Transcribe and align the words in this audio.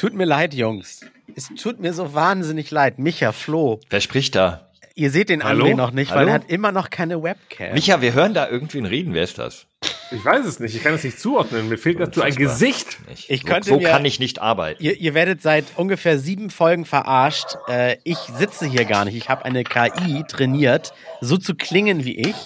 Tut 0.00 0.14
mir 0.14 0.24
leid, 0.24 0.54
Jungs. 0.54 1.00
Es 1.36 1.50
tut 1.60 1.78
mir 1.78 1.92
so 1.92 2.14
wahnsinnig 2.14 2.70
leid. 2.70 2.98
Micha, 2.98 3.32
Flo. 3.32 3.80
Wer 3.90 4.00
spricht 4.00 4.34
da? 4.34 4.70
Ihr 4.94 5.10
seht 5.10 5.28
den 5.28 5.44
Hallo? 5.44 5.66
André 5.66 5.74
noch 5.76 5.90
nicht, 5.92 6.10
weil 6.10 6.20
Hallo? 6.20 6.28
er 6.28 6.34
hat 6.34 6.48
immer 6.50 6.72
noch 6.72 6.88
keine 6.88 7.22
Webcam. 7.22 7.74
Micha, 7.74 8.00
wir 8.00 8.14
hören 8.14 8.32
da 8.32 8.48
irgendwen 8.48 8.86
reden. 8.86 9.12
Wer 9.12 9.24
ist 9.24 9.36
das? 9.38 9.66
Ich 10.10 10.24
weiß 10.24 10.46
es 10.46 10.58
nicht, 10.58 10.74
ich 10.74 10.82
kann 10.82 10.94
es 10.94 11.04
nicht 11.04 11.20
zuordnen. 11.20 11.68
Mir 11.68 11.76
fehlt 11.76 12.00
dazu 12.00 12.22
ein. 12.22 12.34
Gesicht. 12.34 12.98
Nicht. 13.10 13.28
Ich 13.28 13.42
so, 13.42 13.46
könnte 13.48 13.68
so 13.68 13.76
mir- 13.76 13.88
kann 13.90 14.04
ich 14.06 14.18
nicht 14.20 14.40
arbeiten. 14.40 14.82
Ihr, 14.82 14.98
ihr 14.98 15.12
werdet 15.12 15.42
seit 15.42 15.66
ungefähr 15.76 16.18
sieben 16.18 16.48
Folgen 16.48 16.86
verarscht. 16.86 17.56
Äh, 17.68 17.98
ich 18.04 18.16
sitze 18.38 18.66
hier 18.66 18.86
gar 18.86 19.04
nicht. 19.04 19.16
Ich 19.16 19.28
habe 19.28 19.44
eine 19.44 19.64
KI 19.64 20.24
trainiert, 20.26 20.94
so 21.20 21.36
zu 21.36 21.54
klingen 21.54 22.04
wie 22.06 22.16
ich. 22.18 22.36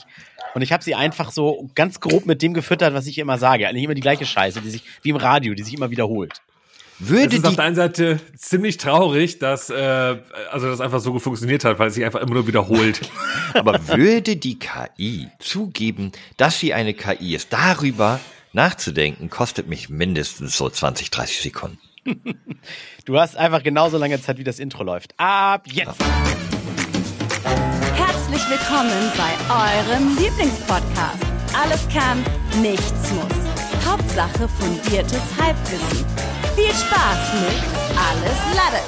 Und 0.55 0.63
ich 0.63 0.73
habe 0.73 0.85
sie 0.85 0.95
einfach 0.95 1.31
so 1.33 1.69
ganz 1.75 1.99
grob 2.01 2.27
mit 2.27 2.43
dem 2.43 2.53
gefüttert, 2.53 2.95
was 2.95 3.07
ich 3.07 3.19
immer 3.19 3.39
sage. 3.39 3.67
Eigentlich 3.69 3.85
immer 3.85 3.95
die 3.95 4.01
gleiche 4.01 4.27
Scheiße, 4.27 4.61
die 4.61 4.71
sich 4.71 4.85
wie 5.03 5.11
im 5.11 5.17
Radio, 5.17 5.55
die 5.55 5.63
sich 5.63 5.75
immer 5.75 5.91
wiederholt. 5.91 6.43
Es 7.01 7.09
Würde 7.09 7.37
ist 7.37 7.45
auf 7.45 7.51
die, 7.51 7.57
der 7.57 7.65
einen 7.65 7.75
Seite 7.75 8.21
ziemlich 8.37 8.77
traurig, 8.77 9.41
dass 9.41 9.69
äh, 9.69 10.17
also 10.51 10.69
das 10.69 10.81
einfach 10.81 11.01
so 11.01 11.13
gut 11.13 11.23
funktioniert 11.23 11.65
hat, 11.65 11.79
weil 11.79 11.89
es 11.89 11.95
sich 11.95 12.05
einfach 12.05 12.21
immer 12.21 12.35
nur 12.35 12.47
wiederholt. 12.47 13.01
aber 13.55 13.89
würde 13.89 14.37
die 14.37 14.59
KI 14.59 15.29
zugeben, 15.41 16.13
dass 16.37 16.61
sie 16.61 16.73
eine 16.73 16.95
KI 16.95 17.35
ist? 17.35 17.53
Darüber 17.53 18.21
nachzudenken, 18.53 19.29
kostet 19.29 19.67
mich 19.67 19.89
mindestens 19.89 20.57
so 20.57 20.71
20, 20.71 21.11
30 21.11 21.41
Sekunden. 21.41 21.79
Du 23.05 23.19
hast 23.19 23.37
einfach 23.37 23.63
genauso 23.63 23.99
lange 23.99 24.21
Zeit, 24.23 24.39
wie 24.39 24.45
das 24.45 24.59
Intro 24.59 24.85
läuft. 24.85 25.15
Ab 25.17 25.65
jetzt! 25.67 26.01
Herzlich 27.97 28.43
willkommen 28.49 29.13
bei 29.17 29.33
eurem 29.53 30.17
Lieblingspodcast. 30.17 31.19
Alles 31.55 31.89
kann, 31.89 32.25
nichts 32.63 33.13
muss. 33.13 33.85
Hauptsache 33.85 34.49
fundiertes 34.49 35.23
Halbwissen. 35.41 36.44
Viel 36.57 36.71
Spaß 36.73 37.33
mit 37.41 37.99
Alles 37.99 38.39
Lade. 38.57 38.83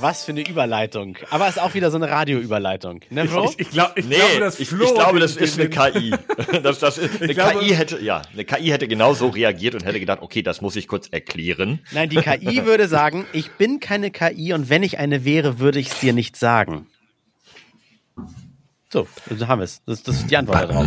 Was 0.00 0.24
für 0.24 0.32
eine 0.32 0.40
Überleitung. 0.48 1.16
Aber 1.30 1.46
ist 1.48 1.60
auch 1.60 1.74
wieder 1.74 1.90
so 1.92 1.96
eine 1.96 2.10
Radioüberleitung. 2.10 3.00
Ne, 3.10 3.24
Bro? 3.26 3.50
Ich, 3.50 3.60
ich, 3.60 3.70
glaub, 3.70 3.96
ich 3.96 4.04
Nee, 4.06 4.16
glaube, 4.36 4.52
ich, 4.58 4.72
ich 4.72 4.94
glaube, 4.94 5.20
das 5.20 5.36
ist 5.36 5.58
eine 5.60 5.68
KI. 5.70 6.12
Das, 6.62 6.80
das 6.80 6.98
ist, 6.98 7.22
eine 7.22 7.32
glaube- 7.34 7.60
KI 7.60 7.74
hätte, 7.76 8.00
ja, 8.02 8.22
eine 8.32 8.44
KI 8.44 8.70
hätte 8.70 8.88
genauso 8.88 9.28
reagiert 9.28 9.74
und 9.76 9.84
hätte 9.84 10.00
gedacht, 10.00 10.18
okay, 10.22 10.42
das 10.42 10.60
muss 10.60 10.74
ich 10.74 10.88
kurz 10.88 11.06
erklären. 11.08 11.80
Nein, 11.92 12.08
die 12.08 12.16
KI 12.16 12.64
würde 12.64 12.88
sagen, 12.88 13.26
ich 13.32 13.52
bin 13.52 13.78
keine 13.78 14.10
KI 14.10 14.52
und 14.54 14.68
wenn 14.70 14.82
ich 14.82 14.98
eine 14.98 15.24
wäre, 15.24 15.60
würde 15.60 15.78
ich 15.78 15.88
es 15.92 16.00
dir 16.00 16.12
nicht 16.12 16.36
sagen. 16.36 16.86
So, 18.92 19.06
so 19.34 19.46
haben 19.46 19.60
wir 19.60 19.64
es. 19.64 19.82
Das, 19.86 20.02
das 20.02 20.16
ist 20.16 20.30
die 20.30 20.36
Antwort 20.36 20.68
darauf. 20.68 20.84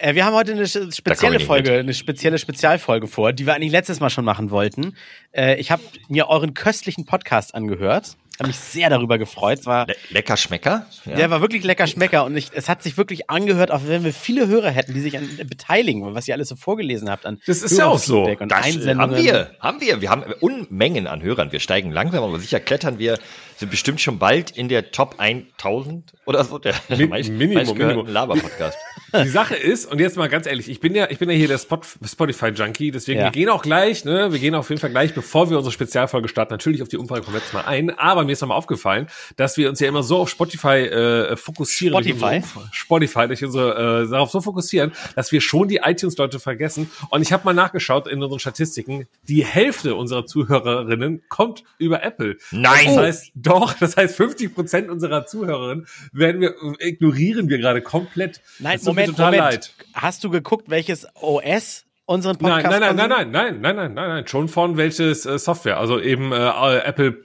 Äh, 0.00 0.14
wir 0.14 0.24
haben 0.24 0.34
heute 0.34 0.52
eine 0.52 0.66
spezielle 0.66 1.40
Folge, 1.40 1.70
mit. 1.70 1.80
eine 1.80 1.94
spezielle 1.94 2.38
Spezialfolge 2.38 3.06
vor, 3.06 3.32
die 3.32 3.46
wir 3.46 3.54
eigentlich 3.54 3.72
letztes 3.72 4.00
Mal 4.00 4.10
schon 4.10 4.24
machen 4.24 4.50
wollten. 4.50 4.96
Äh, 5.32 5.60
ich 5.60 5.70
habe 5.70 5.82
mir 6.08 6.28
euren 6.28 6.54
köstlichen 6.54 7.04
Podcast 7.04 7.54
angehört. 7.54 8.16
Habe 8.40 8.48
mich 8.48 8.58
sehr 8.58 8.88
darüber 8.90 9.18
gefreut. 9.18 9.60
Es 9.60 9.66
war 9.66 9.86
Le 9.86 9.94
lecker 10.08 10.36
Schmecker? 10.36 10.86
Ja. 11.04 11.14
Der 11.14 11.30
war 11.30 11.40
wirklich 11.42 11.62
lecker 11.62 11.86
Schmecker 11.86 12.24
und 12.24 12.36
ich, 12.36 12.48
es 12.54 12.68
hat 12.68 12.82
sich 12.82 12.96
wirklich 12.96 13.28
angehört, 13.30 13.70
auch 13.70 13.82
wenn 13.84 14.02
wir 14.02 14.12
viele 14.14 14.48
Hörer 14.48 14.70
hätten, 14.70 14.94
die 14.94 15.00
sich 15.00 15.16
an, 15.18 15.28
beteiligen, 15.46 16.14
was 16.14 16.26
ihr 16.26 16.34
alles 16.34 16.48
so 16.48 16.56
vorgelesen 16.56 17.10
habt 17.10 17.26
an 17.26 17.38
Das 17.46 17.62
ist 17.62 17.76
ja 17.78 17.86
auch 17.86 17.98
so. 17.98 18.22
Und 18.24 18.50
Das 18.50 18.76
äh, 18.76 18.94
haben 18.96 19.14
wir, 19.16 19.50
haben 19.60 19.80
wir. 19.80 20.00
Wir 20.00 20.10
haben 20.10 20.24
Unmengen 20.40 21.06
an 21.06 21.22
Hörern. 21.22 21.52
Wir 21.52 21.60
steigen 21.60 21.92
langsam, 21.92 22.24
aber 22.24 22.38
sicher 22.40 22.60
klettern 22.60 22.98
wir, 22.98 23.18
sind 23.58 23.70
bestimmt 23.70 24.00
schon 24.00 24.18
bald 24.18 24.50
in 24.50 24.68
der 24.70 24.90
Top 24.90 25.16
1000 25.18 26.12
oder 26.24 26.42
so, 26.44 26.58
der 26.58 26.74
Min- 26.88 27.10
meist, 27.10 27.28
Minimum, 27.30 27.76
Minimum. 27.76 28.06
Laber-Podcast. 28.06 28.78
Die 29.22 29.28
Sache 29.28 29.54
ist, 29.54 29.90
und 29.90 29.98
jetzt 30.00 30.16
mal 30.16 30.28
ganz 30.30 30.46
ehrlich, 30.46 30.70
ich 30.70 30.80
bin 30.80 30.94
ja, 30.94 31.10
ich 31.10 31.18
bin 31.18 31.28
ja 31.28 31.36
hier 31.36 31.48
der 31.48 31.58
Spot, 31.58 31.80
Spotify-Junkie, 32.02 32.90
deswegen 32.90 33.18
Ja. 33.20 33.26
wir 33.26 33.32
gehen 33.32 33.48
auch 33.48 33.62
gleich, 33.62 34.04
ne, 34.04 34.32
wir 34.32 34.38
gehen 34.38 34.54
auf 34.54 34.68
jeden 34.70 34.80
Fall 34.80 34.90
gleich, 34.90 35.12
bevor 35.14 35.50
wir 35.50 35.56
unsere 35.58 35.72
Spezialfolge 35.72 36.28
starten, 36.28 36.52
natürlich 36.54 36.80
auf 36.80 36.88
die 36.88 36.96
Umfrage 36.96 37.22
vom 37.24 37.34
letzten 37.34 37.56
Mal 37.56 37.64
ein, 37.64 37.90
aber 37.98 38.24
mir 38.30 38.34
ist 38.34 38.40
nochmal 38.40 38.56
aufgefallen, 38.58 39.08
dass 39.36 39.56
wir 39.56 39.68
uns 39.68 39.80
ja 39.80 39.88
immer 39.88 40.02
so 40.02 40.18
auf 40.18 40.28
Spotify 40.30 40.78
äh, 40.86 41.36
fokussieren. 41.36 41.92
durch 42.02 42.08
Spotify? 42.08 42.36
unsere- 42.36 42.68
Spotify, 42.72 43.26
durch 43.26 43.44
unsere, 43.44 44.04
äh, 44.04 44.08
darauf 44.10 44.30
so 44.30 44.40
fokussieren, 44.40 44.92
dass 45.16 45.32
wir 45.32 45.40
schon 45.40 45.68
die 45.68 45.80
iTunes-Leute 45.84 46.40
vergessen. 46.40 46.90
Und 47.10 47.22
ich 47.22 47.32
habe 47.32 47.44
mal 47.44 47.52
nachgeschaut 47.54 48.06
in 48.08 48.22
unseren 48.22 48.38
Statistiken, 48.40 49.06
die 49.24 49.44
Hälfte 49.44 49.94
unserer 49.94 50.26
Zuhörerinnen 50.26 51.22
kommt 51.28 51.64
über 51.78 52.02
Apple. 52.02 52.36
Nein! 52.50 52.86
Das 52.86 52.96
heißt, 52.96 53.32
doch, 53.34 53.72
das 53.74 53.96
heißt 53.96 54.16
50 54.16 54.54
Prozent 54.54 54.88
unserer 54.90 55.26
Zuhörerinnen 55.26 55.86
werden 56.12 56.40
wir, 56.40 56.54
ignorieren 56.78 57.48
wir 57.48 57.58
gerade 57.58 57.82
komplett. 57.82 58.40
Nein, 58.58 58.74
Das 58.78 58.84
Moment, 58.84 59.08
total 59.10 59.32
Moment. 59.32 59.52
leid. 59.52 59.74
Hast 59.94 60.22
du 60.24 60.30
geguckt, 60.30 60.70
welches 60.70 61.06
OS 61.20 61.84
unseren 62.06 62.36
Podcast 62.38 62.70
nein, 62.70 62.80
nein, 62.80 62.96
nein, 62.96 63.08
nein, 63.08 63.30
nein, 63.30 63.60
nein, 63.60 63.76
nein, 63.76 63.94
nein, 63.94 64.08
nein, 64.08 64.26
schon 64.26 64.48
von 64.48 64.76
welches 64.76 65.26
äh, 65.26 65.38
Software, 65.38 65.78
also 65.78 66.00
eben 66.00 66.32
äh, 66.32 66.78
Apple 66.78 67.20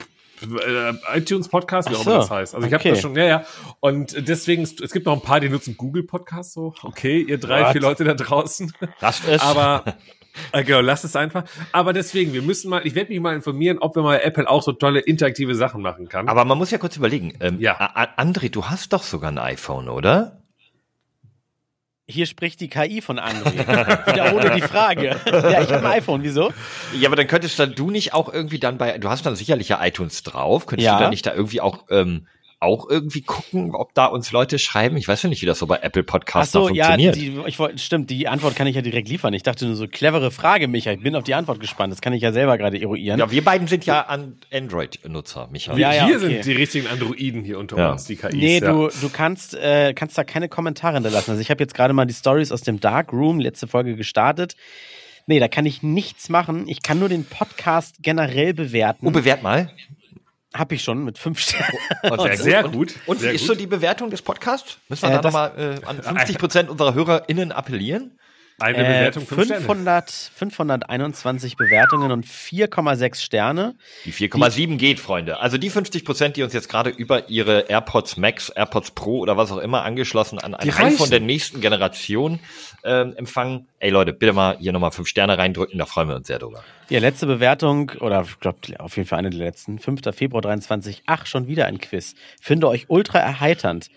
iTunes 1.14 1.48
Podcast, 1.48 1.90
wie 1.90 1.94
auch 1.94 2.02
immer 2.02 2.12
so, 2.12 2.18
das 2.18 2.30
heißt. 2.30 2.54
Also 2.54 2.66
ich 2.66 2.72
habe 2.72 2.80
okay. 2.80 2.90
das 2.90 3.00
schon, 3.00 3.16
ja, 3.16 3.24
ja. 3.24 3.44
Und 3.80 4.28
deswegen, 4.28 4.62
es 4.62 4.92
gibt 4.92 5.06
noch 5.06 5.14
ein 5.14 5.22
paar, 5.22 5.40
die 5.40 5.48
nutzen 5.48 5.76
Google 5.76 6.02
Podcast 6.04 6.52
so. 6.52 6.74
Okay, 6.82 7.20
ihr 7.22 7.38
drei, 7.38 7.62
What? 7.64 7.72
vier 7.72 7.80
Leute 7.80 8.04
da 8.04 8.14
draußen. 8.14 8.72
Lasst 9.00 9.26
es. 9.28 9.40
Aber 9.40 9.96
äh, 10.52 10.64
genau, 10.64 10.80
lasst 10.80 11.04
es 11.04 11.16
einfach. 11.16 11.44
Aber 11.72 11.92
deswegen, 11.92 12.32
wir 12.32 12.42
müssen 12.42 12.70
mal, 12.70 12.86
ich 12.86 12.94
werde 12.94 13.10
mich 13.10 13.20
mal 13.20 13.34
informieren, 13.34 13.78
ob 13.78 13.96
wir 13.96 14.02
mal 14.02 14.20
Apple 14.20 14.48
auch 14.48 14.62
so 14.62 14.72
tolle 14.72 15.00
interaktive 15.00 15.54
Sachen 15.54 15.82
machen 15.82 16.08
kann. 16.08 16.28
Aber 16.28 16.44
man 16.44 16.58
muss 16.58 16.70
ja 16.70 16.78
kurz 16.78 16.96
überlegen. 16.96 17.34
Ähm, 17.40 17.60
Ja. 17.60 17.76
André, 18.16 18.50
du 18.50 18.66
hast 18.66 18.92
doch 18.92 19.02
sogar 19.02 19.30
ein 19.30 19.38
iPhone, 19.38 19.88
oder? 19.88 20.42
Hier 22.08 22.26
spricht 22.26 22.60
die 22.60 22.68
KI 22.68 23.00
von 23.02 23.18
André. 23.18 23.58
Wiederhole 24.06 24.54
die 24.54 24.62
Frage. 24.62 25.16
Ja, 25.26 25.60
ich 25.60 25.72
habe 25.72 25.78
ein 25.88 25.98
iPhone. 25.98 26.22
Wieso? 26.22 26.52
Ja, 26.96 27.08
aber 27.08 27.16
dann 27.16 27.26
könntest 27.26 27.58
dann 27.58 27.74
du 27.74 27.90
nicht 27.90 28.14
auch 28.14 28.32
irgendwie 28.32 28.60
dann 28.60 28.78
bei, 28.78 28.96
du 28.98 29.08
hast 29.10 29.26
dann 29.26 29.34
sicherlich 29.34 29.68
ja 29.70 29.84
iTunes 29.84 30.22
drauf, 30.22 30.66
könntest 30.66 30.86
Ja. 30.86 30.96
du 30.96 31.02
dann 31.02 31.10
nicht 31.10 31.26
da 31.26 31.34
irgendwie 31.34 31.60
auch, 31.60 31.84
ähm, 31.90 32.28
auch 32.58 32.88
irgendwie 32.88 33.20
gucken, 33.22 33.74
ob 33.74 33.92
da 33.94 34.06
uns 34.06 34.32
Leute 34.32 34.58
schreiben? 34.58 34.96
Ich 34.96 35.06
weiß 35.06 35.22
ja 35.22 35.28
nicht, 35.28 35.42
wie 35.42 35.46
das 35.46 35.58
so 35.58 35.66
bei 35.66 35.76
Apple 35.78 36.02
Podcasts 36.02 36.52
so, 36.52 36.68
noch 36.68 36.74
ja, 36.74 36.86
funktioniert. 36.86 37.16
die, 37.16 37.48
ich 37.48 37.58
wollte, 37.58 37.78
stimmt, 37.78 38.08
die 38.08 38.28
Antwort 38.28 38.56
kann 38.56 38.66
ich 38.66 38.74
ja 38.76 38.82
direkt 38.82 39.08
liefern. 39.08 39.34
Ich 39.34 39.42
dachte 39.42 39.66
nur 39.66 39.76
so, 39.76 39.86
clevere 39.86 40.30
Frage, 40.30 40.66
Micha. 40.66 40.92
Ich 40.92 41.02
bin 41.02 41.14
auf 41.16 41.24
die 41.24 41.34
Antwort 41.34 41.60
gespannt. 41.60 41.92
Das 41.92 42.00
kann 42.00 42.12
ich 42.14 42.22
ja 42.22 42.32
selber 42.32 42.56
gerade 42.56 42.80
eruieren. 42.80 43.18
ja, 43.20 43.30
wir 43.30 43.44
beiden 43.44 43.68
sind 43.68 43.84
ja 43.84 44.02
an 44.02 44.38
Android-Nutzer, 44.52 45.48
Michael. 45.52 45.78
Ja, 45.78 45.92
ja, 45.92 46.06
Hier 46.06 46.16
okay. 46.16 46.28
sind 46.34 46.44
die 46.46 46.52
richtigen 46.52 46.86
Androiden 46.86 47.44
hier 47.44 47.58
unter 47.58 47.76
Ja. 47.76 47.92
uns, 47.92 48.04
die 48.04 48.16
KIs. 48.16 48.32
Nee, 48.34 48.58
ja. 48.60 48.72
du, 48.72 48.88
du 48.88 49.08
kannst, 49.10 49.54
äh, 49.54 49.92
kannst 49.94 50.16
da 50.16 50.24
keine 50.24 50.48
Kommentare 50.48 50.94
hinterlassen. 50.94 51.32
Also 51.32 51.40
ich 51.42 51.50
habe 51.50 51.62
jetzt 51.62 51.74
gerade 51.74 51.92
mal 51.92 52.06
die 52.06 52.14
Stories 52.14 52.52
aus 52.52 52.62
dem 52.62 52.80
Dark 52.80 53.12
Room, 53.12 53.38
letzte 53.38 53.66
Folge 53.66 53.96
gestartet. 53.96 54.56
Nee, 55.28 55.40
da 55.40 55.48
kann 55.48 55.66
ich 55.66 55.82
nichts 55.82 56.28
machen. 56.28 56.68
Ich 56.68 56.82
kann 56.82 57.00
nur 57.00 57.08
den 57.08 57.24
Podcast 57.24 57.96
generell 58.00 58.54
bewerten. 58.54 59.08
Oh, 59.08 59.10
bewert 59.10 59.42
mal. 59.42 59.72
Hab 60.58 60.72
ich 60.72 60.82
schon 60.82 61.04
mit 61.04 61.18
fünf 61.18 61.38
Sternen. 61.40 61.72
Und, 62.02 62.20
Sehr, 62.22 62.36
sehr 62.36 62.62
gut. 62.64 62.94
Und 63.06 63.20
sehr 63.20 63.32
wie 63.32 63.34
ist 63.36 63.42
gut. 63.42 63.48
so 63.48 63.54
die 63.54 63.66
Bewertung 63.66 64.10
des 64.10 64.22
Podcasts? 64.22 64.78
Müssen 64.88 65.02
wir 65.08 65.10
Äh, 65.18 65.20
da 65.20 65.22
nochmal 65.22 65.80
äh, 65.82 65.86
an 65.86 66.02
50 66.02 66.38
Prozent 66.38 66.70
unserer 66.70 66.94
HörerInnen 66.94 67.52
appellieren? 67.52 68.12
Eine 68.58 68.78
Äh, 68.78 68.82
Bewertung, 69.10 69.24
Sterne. 69.26 69.60
500, 69.60 70.10
521 70.10 71.56
Bewertungen 71.56 72.10
und 72.10 72.24
4,6 72.24 73.20
Sterne. 73.22 73.74
Die 74.06 74.12
4,7 74.12 74.76
geht, 74.78 74.98
Freunde. 74.98 75.40
Also 75.40 75.58
die 75.58 75.68
50 75.68 76.04
Prozent, 76.06 76.36
die 76.36 76.42
uns 76.42 76.54
jetzt 76.54 76.70
gerade 76.70 76.88
über 76.88 77.28
ihre 77.28 77.68
AirPods 77.68 78.16
Max, 78.16 78.48
AirPods 78.48 78.92
Pro 78.92 79.18
oder 79.18 79.36
was 79.36 79.52
auch 79.52 79.58
immer 79.58 79.82
angeschlossen 79.82 80.38
an 80.38 80.54
ein 80.54 80.68
iPhone 80.68 80.84
reichen. 80.86 81.10
der 81.10 81.20
nächsten 81.20 81.60
Generation 81.60 82.40
ähm, 82.82 83.14
empfangen. 83.16 83.66
Ey 83.78 83.90
Leute, 83.90 84.14
bitte 84.14 84.32
mal 84.32 84.56
hier 84.58 84.72
nochmal 84.72 84.90
fünf 84.92 85.08
Sterne 85.08 85.36
reindrücken, 85.36 85.78
da 85.78 85.84
freuen 85.84 86.08
wir 86.08 86.16
uns 86.16 86.26
sehr 86.26 86.38
drüber. 86.38 86.64
Ja, 86.88 87.00
letzte 87.00 87.26
Bewertung, 87.26 87.92
oder 88.00 88.22
ich 88.22 88.40
glaube 88.40 88.58
auf 88.78 88.96
jeden 88.96 89.08
Fall 89.08 89.18
eine 89.18 89.28
der 89.30 89.40
letzten, 89.40 89.78
5. 89.78 90.00
Februar 90.14 90.40
23. 90.40 91.02
Ach, 91.04 91.26
schon 91.26 91.46
wieder 91.46 91.66
ein 91.66 91.78
Quiz. 91.78 92.14
Finde 92.40 92.68
euch 92.68 92.86
ultra 92.88 93.18
erheiternd. 93.18 93.88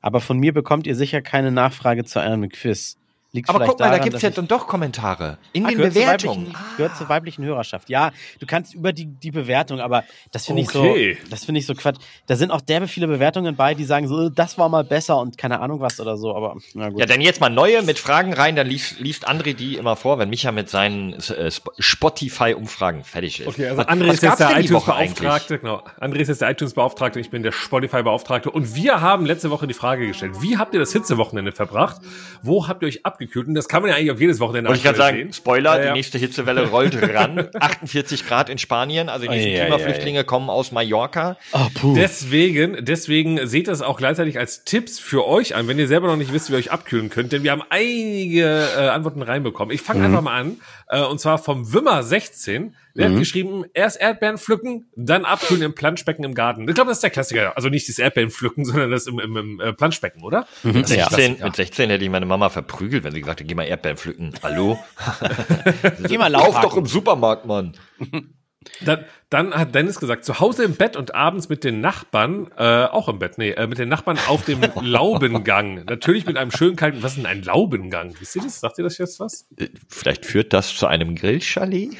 Aber 0.00 0.20
von 0.20 0.38
mir 0.38 0.52
bekommt 0.52 0.86
ihr 0.88 0.96
sicher 0.96 1.22
keine 1.22 1.52
Nachfrage 1.52 2.04
zu 2.04 2.20
einem 2.20 2.48
Quiz. 2.48 2.96
Liegt 3.38 3.48
Aber 3.48 3.58
vielleicht 3.58 3.70
guck 3.70 3.78
mal, 3.80 3.84
da 3.86 3.90
daran, 3.92 4.04
gibt's 4.04 4.14
dass 4.16 4.22
ja 4.22 4.28
ich- 4.30 4.34
dann 4.34 4.48
doch 4.48 4.66
Kommentare 4.66 5.38
in 5.52 5.64
Ah, 5.64 5.68
den 5.68 5.76
gehört 5.78 5.92
zur 5.94 6.02
Bewertungen. 6.02 6.46
weiblichen- 6.48 6.76
Gehört 6.76 6.96
zur 6.96 7.08
weiblichen 7.08 7.44
Hörerschaft. 7.44 7.88
Ja, 7.88 8.10
du 8.40 8.46
kannst 8.46 8.74
über 8.74 8.92
die, 8.92 9.06
die 9.06 9.30
Bewertung, 9.30 9.80
aber 9.80 10.04
das 10.32 10.46
finde 10.46 10.62
Okay. 10.62 11.10
ich 11.12 11.18
so, 11.22 11.30
das 11.30 11.44
finde 11.44 11.60
ich 11.60 11.66
so 11.66 11.74
Quatsch. 11.74 11.96
Da 12.26 12.36
sind 12.36 12.50
auch 12.50 12.60
derbe 12.60 12.88
viele 12.88 13.06
Bewertungen 13.06 13.56
bei, 13.56 13.74
die 13.74 13.84
sagen 13.84 14.08
so, 14.08 14.26
äh, 14.26 14.30
das 14.34 14.58
war 14.58 14.68
mal 14.68 14.84
besser 14.84 15.18
und 15.18 15.38
keine 15.38 15.60
Ahnung 15.60 15.80
was 15.80 15.98
oder 16.00 16.16
so, 16.16 16.34
aber 16.36 16.56
na 16.74 16.88
gut. 16.90 17.00
Ja, 17.00 17.06
dann 17.06 17.20
jetzt 17.20 17.40
mal 17.40 17.48
neue 17.48 17.82
mit 17.82 17.98
Fragen 17.98 18.32
rein, 18.34 18.56
dann 18.56 18.66
liest, 18.66 19.00
liest 19.00 19.28
André 19.28 19.54
die 19.54 19.76
immer 19.76 19.96
vor, 19.96 20.18
wenn 20.18 20.28
Micha 20.30 20.52
mit 20.52 20.68
seinen 20.68 21.12
äh, 21.14 21.48
Sp- 21.54 21.70
Spotify-Umfragen 21.78 23.04
fertig 23.04 23.40
ist. 23.40 23.46
Okay, 23.46 23.66
also 23.66 23.78
Was- 23.78 23.88
André 23.88 24.08
was 24.08 24.14
ist 24.16 24.22
jetzt 24.22 24.40
der 24.40 24.58
iTunes-Beauftragte. 24.58 25.58
Genau. 25.58 25.82
André 26.00 26.18
ist 26.18 26.28
jetzt 26.28 26.40
der 26.40 26.50
iTunes-Beauftragte, 26.50 27.20
ich 27.20 27.30
bin 27.30 27.42
der 27.42 27.52
Spotify-Beauftragte. 27.52 28.50
Und 28.50 28.74
wir 28.74 29.00
haben 29.00 29.24
letzte 29.26 29.50
Woche 29.50 29.66
die 29.66 29.74
Frage 29.74 30.06
gestellt, 30.06 30.40
wie 30.40 30.56
habt 30.58 30.74
ihr 30.74 30.80
das 30.80 30.92
Hitzewochenende 30.92 31.52
verbracht? 31.52 32.00
Wo 32.42 32.66
habt 32.68 32.82
ihr 32.82 32.88
euch 32.88 33.04
abgekühlt? 33.06 33.27
Und 33.36 33.54
das 33.54 33.68
kann 33.68 33.82
man 33.82 33.90
ja 33.90 33.96
eigentlich 33.96 34.10
auf 34.10 34.20
jedes 34.20 34.40
Wochenende 34.40 34.68
Wollte 34.68 34.78
ich 34.78 34.84
gerade 34.84 34.98
sagen, 34.98 35.32
Spoiler, 35.32 35.76
Ja, 35.76 35.84
ja. 35.84 35.86
die 35.92 35.98
nächste 35.98 36.18
Hitzewelle 36.18 36.68
rollt 36.68 37.00
ran. 37.00 37.48
48 37.60 38.26
Grad 38.26 38.48
in 38.48 38.58
Spanien, 38.58 39.08
also 39.08 39.24
die 39.24 39.28
nächsten 39.28 39.50
ei, 39.50 39.60
Klimaflüchtlinge 39.66 40.24
kommen 40.24 40.50
aus 40.50 40.72
Mallorca. 40.72 41.36
Oh, 41.52 41.66
puh. 41.74 41.94
Deswegen, 41.94 42.84
deswegen 42.84 43.46
seht 43.46 43.68
das 43.68 43.82
auch 43.82 43.98
gleichzeitig 43.98 44.38
als 44.38 44.64
Tipps 44.64 44.98
für 44.98 45.26
euch 45.26 45.54
an, 45.54 45.68
wenn 45.68 45.78
ihr 45.78 45.88
selber 45.88 46.06
noch 46.08 46.16
nicht 46.16 46.32
wisst, 46.32 46.48
wie 46.48 46.54
ihr 46.54 46.58
euch 46.58 46.70
abkühlen 46.70 47.10
könnt, 47.10 47.32
denn 47.32 47.42
wir 47.42 47.52
haben 47.52 47.62
einige 47.70 48.68
äh, 48.76 48.88
Antworten 48.88 49.22
reinbekommen. 49.22 49.74
Ich 49.74 49.82
fange 49.82 50.04
einfach 50.04 50.22
mal 50.22 50.38
an, 50.38 50.56
äh, 50.90 51.02
und 51.02 51.20
zwar 51.20 51.38
vom 51.38 51.72
Wimmer 51.72 52.02
16. 52.02 52.74
Der 52.94 53.10
hat 53.10 53.16
geschrieben, 53.16 53.64
erst 53.74 54.00
Erdbeeren 54.00 54.38
pflücken, 54.38 54.90
dann 54.96 55.24
abkühlen 55.24 55.62
im 55.62 55.72
Planschbecken 55.74 56.24
im 56.24 56.34
Garten. 56.34 56.68
Ich 56.68 56.74
glaube, 56.74 56.88
das 56.88 56.98
ist 56.98 57.02
der 57.02 57.10
Klassiker. 57.10 57.56
Also 57.56 57.68
nicht 57.68 57.88
das 57.88 57.98
Erdbeeren 58.00 58.30
pflücken, 58.30 58.64
sondern 58.64 58.90
das 58.90 59.06
im, 59.06 59.20
im, 59.20 59.36
im 59.36 59.60
äh, 59.60 59.72
Planschbecken, 59.72 60.24
oder? 60.24 60.48
Mit 60.64 60.88
Ja. 60.90 61.08
16, 61.08 61.38
mit 61.42 61.54
16 61.54 61.90
hätte 61.90 62.04
ich 62.04 62.10
meine 62.10 62.26
Mama 62.26 62.48
verprügelt, 62.48 63.04
wenn 63.04 63.12
sie 63.12 63.20
gesagt 63.20 63.38
hätte, 63.40 63.46
geh 63.46 63.54
mal 63.54 63.64
Erdbeeren 63.64 63.96
pflücken. 63.98 64.32
Hallo? 64.42 64.78
Geh 66.08 66.18
mal 66.18 66.32
Kauf 66.32 66.46
doch 66.46 66.54
Laufhaken. 66.54 66.78
im 66.80 66.86
Supermarkt, 66.86 67.46
Mann. 67.46 67.74
Dann, 68.84 69.04
dann 69.30 69.54
hat 69.54 69.74
Dennis 69.74 69.98
gesagt, 70.00 70.24
zu 70.24 70.40
Hause 70.40 70.64
im 70.64 70.74
Bett 70.76 70.96
und 70.96 71.14
abends 71.14 71.48
mit 71.48 71.64
den 71.64 71.80
Nachbarn, 71.80 72.50
äh, 72.56 72.84
auch 72.84 73.08
im 73.08 73.18
Bett, 73.18 73.38
nee, 73.38 73.50
äh, 73.50 73.66
mit 73.66 73.78
den 73.78 73.88
Nachbarn 73.88 74.18
auf 74.28 74.44
dem 74.44 74.60
Laubengang. 74.80 75.84
Natürlich 75.84 76.26
mit 76.26 76.36
einem 76.36 76.50
schönen 76.50 76.76
kalten, 76.76 77.02
was 77.02 77.12
ist 77.12 77.18
denn 77.18 77.26
ein 77.26 77.42
Laubengang? 77.42 78.14
Wisst 78.20 78.36
ihr 78.36 78.42
das? 78.42 78.60
Sagt 78.60 78.78
ihr 78.78 78.84
das 78.84 78.98
jetzt 78.98 79.20
was? 79.20 79.46
Äh, 79.58 79.68
Vielleicht 79.88 80.26
führt 80.26 80.52
das 80.52 80.74
zu 80.76 80.86
einem 80.86 81.14
Grillchalet? 81.14 81.96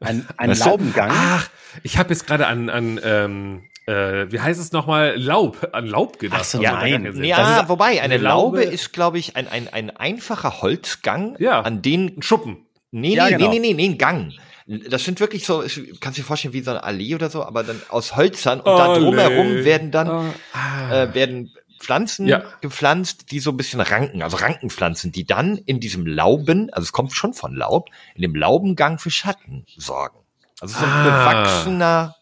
Ein, 0.00 0.26
ein 0.36 0.50
du? 0.52 0.58
Laubengang. 0.58 1.10
Ach, 1.12 1.48
ich 1.82 1.98
habe 1.98 2.10
jetzt 2.10 2.26
gerade 2.26 2.46
an, 2.46 2.68
an 2.70 3.00
ähm, 3.02 3.62
äh, 3.86 4.30
wie 4.32 4.40
heißt 4.40 4.60
es 4.60 4.72
nochmal, 4.72 5.14
Laub, 5.16 5.68
an 5.72 5.86
Laub 5.86 6.18
gedacht. 6.18 6.40
Ach 6.42 6.44
so, 6.44 6.62
ja, 6.62 6.72
nein. 6.72 7.22
Ja, 7.24 7.60
ist- 7.62 7.68
wobei, 7.68 8.00
eine 8.00 8.14
eine 8.14 8.16
Laube, 8.18 8.60
Laube- 8.62 8.70
ist, 8.72 8.92
glaube 8.92 9.18
ich, 9.18 9.36
ein, 9.36 9.46
ein, 9.48 9.68
ein 9.72 9.90
einfacher 9.94 10.62
Holzgang, 10.62 11.36
Ja. 11.38 11.60
an 11.60 11.82
den 11.82 12.16
Ein 12.18 12.22
Schuppen. 12.22 12.66
Nee, 12.92 13.14
Ja, 13.16 13.24
nee, 13.28 13.36
genau. 13.36 13.50
nee, 13.50 13.58
nee, 13.58 13.74
nee, 13.74 13.88
ein 13.88 13.98
Gang. 13.98 14.32
Das 14.66 15.04
sind 15.04 15.20
wirklich 15.20 15.44
so, 15.44 15.58
kannst 16.00 16.18
du 16.18 16.22
dir 16.22 16.26
vorstellen, 16.26 16.54
wie 16.54 16.62
so 16.62 16.70
eine 16.70 16.84
Allee 16.84 17.14
oder 17.14 17.28
so, 17.28 17.44
aber 17.44 17.62
dann 17.64 17.82
aus 17.90 18.16
Hölzern 18.16 18.60
und 18.60 18.66
da 18.78 18.92
Allee. 18.92 19.00
drumherum 19.04 19.64
werden 19.64 19.90
dann, 19.90 20.34
Ah. 20.52 20.90
äh, 20.90 21.14
werden 21.14 21.52
Pflanzen 21.78 22.26
Ja. 22.28 22.42
gepflanzt, 22.62 23.30
die 23.30 23.40
so 23.40 23.50
ein 23.50 23.58
bisschen 23.58 23.80
ranken, 23.80 24.22
also 24.22 24.38
Rankenpflanzen, 24.38 25.12
die 25.12 25.26
dann 25.26 25.58
in 25.58 25.80
diesem 25.80 26.06
Lauben, 26.06 26.72
also 26.72 26.84
es 26.84 26.92
kommt 26.92 27.12
schon 27.12 27.34
von 27.34 27.54
Laub, 27.54 27.90
in 28.14 28.22
dem 28.22 28.34
Laubengang 28.34 28.98
für 28.98 29.10
Schatten 29.10 29.66
sorgen. 29.76 30.18
Also 30.60 30.78
so 30.78 30.84
ein 30.86 30.90
Ah. 30.90 31.02
bewachsener, 31.02 32.16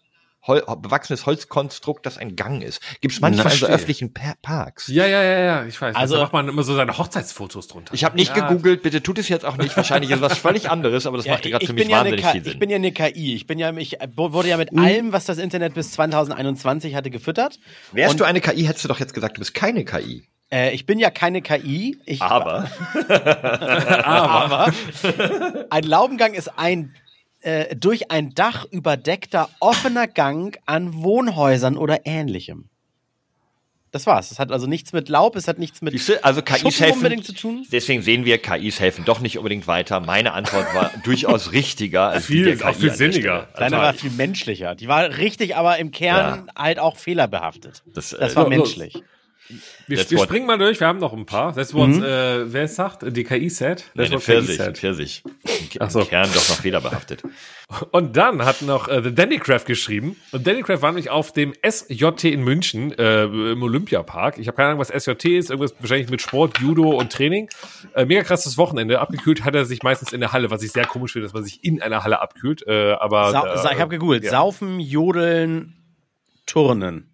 Hol 0.46 0.62
bewachsenes 0.78 1.24
Holzkonstrukt, 1.26 2.04
das 2.04 2.18
ein 2.18 2.34
Gang 2.34 2.62
ist. 2.62 2.80
Gibt 3.00 3.14
es 3.14 3.20
manchmal 3.20 3.52
in 3.52 3.58
so 3.58 3.66
öffentlichen 3.66 4.12
Pa- 4.12 4.34
Parks. 4.42 4.88
Ja, 4.88 5.06
ja, 5.06 5.22
ja, 5.22 5.38
ja, 5.38 5.64
ich 5.66 5.80
weiß. 5.80 5.94
Also- 5.94 6.16
da 6.16 6.22
macht 6.22 6.32
man 6.32 6.48
immer 6.48 6.64
so 6.64 6.74
seine 6.74 6.98
Hochzeitsfotos 6.98 7.68
drunter. 7.68 7.94
Ich 7.94 8.02
habe 8.04 8.16
nicht 8.16 8.36
ja. 8.36 8.48
gegoogelt, 8.48 8.82
bitte 8.82 9.02
tut 9.02 9.18
es 9.18 9.28
jetzt 9.28 9.44
auch 9.44 9.56
nicht. 9.56 9.76
Wahrscheinlich 9.76 10.10
ist 10.10 10.20
was 10.20 10.36
völlig 10.38 10.68
anderes, 10.68 11.06
aber 11.06 11.16
das 11.16 11.26
Ja, 11.26 11.34
macht 11.34 11.44
gerade 11.44 11.64
für 11.64 11.72
mich 11.72 11.86
ja 11.86 11.98
wahnsinnig 11.98 12.26
viel 12.26 12.42
Sinn. 12.42 12.52
ich 12.54 12.58
bin 12.58 12.70
ja 12.70 12.76
eine 12.76 12.90
KI. 12.92 13.34
Ich 13.34 13.46
bin 13.46 13.58
ja, 13.60 13.72
ich 13.76 13.98
wurde 14.16 14.48
ja 14.48 14.56
mit 14.56 14.76
allem, 14.76 15.12
was 15.12 15.26
das 15.26 15.38
Internet 15.38 15.74
bis 15.74 15.92
2021 15.92 16.94
hatte, 16.96 17.10
gefüttert. 17.10 17.60
Wärst 17.92 18.12
Und, 18.14 18.20
du 18.20 18.24
eine 18.24 18.40
KI, 18.40 18.64
hättest 18.64 18.84
du 18.84 18.88
doch 18.88 18.98
jetzt 18.98 19.14
gesagt, 19.14 19.36
du 19.36 19.40
bist 19.40 19.54
keine 19.54 19.84
KI. 19.84 20.24
Äh, 20.50 20.74
ich 20.74 20.84
bin 20.86 20.98
ja 20.98 21.10
keine 21.10 21.40
KI. 21.40 21.96
Ich, 22.04 22.20
Aber 22.20 22.68
aber 24.04 24.72
ein 25.70 25.84
Laubengang 25.84 26.34
ist 26.34 26.58
ein 26.58 26.94
äh, 27.42 27.74
durch 27.76 28.10
ein 28.10 28.34
Dach 28.34 28.64
überdeckter 28.70 29.48
offener 29.60 30.06
Gang 30.06 30.58
an 30.66 30.94
Wohnhäusern 31.02 31.76
oder 31.76 32.06
ähnlichem. 32.06 32.68
Das 33.90 34.06
war's. 34.06 34.30
Es 34.30 34.38
hat 34.38 34.50
also 34.50 34.66
nichts 34.66 34.94
mit 34.94 35.10
Laub, 35.10 35.36
es 35.36 35.46
hat 35.48 35.58
nichts 35.58 35.82
mit 35.82 35.92
also 36.22 36.40
KIs 36.40 36.80
helfen. 36.80 36.96
unbedingt 36.96 37.26
zu 37.26 37.34
tun. 37.34 37.66
Deswegen 37.70 38.00
sehen 38.00 38.24
wir, 38.24 38.38
KIs 38.38 38.80
helfen 38.80 39.04
doch 39.04 39.20
nicht 39.20 39.36
unbedingt 39.36 39.66
weiter. 39.66 40.00
Meine 40.00 40.32
Antwort 40.32 40.74
war 40.74 40.90
durchaus 41.04 41.52
richtiger 41.52 42.08
als 42.08 42.24
Viel- 42.24 42.52
die 42.52 42.56
der 42.56 42.70
auch 42.70 42.74
viel 42.74 42.90
sinniger. 42.94 43.48
Deine 43.54 43.76
war 43.76 43.92
viel 43.92 44.10
menschlicher. 44.10 44.74
Die 44.74 44.88
war 44.88 45.18
richtig, 45.18 45.56
aber 45.56 45.76
im 45.78 45.90
Kern 45.90 46.50
halt 46.56 46.78
auch 46.78 46.96
fehlerbehaftet. 46.96 47.82
Das, 47.92 48.10
Das 48.18 48.32
äh, 48.32 48.36
war 48.36 48.44
so- 48.44 48.48
menschlich. 48.48 49.02
Wir, 49.86 49.98
That's 49.98 50.10
wir 50.10 50.18
what- 50.18 50.28
springen 50.28 50.46
mal 50.46 50.56
durch, 50.56 50.80
wir 50.80 50.86
haben 50.86 50.98
noch 50.98 51.12
ein 51.12 51.26
paar. 51.26 51.52
Das 51.52 51.74
Wort, 51.74 51.90
äh, 51.90 52.52
wer 52.52 52.62
es 52.64 52.76
sagt, 52.76 53.04
die 53.14 53.24
KI-Set. 53.24 53.90
Das 53.94 54.06
Eine 54.06 54.14
Wort 54.14 54.22
Pfirsich, 54.22 54.56
KI-Set. 54.58 54.78
Pfirsich. 54.78 55.22
Im 55.24 55.80
Ach 55.80 55.90
so. 55.90 56.04
Kern 56.04 56.28
doch 56.32 56.48
noch 56.48 56.60
fehlerbehaftet. 56.60 57.22
Und 57.90 58.16
dann 58.16 58.44
hat 58.44 58.62
noch 58.62 58.88
äh, 58.88 59.02
The 59.02 59.14
Dandycraft 59.14 59.64
geschrieben. 59.66 60.16
Und 60.30 60.46
Dandycraft 60.46 60.80
war 60.82 60.90
nämlich 60.92 61.10
auf 61.10 61.32
dem 61.32 61.54
SJT 61.66 62.24
in 62.24 62.42
München 62.44 62.92
äh, 62.98 63.24
im 63.24 63.62
Olympiapark. 63.62 64.38
Ich 64.38 64.46
habe 64.46 64.56
keine 64.56 64.68
Ahnung, 64.70 64.80
was 64.80 64.88
SJT 64.88 65.24
ist. 65.36 65.50
Irgendwas 65.50 65.74
wahrscheinlich 65.80 66.08
mit 66.10 66.20
Sport, 66.22 66.58
Judo 66.60 66.90
und 66.90 67.10
Training. 67.12 67.48
Äh, 67.94 68.04
mega 68.06 68.22
krasses 68.22 68.56
Wochenende. 68.58 69.00
Abgekühlt 69.00 69.44
hat 69.44 69.54
er 69.54 69.64
sich 69.64 69.82
meistens 69.82 70.12
in 70.12 70.20
der 70.20 70.32
Halle, 70.32 70.50
was 70.50 70.62
ich 70.62 70.72
sehr 70.72 70.84
komisch 70.86 71.12
finde, 71.12 71.26
dass 71.26 71.34
man 71.34 71.44
sich 71.44 71.64
in 71.64 71.82
einer 71.82 72.04
Halle 72.04 72.20
abkühlt. 72.20 72.66
Äh, 72.66 72.92
aber 72.92 73.30
Sau 73.32 73.46
äh, 73.46 73.58
sa 73.58 73.72
ich 73.72 73.80
habe 73.80 73.90
gegoogelt. 73.90 74.24
ja. 74.24 74.30
Saufen, 74.30 74.78
Jodeln, 74.78 75.74
Turnen. 76.46 77.08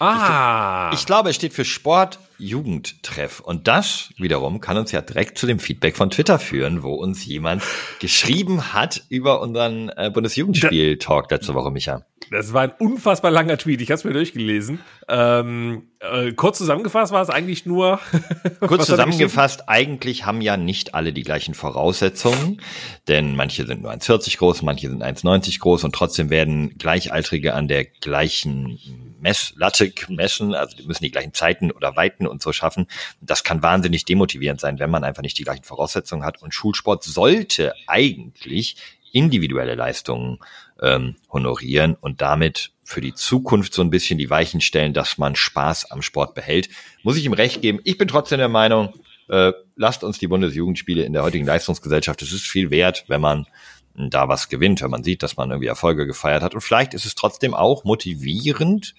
Ah, 0.00 0.90
Ich 0.92 1.04
glaube, 1.06 1.30
es 1.30 1.36
steht 1.36 1.52
für 1.52 1.64
Sport 1.64 2.18
Jugendtreff. 2.40 3.40
Und 3.40 3.68
das 3.68 4.10
wiederum 4.16 4.60
kann 4.60 4.76
uns 4.76 4.92
ja 4.92 5.00
direkt 5.00 5.38
zu 5.38 5.46
dem 5.46 5.58
Feedback 5.58 5.96
von 5.96 6.10
Twitter 6.10 6.38
führen, 6.38 6.82
wo 6.82 6.94
uns 6.94 7.24
jemand 7.24 7.62
geschrieben 8.00 8.72
hat 8.72 9.04
über 9.08 9.40
unseren 9.40 9.90
äh, 9.90 10.10
Bundesjugendspiel-Talk 10.12 11.30
letzte 11.30 11.54
Woche, 11.54 11.70
Micha. 11.70 12.04
Das 12.30 12.52
war 12.52 12.62
ein 12.62 12.72
unfassbar 12.78 13.30
langer 13.32 13.58
Tweet. 13.58 13.80
Ich 13.80 13.90
habe 13.90 13.96
es 13.96 14.04
mir 14.04 14.12
durchgelesen. 14.12 14.78
Ähm, 15.08 15.88
äh, 15.98 16.32
kurz 16.32 16.58
zusammengefasst 16.58 17.12
war 17.12 17.22
es 17.22 17.28
eigentlich 17.28 17.66
nur. 17.66 17.98
Kurz 18.60 18.86
zusammengefasst, 18.86 19.68
eigentlich 19.68 20.26
haben 20.26 20.40
ja 20.40 20.56
nicht 20.56 20.94
alle 20.94 21.12
die 21.12 21.22
gleichen 21.22 21.54
Voraussetzungen, 21.54 22.60
denn 23.08 23.34
manche 23.34 23.66
sind 23.66 23.82
nur 23.82 23.90
1,40 23.90 24.38
groß, 24.38 24.62
manche 24.62 24.88
sind 24.88 25.02
1,90 25.02 25.58
groß 25.58 25.84
und 25.84 25.94
trotzdem 25.94 26.30
werden 26.30 26.78
Gleichaltrige 26.78 27.54
an 27.54 27.68
der 27.68 27.84
gleichen 27.84 28.78
Messlatte 29.20 29.92
messen, 30.08 30.54
also 30.54 30.76
die 30.76 30.86
müssen 30.86 31.04
die 31.04 31.10
gleichen 31.10 31.34
Zeiten 31.34 31.70
oder 31.70 31.96
Weiten 31.96 32.26
und 32.30 32.42
so 32.42 32.52
schaffen. 32.52 32.86
Das 33.20 33.44
kann 33.44 33.62
wahnsinnig 33.62 34.04
demotivierend 34.04 34.60
sein, 34.60 34.78
wenn 34.78 34.90
man 34.90 35.04
einfach 35.04 35.22
nicht 35.22 35.38
die 35.38 35.44
gleichen 35.44 35.64
Voraussetzungen 35.64 36.24
hat. 36.24 36.40
Und 36.40 36.54
Schulsport 36.54 37.04
sollte 37.04 37.74
eigentlich 37.86 38.76
individuelle 39.12 39.74
Leistungen 39.74 40.38
ähm, 40.80 41.16
honorieren 41.30 41.96
und 42.00 42.20
damit 42.20 42.72
für 42.82 43.00
die 43.00 43.14
Zukunft 43.14 43.74
so 43.74 43.82
ein 43.82 43.90
bisschen 43.90 44.18
die 44.18 44.30
Weichen 44.30 44.60
stellen, 44.60 44.92
dass 44.92 45.18
man 45.18 45.36
Spaß 45.36 45.90
am 45.90 46.02
Sport 46.02 46.34
behält. 46.34 46.68
Muss 47.02 47.16
ich 47.16 47.24
ihm 47.24 47.32
recht 47.32 47.62
geben. 47.62 47.80
Ich 47.84 47.98
bin 47.98 48.08
trotzdem 48.08 48.38
der 48.38 48.48
Meinung, 48.48 48.94
äh, 49.28 49.52
lasst 49.76 50.02
uns 50.02 50.18
die 50.18 50.26
Bundesjugendspiele 50.26 51.02
in 51.02 51.12
der 51.12 51.22
heutigen 51.22 51.46
Leistungsgesellschaft. 51.46 52.22
Es 52.22 52.32
ist 52.32 52.46
viel 52.46 52.70
wert, 52.70 53.04
wenn 53.08 53.20
man 53.20 53.46
mh, 53.94 54.08
da 54.08 54.28
was 54.28 54.48
gewinnt, 54.48 54.82
wenn 54.82 54.90
man 54.90 55.04
sieht, 55.04 55.22
dass 55.22 55.36
man 55.36 55.50
irgendwie 55.50 55.68
Erfolge 55.68 56.06
gefeiert 56.06 56.42
hat. 56.42 56.54
Und 56.54 56.62
vielleicht 56.62 56.94
ist 56.94 57.06
es 57.06 57.14
trotzdem 57.14 57.54
auch 57.54 57.84
motivierend 57.84 58.94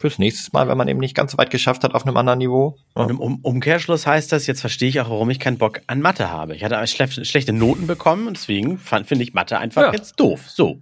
fürs 0.00 0.18
nächste 0.18 0.50
Mal, 0.52 0.66
wenn 0.66 0.78
man 0.78 0.88
eben 0.88 0.98
nicht 0.98 1.14
ganz 1.14 1.32
so 1.32 1.38
weit 1.38 1.50
geschafft 1.50 1.84
hat 1.84 1.94
auf 1.94 2.06
einem 2.06 2.16
anderen 2.16 2.38
Niveau. 2.38 2.78
Und 2.94 3.10
im 3.10 3.20
um 3.20 3.40
Umkehrschluss 3.42 4.06
heißt 4.06 4.32
das, 4.32 4.46
jetzt 4.46 4.62
verstehe 4.62 4.88
ich 4.88 5.00
auch, 5.00 5.10
warum 5.10 5.28
ich 5.28 5.38
keinen 5.38 5.58
Bock 5.58 5.82
an 5.86 6.00
Mathe 6.00 6.30
habe. 6.30 6.56
Ich 6.56 6.64
hatte 6.64 6.84
schle 6.86 7.08
schlechte 7.24 7.52
Noten 7.52 7.86
bekommen 7.86 8.26
und 8.26 8.36
deswegen 8.36 8.78
finde 8.78 9.22
ich 9.22 9.34
Mathe 9.34 9.58
einfach 9.58 9.82
Ja. 9.82 9.92
jetzt 9.92 10.18
doof. 10.18 10.48
So. 10.48 10.80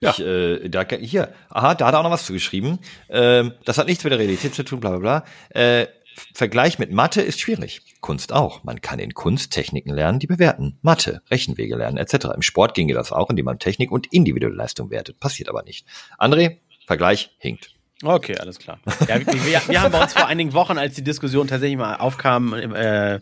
Ja. 0.00 0.10
Ich, 0.10 0.20
äh, 0.20 0.68
da, 0.68 0.84
hier, 1.00 1.32
aha, 1.48 1.74
da 1.74 1.86
hat 1.86 1.94
er 1.94 2.00
auch 2.00 2.04
noch 2.04 2.10
was 2.10 2.26
zugeschrieben. 2.26 2.78
Ähm, 3.08 3.54
das 3.64 3.78
hat 3.78 3.86
nichts 3.86 4.04
mit 4.04 4.12
der 4.12 4.18
Realität 4.18 4.54
zu 4.54 4.62
tun, 4.62 4.80
bla 4.80 4.90
bla 4.90 4.98
bla. 4.98 5.24
Äh, 5.50 5.86
Vergleich 6.32 6.78
mit 6.78 6.92
Mathe 6.92 7.22
ist 7.22 7.40
schwierig. 7.40 7.80
Kunst 8.00 8.32
auch. 8.32 8.62
Man 8.62 8.80
kann 8.80 8.98
in 9.00 9.14
Kunst 9.14 9.52
Techniken 9.52 9.90
lernen, 9.90 10.20
die 10.20 10.26
bewerten. 10.28 10.78
Mathe, 10.82 11.22
Rechenwege 11.30 11.74
lernen, 11.74 11.96
etc. 11.96 12.26
Im 12.34 12.42
Sport 12.42 12.74
ginge 12.74 12.94
das 12.94 13.10
auch, 13.10 13.30
indem 13.30 13.46
man 13.46 13.58
Technik 13.58 13.90
und 13.90 14.12
individuelle 14.12 14.54
Leistung 14.54 14.90
wertet. 14.90 15.18
Passiert 15.18 15.48
aber 15.48 15.62
nicht. 15.64 15.86
André, 16.18 16.58
Vergleich 16.86 17.34
hinkt. 17.38 17.73
Okay, 18.04 18.36
alles 18.38 18.58
klar. 18.58 18.78
Ja, 19.08 19.18
wir, 19.18 19.26
wir, 19.68 19.82
haben 19.82 19.92
bei 19.92 20.02
uns 20.02 20.12
vor 20.12 20.26
einigen 20.26 20.52
Wochen, 20.52 20.78
als 20.78 20.94
die 20.94 21.02
Diskussion 21.04 21.48
tatsächlich 21.48 21.78
mal 21.78 21.96
aufkam, 21.96 22.52
äh, 22.52 23.20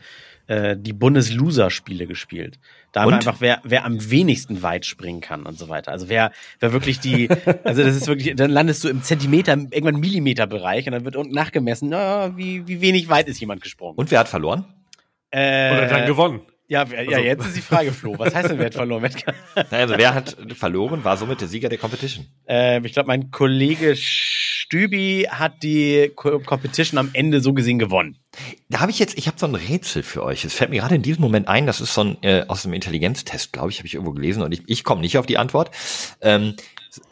äh, 0.49 0.77
die 0.77 0.93
Bundesloser-Spiele 0.93 2.07
gespielt. 2.07 2.59
Da 2.91 3.03
haben 3.03 3.11
wir 3.11 3.17
einfach, 3.17 3.37
wer, 3.41 3.61
wer 3.63 3.85
am 3.85 4.11
wenigsten 4.11 4.63
weit 4.63 4.85
springen 4.85 5.21
kann 5.21 5.47
und 5.47 5.59
so 5.59 5.69
weiter. 5.69 5.93
Also 5.93 6.09
wer, 6.09 6.33
wer 6.61 6.73
wirklich 6.73 7.01
die, 7.01 7.31
also 7.65 7.83
das 7.83 7.97
ist 7.97 8.07
wirklich, 8.09 8.35
dann 8.35 8.51
landest 8.51 8.85
du 8.85 8.89
im 8.89 9.03
Zentimeter, 9.03 9.53
irgendwann 9.53 10.01
Millimeter-Bereich 10.01 10.87
und 10.87 10.93
dann 10.93 11.05
wird 11.05 11.17
unten 11.17 11.33
nachgemessen, 11.33 11.89
na, 11.89 12.37
wie, 12.37 12.67
wie 12.67 12.81
wenig 12.81 13.09
weit 13.09 13.29
ist 13.29 13.41
jemand 13.41 13.63
gesprungen. 13.63 13.97
Und 13.97 14.11
wer 14.11 14.19
hat 14.19 14.29
verloren? 14.29 14.65
äh, 15.33 15.73
Oder 15.73 15.87
dann 15.89 16.07
gewonnen. 16.07 16.43
Ja, 16.69 16.85
ja, 16.87 16.99
Also- 16.99 17.21
jetzt 17.21 17.47
ist 17.47 17.57
die 17.57 17.61
Frage, 17.61 17.93
Flo. 17.93 18.15
Was 18.19 18.35
heißt 18.35 18.51
denn, 18.51 18.59
wer 18.59 18.67
hat 18.67 18.75
verloren? 18.75 19.03
Wer 19.03 19.11
hat- 19.11 19.71
Naja, 19.73 19.83
Also 19.85 19.99
wer 19.99 20.15
hat 20.15 20.37
verloren, 20.55 21.05
war 21.05 21.17
somit 21.17 21.41
der 21.41 21.49
Sieger 21.49 21.69
der 21.69 21.77
Competition. 21.79 22.27
äh, 22.49 22.81
ich 22.87 22.93
glaube, 22.93 23.09
mein 23.09 23.31
Kollege 23.31 23.95
Stübi 23.97 25.27
hat 25.31 25.63
die 25.63 26.11
Co 26.15 26.39
Competition 26.39 26.99
am 26.99 27.11
Ende 27.13 27.41
so 27.41 27.53
gesehen 27.53 27.79
gewonnen. 27.79 28.17
Da 28.71 28.81
habe 28.81 28.91
ich 28.91 28.99
jetzt, 28.99 29.19
ich 29.19 29.27
habe 29.27 29.39
so 29.39 29.47
ein 29.47 29.55
Rätsel 29.55 30.03
für 30.03 30.23
euch. 30.23 30.45
Es 30.47 30.55
fällt 30.55 30.71
mir 30.71 30.81
gerade 30.81 30.95
in 30.95 31.03
diesem 31.03 31.21
Moment 31.21 31.49
ein, 31.49 31.67
das 31.67 31.81
ist 31.83 31.93
so 31.93 32.05
ein 32.05 32.17
äh, 32.23 32.45
aus 32.49 32.65
einem 32.65 32.73
Intelligenztest, 32.75 33.53
glaube 33.53 33.71
ich, 33.71 33.79
habe 33.79 33.87
ich 33.87 33.95
irgendwo 33.95 34.13
gelesen 34.13 34.43
und 34.43 34.53
ich, 34.53 34.63
ich 34.67 34.83
komme 34.85 35.03
nicht 35.03 35.19
auf 35.19 35.27
die 35.27 35.37
Antwort. 35.37 35.71
Ähm, 36.23 36.55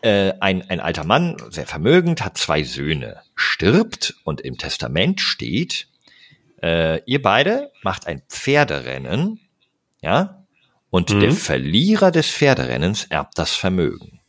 äh, 0.02 0.32
ein, 0.40 0.68
ein 0.70 0.80
alter 0.80 1.04
Mann, 1.04 1.36
sehr 1.50 1.66
vermögend, 1.66 2.24
hat 2.24 2.38
zwei 2.38 2.62
Söhne, 2.62 3.20
stirbt 3.34 4.14
und 4.24 4.40
im 4.40 4.56
Testament 4.56 5.20
steht, 5.20 5.88
Äh, 6.62 7.02
ihr 7.04 7.22
beide 7.22 7.70
macht 7.82 8.06
ein 8.06 8.22
Pferderennen, 8.28 9.40
ja, 10.02 10.44
und 10.90 11.10
der 11.10 11.32
Verlierer 11.32 12.10
des 12.10 12.28
Pferderennens 12.28 13.04
erbt 13.04 13.38
das 13.38 13.54
Vermögen. 13.54 14.20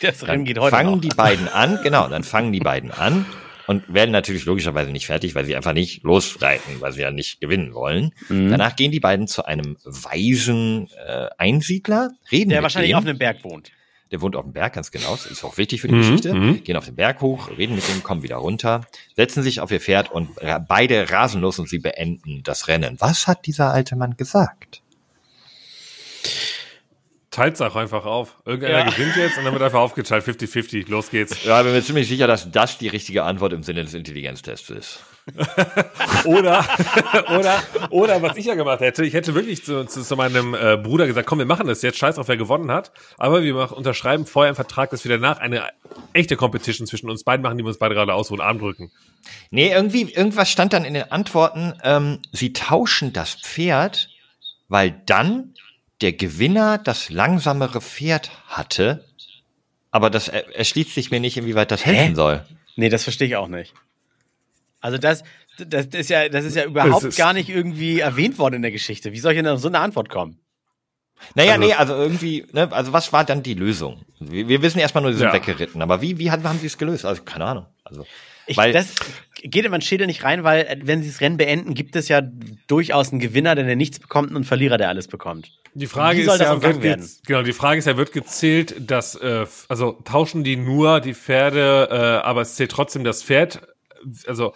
Das 0.00 0.18
Dann 0.18 0.30
Rennen 0.30 0.44
geht 0.44 0.58
heute 0.58 0.76
fangen 0.76 0.92
noch. 0.96 1.00
die 1.00 1.08
beiden 1.08 1.48
an, 1.48 1.78
genau, 1.82 2.08
dann 2.08 2.22
fangen 2.24 2.52
die 2.52 2.60
beiden 2.60 2.90
an 2.90 3.24
und 3.66 3.92
werden 3.92 4.10
natürlich 4.10 4.44
logischerweise 4.44 4.90
nicht 4.90 5.06
fertig, 5.06 5.34
weil 5.34 5.46
sie 5.46 5.56
einfach 5.56 5.72
nicht 5.72 6.02
losreiten, 6.02 6.80
weil 6.80 6.92
sie 6.92 7.00
ja 7.00 7.10
nicht 7.10 7.40
gewinnen 7.40 7.72
wollen. 7.72 8.12
Mhm. 8.28 8.50
Danach 8.50 8.76
gehen 8.76 8.92
die 8.92 9.00
beiden 9.00 9.26
zu 9.26 9.46
einem 9.46 9.78
weisen 9.84 10.90
äh, 11.06 11.28
Einsiedler, 11.38 12.10
reden 12.30 12.50
Der 12.50 12.62
wahrscheinlich 12.62 12.90
dem. 12.90 12.98
auf 12.98 13.04
einem 13.04 13.16
Berg 13.18 13.42
wohnt. 13.44 13.70
Der 14.10 14.20
wohnt 14.20 14.36
auf 14.36 14.44
dem 14.44 14.52
Berg, 14.52 14.74
ganz 14.74 14.90
genau. 14.90 15.10
Das 15.12 15.26
ist 15.26 15.42
auch 15.44 15.56
wichtig 15.56 15.80
für 15.80 15.88
die 15.88 15.94
Mhm, 15.94 16.00
Geschichte. 16.00 16.34
mhm. 16.34 16.62
Gehen 16.62 16.76
auf 16.76 16.84
den 16.84 16.94
Berg 16.94 17.20
hoch, 17.20 17.48
reden 17.56 17.74
mit 17.74 17.88
ihm, 17.88 18.02
kommen 18.02 18.22
wieder 18.22 18.36
runter, 18.36 18.82
setzen 19.16 19.42
sich 19.42 19.60
auf 19.60 19.70
ihr 19.72 19.80
Pferd 19.80 20.12
und 20.12 20.28
beide 20.68 21.10
rasen 21.10 21.40
los 21.40 21.58
und 21.58 21.68
sie 21.68 21.78
beenden 21.78 22.42
das 22.44 22.68
Rennen. 22.68 22.96
Was 23.00 23.26
hat 23.26 23.46
dieser 23.46 23.72
alte 23.72 23.96
Mann 23.96 24.16
gesagt? 24.16 24.82
Teilt 27.34 27.60
auch 27.62 27.74
einfach 27.74 28.04
auf. 28.06 28.36
Irgendeiner 28.44 28.78
Ja. 28.84 28.90
gewinnt 28.90 29.16
jetzt 29.16 29.36
und 29.38 29.44
dann 29.44 29.52
wird 29.54 29.62
einfach 29.64 29.80
aufgeteilt. 29.80 30.24
50-50. 30.24 30.88
Los 30.88 31.10
geht's. 31.10 31.42
Ja, 31.42 31.58
ich 31.60 31.64
bin 31.64 31.74
mir 31.74 31.82
ziemlich 31.82 32.06
sicher, 32.08 32.28
dass 32.28 32.50
das 32.52 32.78
die 32.78 32.86
richtige 32.86 33.24
Antwort 33.24 33.52
im 33.52 33.64
Sinne 33.64 33.82
des 33.82 33.92
Intelligenztests 33.94 34.70
ist. 34.70 35.00
Oder, 36.24 36.62
oder, 37.34 37.62
oder 37.88 38.20
was 38.22 38.36
ich 38.36 38.44
ja 38.44 38.54
gemacht 38.54 38.80
hätte, 38.80 39.06
ich 39.06 39.14
hätte 39.14 39.34
wirklich 39.34 39.64
zu, 39.64 39.86
zu, 39.86 40.02
zu 40.02 40.16
meinem 40.16 40.54
äh, 40.54 40.76
Bruder 40.76 41.06
gesagt, 41.06 41.26
komm, 41.26 41.38
wir 41.38 41.46
machen 41.46 41.66
das 41.66 41.80
jetzt, 41.80 41.96
scheiß 41.98 42.18
auf, 42.18 42.28
wer 42.28 42.36
gewonnen 42.36 42.70
hat, 42.70 42.92
aber 43.16 43.42
wir 43.42 43.54
machen, 43.54 43.74
unterschreiben 43.74 44.26
vorher 44.26 44.48
einen 44.48 44.54
Vertrag, 44.56 44.90
dass 44.90 45.04
wir 45.04 45.10
danach 45.10 45.38
eine 45.38 45.62
echte 46.12 46.36
Competition 46.36 46.86
zwischen 46.86 47.08
uns 47.08 47.24
beiden 47.24 47.42
machen, 47.42 47.56
die 47.56 47.64
wir 47.64 47.68
uns 47.68 47.78
beide 47.78 47.94
gerade 47.94 48.12
ausruhen, 48.12 48.42
Arm 48.42 48.58
drücken. 48.58 48.90
Nee, 49.50 49.72
irgendwie, 49.72 50.12
irgendwas 50.12 50.50
stand 50.50 50.74
dann 50.74 50.84
in 50.84 50.92
den 50.92 51.10
Antworten, 51.10 51.72
ähm, 51.82 52.20
sie 52.32 52.52
tauschen 52.52 53.14
das 53.14 53.34
Pferd, 53.34 54.10
weil 54.68 55.02
dann 55.06 55.53
der 56.04 56.12
Gewinner 56.12 56.76
das 56.76 57.08
langsamere 57.08 57.80
Pferd 57.80 58.30
hatte. 58.46 59.04
Aber 59.90 60.10
das 60.10 60.28
er, 60.28 60.54
erschließt 60.54 60.94
sich 60.94 61.10
mir 61.10 61.18
nicht, 61.18 61.38
inwieweit 61.38 61.70
das 61.70 61.86
helfen 61.86 62.14
soll. 62.14 62.44
Nee, 62.76 62.90
das 62.90 63.04
verstehe 63.04 63.26
ich 63.26 63.36
auch 63.36 63.48
nicht. 63.48 63.72
Also 64.82 64.98
das, 64.98 65.22
das, 65.56 65.86
ist 65.86 66.10
ja, 66.10 66.28
das 66.28 66.44
ist 66.44 66.56
ja 66.56 66.66
überhaupt 66.66 67.04
ist- 67.04 67.16
gar 67.16 67.32
nicht 67.32 67.48
irgendwie 67.48 68.00
erwähnt 68.00 68.38
worden 68.38 68.56
in 68.56 68.62
der 68.62 68.70
Geschichte. 68.70 69.12
Wie 69.12 69.18
soll 69.18 69.32
ich 69.32 69.38
denn 69.38 69.46
auf 69.48 69.60
so 69.60 69.68
eine 69.68 69.78
Antwort 69.78 70.10
kommen? 70.10 70.38
Naja, 71.34 71.52
Also- 71.54 71.66
nee, 71.66 71.72
also 71.72 71.94
irgendwie, 71.94 72.44
ne, 72.52 72.70
also 72.70 72.92
was 72.92 73.12
war 73.14 73.24
dann 73.24 73.42
die 73.42 73.54
Lösung? 73.54 74.02
Wir, 74.20 74.46
wir 74.46 74.60
wissen 74.60 74.78
erstmal 74.80 75.00
nur, 75.02 75.12
sie 75.12 75.18
sind 75.20 75.28
Ja. 75.28 75.32
weggeritten, 75.32 75.80
aber 75.80 76.02
wie, 76.02 76.18
wie 76.18 76.30
haben, 76.30 76.44
haben 76.46 76.58
sie 76.58 76.66
es 76.66 76.76
gelöst? 76.76 77.06
Also 77.06 77.22
keine 77.22 77.46
Ahnung. 77.46 77.66
Also, 77.84 78.04
Ich, 78.46 78.56
weil, 78.56 78.72
das 78.72 78.94
geht 79.42 79.64
in 79.64 79.70
mein 79.70 79.80
Schädel 79.82 80.06
nicht 80.06 80.24
rein, 80.24 80.44
weil 80.44 80.60
äh, 80.62 80.76
wenn 80.82 81.02
sie 81.02 81.08
das 81.10 81.20
Rennen 81.20 81.36
beenden, 81.36 81.74
gibt 81.74 81.96
es 81.96 82.08
ja 82.08 82.22
durchaus 82.66 83.10
einen 83.10 83.20
Gewinner, 83.20 83.54
der 83.54 83.76
nichts 83.76 83.98
bekommt 83.98 84.30
und 84.30 84.36
einen 84.36 84.44
Verlierer, 84.44 84.78
der 84.78 84.88
alles 84.88 85.08
bekommt. 85.08 85.50
Die 85.74 85.86
Frage 85.86 86.18
Wie 86.18 86.24
soll 86.24 86.34
ist 86.34 86.40
das 86.40 86.48
ja, 86.48 86.62
wird 86.62 86.82
werden? 86.82 87.08
genau, 87.26 87.42
die 87.42 87.52
Frage 87.52 87.78
ist 87.78 87.86
ja, 87.86 87.96
wird 87.96 88.12
gezählt, 88.12 88.76
dass, 88.90 89.14
äh, 89.16 89.46
also 89.68 89.92
tauschen 90.04 90.44
die 90.44 90.56
nur 90.56 91.00
die 91.00 91.14
Pferde, 91.14 91.88
äh, 91.90 91.94
aber 92.26 92.42
es 92.42 92.54
zählt 92.54 92.70
trotzdem 92.70 93.02
das 93.04 93.22
Pferd. 93.22 93.60
Also, 94.26 94.52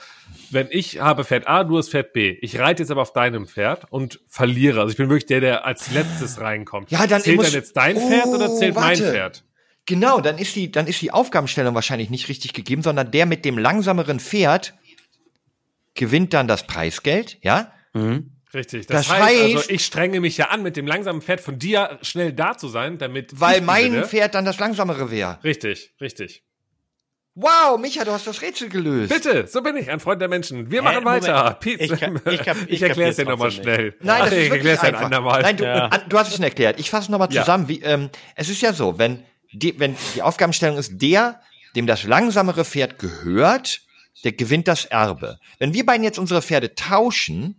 wenn 0.50 0.68
ich 0.70 1.00
habe 1.00 1.24
Pferd 1.24 1.48
A, 1.48 1.64
du 1.64 1.78
hast 1.78 1.90
Pferd 1.90 2.12
B. 2.12 2.36
Ich 2.42 2.58
reite 2.58 2.82
jetzt 2.82 2.90
aber 2.90 3.00
auf 3.02 3.12
deinem 3.14 3.46
Pferd 3.48 3.86
und 3.90 4.20
verliere. 4.28 4.80
Also 4.80 4.90
ich 4.92 4.96
bin 4.98 5.08
wirklich 5.08 5.26
der, 5.26 5.40
der 5.40 5.64
als 5.66 5.90
letztes 5.90 6.38
reinkommt. 6.40 6.90
Ja, 6.90 7.06
dann 7.06 7.22
zählt 7.22 7.36
muss- 7.36 7.46
dann 7.46 7.54
jetzt 7.54 7.74
dein 7.76 7.96
Pferd 7.96 8.26
oder 8.26 8.50
Oh, 8.50 8.58
zählt 8.58 8.74
mein 8.74 8.84
warte. 8.98 9.10
Pferd? 9.10 9.44
Genau, 9.88 10.20
dann 10.20 10.38
ist 10.38 10.54
die, 10.54 10.70
dann 10.70 10.86
ist 10.86 11.02
die 11.02 11.10
Aufgabenstellung 11.10 11.74
wahrscheinlich 11.74 12.10
nicht 12.10 12.28
richtig 12.28 12.52
gegeben, 12.52 12.82
sondern 12.82 13.10
der 13.10 13.26
mit 13.26 13.44
dem 13.44 13.58
langsameren 13.58 14.20
Pferd 14.20 14.74
gewinnt 15.94 16.32
dann 16.34 16.46
das 16.46 16.66
Preisgeld, 16.66 17.38
ja? 17.42 17.72
Richtig. 18.54 18.86
Das, 18.86 19.08
Das 19.08 19.10
heißt, 19.18 19.42
also, 19.42 19.58
heißt- 19.58 19.70
ich 19.70 19.84
strenge 19.84 20.20
mich 20.20 20.36
ja 20.36 20.46
an, 20.50 20.62
mit 20.62 20.76
dem 20.76 20.86
langsamen 20.86 21.20
Pferd 21.20 21.40
von 21.40 21.58
dir 21.58 21.98
schnell 22.02 22.32
da 22.32 22.56
zu 22.56 22.68
sein, 22.68 22.96
damit. 22.98 23.40
Weil 23.40 23.58
ich 23.60 23.66
mein 23.66 23.86
gewinne. 23.86 24.06
Pferd 24.06 24.34
dann 24.34 24.44
das 24.44 24.58
langsamere 24.60 25.10
wäre. 25.10 25.38
Richtig, 25.42 25.92
richtig. 26.00 26.44
Wow, 27.34 27.78
Micha, 27.78 28.04
du 28.04 28.10
hast 28.12 28.26
das 28.26 28.42
Rätsel 28.42 28.68
gelöst. 28.68 29.12
Bitte, 29.12 29.46
so 29.46 29.62
bin 29.62 29.76
ich, 29.76 29.88
ein 29.90 30.00
Freund 30.00 30.20
der 30.20 30.28
Menschen. 30.28 30.70
Wir 30.72 30.80
Hä, 30.80 30.84
machen 30.84 31.04
weiter. 31.04 31.36
Moment. 31.36 31.60
Pete, 31.60 31.84
Ich 31.84 32.00
kann- 32.00 32.20
ich 32.30 32.42
kann- 32.42 32.56
ich 32.66 32.72
ich 32.74 32.82
erkläre 32.82 33.10
es 33.10 33.16
dir 33.16 33.26
nochmal 33.26 33.50
schnell. 33.52 33.94
Nein, 34.00 34.16
Ach, 34.18 34.24
das 34.24 34.30
nee, 34.30 34.36
ist 34.40 34.44
ich 34.46 34.50
wirklich 34.52 34.72
erkläre 34.72 34.74
es 34.74 34.80
dir 34.80 34.88
ein 34.98 35.04
andermal. 35.04 35.42
Nein, 35.42 35.56
du, 35.56 35.64
Ja. 35.64 35.86
an, 35.86 36.00
du 36.08 36.18
hast 36.18 36.28
es 36.28 36.34
schon 36.34 36.44
erklärt. 36.44 36.80
Ich 36.80 36.90
fasse 36.90 37.12
nochmal 37.12 37.28
Ja. 37.32 37.42
zusammen. 37.42 37.68
Wie, 37.68 37.80
ähm, 37.82 38.10
es 38.34 38.48
ist 38.48 38.60
ja 38.62 38.72
so, 38.72 38.98
wenn 38.98 39.22
die, 39.52 39.78
wenn 39.78 39.96
die 40.14 40.22
Aufgabenstellung 40.22 40.78
ist, 40.78 41.00
der, 41.00 41.40
dem 41.76 41.86
das 41.86 42.04
langsamere 42.04 42.64
Pferd 42.64 42.98
gehört, 42.98 43.82
der 44.24 44.32
gewinnt 44.32 44.68
das 44.68 44.84
Erbe. 44.84 45.38
Wenn 45.58 45.74
wir 45.74 45.86
beiden 45.86 46.04
jetzt 46.04 46.18
unsere 46.18 46.42
Pferde 46.42 46.74
tauschen, 46.74 47.56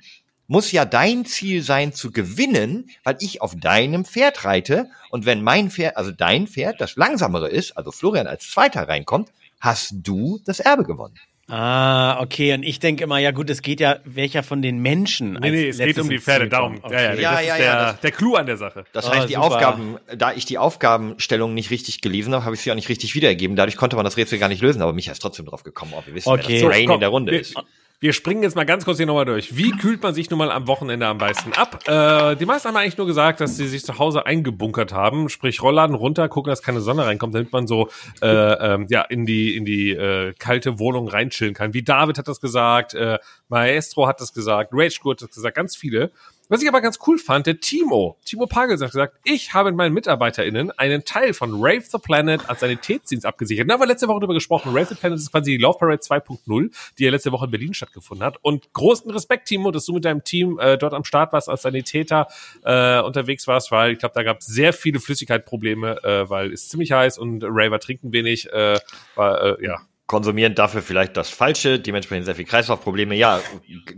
muss 0.47 0.71
ja 0.71 0.83
dein 0.83 1.25
Ziel 1.25 1.61
sein 1.61 1.93
zu 1.93 2.11
gewinnen, 2.11 2.89
weil 3.03 3.17
ich 3.19 3.41
auf 3.41 3.55
deinem 3.55 4.03
Pferd 4.03 4.45
reite. 4.45 4.89
Und 5.11 5.25
wenn 5.25 5.43
mein 5.43 5.69
Pferd, 5.69 5.95
also 5.95 6.11
dein 6.11 6.47
Pferd, 6.47 6.81
das 6.81 6.95
langsamere 6.95 7.49
ist, 7.49 7.77
also 7.77 7.91
Florian 7.91 8.27
als 8.27 8.49
Zweiter 8.49 8.87
reinkommt, 8.87 9.29
hast 9.59 9.93
du 9.93 10.39
das 10.45 10.59
Erbe 10.59 10.83
gewonnen. 10.83 11.15
Ah, 11.49 12.21
okay. 12.21 12.53
Und 12.53 12.63
ich 12.63 12.79
denke 12.79 13.03
immer, 13.03 13.17
ja 13.17 13.31
gut, 13.31 13.49
es 13.49 13.61
geht 13.61 13.79
ja, 13.79 13.97
welcher 14.05 14.43
von 14.43 14.61
den 14.61 14.79
Menschen. 14.79 15.33
Nee, 15.33 15.37
als 15.47 15.51
nee, 15.51 15.67
es 15.69 15.77
geht 15.79 15.99
um 15.99 16.09
die 16.09 16.19
Pferde, 16.19 16.47
darum. 16.47 16.81
kommt. 16.81 16.93
Ja, 16.93 17.01
ja, 17.01 17.09
Okay. 17.11 17.21
Ja, 17.21 17.31
das 17.31 17.45
ja, 17.45 17.53
ist 17.55 17.59
ja, 17.59 17.65
der, 17.75 17.75
das- 17.93 17.99
der 18.01 18.11
Clou 18.11 18.35
an 18.35 18.45
der 18.45 18.57
Sache. 18.57 18.85
Das 18.93 19.05
Oh, 19.07 19.11
heißt, 19.11 19.29
die 19.29 19.33
super. 19.33 19.45
Aufgaben, 19.47 19.97
da 20.15 20.31
ich 20.33 20.45
die 20.45 20.57
Aufgabenstellung 20.57 21.53
nicht 21.53 21.71
richtig 21.71 22.01
gelesen 22.01 22.33
habe, 22.33 22.45
habe 22.45 22.55
ich 22.55 22.61
sie 22.61 22.71
auch 22.71 22.75
nicht 22.75 22.89
richtig 22.89 23.15
wiedergegeben. 23.15 23.55
Dadurch 23.55 23.77
konnte 23.77 23.95
man 23.95 24.05
das 24.05 24.17
Rätsel 24.17 24.37
gar 24.39 24.47
nicht 24.49 24.61
lösen, 24.61 24.81
aber 24.81 24.93
Micha 24.93 25.11
ist 25.11 25.19
trotzdem 25.19 25.45
drauf 25.45 25.63
gekommen. 25.63 25.93
Oh, 25.95 26.01
wir 26.05 26.13
wissen, 26.13 26.29
Okay. 26.29 26.43
wer 26.47 26.59
So, 26.59 26.67
das 26.67 26.75
Brain 26.75 26.85
komm, 26.87 26.93
in 26.95 26.99
der 27.01 27.09
Runde 27.09 27.31
wir, 27.31 27.39
ist. 27.41 27.55
Wir 28.01 28.13
springen 28.13 28.43
jetzt 28.43 28.55
mal 28.55 28.65
ganz 28.65 28.85
kurz 28.85 28.95
hier 28.95 29.05
nochmal 29.05 29.25
durch. 29.25 29.57
Wie 29.57 29.71
kühlt 29.71 30.01
man 30.01 30.13
sich 30.13 30.29
nun 30.29 30.39
mal 30.39 30.51
am 30.51 30.67
Wochenende 30.67 31.05
am 31.05 31.17
meisten 31.17 31.51
ab? 31.51 31.85
Äh, 31.85 32.37
die 32.37 32.45
meisten 32.45 32.69
haben 32.69 32.77
eigentlich 32.77 32.97
nur 32.97 33.07
gesagt, 33.07 33.41
dass 33.41 33.57
sie 33.57 33.67
sich 33.67 33.83
zu 33.83 33.99
Hause 33.99 34.25
eingebunkert 34.25 34.93
haben, 34.93 35.27
sprich 35.27 35.61
Rollladen 35.61 35.97
runter, 35.97 36.29
gucken, 36.29 36.49
dass 36.49 36.61
keine 36.61 36.79
Sonne 36.79 37.05
reinkommt, 37.05 37.35
damit 37.35 37.51
man 37.51 37.67
so 37.67 37.89
äh, 38.21 38.27
ähm, 38.27 38.87
ja 38.89 39.01
in 39.01 39.25
die 39.25 39.53
in 39.53 39.65
die 39.65 39.91
äh, 39.91 40.33
kalte 40.39 40.79
Wohnung 40.79 41.09
reinchillen 41.09 41.53
kann. 41.53 41.73
Wie 41.73 41.83
David 41.83 42.17
hat 42.17 42.29
das 42.29 42.39
gesagt, 42.39 42.93
äh, 42.93 43.19
Maestro 43.49 44.07
hat 44.07 44.21
das 44.21 44.31
gesagt, 44.31 44.69
Rage 44.71 45.01
hat 45.03 45.21
das 45.21 45.31
gesagt, 45.31 45.57
ganz 45.57 45.75
viele. 45.75 46.11
Was 46.51 46.63
ich 46.63 46.67
aber 46.67 46.81
ganz 46.81 46.97
cool 47.05 47.19
fand, 47.19 47.45
der 47.45 47.59
Timo, 47.59 48.17
Timo 48.25 48.47
Pagels 48.47 48.81
hat 48.81 48.89
gesagt, 48.89 49.17
ich 49.23 49.53
habe 49.53 49.69
mit 49.69 49.77
meinen 49.77 49.93
MitarbeiterInnen 49.93 50.71
einen 50.71 51.05
Teil 51.05 51.35
von 51.35 51.51
Rave 51.53 51.81
the 51.81 51.99
Planet 51.99 52.49
als 52.49 52.61
Sanitätsdienst 52.61 53.23
abgesichert. 53.23 53.69
Da 53.69 53.75
haben 53.75 53.81
wir 53.81 53.85
letzte 53.85 54.07
Woche 54.07 54.21
drüber 54.21 54.33
gesprochen. 54.33 54.69
Rave 54.75 54.87
the 54.87 54.95
Planet 54.95 55.19
ist 55.19 55.31
quasi 55.31 55.51
die 55.51 55.57
Love 55.57 55.77
Parade 55.77 56.01
2.0, 56.01 56.71
die 56.97 57.03
ja 57.03 57.11
letzte 57.11 57.31
Woche 57.31 57.45
in 57.45 57.51
Berlin 57.51 57.75
stattgefunden 57.75 58.25
hat. 58.25 58.37
Und 58.41 58.73
großen 58.73 59.11
Respekt, 59.11 59.47
Timo, 59.47 59.69
dass 59.69 59.85
du 59.85 59.93
mit 59.93 60.05
deinem 60.05 60.23
Team 60.23 60.57
äh, 60.57 60.79
dort 60.79 60.95
am 60.95 61.03
Start 61.03 61.33
warst, 61.33 61.49
als 61.49 61.61
Sanitäter 61.61 62.25
äh, 62.63 62.99
unterwegs 62.99 63.45
warst, 63.45 63.69
weil 63.69 63.91
ich 63.91 63.99
glaube, 63.99 64.15
da 64.15 64.23
gab 64.23 64.39
es 64.39 64.47
sehr 64.47 64.73
viele 64.73 64.99
Flüssigkeitsprobleme, 64.99 66.03
äh, 66.03 66.29
weil 66.31 66.51
es 66.51 66.67
ziemlich 66.67 66.93
heiß 66.93 67.19
und 67.19 67.43
Raver 67.43 67.79
trinken 67.79 68.11
wenig. 68.11 68.51
Äh, 68.51 68.79
war, 69.13 69.59
äh, 69.59 69.63
ja, 69.63 69.81
Konsumieren 70.09 70.55
dafür 70.55 70.81
vielleicht 70.81 71.15
das 71.17 71.29
Falsche, 71.29 71.79
dementsprechend 71.79 72.25
sehr 72.25 72.33
viel 72.33 72.45
Kreislaufprobleme. 72.45 73.13
Ja, 73.13 73.41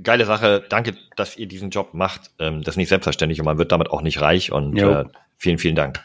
geile 0.04 0.26
Sache. 0.26 0.62
Danke, 0.68 0.98
dass 1.16 1.38
ihr 1.38 1.48
diesen 1.48 1.70
Job 1.70 1.94
macht. 1.94 2.32
Ähm, 2.38 2.64
das 2.64 2.74
ist 2.74 2.78
nicht 2.78 2.90
selbstverständlich 2.90 3.40
und 3.40 3.46
man 3.46 3.58
wird 3.58 3.72
damit 3.72 3.90
auch 3.92 4.02
nicht 4.02 4.20
reich. 4.20 4.52
Und 4.52 4.78
äh, 4.78 5.06
vielen, 5.38 5.58
vielen 5.58 5.76
Dank. 5.76 6.04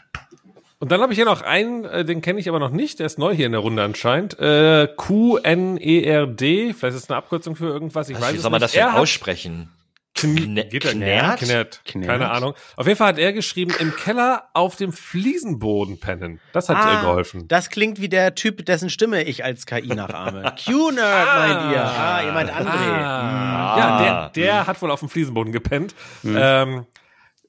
Und 0.79 0.93
dann 0.93 1.01
habe 1.01 1.11
ich 1.11 1.17
hier 1.17 1.25
noch 1.25 1.41
einen, 1.41 1.83
äh, 1.83 2.05
den 2.05 2.21
kenne 2.21 2.39
ich 2.39 2.47
aber 2.47 2.59
noch 2.59 2.69
nicht, 2.69 2.99
der 2.99 3.05
ist 3.05 3.19
neu 3.19 3.35
hier 3.35 3.47
in 3.47 3.51
der 3.51 3.59
Runde 3.59 3.83
anscheinend. 3.83 4.39
Äh, 4.39 4.87
Q-N-E-R-D, 4.95 6.73
vielleicht 6.73 6.95
ist 6.95 7.03
es 7.03 7.09
eine 7.09 7.17
Abkürzung 7.17 7.57
für 7.57 7.67
irgendwas, 7.67 8.07
ich 8.07 8.15
weiß 8.15 8.31
Wie 8.31 8.37
es 8.37 8.43
soll 8.43 8.51
man 8.51 8.61
nicht. 8.61 8.75
das 8.75 8.81
denn 8.81 8.95
aussprechen? 8.95 9.69
Kn 10.17 10.55
geht 10.69 10.83
er 10.85 10.91
Knert? 10.91 11.39
Knert? 11.39 11.81
Knert? 11.85 12.07
Keine 12.07 12.29
Ahnung. 12.31 12.53
Auf 12.75 12.85
jeden 12.87 12.97
Fall 12.97 13.07
hat 13.09 13.17
er 13.19 13.33
geschrieben, 13.33 13.73
im 13.79 13.95
Keller 13.95 14.43
auf 14.53 14.75
dem 14.75 14.91
Fliesenboden 14.91 15.99
pennen. 15.99 16.39
Das 16.53 16.69
hat 16.69 16.77
Ah, 16.77 16.99
äh, 16.99 17.01
geholfen. 17.01 17.47
Das 17.47 17.69
klingt 17.69 18.01
wie 18.01 18.09
der 18.09 18.35
Typ, 18.35 18.65
dessen 18.65 18.89
Stimme 18.89 19.23
ich 19.23 19.43
als 19.43 19.65
KI 19.65 19.87
nachahme. 19.87 20.41
Q-Nerd 20.65 21.27
meint 21.37 21.71
ihr. 21.73 21.83
Ah, 21.83 22.21
ihr 22.25 22.31
meint 22.31 22.49
André. 22.51 22.67
Ah, 22.67 23.77
ja, 23.77 23.99
der, 24.03 24.29
der 24.29 24.67
hat 24.67 24.81
wohl 24.81 24.91
auf 24.91 24.99
dem 24.99 25.09
Fliesenboden 25.09 25.53
gepennt. 25.53 25.95
Ähm, 26.25 26.85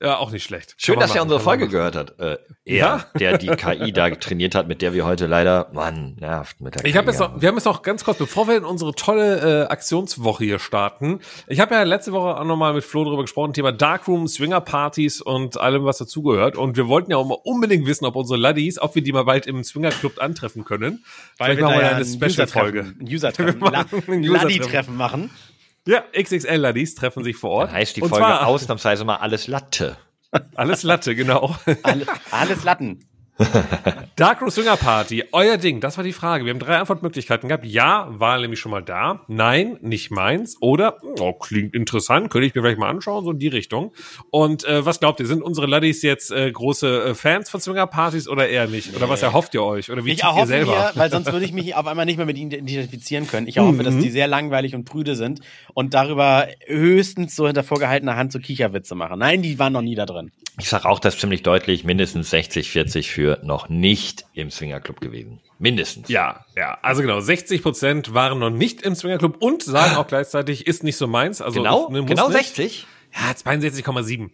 ja, 0.01 0.17
auch 0.19 0.31
nicht 0.31 0.45
schlecht. 0.45 0.75
Schön, 0.79 0.95
Kann 0.95 1.01
dass 1.03 1.15
er 1.17 1.23
unsere 1.23 1.41
Folge 1.41 1.67
gehört 1.69 1.97
hat. 1.97 2.19
Äh, 2.21 2.39
er, 2.65 2.77
Ja. 2.77 3.05
der 3.19 3.39
die 3.39 3.49
KI 3.49 3.93
da 3.93 4.11
trainiert 4.11 4.55
hat, 4.55 4.69
mit 4.69 4.81
der 4.83 4.93
wir 4.93 5.05
heute 5.05 5.27
leider, 5.27 5.71
Mann, 5.73 6.17
nervt 6.21 6.61
mit 6.61 6.75
der 6.77 6.85
Ich 6.85 6.93
KI. 6.93 6.99
habe 6.99 7.11
jetzt 7.11 7.19
noch, 7.21 7.41
wir 7.41 7.49
haben 7.49 7.57
jetzt 7.57 7.65
noch 7.65 7.83
ganz 7.83 8.05
kurz, 8.05 8.19
bevor 8.19 8.47
wir 8.47 8.57
in 8.57 8.65
unsere 8.65 8.95
tolle 8.95 9.65
äh, 9.65 9.69
Aktionswoche 9.69 10.45
hier 10.45 10.59
starten. 10.59 11.21
Ich 11.47 11.61
habe 11.61 11.75
ja 11.75 11.83
letzte 11.83 12.13
Woche 12.13 12.39
auch 12.39 12.45
nochmal 12.45 12.75
mit 12.75 12.85
Flo 12.85 13.05
darüber 13.05 13.23
gesprochen, 13.23 13.53
Thema 13.55 13.73
Darkroom, 13.73 14.29
Swinger-Partys 14.29 15.21
und 15.21 15.59
allem, 15.59 15.85
was 15.85 15.99
dazugehört. 15.99 16.57
Und 16.57 16.77
wir 16.77 16.87
wollten 16.89 17.11
ja 17.11 17.17
auch 17.17 17.27
mal 17.27 17.39
unbedingt 17.43 17.87
wissen, 17.87 18.05
ob 18.05 18.15
unsere 18.17 18.39
Laddies, 18.39 18.79
ob 18.81 18.95
wir 18.95 19.03
die 19.03 19.13
mal 19.13 19.25
bald 19.25 19.47
im 19.47 19.65
Swinger-Club 19.65 20.21
antreffen 20.23 20.65
können. 20.65 21.05
Vielleicht 21.37 21.61
machen 21.61 21.75
wir 21.75 21.83
ja 21.83 21.89
eine 21.97 22.05
Special-Folge. 22.05 22.95
Ein 23.01 23.07
User-Treffen. 23.09 23.61
Wir 23.61 23.69
User-Treffen. 23.69 24.23
Laddi-Treffen 24.25 24.97
machen. 24.97 25.31
Ja, 25.89 26.05
XXL-Laddies 26.13 26.97
treffen 26.97 27.25
sich 27.25 27.37
vor 27.37 27.51
Ort. 27.51 27.69
Dann 27.71 27.77
heißt 27.77 27.97
die 27.97 28.03
Und 28.03 28.11
Folge 28.11 28.45
ausnahmsweise 28.47 29.07
mal 29.07 29.17
alles 29.17 29.47
Latte. 29.47 29.97
Alles 30.57 30.83
Latte, 30.83 31.15
genau. 31.17 31.57
Alle, 31.83 32.05
alles 32.31 32.63
Latten. 32.63 33.08
Darkroom 34.17 34.51
Swinger 34.51 34.77
Party, 34.77 35.25
euer 35.33 35.59
Ding, 35.59 35.81
das 35.81 35.97
war 35.97 36.05
die 36.05 36.13
Frage. 36.13 36.45
Wir 36.45 36.53
haben 36.53 36.59
drei 36.59 36.77
Antwortmöglichkeiten 36.79 37.49
gehabt. 37.49 37.65
Ja, 37.65 38.09
war 38.11 38.39
nämlich 38.41 38.59
schon 38.59 38.73
mal 38.73 38.83
da. 38.83 39.21
Nein, 39.29 39.79
nicht 39.81 40.11
meins. 40.11 40.57
Oder, 40.61 40.99
oh, 41.21 41.33
klingt 41.35 41.75
interessant, 41.75 42.31
könnte 42.31 42.47
ich 42.47 42.55
mir 42.55 42.63
vielleicht 42.63 42.79
mal 42.79 42.89
anschauen, 42.89 43.25
so 43.25 43.31
in 43.31 43.39
die 43.39 43.49
Richtung. 43.49 43.93
Und 44.31 44.65
äh, 44.65 44.85
was 44.85 44.99
glaubt 44.99 45.21
ihr, 45.21 45.27
sind 45.27 45.43
unsere 45.43 45.67
Laddies 45.67 46.03
jetzt 46.03 46.33
äh, 46.33 46.51
große 46.51 47.11
äh, 47.11 47.15
Fans 47.15 47.49
von 47.49 47.61
Swinger 47.61 47.87
Partys 47.87 48.29
oder 48.29 48.49
eher 48.49 48.67
nicht? 48.67 48.97
Oder 48.97 49.09
was 49.09 49.23
erhofft 49.23 49.55
ihr 49.55 49.63
euch? 49.63 49.91
Oder 49.91 50.05
wie 50.05 50.13
Ich 50.13 50.25
ihr 50.25 50.47
selber? 50.47 50.73
mir, 50.73 50.91
weil 50.95 51.11
sonst 51.11 51.31
würde 51.33 51.45
ich 51.45 51.53
mich 51.53 51.75
auf 51.77 51.87
einmal 51.87 52.07
nicht 52.07 52.17
mehr 52.17 52.27
mit 52.27 52.39
ihnen 52.39 52.51
identifizieren 52.51 53.29
können. 53.29 53.47
Ich 53.47 53.59
erhoffe, 53.59 53.85
dass 53.85 53.97
die 53.99 54.11
sehr 54.11 54.27
langweilig 54.27 54.75
und 54.75 54.85
prüde 54.85 55.15
sind 55.15 55.41
und 55.75 55.95
darüber 55.95 56.49
höchstens 56.67 57.37
so 57.37 57.47
hinter 57.47 57.63
vorgehaltener 57.63 58.17
Hand 58.17 58.33
so 58.33 58.41
Kicherwitze 58.41 58.97
machen. 58.97 59.21
Nein, 59.21 59.43
die 59.43 59.59
waren 59.59 59.73
noch 59.73 59.83
nie 59.83 59.95
da 59.95 60.07
drin. 60.07 60.33
Ich 60.61 60.69
sage 60.69 60.89
auch 60.89 60.99
das 60.99 61.17
ziemlich 61.19 61.45
deutlich, 61.45 61.85
mindestens 61.85 62.31
60, 62.31 62.71
40 62.71 63.11
für 63.13 63.28
noch 63.43 63.69
nicht 63.69 64.25
im 64.33 64.51
Swingerclub 64.51 65.01
gewesen. 65.01 65.41
Mindestens. 65.59 66.09
Ja, 66.09 66.45
ja. 66.57 66.79
Also 66.83 67.03
genau, 67.03 67.21
60 67.21 67.63
Prozent 67.63 68.15
waren 68.15 68.39
noch 68.39 68.51
nicht 68.51 68.83
im 68.83 68.95
Swingerclub 68.95 69.43
und 69.43 69.63
sagen 69.63 69.97
auch 69.97 70.07
gleichzeitig, 70.07 70.67
ist 70.67 70.85
nicht 70.85 70.97
so 70.97 71.07
meins. 71.07 71.41
Also 71.41 71.61
Genau, 71.61 71.89
ne, 71.91 72.01
muss 72.03 72.11
genau 72.11 72.29
nicht. 72.29 72.55
60. 72.57 72.87
Ja, 73.15 73.33
62,7. 73.33 74.31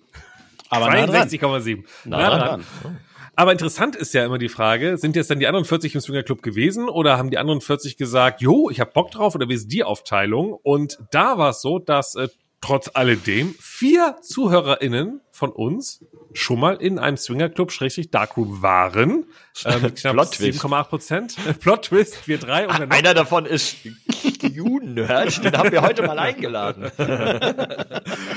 Aber 0.70 0.86
nah 0.90 1.06
dran. 1.06 1.28
62,7. 1.28 1.84
Nah 2.04 2.18
Nah 2.18 2.28
dran. 2.30 2.40
dran. 2.82 2.98
Aber 3.36 3.52
interessant 3.52 3.96
ist 3.96 4.14
ja 4.14 4.24
immer 4.24 4.38
die 4.38 4.48
Frage, 4.48 4.96
sind 4.96 5.16
jetzt 5.16 5.28
dann 5.30 5.40
die 5.40 5.46
anderen 5.48 5.64
40 5.64 5.94
im 5.94 6.00
Swingerclub 6.00 6.40
gewesen 6.42 6.88
oder 6.88 7.18
haben 7.18 7.30
die 7.30 7.38
anderen 7.38 7.60
40 7.60 7.96
gesagt, 7.96 8.40
jo, 8.40 8.70
ich 8.70 8.80
hab 8.80 8.94
Bock 8.94 9.10
drauf 9.10 9.34
oder 9.34 9.48
wie 9.48 9.54
ist 9.54 9.68
die 9.72 9.82
Aufteilung? 9.82 10.52
Und 10.62 10.98
da 11.10 11.36
war 11.36 11.50
es 11.50 11.60
so, 11.60 11.80
dass 11.80 12.14
äh, 12.14 12.28
trotz 12.64 12.90
alledem 12.94 13.54
vier 13.60 14.16
ZuhörerInnen 14.22 15.20
von 15.30 15.52
uns 15.52 16.02
schon 16.32 16.58
mal 16.58 16.76
in 16.76 16.98
einem 16.98 17.18
Swingerclub 17.18 17.70
schrägstrich 17.70 18.10
Darkroom 18.10 18.62
waren. 18.62 19.26
Äh, 19.64 19.78
mit 19.78 19.94
knapp 19.94 20.14
Plot 20.14 20.32
Twist. 20.32 20.64
7,8 20.64 20.84
Prozent. 20.84 21.36
Plot 21.60 21.82
Twist, 21.84 22.26
wir 22.26 22.38
drei 22.38 22.66
und 22.66 22.76
noch 22.76 22.90
Einer 22.90 23.14
davon 23.14 23.46
ist 23.46 23.76
Q-Nerd, 24.40 25.44
den 25.44 25.56
haben 25.56 25.70
wir 25.70 25.80
heute 25.80 26.02
mal 26.02 26.18
eingeladen. 26.18 26.84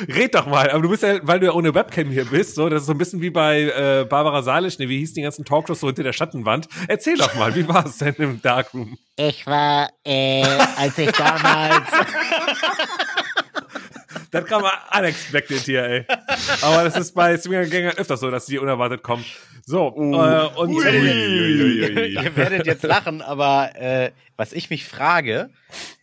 Red 0.07 0.35
doch 0.35 0.45
mal, 0.45 0.69
aber 0.69 0.83
du 0.83 0.89
bist 0.89 1.01
ja, 1.01 1.17
weil 1.23 1.39
du 1.39 1.47
ja 1.47 1.53
ohne 1.53 1.73
Webcam 1.73 2.11
hier 2.11 2.25
bist, 2.25 2.53
so, 2.53 2.69
das 2.69 2.81
ist 2.81 2.85
so 2.85 2.91
ein 2.91 2.99
bisschen 2.99 3.19
wie 3.21 3.31
bei 3.31 3.61
äh, 3.63 4.05
Barbara 4.07 4.43
Salisch, 4.43 4.77
ne, 4.77 4.89
wie 4.89 4.99
hieß 4.99 5.13
die 5.13 5.23
ganzen 5.23 5.43
Talkshows 5.43 5.79
so 5.79 5.87
hinter 5.87 6.03
der 6.03 6.13
Schattenwand. 6.13 6.67
Erzähl 6.87 7.17
doch 7.17 7.33
mal, 7.33 7.55
wie 7.55 7.67
war 7.67 7.87
es 7.87 7.97
denn 7.97 8.13
im 8.17 8.39
Darkroom? 8.39 8.99
Ich 9.15 9.47
war, 9.47 9.89
äh, 10.03 10.43
als 10.77 10.99
ich 10.99 11.11
damals, 11.13 11.89
Das 14.31 14.45
kam 14.45 14.61
mal 14.61 14.71
unexpected 14.97 15.59
hier, 15.59 15.83
ey. 15.83 16.05
Aber 16.61 16.83
das 16.83 16.97
ist 16.97 17.13
bei 17.13 17.37
Swingergängern 17.37 17.95
öfter 17.97 18.17
so, 18.17 18.29
dass 18.29 18.45
die 18.45 18.59
unerwartet 18.59 19.03
kommen. 19.03 19.23
So, 19.65 19.87
äh, 19.97 20.59
und 20.59 20.71
Ihr 20.71 22.35
werdet 22.35 22.65
jetzt 22.65 22.83
lachen, 22.83 23.21
aber 23.21 23.71
äh, 23.75 24.11
was 24.37 24.53
ich 24.53 24.69
mich 24.69 24.85
frage, 24.85 25.49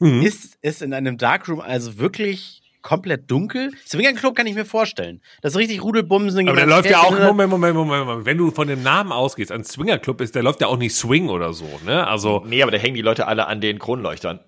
ist 0.00 0.58
es 0.62 0.82
in 0.82 0.92
einem 0.92 1.16
Darkroom 1.18 1.60
also 1.60 1.98
wirklich 1.98 2.62
komplett 2.82 3.30
dunkel? 3.30 3.72
Swingerclub 3.86 4.36
kann 4.36 4.46
ich 4.46 4.54
mir 4.54 4.66
vorstellen. 4.66 5.22
Das 5.40 5.54
ist 5.54 5.58
richtig 5.58 5.82
Rudelbumsen. 5.82 6.46
aber 6.48 6.56
der 6.56 6.66
läuft 6.66 6.90
ja 6.90 7.00
auch, 7.00 7.10
Moment, 7.18 7.48
Moment, 7.50 7.74
Moment, 7.74 8.06
Moment, 8.06 8.26
wenn 8.26 8.36
du 8.36 8.50
von 8.50 8.68
dem 8.68 8.82
Namen 8.82 9.12
ausgehst, 9.12 9.50
ein 9.50 9.64
Swingerclub 9.64 10.20
ist, 10.20 10.34
der 10.34 10.42
läuft 10.42 10.60
ja 10.60 10.66
auch 10.66 10.76
nicht 10.76 10.94
Swing 10.94 11.28
oder 11.30 11.52
so, 11.54 11.80
ne? 11.86 12.06
Also, 12.06 12.44
Nee, 12.46 12.62
aber 12.62 12.70
da 12.72 12.78
hängen 12.78 12.94
die 12.96 13.02
Leute 13.02 13.26
alle 13.26 13.46
an 13.46 13.60
den 13.62 13.78
Kronleuchtern. 13.78 14.40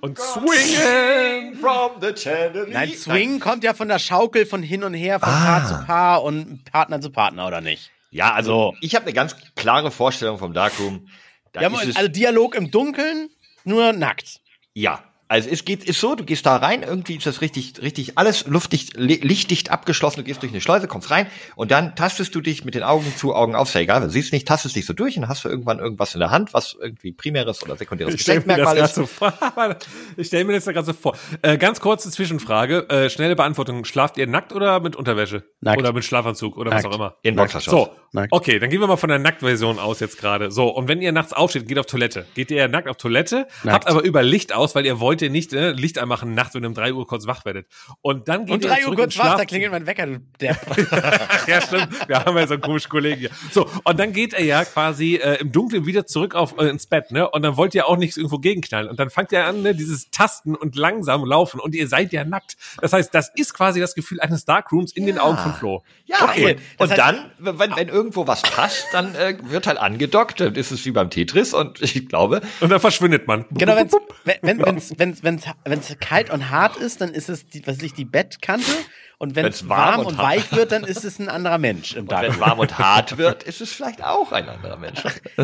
Und 0.00 0.18
swingen! 0.18 1.56
From 1.60 2.00
the 2.00 2.14
chandelier. 2.14 2.72
Nein, 2.72 2.90
Swing 2.90 3.40
kommt 3.40 3.64
ja 3.64 3.74
von 3.74 3.88
der 3.88 3.98
Schaukel 3.98 4.46
von 4.46 4.62
hin 4.62 4.84
und 4.84 4.94
her, 4.94 5.20
von 5.20 5.28
Paar 5.28 5.66
zu 5.66 5.86
Paar 5.86 6.22
und 6.22 6.64
Partner 6.70 7.00
zu 7.00 7.10
Partner, 7.10 7.46
oder 7.46 7.60
nicht? 7.60 7.90
Ja, 8.10 8.32
also 8.32 8.74
ich 8.80 8.94
habe 8.94 9.06
eine 9.06 9.12
ganz 9.12 9.36
klare 9.56 9.90
Vorstellung 9.90 10.38
vom 10.38 10.52
Darkroom. 10.52 11.08
Da 11.52 11.62
Ja, 11.62 11.70
also 11.72 12.08
Dialog 12.08 12.54
im 12.54 12.70
Dunkeln, 12.70 13.30
nur 13.64 13.92
nackt. 13.92 14.40
ja, 14.74 15.02
also 15.28 15.48
es 15.50 15.64
geht 15.64 15.84
ist 15.84 16.00
so, 16.00 16.14
du 16.14 16.24
gehst 16.24 16.44
da 16.46 16.56
rein, 16.56 16.82
irgendwie 16.82 17.16
ist 17.16 17.26
das 17.26 17.40
richtig 17.40 17.74
richtig 17.82 18.18
alles 18.18 18.46
luftdicht 18.46 18.96
li- 18.96 19.20
lichtdicht 19.22 19.70
abgeschlossen, 19.70 20.20
du 20.20 20.24
gehst 20.24 20.42
durch 20.42 20.52
eine 20.52 20.60
Schleuse, 20.60 20.86
kommst 20.86 21.10
rein 21.10 21.26
und 21.56 21.70
dann 21.70 21.96
tastest 21.96 22.34
du 22.34 22.40
dich 22.40 22.64
mit 22.64 22.74
den 22.74 22.82
Augen 22.82 23.12
zu, 23.16 23.34
Augen 23.34 23.54
auf, 23.54 23.68
ist 23.68 23.74
ja 23.74 23.80
egal, 23.80 24.00
du 24.02 24.10
siehst 24.10 24.32
nicht, 24.32 24.46
tastest 24.46 24.76
dich 24.76 24.86
so 24.86 24.92
durch 24.92 25.16
und 25.16 25.28
hast 25.28 25.44
du 25.44 25.48
irgendwann 25.48 25.78
irgendwas 25.78 26.14
in 26.14 26.20
der 26.20 26.30
Hand, 26.30 26.52
was 26.54 26.76
irgendwie 26.80 27.12
primäres 27.12 27.62
oder 27.62 27.76
sekundäres 27.76 28.14
Ich 28.14 28.20
stelle 28.22 28.40
mir 28.40 28.56
das 28.56 28.56
Geschlechtsmerkmal 28.58 28.74
gerade 28.76 28.88
ist. 28.90 28.94
so 28.94 29.06
vor. 29.06 29.78
Ich 30.16 30.26
stelle 30.28 30.44
mir 30.44 30.52
das 30.52 30.64
gerade 30.64 30.84
so 30.86 30.92
vor. 30.92 31.16
Äh, 31.42 31.56
ganz 31.58 31.80
kurze 31.80 32.10
Zwischenfrage, 32.10 32.88
äh, 32.88 33.10
schnelle 33.10 33.34
Beantwortung. 33.36 33.84
Schlaft 33.84 34.16
ihr 34.18 34.26
nackt 34.26 34.52
oder 34.52 34.80
mit 34.80 34.94
Unterwäsche? 34.96 35.44
Nackt. 35.60 35.78
Oder 35.78 35.92
mit 35.92 36.04
Schlafanzug 36.04 36.56
oder 36.56 36.70
was 36.70 36.82
Nackt. 36.82 36.94
auch 36.94 36.98
immer? 36.98 37.16
In 37.22 37.36
Boxershorts. 37.36 37.70
So, 37.90 37.96
Nackt. 38.12 38.32
okay, 38.32 38.58
dann 38.58 38.70
gehen 38.70 38.80
wir 38.80 38.86
mal 38.86 38.96
von 38.96 39.08
der 39.08 39.18
Nacktversion 39.18 39.78
aus 39.78 40.00
jetzt 40.00 40.18
gerade. 40.18 40.50
So, 40.50 40.68
und 40.68 40.88
wenn 40.88 41.00
ihr 41.02 41.12
nachts 41.12 41.32
aufsteht, 41.32 41.66
geht 41.66 41.78
auf 41.78 41.86
Toilette. 41.86 42.26
Geht 42.34 42.50
ihr 42.50 42.68
nackt 42.68 42.88
auf 42.88 42.96
Toilette, 42.96 43.46
Nackt. 43.64 43.74
habt 43.74 43.88
aber 43.88 44.02
über 44.04 44.22
Licht 44.22 44.52
aus, 44.54 44.74
weil 44.74 44.86
ihr 44.86 45.00
wollt 45.00 45.13
ihr 45.22 45.30
nicht 45.30 45.52
äh, 45.52 45.70
Licht 45.72 45.98
anmachen 45.98 46.34
nachts, 46.34 46.54
wenn 46.54 46.62
ihr 46.64 46.68
um 46.68 46.74
drei 46.74 46.92
Uhr 46.92 47.06
kurz 47.06 47.26
wach 47.26 47.44
werdet. 47.44 47.66
Und 48.02 48.28
dann 48.28 48.46
geht 48.46 48.54
Und 48.56 48.62
ihr 48.64 48.68
drei 48.70 48.76
Uhr 48.78 48.82
zurück 48.84 48.96
kurz 48.98 49.14
ins 49.14 49.18
wach, 49.18 49.24
da 49.24 49.28
Schlafzimmer. 49.30 49.46
klingelt 49.46 49.72
mein 49.72 49.86
Wecker, 49.86 50.06
du 50.06 50.20
Depp. 50.40 50.56
ja, 51.48 51.60
stimmt. 51.60 52.08
Wir 52.08 52.24
haben 52.24 52.36
ja 52.36 52.46
so 52.46 52.54
einen 52.54 52.62
komischen 52.62 52.90
Kollegen 52.90 53.18
hier. 53.20 53.30
So, 53.50 53.68
und 53.84 53.98
dann 53.98 54.12
geht 54.12 54.32
er 54.34 54.44
ja 54.44 54.64
quasi 54.64 55.16
äh, 55.16 55.40
im 55.40 55.52
Dunkeln 55.52 55.86
wieder 55.86 56.06
zurück 56.06 56.34
auf 56.34 56.58
äh, 56.58 56.68
ins 56.68 56.86
Bett, 56.86 57.10
ne? 57.10 57.28
Und 57.30 57.42
dann 57.42 57.56
wollt 57.56 57.74
ihr 57.74 57.86
auch 57.88 57.96
nichts 57.96 58.16
irgendwo 58.16 58.38
gegenknallen. 58.38 58.88
Und 58.88 58.98
dann 59.00 59.10
fangt 59.10 59.32
ihr 59.32 59.44
an, 59.44 59.62
ne, 59.62 59.74
dieses 59.74 60.10
Tasten 60.10 60.54
und 60.54 60.76
langsam 60.76 61.24
laufen. 61.24 61.60
Und 61.60 61.74
ihr 61.74 61.88
seid 61.88 62.12
ja 62.12 62.24
nackt. 62.24 62.56
Das 62.80 62.92
heißt, 62.92 63.14
das 63.14 63.30
ist 63.34 63.54
quasi 63.54 63.80
das 63.80 63.94
Gefühl 63.94 64.20
eines 64.20 64.44
Darkrooms 64.44 64.92
in 64.92 65.06
den 65.06 65.18
Augen 65.18 65.38
von 65.38 65.54
Flo. 65.54 65.82
Ja, 66.06 66.16
Okay, 66.24 66.56
und, 66.78 66.90
heißt- 66.92 66.96
dann, 66.96 67.30
wenn, 67.38 67.76
wenn 67.76 67.88
irgendwo 67.88 68.26
was 68.26 68.42
passt, 68.42 68.86
dann 68.92 69.14
äh, 69.14 69.36
wird 69.44 69.66
halt 69.66 69.78
angedockt, 69.78 70.40
dann 70.40 70.54
ist 70.54 70.70
es 70.70 70.84
wie 70.84 70.90
beim 70.90 71.10
Tetris 71.10 71.54
und 71.54 71.80
ich 71.82 72.08
glaube, 72.08 72.40
Und 72.60 72.70
dann 72.70 72.80
verschwindet 72.80 73.26
man. 73.26 73.44
Genau, 73.50 73.76
wenn's, 73.76 73.94
wenn 74.42 74.58
wenn 74.98 75.03
wenn's, 75.22 75.44
wenn's 75.64 75.96
kalt 76.00 76.30
und 76.30 76.50
hart 76.50 76.76
ist, 76.76 77.00
dann 77.00 77.12
ist 77.12 77.28
es 77.28 77.46
die, 77.46 77.66
was 77.66 77.80
ich, 77.82 77.92
die 77.94 78.04
Bettkante. 78.04 78.70
Und 79.16 79.36
wenn 79.36 79.46
es 79.46 79.68
warm, 79.68 79.98
warm 79.98 80.06
und, 80.06 80.18
weich 80.18 80.50
wird, 80.52 80.72
dann 80.72 80.82
ist 80.84 81.04
es 81.04 81.18
ein 81.20 81.28
anderer 81.28 81.56
Mensch 81.58 81.92
im 81.92 82.02
wenn 82.02 82.08
Darkroom. 82.08 82.40
warm 82.40 82.58
und 82.58 82.78
hart 82.78 83.16
wird, 83.16 83.44
ist 83.44 83.60
es 83.60 83.72
vielleicht 83.72 84.02
auch 84.02 84.32
ein 84.32 84.48
anderer 84.48 84.76
Mensch. 84.76 85.02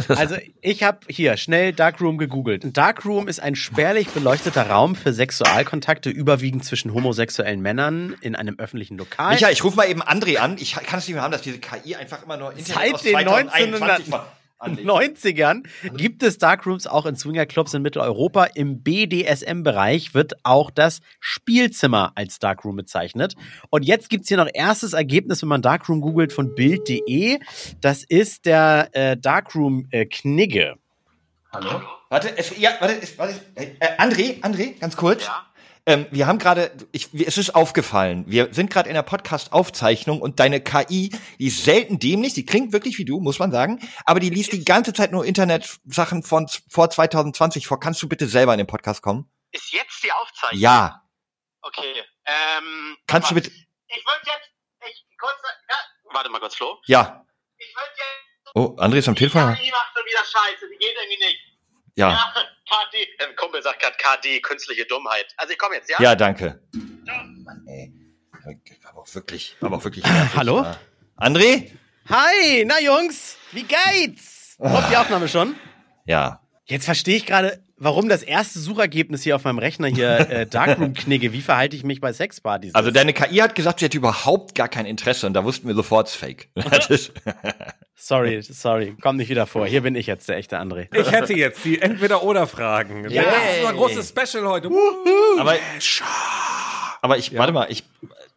Also 0.08 0.36
ich 0.60 0.82
habe 0.82 0.98
hier 1.08 1.36
schnell 1.36 1.72
Darkroom 1.72 2.18
gegoogelt. 2.18 2.64
Ein 2.64 2.72
Darkroom 2.72 3.28
ist 3.28 3.40
ein 3.40 3.54
spärlich 3.54 4.08
beleuchteter 4.08 4.68
Raum 4.68 4.96
für 4.96 5.12
Sexualkontakte, 5.12 6.10
überwiegend 6.10 6.64
zwischen 6.64 6.92
homosexuellen 6.92 7.60
Männern 7.60 8.16
in 8.20 8.34
einem 8.34 8.58
öffentlichen 8.58 8.98
Lokal. 8.98 9.34
Micha, 9.34 9.50
ich 9.50 9.62
rufe 9.62 9.76
mal 9.76 9.88
eben 9.88 10.02
André 10.02 10.38
an. 10.38 10.56
Ich 10.58 10.74
kann 10.74 10.98
es 10.98 11.06
nicht 11.06 11.14
mehr 11.14 11.22
haben, 11.22 11.32
dass 11.32 11.42
diese 11.42 11.58
KI 11.58 11.94
einfach 11.94 12.24
immer 12.24 12.36
nur 12.36 12.50
Internet 12.50 12.74
Seit 12.74 12.94
aus 12.94 13.02
den 13.02 13.12
2021 13.12 14.06
von- 14.10 14.18
André. 14.20 14.22
90ern 14.60 15.62
gibt 15.96 16.22
es 16.22 16.38
Darkrooms 16.38 16.86
auch 16.86 17.06
in 17.06 17.16
Swingerclubs 17.16 17.74
in 17.74 17.82
Mitteleuropa. 17.82 18.44
Im 18.54 18.82
BDSM-Bereich 18.82 20.14
wird 20.14 20.34
auch 20.42 20.70
das 20.70 21.00
Spielzimmer 21.18 22.12
als 22.14 22.38
Darkroom 22.38 22.76
bezeichnet. 22.76 23.34
Und 23.70 23.84
jetzt 23.84 24.10
gibt's 24.10 24.28
hier 24.28 24.36
noch 24.36 24.48
erstes 24.52 24.92
Ergebnis, 24.92 25.42
wenn 25.42 25.48
man 25.48 25.62
Darkroom 25.62 26.00
googelt 26.00 26.32
von 26.32 26.54
Bild.de. 26.54 27.38
Das 27.80 28.04
ist 28.04 28.46
der 28.46 28.90
äh, 28.92 29.16
Darkroom 29.16 29.86
äh, 29.90 30.06
Knigge. 30.06 30.76
Hallo? 31.52 31.82
Warte, 32.10 32.34
ja, 32.58 32.72
warte, 32.80 32.96
warte 33.16 33.34
äh, 33.54 33.66
André, 33.98 34.40
André, 34.42 34.78
ganz 34.78 34.96
kurz. 34.96 35.28
Ähm, 35.90 36.06
wir 36.12 36.28
haben 36.28 36.38
gerade, 36.38 36.70
es 36.92 37.36
ist 37.36 37.56
aufgefallen, 37.56 38.22
wir 38.28 38.54
sind 38.54 38.70
gerade 38.70 38.88
in 38.88 38.94
der 38.94 39.02
Podcast-Aufzeichnung 39.02 40.22
und 40.22 40.38
deine 40.38 40.60
KI, 40.60 41.10
die 41.40 41.46
ist 41.48 41.64
selten 41.64 41.98
dämlich, 41.98 42.32
die 42.32 42.46
klingt 42.46 42.72
wirklich 42.72 42.96
wie 42.98 43.04
du, 43.04 43.18
muss 43.18 43.40
man 43.40 43.50
sagen, 43.50 43.80
aber 44.04 44.20
die 44.20 44.30
liest 44.30 44.52
die 44.52 44.64
ganze 44.64 44.92
Zeit 44.92 45.10
nur 45.10 45.24
Internetsachen 45.24 46.22
von 46.22 46.46
vor 46.68 46.90
2020 46.90 47.66
vor. 47.66 47.80
Kannst 47.80 48.00
du 48.02 48.08
bitte 48.08 48.28
selber 48.28 48.52
in 48.54 48.58
den 48.58 48.68
Podcast 48.68 49.02
kommen? 49.02 49.28
Ist 49.50 49.72
jetzt 49.72 50.00
die 50.04 50.12
Aufzeichnung? 50.12 50.60
Ja. 50.60 51.02
Okay. 51.60 52.04
Ähm, 52.24 52.96
Kannst 53.08 53.32
du 53.32 53.34
bitte, 53.34 53.50
Ich 53.50 54.04
würde 54.06 54.26
jetzt. 54.26 54.48
Ich 54.88 55.04
kurz. 55.18 55.32
Ja, 55.68 55.74
warte 56.14 56.30
mal 56.30 56.38
kurz, 56.38 56.54
Flo. 56.54 56.78
ja. 56.86 57.26
Ich 57.58 57.74
würde 57.74 57.90
jetzt. 57.96 58.52
Oh, 58.54 58.76
André 58.78 58.98
ist 58.98 59.08
am 59.08 59.16
Telefon. 59.16 59.42
Die 59.60 59.70
macht 59.72 59.92
schon 59.92 60.06
wieder 60.06 60.24
Scheiße. 60.24 60.68
Die 60.72 60.78
geht 60.78 60.94
irgendwie 61.02 61.24
nicht. 61.26 61.49
Ja, 62.00 62.10
Ja, 62.10 62.32
KD. 62.66 63.06
Ein 63.28 63.36
Kumpel 63.36 63.62
sagt 63.62 63.80
gerade 63.82 63.96
KD, 63.98 64.40
künstliche 64.40 64.86
Dummheit. 64.86 65.26
Also 65.36 65.52
ich 65.52 65.58
komme 65.58 65.74
jetzt, 65.74 65.90
ja? 65.90 65.96
ja, 66.00 66.14
danke. 66.14 66.62
Mann, 66.72 67.64
ey. 67.68 67.92
Aber 68.84 69.02
auch 69.02 69.14
wirklich, 69.14 69.56
aber 69.60 69.76
auch 69.76 69.84
wirklich. 69.84 70.04
nervig, 70.06 70.34
Hallo? 70.36 70.62
ja. 70.62 70.76
André? 71.16 71.70
Hi, 72.08 72.64
na 72.64 72.80
Jungs, 72.80 73.36
wie 73.52 73.64
geht's? 73.64 74.56
Läuft 74.58 74.90
die 74.90 74.96
Aufnahme 74.96 75.28
schon? 75.28 75.54
Ja. 76.06 76.40
Jetzt 76.64 76.86
verstehe 76.86 77.16
ich 77.16 77.26
gerade, 77.26 77.62
warum 77.80 78.08
das 78.08 78.22
erste 78.22 78.60
Suchergebnis 78.60 79.22
hier 79.22 79.34
auf 79.34 79.44
meinem 79.44 79.58
Rechner 79.58 79.88
hier 79.88 80.30
äh, 80.30 80.46
Darkroom 80.50 80.94
knigge. 80.94 81.32
Wie 81.32 81.40
verhalte 81.40 81.74
ich 81.74 81.82
mich 81.82 82.00
bei 82.00 82.12
Sexpartys? 82.12 82.74
Also 82.74 82.92
deine 82.92 83.12
KI 83.12 83.38
hat 83.38 83.56
gesagt, 83.56 83.80
sie 83.80 83.86
hat 83.86 83.94
überhaupt 83.94 84.54
gar 84.54 84.68
kein 84.68 84.86
Interesse 84.86 85.26
und 85.26 85.32
da 85.34 85.44
wussten 85.44 85.66
wir 85.66 85.74
sofort, 85.74 86.06
es 86.06 86.14
ist 86.14 86.20
fake. 86.20 86.48
Sorry, 88.02 88.40
sorry, 88.40 88.96
komm 89.02 89.16
nicht 89.16 89.28
wieder 89.28 89.46
vor. 89.46 89.66
Hier 89.66 89.82
bin 89.82 89.94
ich 89.94 90.06
jetzt 90.06 90.26
der 90.26 90.38
echte 90.38 90.58
André. 90.58 90.88
Ich 90.98 91.12
hätte 91.12 91.34
jetzt 91.34 91.62
die 91.66 91.82
Entweder-Oder-Fragen. 91.82 93.04
Das 93.04 93.12
ist 93.12 93.60
unser 93.60 93.74
großes 93.74 94.08
Special 94.08 94.48
heute. 94.48 94.70
aber, 95.38 95.54
aber 97.02 97.18
ich, 97.18 97.36
warte 97.36 97.52
mal, 97.52 97.66
ich, 97.68 97.84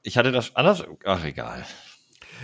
ich 0.03 0.17
hatte 0.17 0.33
das 0.33 0.53
anders, 0.57 0.83
ach 1.05 1.23
egal. 1.23 1.65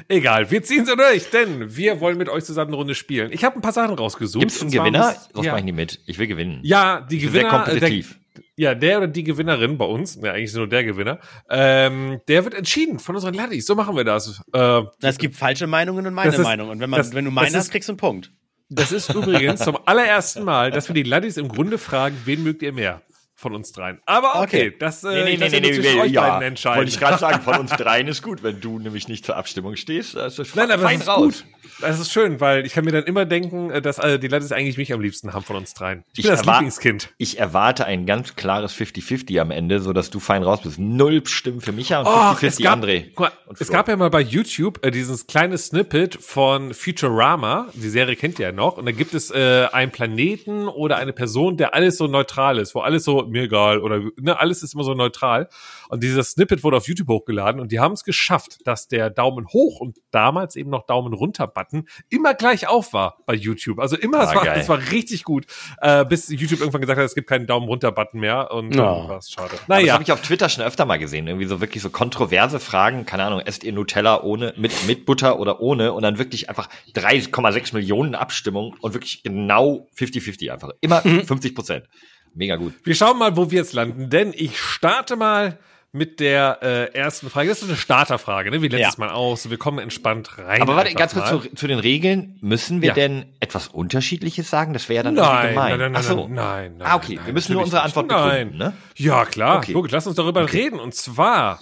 Egal, 0.08 0.49
wir 0.52 0.63
ziehen 0.63 0.86
so 0.86 0.95
durch, 0.95 1.30
denn 1.30 1.75
wir 1.75 1.99
wollen 1.99 2.17
mit 2.17 2.30
euch 2.30 2.43
zusammen 2.45 2.69
eine 2.69 2.78
Runde 2.78 2.95
spielen. 2.95 3.32
Ich 3.32 3.43
habe 3.43 3.56
ein 3.56 3.62
paar 3.62 3.71
Sachen 3.73 3.95
rausgesucht. 3.95 4.41
Gibt's 4.41 4.62
einen 4.62 4.69
Und 4.69 4.73
zwar 4.75 4.86
Gewinner? 4.86 5.06
muss- 5.08 5.30
Sonst 5.34 5.45
ja. 5.45 5.52
mach 5.52 5.60
ich 5.60 5.65
nicht 5.65 5.75
mit. 5.75 5.99
Ich 6.06 6.17
will 6.19 6.28
gewinnen. 6.28 6.60
Ja, 6.63 7.02
die 7.02 7.17
Ich 7.17 7.23
bin 7.23 7.32
sehr 7.32 7.43
Gewinner. 7.43 7.63
kompetitiv. 7.63 8.15
Der, 8.36 8.43
ja, 8.56 8.75
der 8.75 8.97
oder 8.99 9.08
die 9.08 9.23
Gewinnerin 9.23 9.78
bei 9.78 9.86
uns, 9.86 10.15
ja, 10.21 10.32
eigentlich 10.32 10.45
ist 10.45 10.56
nur 10.56 10.67
der 10.67 10.84
Gewinner, 10.84 11.19
ähm, 11.49 12.19
der 12.28 12.43
wird 12.45 12.54
entschieden 12.54 12.99
von 12.99 13.15
unseren 13.15 13.34
Laddies. 13.34 13.65
So 13.65 13.75
machen 13.75 13.95
wir 13.95 14.04
das. 14.04 14.41
Äh, 14.54 14.82
Es 15.02 15.17
gibt 15.17 15.36
falsche 15.36 15.67
Meinungen 15.67 16.06
und 16.08 16.13
meine 16.13 16.32
ist- 16.32 16.39
Meinung. 16.41 16.69
Und 16.69 16.80
wenn, 16.80 16.89
man, 16.89 16.99
das- 16.99 17.13
wenn 17.13 17.25
du 17.25 17.32
meine 17.32 17.56
hast, 17.58 17.71
kriegst 17.71 17.89
du 17.89 17.93
einen 17.93 17.97
Punkt. 17.97 18.32
das 18.69 18.91
ist 18.91 19.13
übrigens 19.13 19.62
zum 19.62 19.78
allerersten 19.86 20.43
Mal, 20.43 20.71
dass 20.71 20.88
wir 20.88 20.93
die 20.93 21.04
Laddies 21.04 21.38
im 21.38 21.47
Grunde 21.47 21.78
fragen, 21.78 22.15
wen 22.25 22.43
mögt 22.43 22.62
ihr 22.62 22.71
mehr 22.73 23.02
von 23.39 23.56
uns 23.56 23.71
dreien. 23.71 23.99
Aber 24.06 24.41
okay, 24.41 24.67
Okay. 24.69 24.75
das 24.80 25.04
äh, 25.04 25.30
ich 25.32 25.39
lasse 25.39 25.56
ja 25.58 25.62
nur 25.62 25.71
zwischen 25.73 25.99
euch 26.02 26.13
beiden 26.13 26.41
entscheiden. 26.41 26.78
Wollte 26.78 26.91
ich 26.91 26.99
gerade 26.99 27.17
sagen, 27.19 27.41
von 27.41 27.58
uns 27.58 27.71
dreien 27.71 28.08
ist 28.08 28.21
gut. 28.21 28.43
Wenn 28.43 28.60
du 28.60 28.80
nämlich 28.80 29.08
nicht 29.08 29.25
zur 29.25 29.38
Abstimmung 29.38 29.75
stehst, 29.78 30.15
das 30.15 30.38
Nein, 30.56 30.71
aber 30.71 30.84
das 30.84 30.93
ist 30.93 31.08
raus. 31.08 31.23
gut. 31.23 31.45
Das 31.82 31.99
ist 31.99 32.12
schön, 32.12 32.41
weil 32.41 32.65
ich 32.65 32.73
kann 32.73 32.84
mir 32.84 32.91
dann 32.91 33.04
immer 33.06 33.25
denken, 33.25 33.69
äh, 33.71 33.82
dass 33.82 33.99
äh, 33.99 34.19
die 34.19 34.28
Laddies 34.28 34.52
eigentlich 34.52 34.78
mich 34.78 34.91
am 34.91 34.99
liebsten 35.02 35.34
haben 35.34 35.43
von 35.45 35.56
uns 35.56 35.73
dreien. 35.73 36.04
Ich, 36.13 36.19
Ich 36.19 36.23
bin 36.25 36.32
das 36.32 36.45
Lieblingskind. 36.45 37.13
Ich 37.17 37.39
erwarte 37.39 37.86
ein 37.86 38.06
ganz 38.06 38.36
klares 38.36 38.73
50-50 38.75 39.39
am 39.39 39.52
Ende, 39.52 39.80
so 39.80 39.93
dass 39.93 40.10
du 40.10 40.19
fein 40.19 40.43
raus 40.43 40.60
bist. 40.63 40.78
Null 40.80 41.25
Stimmen 41.25 41.62
für 41.62 41.71
Micha 41.71 41.99
und 42.02 42.08
Och, 42.08 42.38
50-50 42.41 42.65
André. 42.67 43.06
guck 43.15 43.19
mal, 43.28 43.32
und 43.47 43.62
es 43.62 43.69
gab 43.69 43.88
ja 43.88 43.95
mal 43.95 44.10
bei 44.10 44.21
YouTube 44.21 44.86
äh, 44.86 44.91
dieses 44.91 45.28
kleine 45.28 45.58
Snippet 45.58 46.15
von 46.21 46.73
Futurama. 46.73 47.67
Die 47.73 47.89
Serie 47.89 48.15
kennt 48.15 48.39
ihr 48.39 48.47
ja 48.47 48.52
noch. 48.52 48.78
Und 48.78 48.86
da 48.86 48.91
gibt 48.91 49.13
es 49.13 49.32
äh, 49.32 49.67
einen 49.71 49.91
Planeten 49.91 50.67
oder 50.67 50.97
eine 50.97 51.13
Person, 51.13 51.56
der 51.58 51.73
alles 51.73 51.97
so 51.97 52.08
neutral 52.08 52.58
ist, 52.58 52.75
wo 52.75 52.82
alles 52.82 53.04
so 53.04 53.29
mir 53.30 53.44
egal 53.44 53.80
oder 53.80 54.02
ne, 54.18 54.39
alles 54.39 54.63
ist 54.63 54.74
immer 54.74 54.84
so 54.84 54.94
neutral. 54.94 55.50
Und 55.89 56.04
dieser 56.04 56.24
Snippet 56.24 56.63
wurde 56.63 56.78
auf 56.78 56.88
YouTube 56.88 57.08
hochgeladen 57.08 57.60
und 57.62 57.72
die 57.72 57.80
haben 57.80 57.94
es 57.94 58.04
geschafft, 58.04 58.60
dass 58.65 58.88
der 58.88 59.10
Daumen 59.10 59.48
hoch 59.48 59.80
und 59.80 59.98
damals 60.12 60.56
eben 60.56 60.70
noch 60.70 60.86
Daumen 60.86 61.13
runter 61.13 61.48
Button 61.48 61.88
immer 62.10 62.34
gleich 62.34 62.68
auf 62.68 62.94
war 62.94 63.18
bei 63.26 63.34
YouTube. 63.34 63.80
Also 63.80 63.96
immer, 63.98 64.22
es 64.24 64.30
Ah, 64.30 64.36
war, 64.36 64.46
geil. 64.46 64.60
es 64.60 64.70
war 64.70 64.80
richtig 64.92 65.24
gut, 65.24 65.46
äh, 65.82 66.06
bis 66.06 66.30
YouTube 66.30 66.60
irgendwann 66.60 66.82
gesagt 66.82 66.98
hat, 67.00 67.06
es 67.06 67.15
gibt 67.15 67.28
keinen 67.30 67.48
Daumen 67.48 67.68
runter 67.68 67.92
Button 67.92 68.20
mehr 68.20 68.52
und 68.52 68.76
dann 68.76 69.10
war 69.10 69.18
es 69.18 69.30
schade. 69.32 69.50
Aber 69.50 69.58
Das 69.58 69.68
Naja, 69.68 69.94
habe 69.94 70.04
ich 70.04 70.12
auf 70.12 70.22
Twitter 70.22 70.50
schon 70.50 70.63
öfter 70.63 70.86
mal 70.86 71.00
gesehen. 71.00 71.28
Irgendwie 71.28 71.46
so 71.48 71.62
wirklich 71.62 71.82
so 71.84 71.89
kontroverse 71.89 72.60
Fragen. 72.60 73.06
Keine 73.06 73.24
Ahnung, 73.24 73.39
esst 73.42 73.63
ihr 73.63 73.74
Nutella 73.74 74.22
ohne, 74.24 74.54
mit, 74.58 74.72
mit 74.88 75.06
Butter 75.06 75.39
oder 75.39 75.60
ohne? 75.62 75.94
Und 75.94 76.04
dann 76.04 76.18
wirklich 76.18 76.50
einfach 76.50 76.70
3,6 76.96 77.74
Millionen 77.74 78.15
Abstimmungen 78.15 78.76
und 78.82 78.94
wirklich 78.94 79.24
genau 79.24 79.88
50-50 79.98 80.52
einfach. 80.52 80.72
Immer 80.82 81.02
Mhm. 81.04 81.24
50 81.26 81.56
Prozent. 81.56 81.86
Mega 82.34 82.56
gut. 82.56 82.74
Wir 82.84 82.96
schauen 82.96 83.18
mal, 83.18 83.36
wo 83.38 83.52
wir 83.52 83.60
jetzt 83.60 83.74
landen, 83.74 84.10
denn 84.10 84.34
ich 84.36 84.60
starte 84.60 85.15
mal 85.15 85.58
mit 85.92 86.20
der 86.20 86.60
äh, 86.62 86.94
ersten 86.94 87.32
Frage. 87.32 87.50
Das 87.50 87.63
ist 87.63 87.68
eine 87.68 87.76
Starterfrage, 87.78 88.52
ne? 88.52 88.62
Wie 88.62 88.68
letztes 88.68 88.98
Ja. 88.98 89.06
Mal 89.06 89.10
aus. 89.12 89.50
Wir 89.50 89.58
kommen 89.58 89.80
entspannt 89.80 90.38
rein. 90.38 90.62
Aber 90.62 90.76
warte, 90.76 90.94
ganz 90.94 91.13
kurz 91.15 91.30
zu, 91.30 91.39
zu 91.56 91.65
den 91.68 91.80
Regeln. 91.80 92.38
Müssen 92.42 92.82
wir 92.82 92.89
Ja. 92.89 92.94
denn 92.94 93.26
etwas 93.39 93.68
Unterschiedliches 93.70 94.52
sagen? 94.52 94.74
Das 94.74 94.88
wäre 94.88 94.98
ja 94.98 95.04
dann 95.04 95.15
Nein, 95.15 95.50
gemein. 95.50 95.70
nein, 95.72 95.80
nein, 95.80 95.92
nein, 95.94 96.04
so. 96.04 96.28
nein, 96.28 96.34
nein, 96.36 96.78
nein. 96.78 96.88
Ah, 96.88 96.96
okay. 96.96 97.15
nein, 97.15 97.26
wir 97.26 97.34
müssen 97.34 97.54
nur 97.54 97.63
unsere. 97.63 97.82
Antwort 97.82 98.08
Nein. 98.08 98.22
begründen, 98.50 98.58
ne? 98.60 98.74
Ja, 98.98 99.26
klar. 99.26 99.58
Okay. 99.58 99.74
Guck, 99.74 99.89
lass 99.89 100.06
uns 100.06 100.15
darüber 100.15 100.54
reden. 100.54 100.80
Und 100.80 100.94
zwar, 100.94 101.60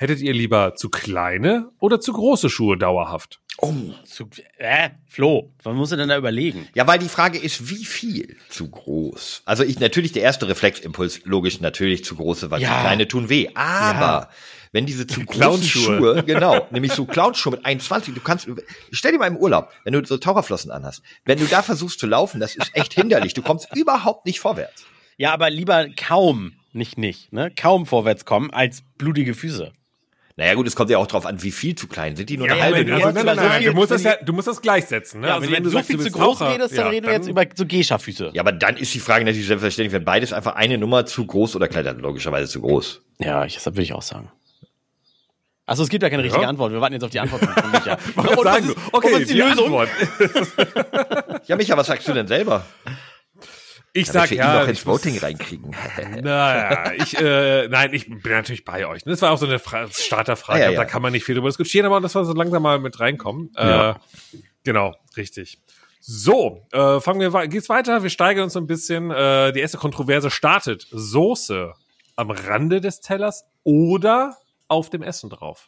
hättet 0.00 0.20
ihr 0.20 0.32
lieber 0.32 0.74
zu 0.74 0.88
kleine 0.88 1.70
oder 1.78 2.00
zu 2.00 2.12
große 2.14 2.48
Schuhe 2.48 2.78
dauerhaft? 2.78 3.40
Zu, 4.04 4.30
äh, 4.56 4.88
Flo, 5.06 5.52
was 5.62 5.74
musst 5.76 5.92
du 5.92 5.96
denn 5.96 6.08
da 6.08 6.16
überlegen? 6.16 6.66
Ja, 6.74 6.86
weil 6.86 6.98
die 6.98 7.10
Frage 7.10 7.38
ist, 7.38 7.68
wie 7.68 7.84
viel 7.84 8.38
zu 8.48 8.70
groß? 8.70 9.42
Also 9.44 9.64
ich 9.64 9.78
natürlich 9.78 10.12
der 10.12 10.22
erste 10.22 10.48
Refleximpuls, 10.48 11.20
logisch 11.24 11.60
natürlich 11.60 12.02
zu 12.02 12.16
große, 12.16 12.50
weil 12.50 12.62
Ja. 12.62 12.68
zu 12.76 12.80
kleine 12.80 13.06
tun 13.06 13.28
weh. 13.28 13.48
Aber 13.54 14.30
wenn 14.72 14.86
diese 14.86 15.06
zu 15.06 15.20
großen 15.26 15.38
Clownschuhe. 15.40 15.98
Schuhe, 15.98 16.24
genau, 16.24 16.66
nämlich 16.70 16.92
so 16.92 17.04
Clownschuhe 17.04 17.52
mit 17.52 17.66
21, 17.66 18.14
du 18.14 18.22
kannst, 18.22 18.48
stell 18.92 19.12
dir 19.12 19.18
mal 19.18 19.26
im 19.26 19.36
Urlaub, 19.36 19.68
wenn 19.84 19.92
du 19.92 20.02
so 20.06 20.16
Taucherflossen 20.16 20.70
anhast, 20.70 21.02
wenn 21.26 21.38
du 21.38 21.44
da 21.46 21.60
versuchst 21.60 22.00
zu 22.00 22.06
laufen, 22.06 22.40
das 22.40 22.56
ist 22.56 22.74
echt 22.74 22.94
hinderlich. 22.94 23.34
Du 23.34 23.42
kommst 23.42 23.68
überhaupt 23.76 24.24
nicht 24.24 24.40
vorwärts. 24.40 24.86
Ja, 25.18 25.34
aber 25.34 25.50
lieber 25.50 25.86
kaum, 25.98 26.52
nicht 26.72 26.96
nicht, 26.96 27.30
ne? 27.30 27.52
Kaum 27.54 27.84
vorwärts 27.84 28.24
kommen 28.24 28.50
als 28.52 28.82
blutige 28.96 29.34
Füße. 29.34 29.70
Naja 30.40 30.54
gut, 30.54 30.66
es 30.66 30.74
kommt 30.74 30.88
ja 30.88 30.96
auch 30.96 31.06
drauf 31.06 31.26
an, 31.26 31.42
wie 31.42 31.50
viel 31.50 31.74
zu 31.74 31.86
klein 31.86 32.16
sind 32.16 32.30
die 32.30 32.38
nur 32.38 32.46
Ja, 32.46 32.54
eine 32.54 32.62
halbe 32.62 32.82
Nuance 32.90 33.06
also, 33.08 33.16
nein, 33.18 33.26
nein, 33.26 33.36
so? 33.36 33.42
nein, 33.50 33.64
du 33.66 33.72
musst 33.74 33.90
das 33.90 34.02
ja, 34.04 34.14
du 34.24 34.32
musst 34.32 34.48
das 34.48 34.62
gleichsetzen, 34.62 35.20
ne? 35.20 35.28
Ja, 35.28 35.34
also 35.34 35.50
wenn, 35.52 35.62
du 35.62 35.68
so 35.68 35.76
sagst, 35.76 35.88
viel 35.88 35.98
du 35.98 36.04
zu 36.04 36.10
groß 36.12 36.38
Taucher, 36.38 36.54
redest, 36.54 36.78
dann 36.78 36.84
ja, 36.86 36.90
reden 36.90 37.06
wir 37.06 37.12
jetzt 37.12 37.28
über 37.28 37.44
so 37.54 37.66
Gescha-Füße. 37.66 38.30
Ja, 38.32 38.40
aber 38.40 38.52
dann 38.52 38.78
ist 38.78 38.94
die 38.94 39.00
Frage 39.00 39.26
natürlich 39.26 39.46
selbstverständlich, 39.48 39.92
wenn 39.92 40.06
beides 40.06 40.32
einfach 40.32 40.54
eine 40.56 40.78
Nummer 40.78 41.04
zu 41.04 41.26
groß 41.26 41.56
oder 41.56 41.68
klein, 41.68 41.84
dann 41.84 41.98
logischerweise 41.98 42.48
zu 42.50 42.62
groß. 42.62 43.02
Ja, 43.18 43.44
ich, 43.44 43.56
das 43.56 43.66
würde 43.66 43.82
ich 43.82 43.92
auch 43.92 44.00
sagen. 44.00 44.32
Achso, 45.66 45.82
es 45.82 45.90
gibt 45.90 46.02
ja 46.02 46.08
keine 46.08 46.22
richtige 46.24 46.42
Ja. 46.42 46.48
Antwort. 46.48 46.72
Wir 46.72 46.80
warten 46.80 46.94
jetzt 46.94 47.04
auf 47.04 47.10
die 47.10 47.20
Antwort 47.20 47.44
von 47.44 47.70
Micha. 47.70 47.98
Was 48.16 48.26
Und 48.26 48.36
was 48.38 48.42
sagen 48.42 48.68
ist- 48.70 48.76
du? 48.76 48.80
Okay, 48.92 49.06
und 49.08 49.12
was 49.12 49.20
ist 49.20 49.30
die, 49.30 49.38
Lösung? 49.38 49.64
Antwort. 49.66 49.88
Ja, 51.48 51.56
Micha, 51.56 51.76
was 51.76 51.86
sagst 51.86 52.06
du 52.08 52.12
denn 52.14 52.26
selber? 52.28 52.64
Ich 53.92 54.06
Damit 54.06 54.12
sag 54.22 54.30
wir 54.30 54.36
ihn 54.36 54.38
ja. 54.40 54.60
noch 54.60 54.68
ins 54.68 54.78
ich 54.80 54.86
muss- 54.86 55.00
Voting 55.04 55.18
reinkriegen. 55.18 55.76
Naja, 56.22 56.92
ich, 56.92 57.18
äh, 57.18 57.66
nein, 57.68 57.92
ich 57.92 58.08
bin 58.08 58.20
natürlich 58.32 58.64
bei 58.64 58.86
euch. 58.86 59.02
Das 59.04 59.20
war 59.22 59.32
auch 59.32 59.38
so 59.38 59.46
eine 59.46 59.58
Fra 59.58 59.88
Starterfrage, 59.90 60.60
ja, 60.60 60.70
ja. 60.70 60.76
da 60.76 60.84
kann 60.84 61.02
man 61.02 61.12
nicht 61.12 61.24
viel 61.24 61.34
drüber 61.34 61.48
diskutieren, 61.48 61.86
aber 61.86 62.00
das 62.00 62.14
war 62.14 62.24
so 62.24 62.32
langsam 62.32 62.62
mal 62.62 62.78
mit 62.78 63.00
reinkommen. 63.00 63.50
Äh, 63.56 63.94
genau, 64.64 64.94
richtig. 65.16 65.58
So, 66.00 66.66
äh, 66.72 67.00
fangen 67.00 67.20
wir, 67.20 67.48
geht's 67.48 67.68
weiter. 67.68 68.02
Wir 68.02 68.10
steigern 68.10 68.44
uns 68.44 68.56
ein 68.56 68.66
bisschen. 68.66 69.10
Äh, 69.10 69.52
die 69.52 69.60
erste 69.60 69.76
Kontroverse 69.78 70.30
startet. 70.30 70.86
Soße 70.90 71.74
am 72.16 72.30
Rande 72.30 72.80
des 72.80 73.00
Tellers 73.00 73.44
oder 73.64 74.36
auf 74.68 74.88
dem 74.88 75.02
Essen 75.02 75.30
drauf. 75.30 75.66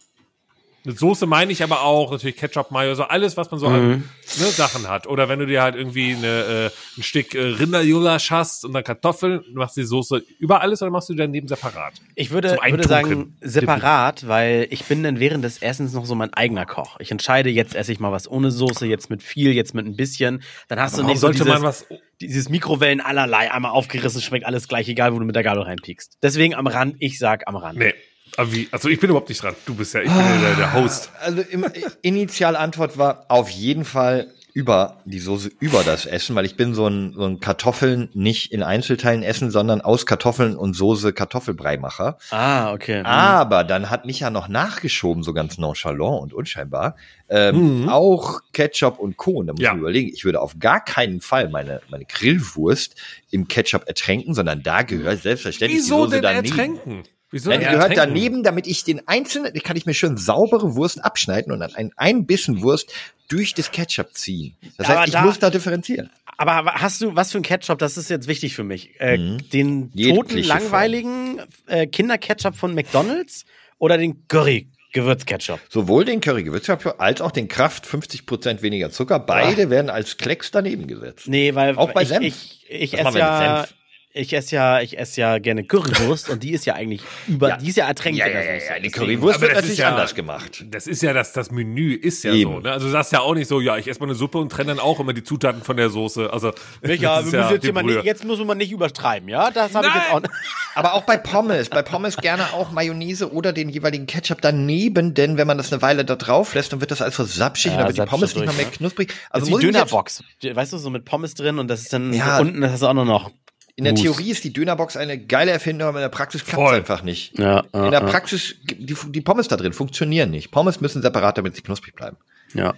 Mit 0.85 0.99
Soße 0.99 1.27
meine 1.27 1.53
ich 1.53 1.63
aber 1.63 1.83
auch 1.83 2.11
natürlich 2.11 2.37
Ketchup, 2.37 2.73
Mayo, 2.73 2.95
so 2.97 3.05
alles, 3.05 3.37
was 3.37 3.51
man 3.53 3.61
so 3.61 3.69
an 3.69 3.91
ne, 4.39 4.47
Sachen 4.47 4.89
hat. 4.89 5.07
Oder 5.07 5.29
wenn 5.29 5.39
du 5.39 5.47
dir 5.47 5.63
halt 5.63 5.77
irgendwie 5.77 6.15
eine, 6.15 6.71
äh, 6.97 6.99
ein 6.99 7.03
Stück 7.05 7.35
äh, 7.37 7.41
Rinderjulasch 7.41 8.31
hast 8.33 8.65
und 8.65 8.73
dann 8.73 8.83
Kartoffeln, 8.83 9.43
machst 9.55 9.77
du 9.77 9.83
die 9.83 9.87
Soße 9.87 10.25
über 10.41 10.61
alles 10.61 10.83
oder 10.83 10.91
machst 10.91 11.09
du 11.09 11.13
die 11.13 11.19
daneben 11.21 11.47
separat? 11.47 11.95
Ich 12.17 12.31
würde, 12.31 12.59
würde 12.65 12.89
sagen 12.89 13.37
separat, 13.41 14.27
weil 14.27 14.67
ich 14.71 14.85
bin 14.85 15.03
dann 15.05 15.21
während 15.21 15.45
des 15.45 15.63
Essens 15.63 15.93
noch 15.93 16.05
so 16.05 16.15
mein 16.17 16.33
eigener 16.35 16.67
Koch. 16.67 16.97
Ich 16.99 17.11
entscheide, 17.13 17.49
jetzt 17.51 17.75
esse 17.77 17.93
ich 17.93 18.01
mal 18.01 18.11
was 18.11 18.29
ohne 18.29 18.51
Soße, 18.51 18.87
jetzt 18.87 19.09
mit 19.09 19.23
viel, 19.23 19.53
jetzt 19.53 19.75
mit 19.75 19.87
ein 19.87 19.95
bisschen. 19.97 20.43
Dann 20.69 20.81
hast 20.81 20.95
du 20.95 20.99
Warum 20.99 21.11
nicht 21.11 21.21
so 21.21 21.27
sollte 21.29 21.39
dieses, 21.45 21.53
man 21.53 21.63
was- 21.63 21.87
dieses 22.21 22.49
Mikrowellen 22.49 23.01
allerlei, 23.01 23.51
einmal 23.53 23.71
aufgerissen, 23.73 24.21
schmeckt 24.21 24.47
alles 24.47 24.69
gleich, 24.69 24.89
egal 24.89 25.13
wo 25.15 25.19
du 25.19 25.25
mit 25.25 25.35
der 25.37 25.43
Gabel 25.43 25.63
reinpiekst. 25.63 26.19
Deswegen 26.23 26.55
am 26.55 26.67
Rand, 26.67 26.97
ich 26.99 27.19
sag 27.19 27.47
am 27.49 27.57
Rand. 27.57 27.79
Nee. 27.79 27.95
Aber 28.37 28.53
wie? 28.53 28.69
Also 28.71 28.89
ich 28.89 28.99
bin 29.01 29.11
überhaupt 29.11 29.29
nicht 29.29 29.43
dran. 29.43 29.55
Du 29.67 29.75
bist 29.75 29.95
ja, 29.95 30.01
ich 30.01 30.09
bin 30.09 30.17
ja 30.19 30.39
der, 30.41 30.55
der 30.57 30.73
Host. 30.75 31.11
Also 31.21 31.43
im, 31.43 31.65
Initialantwort 32.03 32.99
war 32.99 33.25
auf 33.29 33.49
jeden 33.51 33.85
Fall 33.85 34.29
über 34.55 34.99
die 35.07 35.19
Soße 35.19 35.51
über 35.61 35.83
das 35.83 36.05
Essen, 36.05 36.37
weil 36.37 36.45
ich 36.45 36.57
bin 36.59 36.75
so 36.75 36.87
ein, 36.87 37.15
so 37.15 37.25
ein 37.25 37.41
Kartoffeln 37.41 38.11
nicht 38.13 38.53
in 38.53 38.63
Einzelteilen 38.63 39.23
essen, 39.23 39.51
sondern 39.51 39.81
aus 39.81 40.05
Kartoffeln 40.05 40.57
und 40.57 40.75
Soße 40.75 41.15
Kartoffelbreimacher. 41.15 42.19
Ah, 42.31 42.71
okay. 42.75 43.01
Aber 43.03 43.65
dann 43.65 43.89
hat 43.89 44.05
Micha 44.05 44.29
noch 44.29 44.49
nachgeschoben, 44.49 45.23
so 45.23 45.33
ganz 45.33 45.57
nonchalant 45.57 46.21
und 46.23 46.35
unscheinbar, 46.35 46.97
ähm, 47.31 47.89
auch 47.89 48.41
Ketchup 48.53 48.99
und 48.99 49.17
Co. 49.17 49.31
Und 49.39 49.47
da 49.47 49.53
muss 49.55 49.63
Ja. 49.63 49.73
ich 49.73 49.79
überlegen, 49.79 50.11
ich 50.13 50.27
würde 50.27 50.43
auf 50.43 50.59
gar 50.59 50.85
keinen 50.85 51.23
Fall 51.23 51.49
meine, 51.49 51.81
meine 51.89 52.05
Grillwurst 52.05 52.95
im 53.31 53.49
Ketchup 53.49 53.89
ertränken, 53.89 54.35
sondern 54.35 54.63
da 54.63 54.83
gehört 54.83 55.23
selbstverständlich 55.23 55.81
Wieso 55.81 55.95
die 55.97 56.01
Soße 56.03 56.11
denn 56.17 56.23
daneben. 56.23 56.47
ertränken? 56.49 57.03
Wieso 57.33 57.51
Dann 57.51 57.61
gehört 57.61 57.77
ertränken? 57.91 57.97
daneben, 58.15 58.43
damit 58.45 58.67
ich 58.69 58.85
den 58.85 59.09
einzelnen, 59.09 59.53
kann 59.63 59.77
ich 59.77 59.87
mir 59.87 59.95
schön 59.95 60.17
saubere 60.17 60.77
Wurst 60.77 61.05
abschneiden 61.05 61.51
und 61.53 61.59
dann 61.61 61.75
ein, 61.75 61.91
ein 61.97 62.27
Bissen 62.27 62.63
Wurst 62.63 62.93
durch 63.29 63.55
das 63.55 63.73
Ketchup 63.73 64.13
ziehen. 64.15 64.55
Das 64.77 64.89
Aber 64.89 64.99
heißt, 65.01 65.09
ich 65.09 65.13
da- 65.15 65.23
muss 65.23 65.39
da 65.39 65.51
differenzieren. 65.51 66.11
Aber 66.39 66.65
hast 66.75 67.01
du, 67.01 67.15
was 67.17 67.33
für 67.33 67.39
ein 67.39 67.43
Ketchup, 67.43 67.79
das 67.79 67.97
ist 67.97 68.11
jetzt 68.11 68.29
wichtig 68.29 68.55
für 68.55 68.65
mich. 68.65 69.01
Äh, 69.01 69.39
Den 69.53 69.91
Jegliche 69.95 70.15
toten, 70.15 70.39
langweiligen 70.45 71.41
äh, 71.67 71.87
Kinderketchup 71.87 72.55
von 72.57 72.75
McDonalds 72.75 73.45
oder 73.79 73.97
den 73.99 74.27
Curry-Gewürzketchup? 74.29 75.61
Sowohl 75.69 76.05
den 76.05 76.21
Curry-Gewürzketchup 76.21 76.97
als 76.99 77.21
auch 77.21 77.31
den 77.31 77.49
Kraft 77.49 77.87
50% 77.87 78.63
weniger 78.63 78.91
Zucker. 78.91 79.19
Beide 79.21 79.71
werden 79.71 79.91
als 79.91 80.17
Klecks 80.19 80.51
daneben 80.51 80.87
gesetzt. 80.87 81.29
Nee, 81.29 81.55
weil 81.55 81.77
Auch 81.77 81.93
bei 81.93 82.03
ich, 82.03 82.09
Senf. 82.09 82.25
ich, 82.25 82.67
ich 82.69 82.93
Was 82.95 83.01
esse 83.11 83.19
ja, 83.19 83.57
Senf? 83.67 83.75
Ich 84.15 84.33
esse 84.35 84.55
ja, 84.57 84.81
ich 84.81 84.99
esse 84.99 85.21
ja 85.23 85.39
gerne 85.39 85.65
Currywurst 85.65 86.29
und 86.29 86.43
die 86.43 86.53
ist 86.53 86.67
ja 86.67 86.75
eigentlich 86.75 87.01
über, 87.29 87.49
Ja. 87.51 87.57
die 87.57 87.69
ist 87.69 87.77
ja 87.77 87.87
ertränkt 87.87 88.19
Ja, 88.19 88.27
in 88.27 88.33
ja, 88.35 88.41
der 88.43 88.55
ja, 88.55 88.61
Soße. 88.61 88.73
ja. 88.75 88.79
Die 88.81 88.91
Currywurst 88.91 89.41
wird 89.41 89.51
das 89.53 89.57
natürlich 89.57 89.73
ist 89.73 89.79
ja- 89.79 89.89
anders 89.91 90.15
gemacht. 90.15 90.65
Das 90.69 90.87
ist 90.87 91.03
ja 91.03 91.13
das, 91.13 91.33
das 91.33 91.51
Menü 91.51 91.95
ist 91.95 92.23
ja 92.25 92.33
Eben. 92.35 92.53
so. 92.53 92.61
Ne? 92.61 92.73
Also 92.73 92.87
du 92.87 92.93
sagst 92.93 93.13
ja 93.13 93.21
auch 93.21 93.35
nicht 93.35 93.49
so, 93.49 93.61
ja, 93.61 93.79
ich 93.79 93.89
esse 93.89 94.01
mal 94.01 94.07
eine 94.07 94.15
Suppe 94.15 94.39
und 94.39 94.51
trenne 94.53 94.69
dann 94.75 94.81
auch 94.81 95.01
immer 95.01 95.13
die 95.15 95.23
Zutaten 95.25 95.63
von 95.63 95.77
der 95.77 95.89
Soße. 95.89 96.31
Also 96.33 96.53
Micha, 96.83 97.21
ist 97.21 97.33
wir 97.33 97.41
müssen 97.43 97.63
jetzt, 97.63 97.85
nicht, 97.87 98.05
jetzt 98.05 98.25
muss 98.25 98.39
man 98.45 98.59
nicht 98.59 98.71
übertreiben, 98.73 99.29
ja? 99.29 99.51
Das 99.51 99.75
habe 99.75 99.87
ich 99.87 99.95
jetzt 99.95 100.11
auch 100.13 100.21
nicht. 100.21 100.33
Aber 100.75 100.95
auch 100.95 101.03
bei 101.03 101.17
Pommes. 101.19 101.69
Bei 101.69 101.83
Pommes 101.83 102.17
gerne 102.17 102.53
auch 102.55 102.71
Mayonnaise 102.71 103.31
oder 103.33 103.53
den 103.53 103.69
jeweiligen 103.69 104.07
Ketchup 104.07 104.41
daneben, 104.41 105.15
denn 105.15 105.37
wenn 105.37 105.47
man 105.47 105.59
das 105.59 105.73
eine 105.73 105.83
Weile 105.83 106.05
da 106.05 106.17
drauf 106.17 106.55
lässt, 106.55 106.73
dann 106.73 106.81
wird 106.81 106.91
das 106.91 107.03
alles 107.03 107.17
so 107.17 107.25
sapschig 107.25 107.73
Ja, 107.73 107.79
und 107.79 107.79
dann 107.89 107.97
wird 107.97 108.07
die 108.07 108.11
Pommes 108.11 108.35
nicht 108.35 108.37
durch, 108.37 108.47
mal 108.47 108.57
mehr 108.57 108.67
ne? 108.67 108.73
knusprig. 108.73 109.13
Also 109.31 109.59
die 109.59 109.67
Dönerbox, 109.67 110.23
weißt 110.43 110.73
du, 110.73 110.79
so 110.79 110.91
mit 110.91 111.05
Pommes 111.05 111.35
drin 111.35 111.59
und 111.59 111.69
das 111.69 111.81
ist 111.83 111.93
dann 111.93 112.13
Ja. 112.13 112.39
unten, 112.39 112.61
das 112.63 112.73
hast 112.73 112.83
du 112.83 112.87
auch 112.87 112.95
nur 112.95 113.05
noch 113.05 113.31
in 113.77 113.85
der 113.85 113.93
Mus. 113.95 114.03
Theorie 114.03 114.31
ist 114.31 114.45
die 114.45 114.53
Dönerbox 114.53 114.97
eine 114.97 115.19
geile 115.19 115.51
Erfindung, 115.51 115.89
aber 115.89 115.99
in 115.99 116.03
der 116.03 116.09
Praxis 116.11 116.45
klappt 116.45 116.63
es 116.69 116.73
einfach 116.73 117.03
nicht. 117.03 117.39
Ja, 117.39 117.61
In 117.73 117.91
der 117.91 118.01
Praxis, 118.01 118.57
die, 118.65 118.95
die 119.09 119.21
Pommes 119.21 119.49
da 119.49 119.57
drin 119.57 119.73
funktionieren 119.73 120.31
nicht. 120.31 120.51
Pommes 120.51 120.81
müssen 120.81 121.03
separat, 121.03 121.39
damit 121.39 121.57
sie 121.57 121.63
knusprig 121.63 121.95
bleiben. 121.95 122.17
ja. 122.55 122.75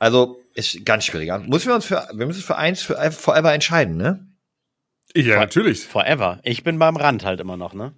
Also 0.00 0.40
ist 0.54 0.84
ganz 0.84 1.04
schwierig. 1.06 1.30
Müssen 1.48 1.68
wir 1.68 1.74
uns 1.74 1.86
für, 1.86 2.06
wir 2.12 2.26
müssen 2.26 2.38
uns 2.38 2.44
für 2.46 2.56
eins 2.56 2.82
für 2.82 3.10
forever 3.12 3.54
entscheiden, 3.54 3.96
ne? 3.96 4.26
Ja, 5.16 5.38
natürlich. 5.38 5.84
Forever. 5.84 6.40
Ich 6.42 6.62
bin 6.62 6.78
beim 6.78 6.96
Rand 6.96 7.24
halt 7.24 7.40
immer 7.40 7.56
noch, 7.56 7.72
ne? 7.72 7.92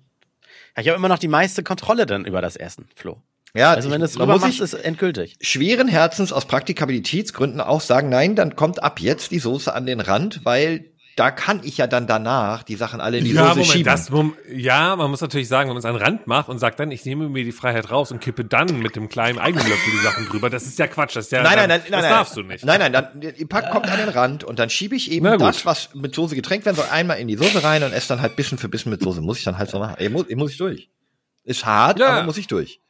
Ich 0.79 0.87
habe 0.89 0.97
immer 0.97 1.09
noch 1.09 1.19
die 1.19 1.27
meiste 1.29 1.63
Kontrolle 1.65 2.07
dann 2.07 2.25
über 2.27 2.41
das 2.43 2.55
Essen, 2.55 2.87
Flo. 2.95 3.23
Ja, 3.55 3.73
Also 3.73 3.91
wenn 3.91 4.01
du 4.01 4.05
es 4.05 4.15
man 4.17 4.29
rüber 4.29 4.35
muss 4.35 4.59
machst, 4.59 4.61
ist 4.61 4.75
endgültig. 4.75 5.37
schweren 5.41 5.89
Herzens 5.89 6.33
aus 6.33 6.47
Praktikabilitätsgründen 6.47 7.61
auch 7.61 7.81
sagen, 7.81 8.09
nein, 8.11 8.37
dann 8.37 8.55
kommt 8.55 8.83
ab 8.83 9.01
jetzt 9.01 9.31
die 9.31 9.39
Soße 9.39 9.75
an 9.75 9.87
den 9.87 10.01
Rand, 10.01 10.43
weil 10.45 10.85
da 11.16 11.31
kann 11.31 11.61
ich 11.64 11.79
ja 11.79 11.87
dann 11.87 12.07
danach 12.07 12.62
die 12.62 12.76
Sachen 12.76 13.00
alle 13.00 13.18
in 13.18 13.24
die 13.24 13.33
Ja, 13.33 13.46
Soße 13.48 13.59
Moment, 13.59 13.72
schieben. 13.72 13.85
das, 13.85 14.11
ja, 14.55 14.94
man 14.96 15.11
muss 15.11 15.20
natürlich 15.22 15.48
sagen, 15.48 15.68
wenn 15.70 15.74
man 15.74 15.79
es 15.79 15.85
an 15.87 15.94
den 15.94 16.02
Rand 16.02 16.26
macht 16.26 16.48
und 16.50 16.59
sagt 16.59 16.79
dann, 16.79 16.90
ich 16.90 17.05
nehme 17.07 17.29
mir 17.29 17.42
die 17.42 17.52
Freiheit 17.52 17.90
raus 17.90 18.12
und 18.12 18.20
kippe 18.20 18.44
dann 18.44 18.79
mit 18.81 18.96
dem 18.96 19.09
kleinen 19.09 19.38
eigenen 19.38 19.66
Löffel 19.66 19.90
die 19.92 20.05
Sachen 20.05 20.26
drüber, 20.29 20.50
das 20.50 20.66
ist 20.66 20.79
ja 20.79 20.87
Quatsch. 20.87 21.16
Das 21.16 21.24
ist 21.26 21.33
ja, 21.33 21.42
Nein, 21.42 21.57
nein, 21.57 21.68
dann- 21.68 21.81
nein, 21.81 21.81
nein, 21.81 21.90
das 21.92 22.02
nein. 22.02 22.11
darfst 22.11 22.37
du 22.37 22.42
nicht. 22.42 22.64
Nein, 22.64 22.81
nein, 22.81 22.92
dann, 22.92 23.20
die 23.20 23.44
Pack 23.46 23.70
kommt 23.70 23.88
an 23.90 23.98
den 23.98 24.11
Rand 24.11 24.44
und 24.44 24.59
dann 24.59 24.68
schiebe 24.70 24.94
ich 24.94 25.11
eben 25.11 25.38
das, 25.38 25.66
was 25.66 25.94
mit 25.94 26.14
Soße 26.14 26.35
getränkt 26.37 26.66
werden 26.66 26.76
soll, 26.76 26.87
einmal 26.90 27.18
in 27.18 27.29
die 27.29 27.37
Soße 27.37 27.64
rein 27.64 27.83
und 27.83 27.92
esse 27.92 28.09
dann 28.09 28.20
halt 28.20 28.37
bisschen 28.37 28.59
für 28.59 28.68
bisschen 28.68 28.90
mit 28.90 29.02
Soße. 29.02 29.20
Muss 29.22 29.38
ich 29.38 29.44
dann 29.44 29.57
halt 29.59 29.70
so 29.70 29.79
machen. 29.79 29.94
Ey, 29.98 30.11
muss, 30.11 30.26
muss 30.35 30.52
ich 30.52 30.59
durch. 30.59 30.90
Ist 31.44 31.64
hart, 31.64 31.98
Ja. 31.98 32.09
aber 32.09 32.22
muss 32.24 32.37
ich 32.37 32.46
durch. 32.46 32.81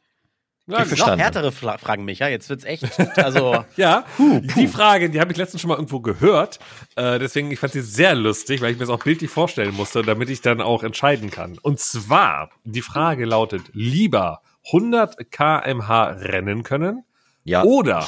Ja, 0.67 0.73
Ich 0.73 0.79
Noch 0.81 0.87
Verstanden. 0.87 1.19
härtere 1.21 1.51
Fra 1.53 1.77
Fragen, 1.77 2.03
Micha. 2.03 2.27
Jetzt 2.27 2.49
wird's 2.49 2.65
echt, 2.65 2.85
also, 3.17 3.63
Ja, 3.77 4.03
die 4.17 4.67
Frage, 4.67 5.09
die 5.09 5.21
habe 5.21 5.31
ich 5.31 5.37
letztens 5.37 5.61
schon 5.61 5.69
mal 5.69 5.75
irgendwo 5.75 6.01
gehört. 6.01 6.59
Äh, 6.95 7.19
deswegen, 7.19 7.49
ich 7.51 7.59
fand 7.59 7.71
sie 7.73 7.81
sehr 7.81 8.15
lustig, 8.15 8.59
weil 8.61 8.71
ich 8.71 8.77
mir 8.77 8.85
das 8.85 8.89
auch 8.93 9.03
bildlich 9.03 9.31
vorstellen 9.31 9.73
musste, 9.75 10.01
damit 10.01 10.29
ich 10.29 10.41
dann 10.41 10.59
auch 10.59 10.83
entscheiden 10.83 11.31
kann. 11.31 11.57
Und 11.61 11.79
zwar, 11.79 12.49
die 12.65 12.81
Frage 12.81 13.25
lautet, 13.25 13.61
lieber 13.71 14.41
100 14.73 15.31
kmh 15.31 16.03
rennen 16.19 16.63
können 16.63 17.03
Ja. 17.45 17.63
oder, 17.63 18.05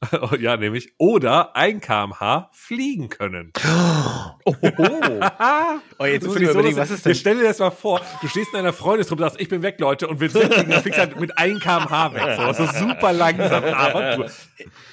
ja, 0.40 0.56
nämlich, 0.56 0.92
oder 0.98 1.56
1 1.56 1.84
kmh 1.84 2.50
fliegen 2.52 3.08
können. 3.08 3.52
oh, 4.44 6.04
jetzt 6.04 6.26
muss 6.26 6.36
ich 6.36 6.42
mir 6.42 6.50
überlegen, 6.50 6.76
was 6.76 6.90
ist 6.90 7.04
denn? 7.04 7.14
Stell 7.14 7.36
dir 7.38 7.44
das 7.44 7.58
mal 7.58 7.70
vor, 7.70 8.00
du 8.20 8.28
stehst 8.28 8.52
in 8.52 8.60
einer 8.60 8.72
Freundesgruppe 8.72 9.22
und 9.22 9.30
sagst, 9.30 9.40
ich 9.40 9.48
bin 9.48 9.62
weg, 9.62 9.80
Leute, 9.80 10.06
und 10.06 10.20
willst 10.20 10.36
wegfliegen, 10.36 10.70
dann 10.70 10.82
fliegst 10.82 11.00
halt 11.00 11.18
mit 11.18 11.36
1 11.36 11.60
kmh 11.60 12.14
weg. 12.14 12.36
So, 12.36 12.42
das 12.46 12.60
ist 12.60 12.78
super 12.78 13.12
langsam, 13.12 13.64
aber 13.64 14.16
du, 14.16 14.26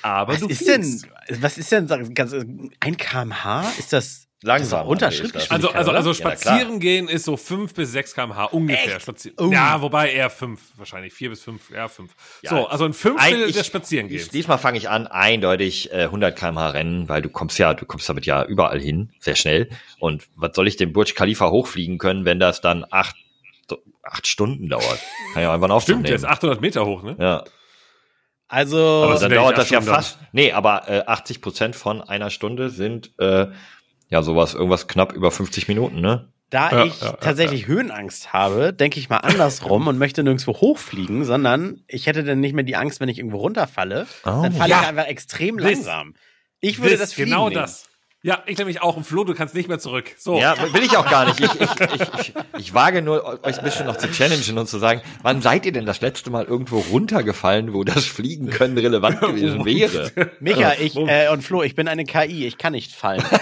aber 0.02 0.34
Was 0.34 0.40
du 0.40 0.48
ist 0.48 0.68
denn, 0.68 0.82
fliegst. 0.84 1.08
was 1.42 1.58
ist 1.58 1.72
denn, 1.72 1.88
ganz, 2.16 2.34
ein 2.34 2.98
kmh? 2.98 3.72
Ist 3.78 3.94
das 3.94 4.28
Langsam, 4.46 4.86
unter 4.88 5.08
André, 5.10 5.22
ist 5.24 5.34
das. 5.36 5.50
Also, 5.50 5.72
also, 5.72 5.92
also 5.92 6.10
Ja, 6.12 6.16
spazieren 6.16 6.80
gehen 6.80 7.08
ist 7.08 7.26
so 7.26 7.36
5 7.36 7.74
bis 7.74 7.92
6 7.94 8.14
kmh 8.14 8.44
ungefähr. 8.46 9.00
Spazier 9.00 9.32
Oh. 9.38 9.50
Ja, 9.52 9.82
wobei 9.82 10.12
eher 10.12 10.30
5 10.30 10.62
wahrscheinlich. 10.78 11.14
4 11.14 11.32
bis 11.32 11.42
5, 11.42 11.72
ja 11.72 11.88
5. 11.88 12.12
Ja, 12.44 12.52
so, 12.52 12.68
also 12.68 12.86
ein 12.86 12.94
Fünftel 12.94 13.44
Ein- 13.44 13.50
ich- 13.50 13.56
des 13.56 13.66
Spazierengehens. 13.66 14.30
Diesmal 14.30 14.60
fange 14.60 14.78
ich 14.78 14.88
an, 14.88 15.08
eindeutig 15.08 15.92
äh, 15.92 16.04
100 16.04 16.36
km/h 16.38 16.70
rennen, 16.70 17.10
weil 17.10 17.24
du 17.24 17.30
kommst 17.30 17.58
ja, 17.58 17.74
du 17.74 17.86
kommst 17.86 18.08
damit 18.08 18.28
ja 18.28 18.44
überall 18.46 18.80
hin, 18.80 19.12
sehr 19.20 19.36
schnell. 19.36 19.70
Und 20.00 20.24
was 20.36 20.52
soll 20.56 20.68
ich 20.68 20.78
den 20.78 20.94
Burj 20.94 21.14
Khalifa 21.16 21.50
hochfliegen 21.50 21.98
können, 21.98 22.24
wenn 22.26 22.40
das 22.40 22.62
dann 22.62 22.86
acht, 22.92 23.16
acht 24.04 24.28
Stunden 24.28 24.70
dauert? 24.70 25.00
Kann 25.34 25.42
ja 25.42 25.52
einfach 25.54 25.66
einen 25.66 25.72
Aufzug 25.72 25.96
Stimmt, 25.96 26.08
der 26.08 26.16
ist 26.18 26.22
nehmen. 26.22 26.34
800 26.34 26.62
Meter 26.62 26.86
hoch, 26.86 27.02
ne? 27.02 27.16
Ja, 27.20 27.44
Also, 28.48 28.78
Aber 29.06 29.20
dann 29.20 29.32
dauert 29.32 29.58
das 29.58 29.72
ja 29.72 29.82
fast. 29.82 30.20
Nee, 30.32 30.52
aber 30.52 30.88
äh, 30.88 31.04
80 31.08 31.42
Prozent 31.42 31.76
von 31.76 32.02
einer 32.04 32.30
Stunde 32.30 32.70
sind 32.70 33.12
äh, 33.18 33.48
ja 34.10 34.22
sowas, 34.24 34.54
irgendwas 34.54 34.88
knapp 34.88 35.14
über 35.14 35.32
50 35.32 35.68
Minuten, 35.68 36.02
ne? 36.02 36.30
da 36.52 36.72
Ja, 36.72 36.86
ich 36.86 37.02
ja, 37.02 37.08
ja, 37.08 37.14
tatsächlich 37.14 37.66
Höhenangst 37.68 38.32
habe, 38.32 38.72
denke 38.72 39.00
ich 39.00 39.10
mal 39.10 39.18
andersrum 39.18 39.88
und 39.88 39.98
möchte 39.98 40.24
nirgendwo 40.24 40.54
hochfliegen, 40.54 41.26
sondern 41.26 41.82
ich 41.88 42.06
hätte 42.06 42.24
dann 42.24 42.40
nicht 42.40 42.54
mehr 42.54 42.64
die 42.64 42.76
Angst, 42.76 43.00
wenn 43.00 43.10
ich 43.10 43.18
irgendwo 43.18 43.38
runterfalle. 43.38 44.06
Oh. 44.26 44.42
Dann 44.44 44.54
falle 44.54 44.70
Ja. 44.70 44.82
ich 44.84 44.88
einfach 44.88 45.08
extrem 45.08 45.58
Wisst- 45.58 45.86
langsam. 45.86 46.14
Ich 46.62 46.78
würde 46.80 46.92
Wisst, 46.92 47.02
das 47.02 47.14
Fliegen 47.14 47.32
Genau 47.32 47.50
nehmen. 47.50 47.62
das. 47.62 47.86
Ja, 48.22 48.42
ich 48.48 48.58
nämlich 48.58 48.82
auch. 48.82 48.96
Und 48.98 49.04
Flo, 49.06 49.24
du 49.24 49.36
kannst 49.36 49.54
nicht 49.54 49.68
mehr 49.70 49.78
zurück. 49.78 50.12
So. 50.18 50.40
Ja, 50.40 50.56
will 50.74 50.82
ich 50.82 50.98
auch 50.98 51.08
gar 51.08 51.26
nicht. 51.26 51.40
Ich, 51.40 51.62
ich, 51.62 51.70
ich, 51.80 52.02
ich, 52.20 52.34
ich 52.58 52.74
wage 52.74 53.04
nur, 53.04 53.44
euch 53.46 53.60
ein 53.60 53.64
bisschen 53.64 53.86
noch 53.86 53.98
zu 53.98 54.10
challengen 54.10 54.58
und 54.58 54.68
zu 54.68 54.80
sagen, 54.80 55.02
wann 55.22 55.44
seid 55.44 55.64
ihr 55.68 55.72
denn 55.72 55.86
das 55.86 56.02
letzte 56.02 56.32
Mal 56.32 56.46
irgendwo 56.46 56.80
runtergefallen, 56.80 57.74
wo 57.74 57.84
das 57.84 58.06
Fliegen 58.06 58.50
können 58.50 58.78
relevant 58.80 59.20
gewesen 59.22 59.64
wäre? 59.66 60.12
Micha, 60.40 60.74
ich 60.80 60.96
äh, 60.96 61.30
und 61.30 61.44
Flo, 61.44 61.62
ich 61.62 61.76
bin 61.76 61.88
eine 61.88 62.04
KI, 62.06 62.48
ich 62.48 62.58
kann 62.58 62.74
nicht 62.74 62.94
fallen. 62.94 63.24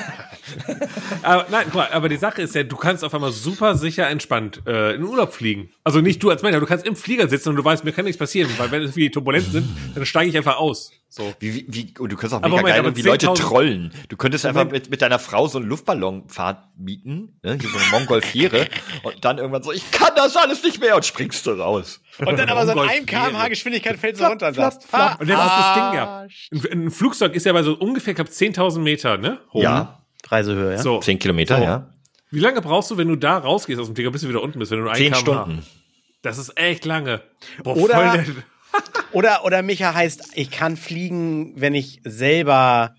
Aber, 1.22 1.46
nein, 1.50 1.64
guck 1.66 1.76
mal, 1.76 1.90
aber 1.92 2.10
die 2.10 2.18
Sache 2.18 2.42
ist 2.42 2.56
ja, 2.56 2.64
du 2.64 2.76
kannst 2.76 3.04
auf 3.04 3.14
einmal 3.14 3.32
super 3.32 3.76
sicher 3.76 4.10
entspannt 4.10 4.62
äh, 4.66 4.96
in 4.96 5.02
den 5.02 5.10
Urlaub 5.10 5.34
fliegen. 5.34 5.70
Also 5.84 6.02
nicht 6.02 6.22
du 6.22 6.30
als 6.30 6.42
Mensch, 6.42 6.56
aber 6.56 6.62
du 6.66 6.68
kannst 6.68 6.86
im 6.86 6.96
Flieger 6.96 7.28
sitzen 7.28 7.50
und 7.50 7.56
du 7.56 7.64
weißt, 7.64 7.84
mir 7.84 7.92
kann 7.92 8.06
nichts 8.06 8.20
passieren, 8.20 8.50
weil 8.58 8.72
wenn 8.72 8.82
es 8.84 8.96
wie 8.96 9.10
Turbulenzen 9.10 9.52
sind, 9.52 9.68
dann 9.96 10.06
steige 10.06 10.30
ich 10.30 10.38
einfach 10.38 10.58
aus. 10.58 10.92
So. 11.10 11.32
Wie, 11.40 11.66
wie, 11.68 11.94
und 12.00 12.12
du 12.12 12.16
könntest 12.16 12.34
auch 12.34 12.38
Aber 12.38 12.50
mega 12.50 12.62
Moment, 12.62 12.68
geil 12.68 12.80
aber 12.80 12.88
irgendwie 12.88 13.02
Leute 13.04 13.28
10.000 13.28 13.36
trollen. 13.36 13.94
Du 14.10 14.18
könntest 14.18 14.46
einfach 14.46 14.62
Moment. 14.62 14.84
mit, 14.86 14.90
mit 14.90 15.02
deiner 15.02 15.20
Frau 15.20 15.48
so 15.48 15.60
einen 15.60 15.68
Luftballonfahrt 15.68 16.64
mieten, 16.78 17.40
ne? 17.44 17.58
hier 17.62 17.70
so 17.70 17.78
eine 17.78 17.88
Mongolfiere, 17.92 18.68
und 19.04 19.24
dann 19.24 19.38
irgendwann 19.38 19.62
so, 19.62 19.72
ich 19.72 19.92
kann 19.92 20.12
das 20.16 20.36
alles 20.36 20.64
nicht 20.64 20.80
mehr 20.82 20.96
und 20.96 21.06
springst 21.06 21.46
du 21.46 21.52
raus. 21.52 22.02
Und 22.26 22.38
dann 22.40 22.50
aber 22.50 22.66
so 22.66 22.72
in 22.72 22.78
Golf- 22.78 22.92
1 22.92 23.06
kmh 23.06 23.48
Geschwindigkeit 23.48 23.98
fällt 23.98 24.18
so 24.18 24.26
runter 24.26 24.48
und 24.48 24.56
sagst, 24.56 24.88
Und 25.20 25.30
das 25.30 25.46
ist 25.46 25.58
das 25.58 25.74
Ding 25.76 25.94
ja. 25.94 26.28
Ein, 26.52 26.86
ein 26.86 26.92
Flugzeug 26.92 27.36
ist 27.36 27.46
ja 27.46 27.54
bei 27.54 27.64
so 27.64 27.76
ungefähr, 27.76 28.12
ich 28.12 28.16
glaube, 28.16 28.32
10.000 28.32 28.80
Meter, 28.80 29.18
ne? 29.18 29.40
Hoch. 29.54 29.62
Ja, 29.62 30.03
Reisehöhe, 30.28 30.74
ja? 30.74 30.78
So. 30.78 31.00
zehn 31.00 31.20
Kilometer, 31.20 31.58
So. 31.58 31.64
ja. 31.64 31.90
Wie 32.32 32.40
lange 32.40 32.62
brauchst 32.62 32.90
du, 32.90 32.98
wenn 32.98 33.08
du 33.08 33.16
da 33.16 33.38
rausgehst 33.38 33.80
aus 33.80 33.88
dem 33.88 33.96
Flieger, 33.96 34.10
bis 34.12 34.22
du 34.22 34.30
wieder 34.30 34.42
unten 34.42 34.58
bist, 34.58 34.72
wenn 34.72 34.80
du 34.80 34.86
nur 34.86 34.94
Zehn? 34.94 35.14
Stunden. 35.14 35.64
Das 36.24 36.38
ist 36.38 36.58
echt 36.58 36.86
lange. 36.86 37.22
Boah, 37.64 37.76
Oder-. 37.78 38.24
Oder, 39.12 39.46
oder 39.46 39.62
Micha 39.62 39.94
heißt, 39.94 40.32
ich 40.34 40.50
kann 40.50 40.78
fliegen, 40.78 41.54
wenn 41.56 41.76
ich 41.76 42.02
selber, 42.04 42.96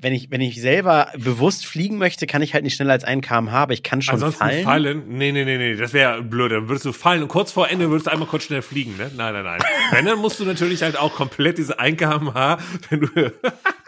wenn 0.00 0.12
ich, 0.12 0.30
wenn 0.30 0.40
ich 0.40 0.60
selber 0.60 1.08
bewusst 1.16 1.66
fliegen 1.66 1.98
möchte, 1.98 2.26
kann 2.26 2.42
ich 2.42 2.54
halt 2.54 2.64
nicht 2.64 2.74
schneller 2.76 2.92
als 2.92 3.04
1 3.04 3.26
kmh, 3.26 3.50
aber 3.52 3.72
ich 3.72 3.82
kann 3.82 4.00
schon 4.02 4.14
Ansonsten 4.14 4.38
fallen. 4.38 4.64
fallen. 4.64 5.02
Nee, 5.08 5.32
nee, 5.32 5.44
nee, 5.44 5.58
nee, 5.58 5.74
das 5.76 5.92
wäre 5.92 6.22
blöd. 6.22 6.52
Dann 6.52 6.68
würdest 6.68 6.84
du 6.84 6.92
fallen 6.92 7.22
und 7.22 7.28
kurz 7.28 7.52
vor 7.52 7.68
Ende 7.68 7.90
würdest 7.90 8.06
du 8.06 8.12
einmal 8.12 8.28
kurz 8.28 8.44
schnell 8.44 8.62
fliegen, 8.62 8.96
ne? 8.96 9.10
Nein, 9.16 9.34
nein, 9.34 9.44
nein. 9.44 9.60
Wenn, 9.90 10.06
dann 10.06 10.18
musst 10.18 10.38
du 10.40 10.44
natürlich 10.44 10.82
halt 10.82 10.98
auch 10.98 11.14
komplett 11.14 11.58
diese 11.58 11.78
1 11.78 11.96
kmh, 11.98 12.58
wenn 12.90 13.00
du, 13.00 13.08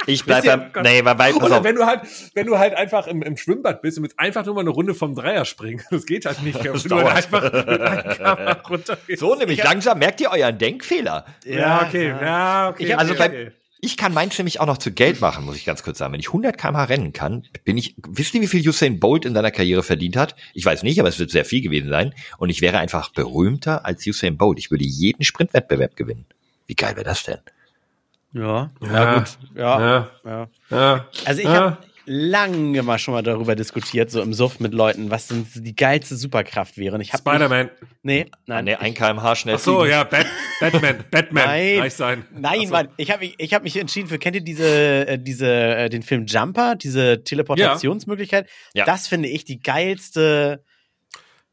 Ich 0.07 0.25
bleib 0.25 0.44
beim, 0.44 0.83
nee, 0.83 1.05
weil, 1.05 1.18
weil, 1.18 1.33
pass 1.35 1.42
oder 1.42 1.59
auf, 1.59 1.64
wenn 1.64 1.75
du 1.77 1.85
halt, 1.85 2.01
wenn 2.35 2.46
du 2.46 2.59
halt 2.59 2.75
einfach 2.75 3.07
im, 3.07 3.23
im 3.23 3.37
Schwimmbad 3.37 3.83
bist 3.83 3.99
und 3.99 4.05
willst 4.05 4.18
einfach 4.18 4.46
nur 4.46 4.55
mal 4.55 4.62
eine 4.62 4.70
Runde 4.70 4.94
vom 4.94 5.14
Dreier 5.14 5.44
springen. 5.44 5.83
Das 5.90 6.07
geht 6.07 6.25
halt 6.27 6.42
nicht. 6.42 6.59
Das 6.70 6.85
du 6.85 6.96
halt 6.96 7.09
einfach 7.09 7.42
mit 7.53 7.81
1 7.81 8.16
kmh 8.16 8.53
runtergehst. 8.68 9.20
so 9.20 9.35
nämlich 9.35 9.62
langsam 9.62 9.99
merkt 9.99 10.20
ihr 10.20 10.31
euren 10.31 10.57
Denkfehler. 10.57 11.27
Ja, 11.44 11.83
okay, 11.87 12.09
ja, 12.09 12.68
okay. 12.70 12.85
Ich 12.85 12.92
hab- 12.92 13.01
Also 13.01 13.12
okay. 13.12 13.29
bei, 13.29 13.53
ich 13.82 13.96
kann 13.96 14.12
meins 14.14 14.36
nämlich 14.38 14.60
auch 14.60 14.66
noch 14.66 14.78
zu 14.78 14.92
Geld 14.92 15.20
machen, 15.20 15.44
muss 15.44 15.56
ich 15.56 15.64
ganz 15.64 15.82
kurz 15.82 15.98
sagen. 15.98 16.12
Wenn 16.12 16.20
ich 16.20 16.28
100 16.28 16.56
km/h 16.58 16.84
rennen 16.84 17.12
kann, 17.12 17.46
bin 17.64 17.78
ich, 17.78 17.94
wisst 18.06 18.34
ihr, 18.34 18.40
wie 18.42 18.46
viel 18.46 18.66
Usain 18.68 19.00
Bolt 19.00 19.24
in 19.24 19.34
seiner 19.34 19.50
Karriere 19.50 19.82
verdient 19.82 20.16
hat? 20.16 20.34
Ich 20.54 20.64
weiß 20.64 20.82
nicht, 20.82 21.00
aber 21.00 21.08
es 21.08 21.18
wird 21.18 21.30
sehr 21.30 21.44
viel 21.44 21.60
gewesen 21.62 21.88
sein. 21.88 22.14
Und 22.38 22.50
ich 22.50 22.60
wäre 22.60 22.78
einfach 22.78 23.10
berühmter 23.10 23.84
als 23.86 24.06
Usain 24.06 24.36
Bolt. 24.36 24.58
Ich 24.58 24.70
würde 24.70 24.84
jeden 24.84 25.24
Sprintwettbewerb 25.24 25.96
gewinnen. 25.96 26.26
Wie 26.66 26.74
geil 26.74 26.94
wäre 26.96 27.04
das 27.04 27.22
denn? 27.24 27.38
Ja, 28.32 28.70
ja, 28.80 28.92
Ja. 28.92 29.18
gut. 29.18 29.38
Ja, 29.56 29.80
Ja. 29.80 30.10
ja. 30.24 30.48
Ja. 30.70 31.08
Also 31.24 31.40
ich 31.40 31.46
Ja. 31.48 31.54
habe 31.54 31.78
lange 32.06 32.82
mal 32.82 32.98
schon 32.98 33.14
mal 33.14 33.22
darüber 33.22 33.54
diskutiert, 33.54 34.10
so 34.10 34.20
im 34.22 34.32
Suff 34.32 34.60
mit 34.60 34.74
Leuten, 34.74 35.10
was 35.10 35.28
denn 35.28 35.46
die 35.54 35.74
geilste 35.74 36.16
Superkraft 36.16 36.76
wäre. 36.78 36.94
Und 36.94 37.00
ich 37.00 37.12
habe 37.12 37.20
Spider-Man. 37.20 37.70
Nee, 38.02 38.26
nein. 38.46 38.64
Nee, 38.64 38.74
1 38.76 38.96
km/h 38.96 39.36
schnell 39.36 39.54
Ach 39.56 39.60
so, 39.60 39.84
ja, 39.84 40.04
Bat 40.04 40.26
Batman, 40.60 41.04
Batman. 41.10 41.44
Nein. 41.46 41.90
Sein. 41.90 42.24
Nein, 42.32 42.66
so. 42.66 42.72
Mann, 42.72 42.88
ich 42.96 43.10
habe 43.10 43.20
mich, 43.24 43.34
ich 43.38 43.54
hab 43.54 43.62
mich 43.62 43.76
entschieden 43.76 44.08
für, 44.08 44.18
kennt 44.18 44.36
ihr 44.36 44.42
diese, 44.42 45.06
äh, 45.06 45.18
diese, 45.18 45.46
äh, 45.50 45.88
den 45.88 46.02
Film 46.02 46.26
Jumper, 46.26 46.76
diese 46.76 47.22
Teleportationsmöglichkeit? 47.24 48.48
Ja. 48.74 48.84
Das 48.84 49.06
finde 49.08 49.28
ich 49.28 49.44
die 49.44 49.60
geilste. 49.60 50.64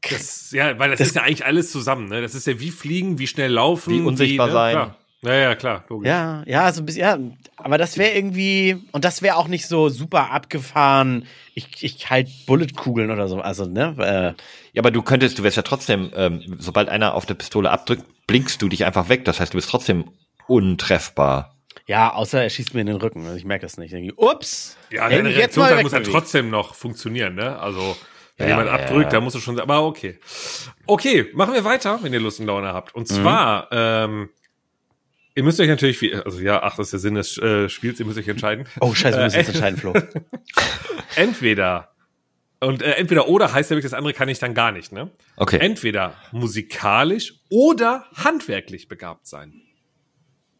Das, 0.08 0.52
ja, 0.52 0.78
weil 0.78 0.90
das, 0.90 0.98
Das- 0.98 1.08
ist 1.08 1.16
ja 1.16 1.22
eigentlich 1.22 1.44
alles 1.44 1.72
zusammen, 1.72 2.08
ne? 2.08 2.22
Das 2.22 2.34
ist 2.34 2.46
ja 2.46 2.58
wie 2.60 2.70
fliegen, 2.70 3.18
wie 3.18 3.26
schnell 3.26 3.50
laufen, 3.50 3.92
Wie 3.92 4.00
unsichtbar 4.00 4.46
ne? 4.46 4.52
sein. 4.52 4.72
Klar. 4.74 4.96
Ja, 5.22 5.34
ja, 5.34 5.54
klar, 5.56 5.84
logisch. 5.88 6.08
Ja, 6.08 6.44
ja, 6.46 6.72
so 6.72 6.80
ein 6.82 6.86
bisschen, 6.86 7.00
ja. 7.02 7.18
Aber 7.56 7.76
das 7.76 7.98
wäre 7.98 8.14
irgendwie, 8.14 8.76
und 8.92 9.04
das 9.04 9.20
wäre 9.20 9.36
auch 9.36 9.48
nicht 9.48 9.66
so 9.66 9.88
super 9.88 10.30
abgefahren. 10.30 11.26
Ich, 11.54 11.82
ich 11.82 12.08
halt 12.08 12.28
Bulletkugeln 12.46 13.10
oder 13.10 13.26
so, 13.26 13.40
also, 13.40 13.66
ne? 13.66 13.96
Äh, 13.98 14.42
Ja, 14.74 14.82
aber 14.82 14.92
du 14.92 15.02
könntest, 15.02 15.38
du 15.38 15.42
wärst 15.42 15.56
ja 15.56 15.62
trotzdem, 15.64 16.10
ähm, 16.14 16.56
sobald 16.58 16.88
einer 16.88 17.14
auf 17.14 17.26
der 17.26 17.34
Pistole 17.34 17.70
abdrückt, 17.70 18.04
blinkst 18.28 18.62
du 18.62 18.68
dich 18.68 18.84
einfach 18.84 19.08
weg. 19.08 19.24
Das 19.24 19.40
heißt, 19.40 19.52
du 19.54 19.58
bist 19.58 19.68
trotzdem 19.70 20.04
untreffbar. 20.46 21.54
ja, 21.86 22.12
außer 22.12 22.42
er 22.42 22.50
schießt 22.50 22.74
mir 22.74 22.82
in 22.82 22.86
den 22.86 22.96
Rücken. 22.96 23.24
Also 23.24 23.36
ich 23.36 23.44
merke 23.44 23.62
das 23.62 23.76
nicht. 23.78 23.92
Irgendwie, 23.92 24.12
ups! 24.16 24.76
Ja, 24.90 25.08
deine 25.08 25.24
mich 25.24 25.36
jetzt 25.36 25.56
mal 25.56 25.64
Reaktionszeit 25.72 25.82
muss 25.82 25.92
wegbewegt. 25.92 26.12
trotzdem 26.12 26.50
noch 26.50 26.74
funktionieren, 26.74 27.34
ne? 27.34 27.58
Also, 27.58 27.96
wenn 28.36 28.48
Ja, 28.48 28.56
jemand 28.58 28.68
ja, 28.68 28.74
abdrückt, 28.84 29.04
ja. 29.04 29.10
dann 29.10 29.24
musst 29.24 29.36
du 29.36 29.40
schon 29.40 29.56
sagen, 29.56 29.68
aber 29.70 29.84
okay. 29.86 30.18
Okay, 30.86 31.26
machen 31.34 31.54
wir 31.54 31.64
weiter, 31.64 31.98
wenn 32.02 32.12
ihr 32.12 32.20
Lust 32.20 32.38
und 32.40 32.46
Laune 32.46 32.68
habt. 32.72 32.94
Und 32.94 33.08
zwar, 33.08 33.68
ähm, 33.72 34.28
ihr 35.38 35.44
müsst 35.44 35.60
euch 35.60 35.68
natürlich, 35.68 36.00
wie, 36.02 36.14
also 36.14 36.40
ja, 36.40 36.62
ach, 36.64 36.76
das 36.76 36.88
ist 36.88 36.90
der 36.90 36.98
Sinn 36.98 37.14
des 37.14 37.38
äh, 37.38 37.68
Spiels, 37.68 38.00
ihr 38.00 38.06
müsst 38.06 38.18
euch 38.18 38.26
entscheiden. 38.26 38.66
Oh, 38.80 38.92
scheiße, 38.92 39.16
wir 39.16 39.24
müssen 39.24 39.36
Äh, 39.36 39.38
uns 39.38 39.48
entscheiden, 39.50 39.78
Flo. 39.78 39.94
Entweder 41.16 41.92
Und 42.60 42.82
äh, 42.82 42.94
entweder 42.94 43.28
oder 43.28 43.52
heißt 43.52 43.70
ja 43.70 43.76
wirklich, 43.76 43.90
das 43.90 43.96
andere 43.96 44.14
kann 44.14 44.28
ich 44.28 44.40
dann 44.40 44.52
gar 44.52 44.72
nicht, 44.72 44.90
ne? 44.90 45.12
Okay. 45.36 45.58
Entweder 45.60 46.14
musikalisch 46.32 47.34
oder 47.50 48.06
handwerklich 48.16 48.88
begabt 48.88 49.28
sein. 49.28 49.62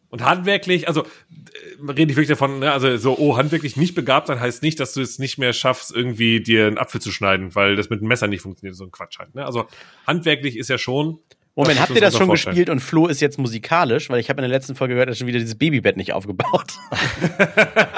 Und 0.07 0.23
handwerklich, 0.23 0.87
also 0.87 1.03
äh, 1.03 1.91
rede 1.91 2.11
ich 2.11 2.17
wirklich 2.17 2.29
davon, 2.29 2.59
ne, 2.59 2.71
also 2.71 2.95
so, 2.95 3.17
oh, 3.17 3.35
handwerklich 3.35 3.75
nicht 3.75 3.95
begabt 3.95 4.27
sein 4.27 4.39
heißt 4.39 4.63
nicht, 4.63 4.79
dass 4.79 4.93
du 4.93 5.01
es 5.01 5.19
nicht 5.19 5.37
mehr 5.37 5.51
schaffst, 5.51 5.93
irgendwie 5.93 6.41
dir 6.41 6.67
einen 6.67 6.77
Apfel 6.77 7.01
zu 7.01 7.11
schneiden, 7.11 7.53
weil 7.53 7.75
das 7.75 7.89
mit 7.89 7.99
dem 7.99 8.07
Messer 8.07 8.27
nicht 8.27 8.41
funktioniert, 8.41 8.77
so 8.77 8.85
ein 8.85 8.91
Quatsch 8.91 9.19
halt. 9.19 9.35
Ne? 9.35 9.45
Also 9.45 9.67
handwerklich 10.07 10.57
ist 10.57 10.69
ja 10.69 10.77
schon. 10.77 11.19
Moment, 11.63 11.79
habt 11.81 11.91
ihr 11.93 12.01
das 12.01 12.15
schon 12.17 12.27
vorstellen. 12.27 12.55
gespielt 12.55 12.69
und 12.69 12.79
Flo 12.79 13.07
ist 13.07 13.19
jetzt 13.21 13.37
musikalisch? 13.37 14.09
Weil 14.09 14.19
ich 14.19 14.29
habe 14.29 14.39
in 14.41 14.49
der 14.49 14.57
letzten 14.57 14.75
Folge 14.75 14.93
gehört, 14.93 15.09
er 15.09 15.11
hat 15.11 15.17
schon 15.17 15.27
wieder 15.27 15.39
dieses 15.39 15.55
Babybett 15.55 15.97
nicht 15.97 16.13
aufgebaut. 16.13 16.73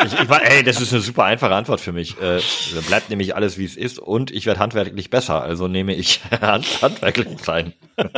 Ich, 0.03 0.13
ich 0.19 0.29
war, 0.29 0.43
ey, 0.43 0.63
das 0.63 0.81
ist 0.81 0.91
eine 0.93 1.01
super 1.01 1.25
einfache 1.25 1.53
Antwort 1.53 1.79
für 1.79 1.91
mich. 1.91 2.19
Äh, 2.19 2.39
bleibt 2.87 3.09
nämlich 3.11 3.35
alles, 3.35 3.57
wie 3.59 3.65
es 3.65 3.77
ist 3.77 3.99
und 3.99 4.31
ich 4.31 4.45
werde 4.47 4.59
handwerklich 4.59 5.09
besser. 5.11 5.41
Also 5.43 5.67
nehme 5.67 5.93
ich 5.93 6.21
hand, 6.41 6.81
handwerklich 6.81 7.27
sein. 7.43 7.73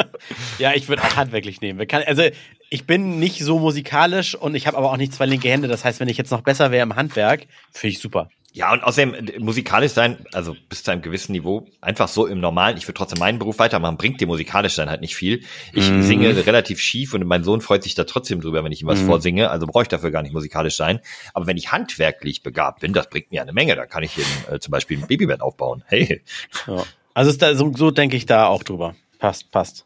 ja, 0.59 0.73
ich 0.73 0.87
würde 0.87 1.03
auch 1.03 1.15
handwerklich 1.17 1.59
nehmen. 1.61 1.85
Kann- 1.87 2.03
Also 2.07 2.23
ich 2.69 2.85
bin 2.85 3.19
nicht 3.19 3.39
so 3.43 3.59
musikalisch 3.59 4.33
und 4.35 4.55
ich 4.55 4.65
habe 4.67 4.77
aber 4.77 4.91
auch 4.91 4.97
nicht 4.97 5.13
zwei 5.13 5.25
linke 5.25 5.49
Hände. 5.49 5.67
Das 5.67 5.83
heißt, 5.83 5.99
wenn 5.99 6.07
ich 6.07 6.17
jetzt 6.17 6.31
noch 6.31 6.41
besser 6.41 6.71
wäre 6.71 6.83
im 6.83 6.95
Handwerk, 6.95 7.47
finde 7.71 7.91
ich 7.93 7.99
super. 7.99 8.29
Ja, 8.55 8.71
und 8.71 8.83
außerdem 8.83 9.43
musikalisch 9.43 9.93
sein, 9.93 10.25
also 10.31 10.55
bis 10.69 10.83
zu 10.83 10.91
einem 10.91 11.01
gewissen 11.01 11.31
Niveau, 11.31 11.65
einfach 11.81 12.07
so 12.07 12.27
im 12.27 12.39
Normalen, 12.39 12.77
ich 12.77 12.83
würde 12.87 12.93
trotzdem 12.99 13.17
meinen 13.17 13.39
Beruf 13.39 13.57
weitermachen, 13.57 13.97
bringt 13.97 14.21
dir 14.21 14.27
musikalisch 14.27 14.75
sein 14.75 14.91
halt 14.91 15.01
nicht 15.01 15.15
viel. 15.15 15.43
Ich 15.73 15.89
Mhm. 15.89 16.01
singe 16.03 16.45
relativ 16.45 16.79
schief 16.79 17.15
und 17.15 17.25
mein 17.25 17.43
Sohn 17.43 17.61
freut 17.61 17.81
sich 17.81 17.95
da 17.95 18.03
trotzdem 18.03 18.41
drüber, 18.41 18.63
wenn 18.63 18.71
ich 18.71 18.81
ihm 18.83 18.87
was 18.87 19.01
Mhm. 19.01 19.05
vorsinge, 19.07 19.49
also 19.49 19.65
brauche 19.65 19.81
ich 19.83 19.87
dafür 19.89 20.11
gar 20.11 20.21
nicht 20.21 20.33
musikalisch 20.33 20.75
sein. 20.75 20.99
Aber 21.33 21.47
wenn 21.47 21.57
ich 21.57 21.71
handwerklich 21.71 22.43
begabt 22.43 22.81
bin, 22.81 22.93
das 22.93 23.09
bringt 23.09 23.31
mir 23.31 23.41
eine 23.41 23.53
Menge, 23.53 23.75
da 23.75 23.87
kann 23.87 24.03
ich 24.03 24.15
eben 24.19 24.29
äh, 24.55 24.59
zum 24.59 24.71
Beispiel 24.71 24.99
ein 24.99 25.07
Babybett 25.07 25.41
aufbauen. 25.41 25.83
Hey, 25.87 26.21
Ja. 26.67 26.83
Also 27.15 27.31
ist 27.31 27.41
da, 27.41 27.55
so, 27.55 27.71
so 27.75 27.89
denke 27.91 28.17
ich 28.17 28.25
da 28.27 28.45
auch 28.47 28.61
drüber. 28.63 28.95
Passt, 29.19 29.49
passt. 29.51 29.85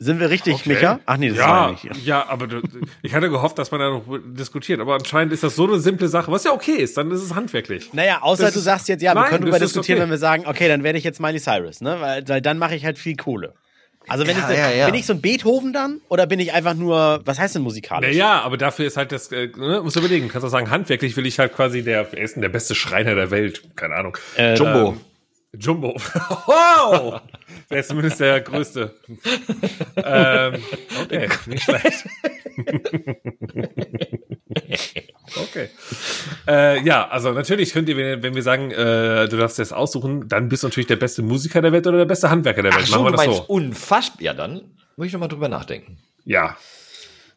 Sind 0.00 0.20
wir 0.20 0.30
richtig, 0.30 0.54
Okay. 0.54 0.68
Micha? 0.68 1.00
Ach 1.06 1.16
nee, 1.16 1.30
das 1.30 1.38
war 1.38 1.46
Ja, 1.46 1.76
ja 1.82 1.90
nicht. 1.92 2.06
ja, 2.06 2.28
aber 2.28 2.46
du, 2.46 2.62
ich 3.02 3.14
hatte 3.14 3.28
gehofft, 3.30 3.58
dass 3.58 3.72
man 3.72 3.80
da 3.80 3.90
noch 3.90 4.04
diskutiert. 4.26 4.78
Aber 4.80 4.94
anscheinend 4.94 5.32
ist 5.32 5.42
das 5.42 5.56
so 5.56 5.66
eine 5.66 5.80
simple 5.80 6.06
Sache, 6.06 6.30
was 6.30 6.44
ja 6.44 6.52
okay 6.52 6.76
ist, 6.76 6.96
dann 6.96 7.10
ist 7.10 7.20
es 7.22 7.34
handwerklich. 7.34 7.92
Naja, 7.92 8.18
außer 8.22 8.44
Das 8.44 8.54
du 8.54 8.60
sagst 8.60 8.88
jetzt, 8.88 9.02
ja, 9.02 9.12
wir 9.14 9.22
Nein, 9.22 9.30
können 9.30 9.42
darüber 9.42 9.58
diskutieren, 9.58 9.98
okay. 9.98 10.02
wenn 10.04 10.10
wir 10.10 10.18
sagen, 10.18 10.44
okay, 10.46 10.68
dann 10.68 10.84
werde 10.84 10.98
ich 10.98 11.04
jetzt 11.04 11.20
Miley 11.20 11.40
Cyrus, 11.40 11.80
ne? 11.80 11.96
Weil, 12.00 12.28
weil 12.28 12.40
dann 12.40 12.58
mache 12.58 12.76
ich 12.76 12.84
halt 12.84 12.96
viel 12.96 13.16
Kohle. 13.16 13.54
Also 14.06 14.26
wenn 14.26 14.38
Ja, 14.38 14.48
ich, 14.50 14.56
ja, 14.56 14.70
ja. 14.70 14.86
bin 14.86 14.94
ich 14.94 15.04
so 15.04 15.12
ein 15.12 15.20
Beethoven 15.20 15.72
dann 15.72 16.00
oder 16.08 16.26
bin 16.26 16.38
ich 16.38 16.52
einfach 16.52 16.74
nur, 16.74 17.20
was 17.24 17.38
heißt 17.40 17.56
denn 17.56 17.62
musikalisch? 17.62 18.08
Naja, 18.08 18.40
aber 18.42 18.56
dafür 18.56 18.86
ist 18.86 18.96
halt 18.96 19.10
das, 19.12 19.30
äh, 19.32 19.48
ne, 19.56 19.80
musst 19.82 19.96
du 19.96 20.00
überlegen, 20.00 20.28
kannst 20.28 20.44
du 20.44 20.48
sagen, 20.48 20.70
handwerklich 20.70 21.16
will 21.16 21.26
ich 21.26 21.38
halt 21.40 21.54
quasi 21.54 21.82
der, 21.82 22.06
wer 22.12 22.22
ist 22.22 22.36
denn 22.36 22.42
der 22.42 22.48
beste 22.48 22.74
Schreiner 22.76 23.14
der 23.16 23.30
Welt? 23.32 23.62
Keine 23.76 23.96
Ahnung. 23.96 24.16
Äh, 24.36 24.54
Jumbo. 24.54 24.90
Ähm, 24.92 25.00
Jumbo. 25.58 25.94
wow! 26.46 27.20
Der 27.70 27.80
ist 27.80 27.88
zumindest 27.88 28.20
der 28.20 28.40
größte. 28.40 28.94
ähm, 29.96 30.54
okay, 31.02 31.28
nicht 31.46 31.64
schlecht. 31.64 32.06
okay. 35.36 35.68
Äh, 36.46 36.82
ja, 36.82 37.08
also 37.08 37.32
natürlich 37.32 37.72
könnt 37.72 37.88
ihr, 37.88 38.22
wenn, 38.22 38.34
wir 38.34 38.42
sagen, 38.42 38.70
äh, 38.70 39.28
du 39.28 39.36
darfst 39.36 39.58
das 39.58 39.72
aussuchen, 39.72 40.28
dann 40.28 40.48
bist 40.48 40.62
du 40.62 40.68
natürlich 40.68 40.86
der 40.86 40.96
beste 40.96 41.22
Musiker 41.22 41.60
der 41.60 41.72
Welt 41.72 41.86
oder 41.86 41.98
der 41.98 42.04
beste 42.04 42.30
Handwerker 42.30 42.62
der 42.62 42.72
Welt. 42.72 42.84
Ach 42.84 42.88
so, 42.88 43.02
Machen 43.02 43.12
du 43.12 43.18
wir 43.18 43.26
das 43.26 43.36
so. 43.36 43.42
unfassbar. 43.44 44.22
Ja, 44.22 44.34
dann 44.34 44.62
muss 44.96 45.08
ich 45.08 45.12
noch 45.12 45.20
mal 45.20 45.28
drüber 45.28 45.48
nachdenken. 45.48 45.98
Ja. 46.24 46.56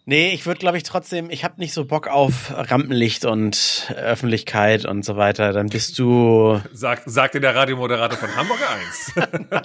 Nee, 0.05 0.31
ich 0.33 0.45
würde, 0.45 0.59
glaube 0.59 0.77
ich, 0.77 0.83
trotzdem, 0.83 1.29
ich 1.29 1.43
habe 1.43 1.59
nicht 1.59 1.73
so 1.73 1.85
Bock 1.85 2.07
auf 2.07 2.51
Rampenlicht 2.55 3.25
und 3.25 3.93
Öffentlichkeit 3.95 4.85
und 4.85 5.05
so 5.05 5.15
weiter. 5.15 5.53
Dann 5.53 5.67
bist 5.67 5.99
du. 5.99 6.59
Sagt, 6.73 7.03
sagte 7.05 7.39
der 7.39 7.55
Radiomoderator 7.55 8.17
von 8.17 8.35
Hamburg 8.35 8.59
1. 8.61 9.13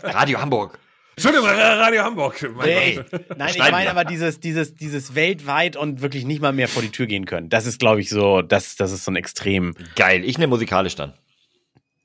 Radio 0.14 0.40
Hamburg. 0.40 0.79
Entschuldigung, 1.16 1.49
Radio 1.49 2.03
Hamburg. 2.03 2.46
Mein 2.55 2.68
Nee, 2.68 3.01
nein, 3.38 3.55
ich 3.55 3.70
meine 3.70 3.88
aber 3.88 4.05
dieses, 4.05 4.38
dieses, 4.38 4.75
dieses 4.75 5.14
weltweit 5.14 5.75
und 5.75 6.03
wirklich 6.03 6.27
nicht 6.27 6.42
mal 6.42 6.53
mehr 6.53 6.68
vor 6.68 6.83
die 6.83 6.90
Tür 6.90 7.07
gehen 7.07 7.25
können. 7.25 7.49
Das 7.49 7.64
ist, 7.64 7.81
glaube 7.81 8.03
ich, 8.03 8.11
so, 8.11 8.42
das, 8.42 8.77
das 8.77 8.92
ist 8.92 9.07
so 9.07 9.11
ein 9.11 9.16
Extrem. 9.16 9.75
Geil, 9.94 10.22
ich 10.25 10.37
nehme 10.37 10.51
musikalisch 10.51 10.94
dann. 10.94 11.14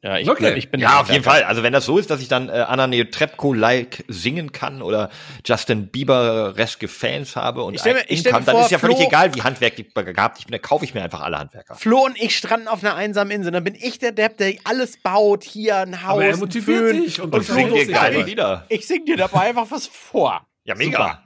Ja, 0.03 0.17
ich, 0.17 0.27
Okay. 0.27 0.55
ich 0.55 0.71
bin 0.71 0.79
Ja, 0.81 0.99
auf 1.01 1.11
jeden. 1.11 1.23
Fall. 1.23 1.43
Also 1.43 1.61
wenn 1.61 1.73
das 1.73 1.85
so 1.85 1.99
ist, 1.99 2.09
dass 2.09 2.21
ich 2.21 2.27
dann 2.27 2.49
äh, 2.49 2.53
Anna 2.53 2.87
Netrebko-like 2.87 4.03
singen 4.07 4.51
kann 4.51 4.81
oder 4.81 5.11
Justin 5.45 5.89
Bieber-reske 5.89 6.87
Fans 6.87 7.35
habe 7.35 7.61
und 7.61 7.75
Ich 7.75 7.81
stell 7.81 7.93
mir- 7.93 7.99
ein 7.99 8.05
ich 8.07 8.21
stell 8.21 8.31
mir 8.31 8.39
Income, 8.39 8.45
dann 8.47 8.55
vor, 8.55 8.65
ist 8.65 8.71
ja 8.71 8.79
völlig 8.79 8.97
Flo- 8.97 9.05
egal, 9.07 9.35
wie 9.35 9.43
handwerklich 9.43 9.93
gehabt 9.93 10.39
ich 10.39 10.45
bin. 10.45 10.53
Da 10.53 10.57
kaufe 10.57 10.85
ich 10.85 10.95
mir 10.95 11.03
einfach 11.03 11.21
alle 11.21 11.37
Handwerker. 11.37 11.75
Flo 11.75 11.99
und 12.03 12.19
ich 12.19 12.35
stranden 12.35 12.67
auf 12.67 12.83
einer 12.83 12.95
einsamen 12.95 13.29
Insel. 13.31 13.51
Dann 13.51 13.63
bin 13.63 13.75
ich 13.75 13.99
der 13.99 14.11
Depp, 14.11 14.37
der 14.37 14.55
alles 14.63 14.97
baut. 14.97 15.43
Hier 15.43 15.77
ein 15.77 16.01
Haus. 16.01 16.13
Aber 16.13 16.25
er 16.25 16.37
motiviert 16.37 16.79
Föhn. 16.79 17.03
dich 17.03 17.21
und 17.21 17.35
und 17.35 17.43
singt 17.45 17.71
dir 17.71 17.83
ich, 17.83 17.91
geile 17.93 18.23
Lieder. 18.23 18.65
ich 18.69 18.87
sing 18.87 19.05
dir 19.05 19.17
dabei 19.17 19.49
einfach 19.49 19.69
was 19.69 19.85
vor. 19.85 20.41
Ja, 20.63 20.73
mega. 20.73 21.21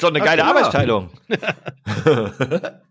So 0.00 0.08
eine 0.08 0.18
geile 0.20 0.42
ja. 0.42 0.48
Arbeitsteilung. 0.48 1.10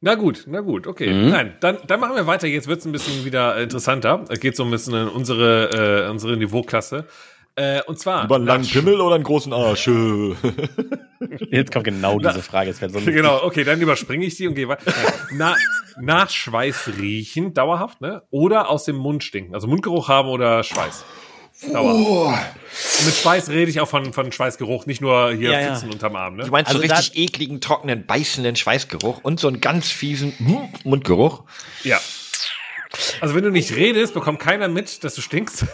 Na 0.00 0.14
gut, 0.14 0.44
na 0.46 0.60
gut, 0.60 0.86
okay. 0.86 1.12
Mhm. 1.12 1.30
Nein, 1.30 1.56
dann, 1.60 1.78
dann 1.86 1.98
machen 1.98 2.14
wir 2.14 2.26
weiter. 2.26 2.46
Jetzt 2.46 2.68
wird's 2.68 2.84
ein 2.84 2.92
bisschen 2.92 3.24
wieder 3.24 3.60
interessanter. 3.60 4.24
Es 4.28 4.38
geht 4.38 4.54
so 4.54 4.64
ein 4.64 4.70
bisschen 4.70 4.94
in 4.94 5.08
unsere, 5.08 6.04
äh, 6.06 6.10
unsere 6.10 6.36
Niveauklasse. 6.36 7.06
Äh, 7.56 7.82
und 7.82 7.98
zwar. 7.98 8.24
Über 8.24 8.36
einen 8.36 8.46
langen 8.46 8.64
Pimmel 8.64 9.00
oder 9.00 9.16
einen 9.16 9.24
großen 9.24 9.52
Arsch? 9.52 9.88
Jetzt 11.50 11.72
kommt 11.72 11.84
genau 11.84 12.20
diese 12.20 12.42
Frage. 12.42 12.70
Es 12.70 12.80
wird 12.80 12.92
so 12.92 13.00
Genau, 13.00 13.42
okay, 13.42 13.64
dann 13.64 13.80
überspringe 13.80 14.24
ich 14.24 14.36
die 14.36 14.46
und 14.46 14.54
gehe 14.54 14.68
weiter. 14.68 14.92
Na, 15.32 15.56
nach 16.00 16.30
Schweiß 16.30 16.90
riechen, 17.00 17.54
dauerhaft, 17.54 18.00
ne? 18.00 18.22
Oder 18.30 18.70
aus 18.70 18.84
dem 18.84 18.94
Mund 18.94 19.24
stinken. 19.24 19.54
Also 19.54 19.66
Mundgeruch 19.66 20.06
haben 20.06 20.28
oder 20.28 20.62
Schweiß. 20.62 21.04
Und 21.62 22.34
mit 23.06 23.14
Schweiß 23.14 23.48
rede 23.50 23.70
ich 23.70 23.80
auch 23.80 23.88
von, 23.88 24.12
von 24.12 24.30
Schweißgeruch, 24.30 24.86
nicht 24.86 25.00
nur 25.00 25.32
hier 25.32 25.50
Ja, 25.50 25.60
ja. 25.60 25.72
Pfützen 25.74 25.90
unterm 25.90 26.14
Arm, 26.16 26.36
ne? 26.36 26.44
Du 26.44 26.50
meinst 26.50 26.68
Also 26.70 26.80
so 26.80 26.86
richtig 26.94 27.16
ekligen, 27.16 27.60
trockenen, 27.60 28.06
beißenden 28.06 28.54
Schweißgeruch 28.56 29.18
und 29.24 29.40
so 29.40 29.48
einen 29.48 29.60
ganz 29.60 29.88
fiesen 29.90 30.34
Mundgeruch. 30.84 31.44
Ja. 31.82 32.00
Also 33.20 33.34
wenn 33.34 33.44
du 33.44 33.50
nicht 33.50 33.74
redest, 33.74 34.14
bekommt 34.14 34.38
keiner 34.40 34.68
mit, 34.68 35.02
dass 35.04 35.14
du 35.14 35.20
stinkst. 35.20 35.66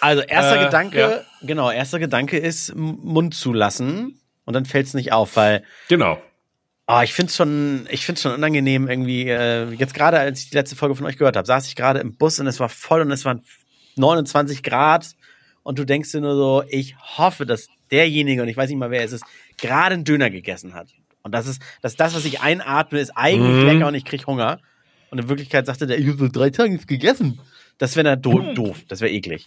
Also 0.00 0.22
erster 0.22 0.60
Äh, 0.62 0.64
Gedanke, 0.64 0.98
ja. 0.98 1.20
genau, 1.46 1.70
erster 1.70 1.98
Gedanke 1.98 2.38
ist 2.38 2.74
Mund 2.74 3.34
zulassen 3.34 4.18
und 4.46 4.54
dann 4.54 4.64
fällt 4.64 4.86
es 4.86 4.94
nicht 4.94 5.12
auf, 5.12 5.36
weil 5.36 5.62
Genau. 5.88 6.20
oh, 6.88 7.00
ich 7.02 7.12
finde 7.12 7.28
es 7.28 7.36
schon, 7.36 7.86
ich 7.90 8.06
find's 8.06 8.22
schon 8.22 8.32
unangenehm 8.32 8.88
irgendwie. 8.88 9.28
Äh, 9.28 9.70
jetzt 9.74 9.92
gerade, 9.92 10.18
als 10.18 10.40
ich 10.40 10.50
die 10.50 10.56
letzte 10.56 10.74
Folge 10.76 10.94
von 10.96 11.04
euch 11.04 11.18
gehört 11.18 11.36
habe, 11.36 11.46
saß 11.46 11.66
ich 11.68 11.76
gerade 11.76 12.00
im 12.00 12.16
Bus 12.16 12.40
und 12.40 12.46
es 12.46 12.58
war 12.58 12.70
voll 12.70 13.02
und 13.02 13.10
es 13.12 13.26
waren 13.26 13.44
29 14.00 14.62
Grad 14.62 15.14
und 15.62 15.78
du 15.78 15.84
denkst 15.84 16.10
dir 16.12 16.20
nur 16.20 16.34
so, 16.34 16.64
ich 16.68 16.96
hoffe, 17.18 17.46
dass 17.46 17.68
derjenige 17.90 18.42
und 18.42 18.48
ich 18.48 18.56
weiß 18.56 18.68
nicht 18.68 18.78
mal 18.78 18.90
wer 18.90 19.04
es 19.04 19.12
ist, 19.12 19.24
gerade 19.58 19.94
einen 19.94 20.04
Döner 20.04 20.30
gegessen 20.30 20.74
hat. 20.74 20.88
Und 21.22 21.32
das 21.32 21.46
ist, 21.46 21.60
dass 21.82 21.96
das, 21.96 22.14
was 22.14 22.24
ich 22.24 22.40
einatme, 22.40 22.98
ist 22.98 23.10
eigentlich 23.16 23.56
Mhm. 23.62 23.66
lecker 23.66 23.86
und 23.88 23.94
ich 23.94 24.04
krieg 24.04 24.26
Hunger. 24.26 24.58
Und 25.10 25.18
in 25.18 25.28
Wirklichkeit 25.28 25.66
sagte 25.66 25.86
der, 25.86 25.98
ich 25.98 26.06
habe 26.06 26.18
so 26.18 26.28
drei 26.28 26.50
Tage 26.50 26.70
nichts 26.70 26.86
gegessen. 26.86 27.38
Das 27.78 27.96
wäre 27.96 28.16
do 28.16 28.52
doof, 28.54 28.78
das 28.88 29.00
wäre 29.00 29.12
eklig. 29.12 29.46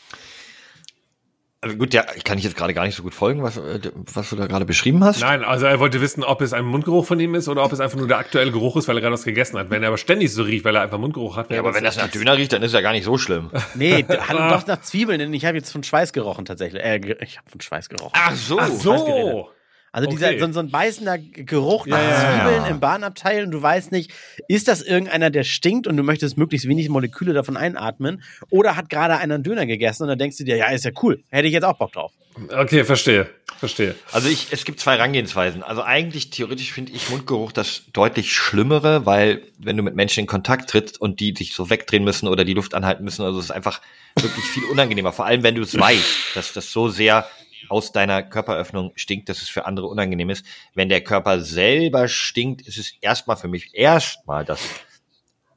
Also 1.64 1.78
gut, 1.78 1.94
ja, 1.94 2.04
kann 2.26 2.38
ich 2.38 2.44
jetzt 2.44 2.58
gerade 2.58 2.74
gar 2.74 2.84
nicht 2.86 2.96
so 2.96 3.04
gut 3.04 3.14
folgen, 3.14 3.42
was, 3.42 3.56
äh, 3.56 3.80
was 4.14 4.30
du 4.30 4.36
da 4.36 4.48
gerade 4.48 4.66
beschrieben 4.66 5.02
hast. 5.02 5.22
Nein, 5.22 5.46
also 5.46 5.66
er 5.66 5.80
wollte 5.80 6.02
wissen, 6.02 6.22
ob 6.22 6.42
es 6.42 6.52
ein 6.52 6.66
Mundgeruch 6.66 7.06
von 7.06 7.18
ihm 7.22 7.36
ist 7.36 7.48
oder 7.48 7.64
ob 7.64 7.72
es 7.72 7.80
einfach 7.80 7.98
nur 7.98 8.10
der 8.10 8.18
aktuelle 8.18 8.52
Geruch 8.52 8.76
ist, 8.76 8.90
weil 8.90 8.98
er 8.98 9.02
gerade 9.02 9.14
was 9.14 9.24
gegessen 9.24 9.58
hat. 9.58 9.70
Wenn 9.70 9.82
er 9.82 9.88
aber 9.88 9.98
ständig 9.98 10.34
so 10.34 10.44
riecht, 10.44 10.66
weil 10.66 10.76
er 10.76 10.82
einfach 10.82 10.98
Mundgeruch 10.98 11.38
hat. 11.38 11.50
Ja, 11.52 11.60
aber 11.60 11.74
wenn 11.74 11.86
das 11.86 11.96
nach 11.96 12.10
Döner 12.10 12.36
riecht, 12.36 12.52
dann 12.52 12.64
ist 12.64 12.74
ja 12.74 12.82
gar 12.82 12.92
nicht 12.92 13.06
so 13.06 13.18
schlimm. 13.18 13.50
Nee, 13.76 14.06
hallo, 14.28 14.50
doch 14.50 14.68
nach 14.68 14.82
Zwiebeln, 14.82 15.20
denn 15.20 15.34
ich 15.34 15.46
habe 15.46 15.58
jetzt 15.58 15.72
von 15.72 15.84
Schweiß 15.84 16.12
gerochen 16.12 16.44
tatsächlich. 16.44 16.84
Äh, 16.84 16.98
ich 17.22 17.38
habe 17.38 17.50
von 17.50 17.62
Schweiß 17.62 17.88
gerochen. 17.88 18.12
Ach 18.14 18.36
so. 18.36 18.60
Ach 18.60 18.68
so. 18.68 19.50
Also 19.94 20.10
dieser 20.10 20.30
okay. 20.30 20.40
so, 20.40 20.52
so 20.52 20.60
ein 20.60 20.72
beißender 20.72 21.20
Geruch 21.20 21.86
nach 21.86 22.02
Ja, 22.02 22.20
Zwiebeln 22.20 22.64
ja. 22.64 22.68
im 22.68 22.80
Bahnabteil 22.80 23.46
und 23.46 23.52
du 23.52 23.62
weißt 23.62 23.92
nicht, 23.92 24.12
ist 24.48 24.68
das 24.68 24.82
irgendeiner, 24.82 25.30
der 25.30 25.44
stinkt 25.44 25.86
und 25.86 25.96
du 25.98 26.04
möchtest 26.04 26.36
möglichst 26.36 26.68
wenig 26.68 26.90
Moleküle 26.90 27.32
davon 27.34 27.56
einatmen 27.58 28.24
oder 28.50 28.76
hat 28.76 28.90
gerade 28.90 29.18
einer 29.18 29.36
einen 29.36 29.44
Döner 29.44 29.68
gegessen 29.68 30.04
und 30.04 30.10
dann 30.10 30.18
denkst 30.18 30.38
du 30.38 30.46
dir, 30.46 30.58
ja, 30.58 30.72
ist 30.72 30.84
ja 30.84 30.92
cool, 31.04 31.24
hätte 31.30 31.48
ich 31.48 31.54
jetzt 31.54 31.64
auch 31.64 31.78
Bock 31.78 31.92
drauf. 31.92 32.12
Okay, 32.50 32.84
verstehe. 32.84 33.30
Verstehe. 33.60 33.94
Also 34.12 34.30
ich, 34.30 34.48
es 34.50 34.66
gibt 34.66 34.80
zwei 34.80 34.94
Herangehensweisen. 34.96 35.62
Also 35.62 35.84
eigentlich 35.84 36.32
theoretisch 36.32 36.74
finde 36.74 36.92
ich 36.92 37.12
Mundgeruch 37.12 37.52
das 37.52 37.84
deutlich 37.94 38.34
Schlimmere, 38.34 39.06
weil 39.06 39.44
wenn 39.60 39.78
du 39.78 39.84
mit 39.84 39.96
Menschen 39.96 40.22
in 40.22 40.26
Kontakt 40.26 40.72
trittst 40.72 41.00
und 41.00 41.20
die 41.20 41.36
sich 41.38 41.54
so 41.54 41.70
wegdrehen 41.70 42.04
müssen 42.04 42.28
oder 42.28 42.46
die 42.46 42.56
Luft 42.56 42.74
anhalten 42.74 43.04
müssen, 43.04 43.24
also 43.24 43.38
es 43.38 43.46
ist 43.46 43.52
einfach 43.52 43.80
wirklich 44.20 44.46
viel 44.46 44.64
unangenehmer. 44.66 45.14
Vor 45.14 45.28
allem, 45.28 45.44
wenn 45.44 45.54
du 45.54 45.62
es 45.62 45.78
weißt, 45.78 46.36
dass 46.36 46.52
das 46.54 46.72
so 46.72 46.90
sehr 46.90 47.28
aus 47.74 47.92
deiner 47.92 48.22
Körperöffnung 48.22 48.92
stinkt, 48.96 49.30
dass 49.30 49.42
es 49.42 49.50
für 49.50 49.66
andere 49.66 49.88
unangenehm 49.88 50.30
ist. 50.30 50.46
Wenn 50.76 50.90
der 50.90 51.04
Körper 51.04 51.42
selber 51.42 52.08
stinkt, 52.08 52.62
ist 52.62 52.78
es 52.78 52.94
erstmal 53.02 53.36
für 53.36 53.48
mich 53.48 53.72
erstmal 53.74 54.46
das 54.46 54.62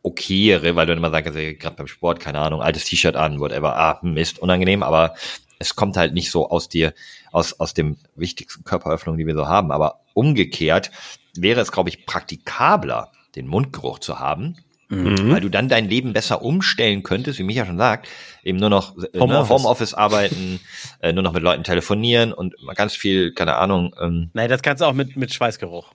okayere, 0.03 0.75
weil 0.77 0.87
du 0.87 0.95
immer 0.95 1.11
sagst, 1.11 1.35
gerade 1.35 1.77
beim 1.77 1.87
Sport, 1.87 2.19
keine 2.19 2.39
Ahnung, 2.39 2.63
altes 2.63 2.85
T-Shirt 2.85 3.17
an, 3.17 3.39
whatever, 3.39 3.77
ah, 3.77 4.01
Mist, 4.03 4.39
unangenehm, 4.39 4.83
aber 4.83 5.15
es 5.59 5.77
kommt 5.77 5.99
halt 5.99 6.15
nicht 6.15 6.31
so 6.31 6.49
aus 6.49 6.71
dir, 6.71 6.95
aus, 7.33 7.61
aus 7.61 7.75
dem 7.75 7.99
wichtigsten 8.15 8.65
Körperöffnung, 8.65 9.19
die 9.19 9.27
wir 9.27 9.35
so 9.35 9.47
haben. 9.47 9.71
Aber 9.71 10.01
umgekehrt 10.15 10.91
wäre 11.37 11.61
es, 11.61 11.71
glaube 11.71 11.91
ich, 11.91 12.07
praktikabler, 12.07 13.13
den 13.35 13.47
Mundgeruch 13.47 13.99
zu 13.99 14.19
haben, 14.19 14.57
Mhm. 14.89 15.33
weil 15.33 15.41
du 15.41 15.49
dann 15.49 15.69
dein 15.69 15.89
Leben 15.89 16.13
besser 16.13 16.43
umstellen 16.43 17.03
könntest, 17.03 17.39
wie 17.41 17.43
Micha 17.43 17.67
schon 17.67 17.77
sagt, 17.79 18.09
eben 18.45 18.59
nur 18.59 18.71
noch 18.71 18.97
äh, 18.97 19.19
Homeoffice. 19.19 19.49
ne, 19.49 19.55
Homeoffice 19.57 19.95
arbeiten, 19.95 20.61
äh, 21.01 21.13
nur 21.13 21.25
noch 21.25 21.33
mit 21.33 21.43
Leuten 21.43 21.65
telefonieren 21.65 22.33
und 22.33 22.55
mal 22.63 22.75
ganz 22.75 22.95
viel, 22.95 23.33
keine 23.33 23.57
Ahnung. 23.57 23.95
Ähm, 24.01 24.31
Nein, 24.33 24.49
das 24.49 24.63
kannst 24.63 24.83
du 24.83 24.87
auch 24.87 24.93
mit, 24.93 25.17
mit 25.17 25.35
Schweißgeruch. 25.35 25.93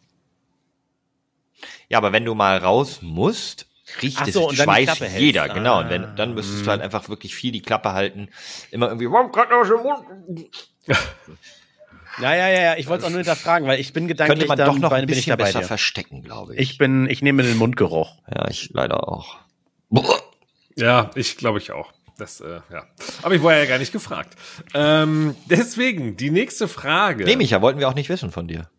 ja, 1.89 1.97
aber 1.97 2.11
wenn 2.11 2.25
du 2.25 2.35
mal 2.35 2.57
raus 2.57 2.99
musst, 3.01 3.67
riecht 4.01 4.25
es 4.27 4.33
so, 4.33 4.49
und 4.49 4.55
Schweiß 4.55 4.85
Klappe 4.85 5.05
hältst. 5.05 5.19
jeder, 5.21 5.47
genau. 5.49 5.79
Und 5.79 5.85
Ah. 5.85 5.89
wenn, 5.89 6.15
dann 6.17 6.33
müsstest 6.33 6.65
du 6.65 6.69
halt 6.69 6.81
einfach 6.81 7.07
wirklich 7.09 7.33
viel 7.35 7.51
die 7.53 7.61
Klappe 7.61 7.93
halten, 7.93 8.27
immer 8.71 8.87
irgendwie, 8.87 9.09
warum 9.09 9.31
kann 9.31 9.47
das 9.49 9.69
im 9.69 9.81
Mund? 9.83 10.49
Ja, 12.21 12.35
ja, 12.35 12.49
ja, 12.49 12.61
ja. 12.61 12.77
Ich 12.77 12.87
wollte 12.87 13.01
es 13.01 13.05
auch 13.05 13.09
nur 13.09 13.19
hinterfragen, 13.19 13.67
weil 13.67 13.79
ich 13.79 13.93
bin 13.93 14.07
gedanklich 14.07 14.39
könnte 14.39 14.47
man 14.47 14.57
dann 14.57 14.67
doch 14.67 14.79
noch 14.79 14.91
ein 14.91 15.05
bin 15.05 15.13
ich 15.17 15.25
bisschen 15.25 15.31
dabei 15.31 15.45
besser 15.45 15.59
dir. 15.61 15.65
verstecken, 15.65 16.23
glaube 16.23 16.53
ich. 16.55 16.59
Ich 16.59 16.77
bin, 16.77 17.09
ich 17.09 17.21
nehme 17.21 17.43
den 17.43 17.57
Mundgeruch. 17.57 18.17
Ja, 18.33 18.47
ich 18.49 18.69
leider 18.73 19.07
auch. 19.07 19.37
Ja, 20.75 21.11
ich 21.15 21.37
glaube 21.37 21.59
ich 21.59 21.71
auch. 21.71 21.91
Das, 22.17 22.39
äh, 22.39 22.61
ja. 22.71 22.85
Aber 23.23 23.33
ich 23.35 23.41
war 23.41 23.55
ja 23.55 23.65
gar 23.65 23.79
nicht 23.79 23.91
gefragt. 23.91 24.35
Ähm, 24.73 25.35
deswegen, 25.45 26.17
die 26.17 26.29
nächste 26.29 26.67
Frage. 26.67 27.25
Nee, 27.25 27.35
Micha, 27.35 27.61
wollten 27.61 27.79
wir 27.79 27.89
auch 27.89 27.95
nicht 27.95 28.09
wissen 28.09 28.31
von 28.31 28.47
dir. 28.47 28.69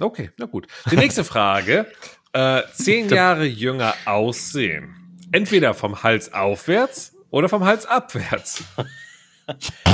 Okay, 0.00 0.30
na 0.38 0.46
gut. 0.46 0.66
Die 0.90 0.96
nächste 0.96 1.24
Frage. 1.24 1.86
Äh, 2.32 2.62
zehn 2.72 3.08
Jahre 3.10 3.44
jünger 3.44 3.94
aussehen. 4.06 5.18
Entweder 5.32 5.74
vom 5.74 6.02
Hals 6.02 6.32
aufwärts 6.32 7.14
oder 7.30 7.48
vom 7.48 7.64
Hals 7.64 7.84
abwärts. 7.86 8.64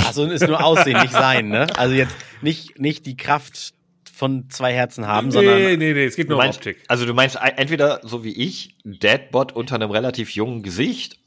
Also 0.07 0.25
ist 0.25 0.47
nur 0.47 0.63
Aussehen, 0.65 1.01
nicht 1.01 1.13
sein, 1.13 1.49
ne? 1.49 1.67
Also 1.77 1.95
jetzt 1.95 2.15
nicht, 2.41 2.79
nicht 2.79 3.07
die 3.07 3.17
Kraft 3.17 3.75
von 4.13 4.49
zwei 4.51 4.73
Herzen 4.73 5.07
haben, 5.07 5.29
Nee, 5.29 5.33
sondern 5.33 5.59
nee, 5.59 5.77
nee, 5.77 6.05
es 6.05 6.17
geht 6.17 6.29
nur 6.29 6.39
um 6.39 6.49
Optik. 6.49 6.83
also 6.89 7.05
du 7.07 7.13
meinst 7.15 7.37
ein- 7.37 7.57
entweder 7.59 8.01
so 8.03 8.25
wie 8.25 8.33
ich, 8.33 8.77
Deadbot 8.85 9.53
unter 9.53 9.75
einem 9.75 9.91
relativ 9.91 10.31
jungen 10.31 10.63
Gesicht 10.63 11.19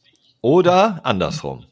oder 0.41 1.01
andersrum. 1.03 1.65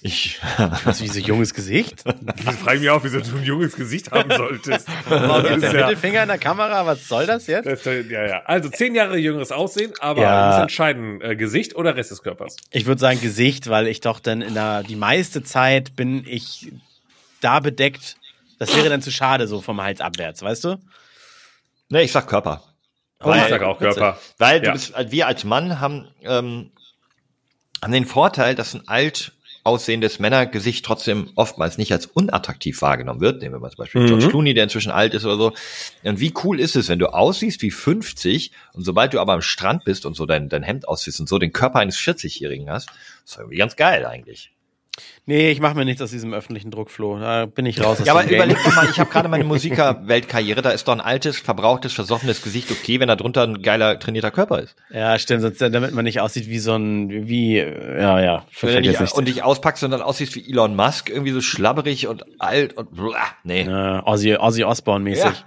Ich, 0.00 0.38
was 0.84 1.00
wie 1.02 1.08
so 1.08 1.18
junges 1.18 1.54
Gesicht. 1.54 2.04
Ich 2.38 2.54
frage 2.56 2.80
mich 2.80 2.88
auch, 2.90 3.02
wieso 3.04 3.20
du 3.20 3.36
ein 3.36 3.44
junges 3.44 3.74
Gesicht 3.74 4.10
haben 4.12 4.30
solltest. 4.30 4.88
Warum 5.08 5.44
jetzt 5.44 5.62
der 5.62 5.72
ja, 5.74 5.86
Mittelfinger 5.86 6.22
in 6.22 6.28
der 6.28 6.38
Kamera? 6.38 6.86
Was 6.86 7.06
soll 7.08 7.26
das 7.26 7.46
jetzt? 7.46 7.66
das, 7.66 7.84
ja, 7.84 8.26
ja. 8.26 8.42
Also 8.44 8.68
zehn 8.68 8.94
Jahre 8.94 9.16
jüngeres 9.18 9.50
Aussehen, 9.52 9.92
aber 10.00 10.22
Ja. 10.22 10.40
du 10.40 10.46
musst 10.48 10.58
entscheiden, 10.60 11.20
äh, 11.20 11.36
Gesicht 11.36 11.74
oder 11.74 11.96
Rest 11.96 12.10
des 12.10 12.22
Körpers. 12.22 12.56
Ich 12.70 12.86
würde 12.86 13.00
sagen 13.00 13.20
Gesicht, 13.20 13.68
weil 13.68 13.86
ich 13.88 14.00
doch 14.00 14.20
dann 14.20 14.40
in 14.40 14.54
der, 14.54 14.82
die 14.82 14.96
meiste 14.96 15.42
Zeit 15.42 15.96
bin 15.96 16.24
ich 16.26 16.72
da 17.40 17.60
bedeckt. 17.60 18.16
Das 18.58 18.74
wäre 18.74 18.88
dann 18.88 19.02
zu 19.02 19.10
schade, 19.10 19.46
so 19.46 19.60
vom 19.60 19.80
Hals 19.82 20.00
abwärts, 20.00 20.42
weißt 20.42 20.64
du? 20.64 20.80
ne, 21.90 22.02
ich 22.02 22.12
sag 22.12 22.26
Körper. 22.28 22.62
Oh, 23.22 23.32
ich 23.34 23.48
sag 23.48 23.62
auch 23.62 23.78
Körper. 23.78 24.18
Weil 24.38 24.60
du 24.60 24.66
Ja. 24.68 24.72
bist, 24.72 24.92
wir 25.10 25.26
als 25.26 25.44
Mann 25.44 25.80
haben, 25.80 26.08
ähm, 26.22 26.70
haben 27.82 27.92
den 27.92 28.06
Vorteil, 28.06 28.54
dass 28.54 28.74
ein 28.74 28.86
alt 28.86 29.32
aussehendes 29.64 30.18
Männergesicht 30.18 30.84
trotzdem 30.84 31.30
oftmals 31.34 31.78
nicht 31.78 31.92
als 31.92 32.06
unattraktiv 32.06 32.80
wahrgenommen 32.82 33.20
wird. 33.20 33.42
Nehmen 33.42 33.54
wir 33.54 33.60
mal 33.60 33.70
zum 33.70 33.84
Beispiel 33.84 34.06
George 34.06 34.28
Clooney, 34.28 34.54
der 34.54 34.64
inzwischen 34.64 34.90
alt 34.90 35.14
ist 35.14 35.24
oder 35.24 35.36
so. 35.36 35.52
Und 36.04 36.20
wie 36.20 36.32
cool 36.44 36.60
ist 36.60 36.76
es, 36.76 36.88
wenn 36.88 36.98
du 36.98 37.12
aussiehst 37.12 37.62
wie 37.62 37.70
50 37.70 38.52
und 38.72 38.84
sobald 38.84 39.14
du 39.14 39.20
aber 39.20 39.34
am 39.34 39.42
Strand 39.42 39.84
bist 39.84 40.06
und 40.06 40.14
so 40.14 40.26
dein, 40.26 40.48
dein 40.48 40.62
Hemd 40.62 40.88
ausziehst 40.88 41.20
und 41.20 41.28
so 41.28 41.38
den 41.38 41.52
Körper 41.52 41.78
eines 41.78 41.96
40-Jährigen 41.96 42.70
hast, 42.70 42.90
ist 43.24 43.36
irgendwie 43.36 43.58
ganz 43.58 43.76
geil 43.76 44.06
eigentlich. 44.06 44.52
Nee, 45.26 45.50
ich 45.50 45.60
mache 45.60 45.74
mir 45.74 45.84
nichts 45.84 46.00
aus 46.02 46.10
diesem 46.10 46.32
öffentlichen 46.32 46.70
Druck, 46.70 46.90
Flo. 46.90 47.18
Da 47.18 47.46
bin 47.46 47.66
ich 47.66 47.80
raus 47.80 48.00
aus 48.00 48.06
Ja, 48.06 48.14
aber 48.14 48.24
überleg 48.24 48.56
doch 48.64 48.74
mal, 48.74 48.88
ich 48.90 48.98
habe 48.98 49.10
gerade 49.10 49.28
meine 49.28 49.44
Musiker-Weltkarriere, 49.52 50.62
da 50.62 50.70
ist 50.70 50.88
doch 50.88 50.94
ein 50.94 51.00
altes, 51.00 51.38
verbrauchtes, 51.38 51.92
versoffenes 51.92 52.42
Gesicht 52.42 52.70
okay, 52.70 52.98
wenn 52.98 53.08
da 53.08 53.16
drunter 53.16 53.42
ein 53.42 53.62
geiler, 53.62 53.98
trainierter 53.98 54.30
Körper 54.30 54.60
ist. 54.60 54.74
Ja, 54.90 55.18
stimmt, 55.18 55.42
sonst, 55.42 55.60
damit 55.60 55.92
man 55.92 56.04
nicht 56.04 56.20
aussieht 56.20 56.48
wie 56.48 56.58
so 56.58 56.74
ein, 56.74 57.28
wie, 57.28 57.56
ja, 57.58 58.20
ja. 58.20 58.46
Wenn 58.60 58.82
du 58.82 58.90
nicht. 58.90 59.12
und 59.12 59.28
dich 59.28 59.42
auspackst 59.42 59.84
und 59.84 59.90
dann 59.90 60.02
aussiehst 60.02 60.34
wie 60.34 60.50
Elon 60.50 60.74
Musk, 60.74 61.10
irgendwie 61.10 61.32
so 61.32 61.40
schlabberig 61.40 62.08
und 62.08 62.24
alt 62.40 62.76
und 62.76 62.94
blah, 62.94 63.16
nee. 63.44 63.62
äh, 63.62 64.00
Ozzy, 64.04 64.36
Ozzy 64.36 64.64
Osbourne 64.64 65.04
mäßig. 65.04 65.24
Ja. 65.24 65.44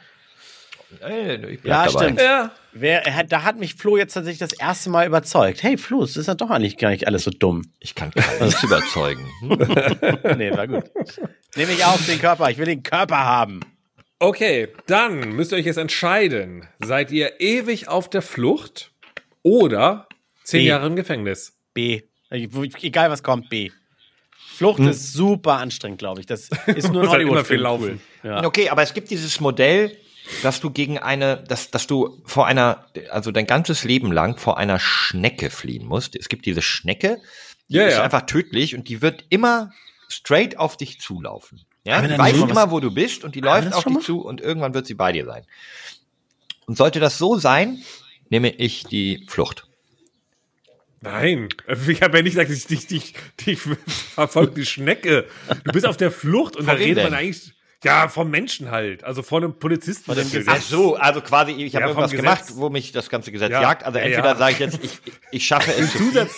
Ey, 0.99 1.35
ich 1.53 1.61
bleib 1.61 1.65
Ja, 1.65 1.85
dabei. 1.91 2.03
stimmt. 2.05 2.21
Ja. 2.21 2.51
Wer, 2.73 3.05
er 3.05 3.23
da 3.23 3.43
hat 3.43 3.57
mich 3.57 3.75
Flo 3.75 3.97
jetzt 3.97 4.13
tatsächlich 4.13 4.39
das 4.39 4.53
erste 4.53 4.89
Mal 4.89 5.07
überzeugt. 5.07 5.63
Hey 5.63 5.77
Flo, 5.77 6.03
es 6.03 6.17
ist 6.17 6.27
ja 6.27 6.35
doch 6.35 6.49
eigentlich 6.49 6.77
gar 6.77 6.89
nicht 6.89 7.07
alles 7.07 7.23
so 7.23 7.31
dumm. 7.31 7.63
Ich 7.79 7.95
kann 7.95 8.11
keines 8.11 8.61
überzeugen. 8.63 9.25
Hm? 9.41 9.49
nee, 10.37 10.51
war 10.51 10.67
gut. 10.67 10.85
Nehme 11.55 11.71
ich 11.73 11.83
auf 11.85 12.05
den 12.05 12.19
Körper. 12.19 12.49
Ich 12.49 12.57
will 12.57 12.65
den 12.65 12.83
Körper 12.83 13.17
haben. 13.19 13.59
Okay, 14.19 14.69
dann 14.85 15.31
müsst 15.33 15.51
ihr 15.51 15.57
euch 15.57 15.65
jetzt 15.65 15.77
entscheiden. 15.77 16.67
Seid 16.79 17.11
ihr 17.11 17.39
ewig 17.41 17.87
auf 17.87 18.09
der 18.09 18.21
Flucht 18.21 18.91
oder 19.41 20.07
zehn 20.43 20.61
B. 20.61 20.67
Jahre 20.67 20.87
im 20.87 20.95
Gefängnis? 20.95 21.57
B. 21.73 22.01
Egal 22.29 23.09
was 23.09 23.23
kommt, 23.23 23.49
B. 23.49 23.71
Flucht 24.55 24.79
ist 24.81 25.13
super 25.13 25.53
anstrengend, 25.57 25.97
glaube 25.97 26.19
ich. 26.19 26.27
Das 26.27 26.49
ist 26.67 26.89
nur 26.93 27.01
ein 27.01 27.05
Muss 27.07 27.09
halt 27.09 27.21
immer 27.23 27.43
viel 27.43 27.57
laufen. 27.59 27.99
Ja. 28.23 28.45
Okay, 28.45 28.69
aber 28.69 28.83
es 28.83 28.93
gibt 28.93 29.09
dieses 29.09 29.39
Modell, 29.39 29.97
dass 30.43 30.59
du 30.59 30.69
gegen 30.71 30.97
eine, 30.97 31.43
dass, 31.47 31.71
dass 31.71 31.88
du 31.88 32.21
vor 32.25 32.47
einer, 32.47 32.86
also 33.09 33.32
dein 33.32 33.47
ganzes 33.47 33.84
Leben 33.84 34.11
lang 34.11 34.38
vor 34.38 34.57
einer 34.57 34.79
Schnecke 34.79 35.49
fliehen 35.49 35.86
musst. 35.86 36.15
Es 36.15 36.29
gibt 36.29 36.45
diese 36.45 36.61
Schnecke, 36.61 37.19
die 37.69 37.75
Ja, 37.77 37.86
ist 37.88 37.95
ja. 37.95 38.03
einfach 38.03 38.25
tödlich 38.25 38.75
und 38.75 38.88
die 38.89 39.01
wird 39.01 39.25
immer 39.29 39.71
straight 40.09 40.57
auf 40.57 40.77
dich 40.77 40.99
zulaufen. 40.99 41.61
Ja, 41.84 42.01
die 42.01 42.09
da 42.09 42.17
weiß 42.17 42.36
immer, 42.38 42.69
wo 42.71 42.79
du 42.79 42.91
bist 42.93 43.23
und 43.23 43.34
die 43.36 43.41
läuft 43.41 43.73
auf 43.73 43.84
dich 43.86 43.93
mal? 43.93 44.01
zu 44.01 44.21
und 44.21 44.39
irgendwann 44.41 44.73
wird 44.73 44.86
sie 44.86 44.93
bei 44.93 45.11
dir 45.11 45.25
sein. 45.25 45.45
Und 46.67 46.77
sollte 46.77 46.99
das 46.99 47.17
so 47.17 47.38
sein, 47.38 47.82
nehme 48.29 48.49
ich 48.51 48.84
die 48.86 49.25
Flucht. 49.27 49.67
Nein, 51.03 51.49
ich 51.88 52.01
habe 52.03 52.17
ja 52.17 52.23
nicht 52.23 52.36
gesagt, 52.36 52.51
ich 52.51 52.67
dich, 52.67 52.86
dich, 52.86 53.13
dich 53.47 53.59
verfolgt 53.59 54.57
die 54.57 54.65
Schnecke. 54.67 55.27
Du 55.63 55.71
bist 55.71 55.88
auf 55.88 55.97
der 55.97 56.11
Flucht 56.11 56.55
und 56.55 56.67
da 56.67 56.73
Von 56.73 56.79
wem 56.79 56.88
redet 56.89 57.03
man 57.03 57.13
denn? 57.13 57.19
eigentlich 57.19 57.53
ja 57.84 58.07
vom 58.07 58.29
Menschen 58.29 58.71
halt, 58.71 59.03
also 59.03 59.23
von 59.23 59.43
einem 59.43 59.57
Polizisten. 59.57 60.05
Von 60.05 60.15
dem 60.15 60.25
natürlich. 60.25 60.45
Gesetz. 60.47 60.63
Ach 60.65 60.69
so, 60.69 60.95
also 60.95 61.21
quasi, 61.21 61.51
ich 61.51 61.73
habe 61.75 61.84
Ja, 61.84 61.89
irgendwas 61.89 62.11
gemacht, 62.11 62.43
wo 62.55 62.69
mich 62.69 62.91
das 62.91 63.09
ganze 63.09 63.32
Gesetz 63.32 63.51
Ja, 63.51 63.61
jagt. 63.61 63.84
Also 63.84 63.99
entweder 63.99 64.29
ja. 64.29 64.36
sage 64.36 64.53
ich 64.53 64.59
jetzt, 64.59 64.79
ich, 64.84 64.99
ich 65.32 65.45
schaffe 65.45 65.71
es. 65.77 65.91
zu 65.91 65.97
Zusatz, 65.99 66.32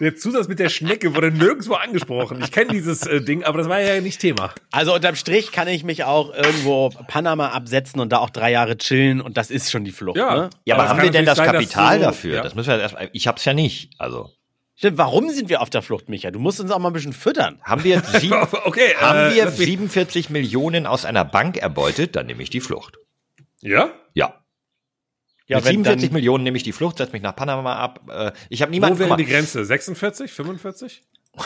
der 0.00 0.16
Zusatz 0.16 0.48
mit 0.48 0.58
der 0.58 0.70
Schnecke 0.70 1.14
wurde 1.14 1.30
nirgendwo 1.30 1.74
angesprochen. 1.74 2.40
Ich 2.42 2.50
kenne 2.50 2.72
dieses 2.72 3.06
äh, 3.06 3.20
Ding, 3.20 3.44
aber 3.44 3.58
das 3.58 3.68
war 3.68 3.80
ja 3.80 4.00
nicht 4.00 4.20
Thema. 4.20 4.52
Also 4.72 4.92
unterm 4.92 5.14
Strich 5.14 5.52
kann 5.52 5.68
ich 5.68 5.84
mich 5.84 6.02
auch 6.04 6.34
irgendwo 6.34 6.90
Panama 7.06 7.48
absetzen 7.50 8.00
und 8.00 8.10
da 8.10 8.18
auch 8.18 8.30
drei 8.30 8.50
Jahre 8.50 8.76
chillen 8.76 9.20
und 9.20 9.36
das 9.36 9.50
ist 9.52 9.70
schon 9.70 9.84
die 9.84 9.92
Flucht. 9.92 10.16
Ja. 10.18 10.34
Ne? 10.36 10.50
Ja, 10.64 10.74
aber, 10.74 10.84
Aber 10.84 10.90
haben 10.90 11.02
wir 11.02 11.10
denn 11.12 11.24
das 11.24 11.38
sein, 11.38 11.46
Kapital 11.52 11.98
du- 11.98 12.04
dafür? 12.06 12.36
ja. 12.36 12.42
Das 12.42 12.54
müssen 12.56 12.70
wir 12.70 12.80
erstmal. 12.80 13.08
Ich 13.12 13.28
hab's 13.28 13.44
ja 13.44 13.54
nicht. 13.54 13.90
Also 13.98 14.30
Stimmt, 14.76 14.98
warum 14.98 15.30
sind 15.30 15.48
wir 15.48 15.60
auf 15.62 15.70
der 15.70 15.82
Flucht, 15.82 16.08
Micha? 16.08 16.30
Du 16.32 16.38
musst 16.40 16.58
uns 16.60 16.70
auch 16.72 16.78
mal 16.80 16.88
ein 16.90 16.92
bisschen 16.94 17.12
füttern. 17.12 17.60
haben 17.62 17.84
wir, 17.84 18.00
sieben, 18.20 18.34
Okay, 18.64 18.94
haben 19.00 19.30
äh, 19.30 19.34
wir 19.36 19.44
lass 19.44 19.58
mich- 19.58 19.66
47 19.68 20.30
Millionen 20.30 20.86
aus 20.86 21.04
einer 21.04 21.24
Bank 21.24 21.56
erbeutet, 21.58 22.16
dann 22.16 22.26
nehme 22.26 22.42
ich 22.42 22.50
die 22.50 22.60
Flucht. 22.60 22.98
Ja? 23.60 23.92
Ja. 24.14 24.40
Ja, 25.46 25.58
Mit 25.58 25.66
wenn 25.66 25.72
47 25.84 26.08
dann, 26.08 26.14
Millionen 26.14 26.42
nehme 26.44 26.56
ich 26.56 26.62
die 26.62 26.72
Flucht, 26.72 26.96
setze 26.98 27.12
mich 27.12 27.22
nach 27.22 27.36
Panama 27.36 27.76
ab. 27.76 28.08
Äh, 28.10 28.32
Ich 28.48 28.62
habe 28.62 28.70
Wo 28.70 28.74
niemanden. 28.74 28.98
wäre 28.98 29.10
Guck 29.10 29.18
die 29.18 29.26
Grenze? 29.26 29.64
46, 29.64 30.32
45? 30.32 31.02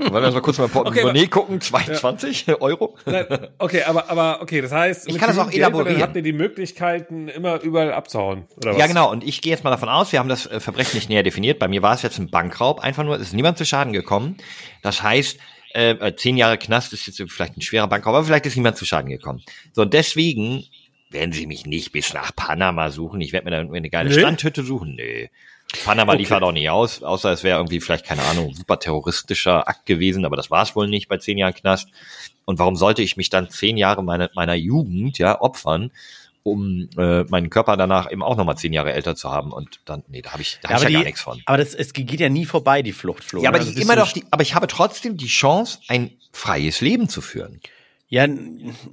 wollen 0.00 0.24
wir 0.24 0.30
mal 0.30 0.40
kurz 0.40 0.58
mal 0.58 0.68
Portemonnaie 0.68 1.20
Okay, 1.20 1.28
gucken? 1.28 1.60
22 1.60 2.46
Euro? 2.60 2.96
Nein, 3.06 3.26
okay, 3.58 3.82
aber, 3.82 4.10
aber 4.10 4.42
okay, 4.42 4.60
das 4.60 4.72
heißt, 4.72 5.08
Ich 5.08 5.18
kann 5.18 5.28
das 5.28 5.38
auch 5.38 5.50
Geld, 5.50 5.62
elaborieren. 5.62 5.94
Dann 5.98 6.02
habt 6.08 6.16
ihr 6.16 6.22
die 6.22 6.32
Möglichkeiten, 6.32 7.28
immer 7.28 7.60
überall 7.60 7.92
abzuhauen, 7.92 8.44
oder 8.56 8.72
was? 8.72 8.78
Ja, 8.78 8.86
genau. 8.86 9.10
Und 9.10 9.24
ich 9.24 9.40
gehe 9.42 9.52
jetzt 9.52 9.64
mal 9.64 9.70
davon 9.70 9.88
aus, 9.88 10.12
wir 10.12 10.18
haben 10.18 10.28
das 10.28 10.46
äh, 10.46 10.60
Verbrechen 10.60 10.96
nicht 10.96 11.08
näher 11.08 11.22
definiert. 11.22 11.58
Bei 11.58 11.68
mir 11.68 11.82
war 11.82 11.94
es 11.94 12.02
jetzt 12.02 12.18
ein 12.18 12.30
Bankraub. 12.30 12.80
Einfach 12.80 13.04
nur, 13.04 13.16
es 13.16 13.22
ist 13.22 13.34
niemand 13.34 13.58
zu 13.58 13.64
Schaden 13.64 13.92
gekommen. 13.92 14.36
Das 14.82 15.02
heißt, 15.02 15.38
äh, 15.74 15.90
äh, 15.90 16.16
zehn 16.16 16.36
Jahre 16.36 16.58
Knast 16.58 16.92
ist 16.92 17.06
jetzt 17.06 17.22
vielleicht 17.30 17.56
ein 17.56 17.60
schwerer 17.60 17.86
Bankraub, 17.86 18.14
aber 18.14 18.24
vielleicht 18.24 18.46
ist 18.46 18.56
niemand 18.56 18.76
zu 18.76 18.84
Schaden 18.84 19.10
gekommen. 19.10 19.42
So, 19.72 19.82
und 19.82 19.94
deswegen 19.94 20.64
werden 21.10 21.32
sie 21.32 21.46
mich 21.46 21.66
nicht 21.66 21.92
bis 21.92 22.14
nach 22.14 22.34
Panama 22.34 22.90
suchen. 22.90 23.20
Ich 23.20 23.32
werde 23.32 23.44
mir 23.44 23.50
da 23.50 23.58
irgendwie 23.58 23.78
eine 23.78 23.90
geile 23.90 24.10
Nee? 24.10 24.18
Strandhütte 24.20 24.62
suchen. 24.64 24.94
Nee. 24.94 25.30
Panama 25.84 26.14
liefert 26.14 26.42
auch 26.42 26.50
nicht 26.52 26.68
aus, 26.68 27.02
außer 27.02 27.30
es 27.30 27.44
wäre 27.44 27.58
irgendwie 27.58 27.80
vielleicht, 27.80 28.04
keine 28.04 28.22
Ahnung, 28.24 28.52
super 28.54 28.78
terroristischer 28.80 29.68
Akt 29.68 29.86
gewesen, 29.86 30.24
aber 30.24 30.34
das 30.36 30.50
war 30.50 30.64
es 30.64 30.74
wohl 30.74 30.88
nicht 30.88 31.08
bei 31.08 31.18
zehn 31.18 31.38
Jahren 31.38 31.54
Knast. 31.54 31.88
Und 32.44 32.58
warum 32.58 32.74
sollte 32.74 33.02
ich 33.02 33.16
mich 33.16 33.30
dann 33.30 33.50
zehn 33.50 33.76
Jahre 33.76 34.02
meiner, 34.02 34.30
meiner 34.34 34.54
Jugend 34.54 35.18
ja 35.18 35.40
opfern, 35.40 35.92
um 36.42 36.88
äh, 36.98 37.22
meinen 37.24 37.50
Körper 37.50 37.76
danach 37.76 38.10
eben 38.10 38.22
auch 38.24 38.36
nochmal 38.36 38.56
zehn 38.56 38.72
Jahre 38.72 38.92
älter 38.92 39.14
zu 39.14 39.30
haben? 39.30 39.52
Und 39.52 39.78
dann, 39.84 40.02
nee, 40.08 40.22
da 40.22 40.32
habe 40.32 40.42
ich, 40.42 40.58
da 40.60 40.70
Ja, 40.70 40.74
hab 40.74 40.80
ich 40.80 40.86
aber, 40.86 40.90
ja 40.92 40.98
die, 40.98 41.04
gar 41.04 41.04
nichts 41.04 41.20
von. 41.20 41.40
aber 41.46 41.58
das, 41.58 41.74
es 41.74 41.92
geht 41.92 42.18
ja 42.18 42.28
nie 42.28 42.46
vorbei, 42.46 42.82
die 42.82 42.92
Flucht, 42.92 43.22
Flo. 43.22 43.40
Ja, 43.40 43.50
aber 43.50 43.58
ne? 43.58 43.66
Also 43.66 43.76
ich 43.78 43.84
immer 43.84 43.94
doch 43.94 44.10
die, 44.10 44.24
aber 44.32 44.42
ich 44.42 44.56
habe 44.56 44.66
trotzdem 44.66 45.16
die 45.16 45.28
Chance, 45.28 45.78
ein 45.86 46.10
freies 46.32 46.80
Leben 46.80 47.08
zu 47.08 47.20
führen. 47.20 47.60
Ja, 48.10 48.26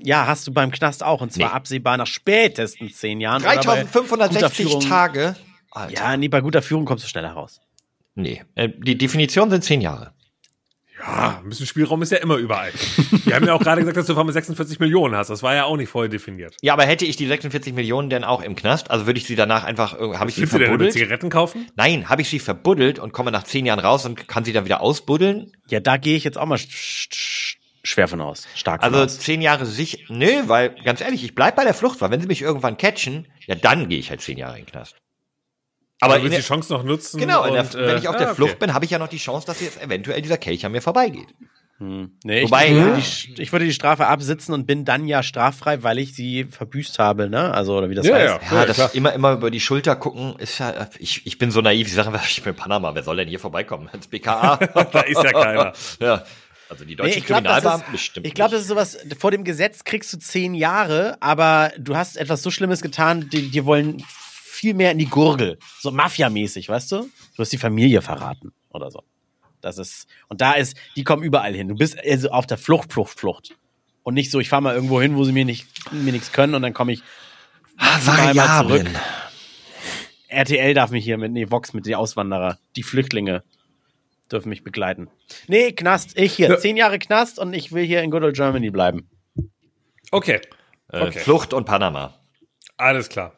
ja, 0.03 0.27
hast 0.27 0.47
du 0.47 0.53
beim 0.53 0.71
Knast 0.71 1.03
auch. 1.03 1.21
Und 1.21 1.33
zwar 1.33 1.49
Nee. 1.49 1.53
absehbar 1.55 1.97
nach 1.97 2.07
spätestens 2.07 2.97
zehn 2.97 3.19
Jahren. 3.19 3.41
oder 3.43 3.49
bei 3.55 3.55
guter 3.57 3.85
3560 3.85 4.65
Führung- 4.67 4.81
Tage. 4.87 5.35
Alter. 5.71 5.93
Ja, 5.93 6.15
nee, 6.17 6.27
bei 6.29 6.39
guter 6.41 6.61
Führung 6.61 6.85
kommst 6.85 7.03
du 7.03 7.07
schneller 7.09 7.31
raus. 7.31 7.59
Nee, 8.15 8.43
äh, 8.55 8.69
die 8.69 8.97
Definition 8.97 9.49
sind 9.49 9.63
zehn 9.63 9.81
Jahre. 9.81 10.13
Ja, 10.99 11.41
ein 11.43 11.49
bisschen 11.49 11.67
Spielraum 11.67 12.01
ist 12.01 12.11
ja 12.11 12.17
immer 12.17 12.37
überall. 12.37 12.71
Wir 13.25 13.35
haben 13.35 13.45
ja 13.45 13.53
auch 13.53 13.59
gerade 13.59 13.81
gesagt, 13.81 13.97
dass 13.97 14.07
du 14.07 14.13
vor 14.15 14.23
allem 14.23 14.31
46 14.31 14.79
Millionen 14.79 15.15
hast. 15.15 15.29
Das 15.29 15.43
war 15.43 15.53
ja 15.53 15.65
auch 15.65 15.77
nicht 15.77 15.89
vorher 15.89 16.09
definiert. 16.09 16.55
Ja, 16.63 16.73
aber 16.73 16.85
hätte 16.85 17.05
ich 17.05 17.15
die 17.17 17.27
46 17.27 17.73
Millionen 17.75 18.09
denn 18.09 18.23
auch 18.23 18.41
im 18.41 18.55
Knast? 18.55 18.89
Also 18.89 19.05
würde 19.05 19.19
ich 19.19 19.25
sie 19.27 19.35
danach 19.35 19.63
einfach, 19.63 19.93
habe 19.99 20.29
ich 20.31 20.35
sie 20.35 20.47
verbuddelt? 20.47 20.93
Zigaretten 20.93 21.29
kaufen? 21.29 21.67
Nein, 21.75 22.09
habe 22.09 22.23
ich 22.23 22.29
sie 22.29 22.39
verbuddelt 22.39 22.97
und 22.97 23.13
komme 23.13 23.31
nach 23.31 23.43
zehn 23.43 23.67
Jahren 23.67 23.77
raus 23.79 24.07
und 24.07 24.27
kann 24.27 24.43
sie 24.43 24.53
dann 24.53 24.65
wieder 24.65 24.81
ausbuddeln? 24.81 25.51
Ja, 25.69 25.79
da 25.79 25.97
gehe 25.97 26.17
ich 26.17 26.23
jetzt 26.23 26.39
auch 26.39 26.47
mal 26.47 26.57
schwer 27.87 28.07
von 28.07 28.21
aus. 28.21 28.47
Stark 28.55 28.83
von 28.83 28.93
Also 28.93 29.05
aus. 29.05 29.19
zehn 29.19 29.41
Jahre 29.41 29.65
sicher. 29.65 29.97
Nö, 30.09 30.43
weil 30.47 30.69
ganz 30.83 31.01
ehrlich, 31.01 31.23
ich 31.23 31.35
bleib 31.35 31.55
bei 31.55 31.63
der 31.63 31.73
Flucht, 31.73 32.01
weil 32.01 32.11
wenn 32.11 32.21
sie 32.21 32.27
mich 32.27 32.41
irgendwann 32.41 32.77
catchen, 32.77 33.27
ja 33.45 33.55
dann 33.55 33.89
gehe 33.89 33.99
ich 33.99 34.09
halt 34.09 34.21
zehn 34.21 34.37
Jahre 34.37 34.59
in 34.59 34.65
den 34.65 34.71
Knast. 34.71 34.95
Aber 35.99 36.17
in 36.17 36.23
willst 36.23 36.33
der, 36.33 36.41
die 36.41 36.47
Chance 36.47 36.71
noch 36.73 36.83
nutzen. 36.83 37.19
genau, 37.19 37.43
in 37.45 37.53
der, 37.53 37.63
und, 37.63 37.73
wenn 37.73 37.97
ich 37.97 38.07
auf 38.07 38.15
äh, 38.15 38.19
der 38.19 38.29
ah, 38.31 38.35
Flucht 38.35 38.51
okay. 38.51 38.59
bin, 38.59 38.73
habe 38.73 38.85
ich 38.85 38.91
ja 38.91 38.99
noch 38.99 39.07
die 39.07 39.17
Chance, 39.17 39.47
dass 39.47 39.61
jetzt 39.61 39.81
eventuell 39.81 40.21
dieser 40.21 40.37
Kelch 40.37 40.65
an 40.65 40.71
mir 40.71 40.81
vorbeigeht. 40.81 41.33
Nee, 41.79 42.43
Wobei- 42.43 42.65
ich, 42.65 42.71
ich, 42.71 42.75
würde 42.79 43.01
die, 43.35 43.41
ich 43.43 43.51
würde 43.51 43.65
die 43.65 43.73
Strafe 43.73 44.07
absitzen 44.07 44.51
und 44.53 44.65
bin 44.65 44.83
dann 44.83 45.07
ja 45.07 45.21
straffrei, 45.21 45.83
weil 45.83 45.99
ich 45.99 46.15
sie 46.15 46.45
verbüßt 46.45 46.97
habe, 46.97 47.29
ne? 47.29 47.53
Also, 47.53 47.77
oder 47.77 47.87
wie 47.91 47.93
das 47.93 48.07
Ja, 48.07 48.15
heißt. 48.15 48.39
ja. 48.51 48.57
Ja, 48.57 48.65
das 48.65 48.77
klar. 48.77 48.89
immer, 48.95 49.13
immer 49.13 49.33
über 49.33 49.51
die 49.51 49.59
Schulter 49.59 49.95
gucken, 49.95 50.35
ist 50.39 50.57
ja, 50.57 50.87
ich, 50.97 51.27
ich 51.27 51.37
bin 51.37 51.51
so 51.51 51.61
naiv, 51.61 51.85
ich 51.87 51.93
sage, 51.93 52.19
ich 52.27 52.41
bin 52.41 52.53
in 52.53 52.59
Panama, 52.59 52.95
wer 52.95 53.03
soll 53.03 53.17
denn 53.17 53.27
hier 53.27 53.39
vorbeikommen? 53.39 53.89
Ins 53.93 54.07
BKA? 54.07 54.57
Da 54.91 55.01
ist 55.01 55.21
ja 55.23 55.31
keiner. 55.31 55.73
ja. 55.99 56.23
Also 56.69 56.83
die 56.83 56.91
Nee, 56.91 56.95
deutschen 56.95 57.23
glaube, 57.23 57.43
das, 57.43 57.53
Kriminalbeamten 57.53 57.85
ist- 57.87 57.91
bestimmt. 57.91 58.27
ich 58.27 58.33
glaub, 58.33 58.51
das 58.51 58.61
ist 58.61 58.67
sowas, 58.67 58.97
vor 59.17 59.31
dem 59.31 59.43
Gesetz 59.43 59.83
kriegst 59.83 60.11
du 60.13 60.17
zehn 60.17 60.53
Jahre, 60.53 61.17
aber 61.21 61.71
du 61.77 61.95
hast 61.95 62.17
etwas 62.17 62.41
so 62.43 62.51
Schlimmes 62.51 62.81
getan, 62.81 63.29
die, 63.29 63.49
die 63.49 63.65
wollen 63.65 64.03
viel 64.07 64.73
mehr 64.73 64.91
in 64.91 64.97
die 64.97 65.05
Gurgel. 65.05 65.59
So 65.79 65.91
Mafia-mäßig, 65.91 66.67
weißt 66.67 66.91
du? 66.91 67.01
Du 67.35 67.39
hast 67.41 67.51
die 67.53 67.57
Familie 67.57 68.01
verraten 68.01 68.51
oder 68.69 68.91
so. 68.91 69.03
Das 69.61 69.77
ist, 69.77 70.07
und 70.27 70.41
da 70.41 70.53
ist, 70.53 70.75
die 70.95 71.03
kommen 71.03 71.23
überall 71.23 71.53
hin. 71.53 71.67
Du 71.67 71.75
bist 71.75 71.97
also 72.03 72.29
auf 72.29 72.45
der 72.47 72.57
Flucht, 72.57 72.91
Flucht, 72.93 73.19
Flucht. 73.19 73.55
Und 74.03 74.13
nicht 74.13 74.31
so, 74.31 74.39
ich 74.39 74.49
fahre 74.49 74.61
mal 74.61 74.75
irgendwo 74.75 75.01
hin, 75.01 75.15
wo 75.15 75.23
sie 75.23 75.31
mir 75.31 75.45
nicht, 75.45 75.67
mir 75.91 76.11
nichts 76.11 76.31
können 76.31 76.53
und 76.55 76.61
dann 76.61 76.73
komme 76.73 76.93
ich 76.93 77.01
ah, 77.77 77.97
Variablen. 78.03 78.85
zurück. 78.87 79.01
RTL 80.29 80.73
darf 80.73 80.91
mich 80.91 81.03
hier 81.05 81.17
mit, 81.17 81.31
nee, 81.31 81.49
Vox 81.49 81.73
mit 81.73 81.85
den 81.85 81.95
Auswanderer, 81.95 82.57
die 82.75 82.83
Flüchtlinge 82.83 83.43
dürfen 84.31 84.49
mich 84.49 84.63
begleiten. 84.63 85.09
Nee, 85.47 85.71
Knast, 85.71 86.17
ich 86.17 86.33
hier, 86.33 86.49
Ja. 86.49 86.57
zehn 86.57 86.77
Jahre 86.77 86.99
Knast 86.99 87.39
und 87.39 87.53
ich 87.53 87.71
will 87.71 87.85
hier 87.85 88.01
in 88.01 88.11
Good 88.11 88.23
Old 88.23 88.35
Germany 88.35 88.69
bleiben. 88.69 89.09
Okay, 90.11 90.39
Äh, 90.91 91.01
Okay. 91.01 91.19
Flucht 91.19 91.53
und 91.53 91.65
Panama. 91.65 92.13
alles 92.77 93.09
klar. 93.09 93.33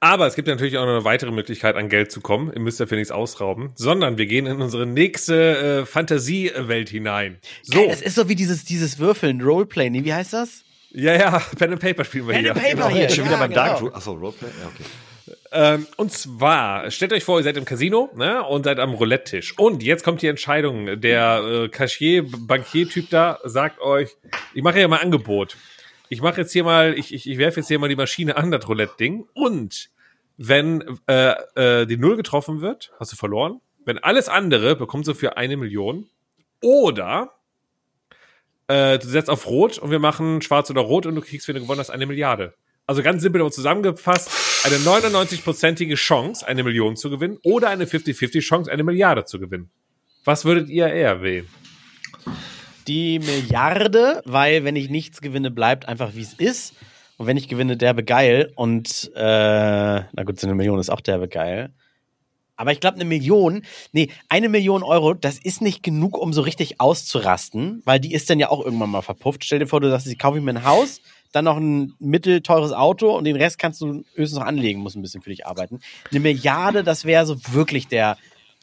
Aber 0.00 0.26
es 0.28 0.36
gibt 0.36 0.46
natürlich 0.48 0.76
auch 0.78 0.84
noch 0.84 0.92
eine 0.92 1.04
weitere 1.04 1.30
Möglichkeit, 1.32 1.74
an 1.76 1.88
Geld 1.88 2.12
zu 2.12 2.20
kommen. 2.20 2.52
Ihr 2.52 2.60
müsst 2.60 2.78
dafür 2.80 2.96
nichts 2.98 3.10
ausrauben, 3.10 3.72
sondern 3.74 4.16
wir 4.16 4.26
gehen 4.26 4.46
in 4.46 4.60
unsere 4.62 4.86
nächste 4.86 5.80
äh, 5.82 5.86
Fantasiewelt 5.86 6.88
hinein. 6.88 7.38
So, 7.62 7.78
So. 7.78 7.84
Es 7.90 8.00
ist 8.02 8.14
so 8.14 8.28
wie 8.28 8.34
dieses, 8.36 8.64
dieses 8.64 8.98
Würfeln, 9.00 9.40
Roleplay, 9.40 9.90
nee, 9.90 10.04
wie 10.04 10.14
heißt 10.14 10.32
das? 10.32 10.62
ja, 10.90 11.14
ja, 11.14 11.38
Pen 11.58 11.72
and 11.72 11.80
Paper 11.80 12.04
spielen 12.04 12.26
wir 12.28 12.34
Pen 12.34 12.42
hier. 12.44 12.52
and 12.52 12.60
Paper 12.62 12.74
Genau. 12.88 12.88
hier. 12.90 13.08
Schon 13.10 13.24
Ja, 13.24 13.30
wieder 13.30 13.38
beim 13.38 13.50
genau. 13.50 13.64
Dark 13.80 13.94
Achso, 13.96 14.12
Roleplay? 14.12 14.48
Ja, 14.60 14.66
okay. 14.68 14.84
Ähm, 15.50 15.86
und 15.96 16.12
zwar, 16.12 16.90
stellt 16.90 17.12
euch 17.12 17.24
vor, 17.24 17.38
ihr 17.38 17.44
seid 17.44 17.56
im 17.56 17.64
Casino 17.64 18.10
ne, 18.14 18.44
und 18.44 18.64
seid 18.64 18.78
am 18.78 18.94
Roulette-Tisch. 18.94 19.58
Und 19.58 19.82
jetzt 19.82 20.04
kommt 20.04 20.22
die 20.22 20.26
Entscheidung. 20.26 21.00
Der 21.00 21.42
äh, 21.42 21.68
Cashier, 21.68 22.24
Bankier-Typ 22.26 23.08
da 23.10 23.38
sagt 23.44 23.80
euch, 23.80 24.10
ich 24.54 24.62
mache 24.62 24.78
hier 24.78 24.88
mal 24.88 24.98
Angebot. 24.98 25.56
Ich 26.10 26.20
mache 26.20 26.40
jetzt 26.40 26.52
hier 26.52 26.64
mal, 26.64 26.98
ich, 26.98 27.12
ich, 27.12 27.28
ich 27.28 27.38
werfe 27.38 27.60
jetzt 27.60 27.68
hier 27.68 27.78
mal 27.78 27.88
die 27.88 27.96
Maschine 27.96 28.36
an, 28.36 28.50
das 28.50 28.68
Roulette-Ding. 28.68 29.26
Und 29.34 29.90
wenn 30.36 30.98
äh, 31.06 31.34
äh, 31.54 31.86
die 31.86 31.96
Null 31.96 32.16
getroffen 32.16 32.60
wird, 32.60 32.92
hast 32.98 33.12
du 33.12 33.16
verloren. 33.16 33.60
Wenn 33.84 33.98
alles 33.98 34.28
andere, 34.28 34.76
bekommst 34.76 35.08
du 35.08 35.14
für 35.14 35.36
eine 35.36 35.56
Million. 35.56 36.08
Oder 36.62 37.34
äh, 38.68 38.98
du 38.98 39.06
setzt 39.06 39.30
auf 39.30 39.46
Rot 39.46 39.78
und 39.78 39.90
wir 39.90 39.98
machen 39.98 40.42
Schwarz 40.42 40.70
oder 40.70 40.82
Rot 40.82 41.06
und 41.06 41.14
du 41.14 41.22
kriegst, 41.22 41.48
wenn 41.48 41.54
du 41.54 41.62
gewonnen 41.62 41.80
hast, 41.80 41.90
eine 41.90 42.06
Milliarde. 42.06 42.54
Also 42.86 43.02
ganz 43.02 43.22
simpel 43.22 43.40
aber 43.40 43.50
zusammengefasst, 43.50 44.30
eine 44.68 44.76
99-prozentige 44.76 45.94
Chance, 45.94 46.46
eine 46.46 46.62
Million 46.62 46.96
zu 46.96 47.08
gewinnen 47.08 47.38
oder 47.42 47.70
eine 47.70 47.86
50-50 47.86 48.40
Chance, 48.40 48.70
eine 48.70 48.84
Milliarde 48.84 49.24
zu 49.24 49.38
gewinnen. 49.38 49.70
Was 50.24 50.44
würdet 50.44 50.68
ihr 50.68 50.88
eher 50.88 51.22
wählen? 51.22 51.48
Die 52.86 53.18
Milliarde, 53.18 54.22
weil 54.26 54.64
wenn 54.64 54.76
ich 54.76 54.90
nichts 54.90 55.20
gewinne, 55.20 55.50
bleibt 55.50 55.88
einfach 55.88 56.14
wie 56.14 56.22
es 56.22 56.34
ist. 56.34 56.74
Und 57.16 57.26
wenn 57.26 57.36
ich 57.36 57.48
gewinne, 57.48 57.76
derbe 57.76 58.04
geil. 58.04 58.52
Und 58.56 59.10
äh, 59.14 59.20
na 59.20 60.22
gut, 60.24 60.38
so 60.38 60.46
eine 60.46 60.54
Million 60.54 60.78
ist 60.78 60.90
auch 60.90 61.00
derbe 61.00 61.28
geil. 61.28 61.72
Aber 62.56 62.72
ich 62.72 62.80
glaube, 62.80 62.96
eine 62.96 63.04
Million, 63.04 63.62
nee, 63.92 64.10
eine 64.28 64.48
Million 64.48 64.82
Euro, 64.82 65.14
das 65.14 65.38
ist 65.38 65.62
nicht 65.62 65.82
genug, 65.82 66.18
um 66.18 66.32
so 66.32 66.42
richtig 66.42 66.80
auszurasten, 66.80 67.82
weil 67.84 68.00
die 68.00 68.12
ist 68.12 68.28
dann 68.28 68.40
ja 68.40 68.50
auch 68.50 68.64
irgendwann 68.64 68.90
mal 68.90 69.02
verpufft. 69.02 69.44
Stell 69.44 69.60
dir 69.60 69.66
vor, 69.66 69.80
du 69.80 69.88
sagst, 69.88 70.08
ich 70.08 70.18
kaufe 70.18 70.40
mir 70.40 70.50
ein 70.50 70.64
Haus, 70.64 71.00
dann 71.32 71.44
noch 71.44 71.56
ein 71.56 71.94
mittelteures 71.98 72.72
Auto 72.72 73.16
und 73.16 73.24
den 73.24 73.36
Rest 73.36 73.58
kannst 73.58 73.80
du 73.80 74.04
höchstens 74.14 74.38
noch 74.38 74.46
anlegen, 74.46 74.80
muss 74.80 74.94
ein 74.94 75.02
bisschen 75.02 75.22
für 75.22 75.30
dich 75.30 75.46
arbeiten. 75.46 75.80
Eine 76.10 76.20
Milliarde, 76.20 76.82
das 76.84 77.04
wäre 77.04 77.26
so 77.26 77.36
wirklich 77.52 77.88
der 77.88 78.16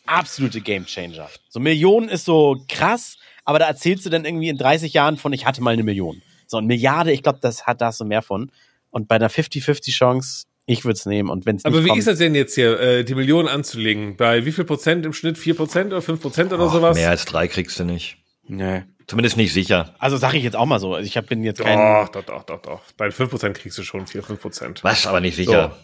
absolute 0.05 0.61
Gamechanger. 0.61 1.29
So 1.49 1.59
Millionen 1.59 2.09
ist 2.09 2.25
so 2.25 2.57
krass, 2.67 3.17
aber 3.43 3.59
da 3.59 3.67
erzählst 3.67 4.05
du 4.05 4.09
dann 4.09 4.25
irgendwie 4.25 4.49
in 4.49 4.57
30 4.57 4.93
Jahren 4.93 5.17
von, 5.17 5.33
ich 5.33 5.45
hatte 5.45 5.61
mal 5.61 5.73
eine 5.73 5.83
Million. 5.83 6.21
So 6.47 6.57
eine 6.57 6.67
Milliarde, 6.67 7.11
ich 7.11 7.23
glaube, 7.23 7.39
das 7.41 7.65
hat 7.65 7.81
da 7.81 7.91
du 7.91 8.05
mehr 8.05 8.21
von. 8.21 8.51
Und 8.91 9.07
bei 9.07 9.15
einer 9.15 9.29
50-50 9.29 9.91
Chance, 9.91 10.45
ich 10.65 10.85
würde 10.85 10.97
es 10.97 11.05
nehmen. 11.05 11.29
Und 11.29 11.45
wenn 11.45 11.57
es 11.57 11.65
Aber 11.65 11.83
wie 11.83 11.89
kommt, 11.89 11.99
ist 11.99 12.07
das 12.07 12.17
denn 12.17 12.33
jetzt 12.33 12.55
hier, 12.55 12.79
äh, 12.79 13.03
die 13.03 13.15
Millionen 13.15 13.47
anzulegen? 13.47 14.15
Bei 14.15 14.45
wie 14.45 14.51
viel 14.51 14.63
Prozent 14.63 15.05
im 15.05 15.13
Schnitt? 15.13 15.37
4 15.37 15.55
Prozent 15.55 15.91
oder 15.91 16.01
5 16.01 16.21
Prozent 16.21 16.53
oder 16.53 16.65
Och, 16.65 16.71
sowas? 16.73 16.95
Mehr 16.95 17.09
als 17.09 17.25
drei 17.25 17.47
kriegst 17.47 17.79
du 17.79 17.83
nicht. 17.83 18.17
Nee. 18.47 18.83
Zumindest 19.07 19.37
nicht 19.37 19.53
sicher. 19.53 19.93
Also 19.99 20.17
sage 20.17 20.37
ich 20.37 20.43
jetzt 20.43 20.55
auch 20.55 20.65
mal 20.65 20.79
so. 20.79 20.95
Also 20.95 21.05
ich 21.05 21.15
hab, 21.17 21.27
bin 21.27 21.43
jetzt 21.43 21.61
kein. 21.61 21.77
Doch, 21.77 22.09
doch, 22.09 22.23
doch, 22.23 22.43
doch, 22.43 22.61
doch. 22.61 22.81
Bei 22.97 23.11
5 23.11 23.29
Prozent 23.29 23.57
kriegst 23.57 23.77
du 23.77 23.83
schon 23.83 24.07
4, 24.07 24.23
5 24.23 24.41
Prozent. 24.41 24.83
Was, 24.83 25.05
aber 25.05 25.19
nicht 25.21 25.35
sicher. 25.35 25.77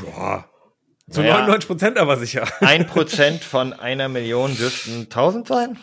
Boah. 0.00 0.44
Zu 1.10 1.20
Naja. 1.20 1.34
99 1.38 1.66
Prozent 1.66 1.98
aber 1.98 2.16
sicher. 2.18 2.46
Ein 2.60 2.86
Prozent 2.86 3.42
von 3.44 3.72
einer 3.72 4.08
Million 4.08 4.54
dürften 4.56 5.02
1000 5.02 5.48
sein? 5.48 5.78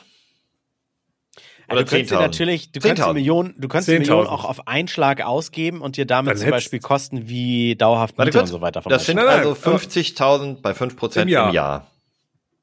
Also 1.68 1.84
du 1.84 1.90
könntest 1.90 2.12
dir 2.12 2.18
10.000? 2.18 2.22
natürlich, 2.22 2.72
du 2.72 2.80
kannst 2.80 2.98
die 2.98 3.04
10.000. 3.04 3.14
Millionen, 3.14 3.56
du 3.60 3.68
kannst 3.68 3.88
die 3.88 3.92
10.000. 3.94 4.00
Millionen 4.00 4.28
auch 4.28 4.46
auf 4.46 4.68
einen 4.68 4.88
Schlag 4.88 5.22
ausgeben 5.24 5.82
und 5.82 5.98
dir 5.98 6.06
damit 6.08 6.32
Dann 6.32 6.38
zum 6.38 6.46
hättest- 6.48 6.66
Beispiel 6.66 6.80
Kosten 6.80 7.28
wie 7.30 7.76
dauerhaft 7.76 8.18
Miete 8.18 8.30
und 8.32 8.38
kurz, 8.38 8.50
so 8.50 8.62
weiter. 8.62 8.82
vom 8.82 8.90
das 8.92 9.06
sind 9.06 9.20
also 9.20 9.52
aber- 9.52 9.78
50.000 9.78 10.62
bei 10.62 10.74
5 10.74 10.96
Prozent 10.96 11.24
Im 11.24 11.28
im 11.30 11.34
Jahr. 11.34 11.54
Jahr. 11.54 11.88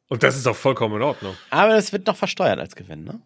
Und 0.09 0.23
das 0.25 0.37
ist 0.37 0.47
auch 0.49 0.57
vollkommen 0.57 0.97
in 0.97 1.03
Ordnung. 1.03 1.37
Aber 1.51 1.75
das 1.75 1.93
wird 1.93 2.07
noch 2.07 2.17
versteuert 2.17 2.59
als 2.59 2.75
Gewinn, 2.75 3.05
ne? 3.05 3.21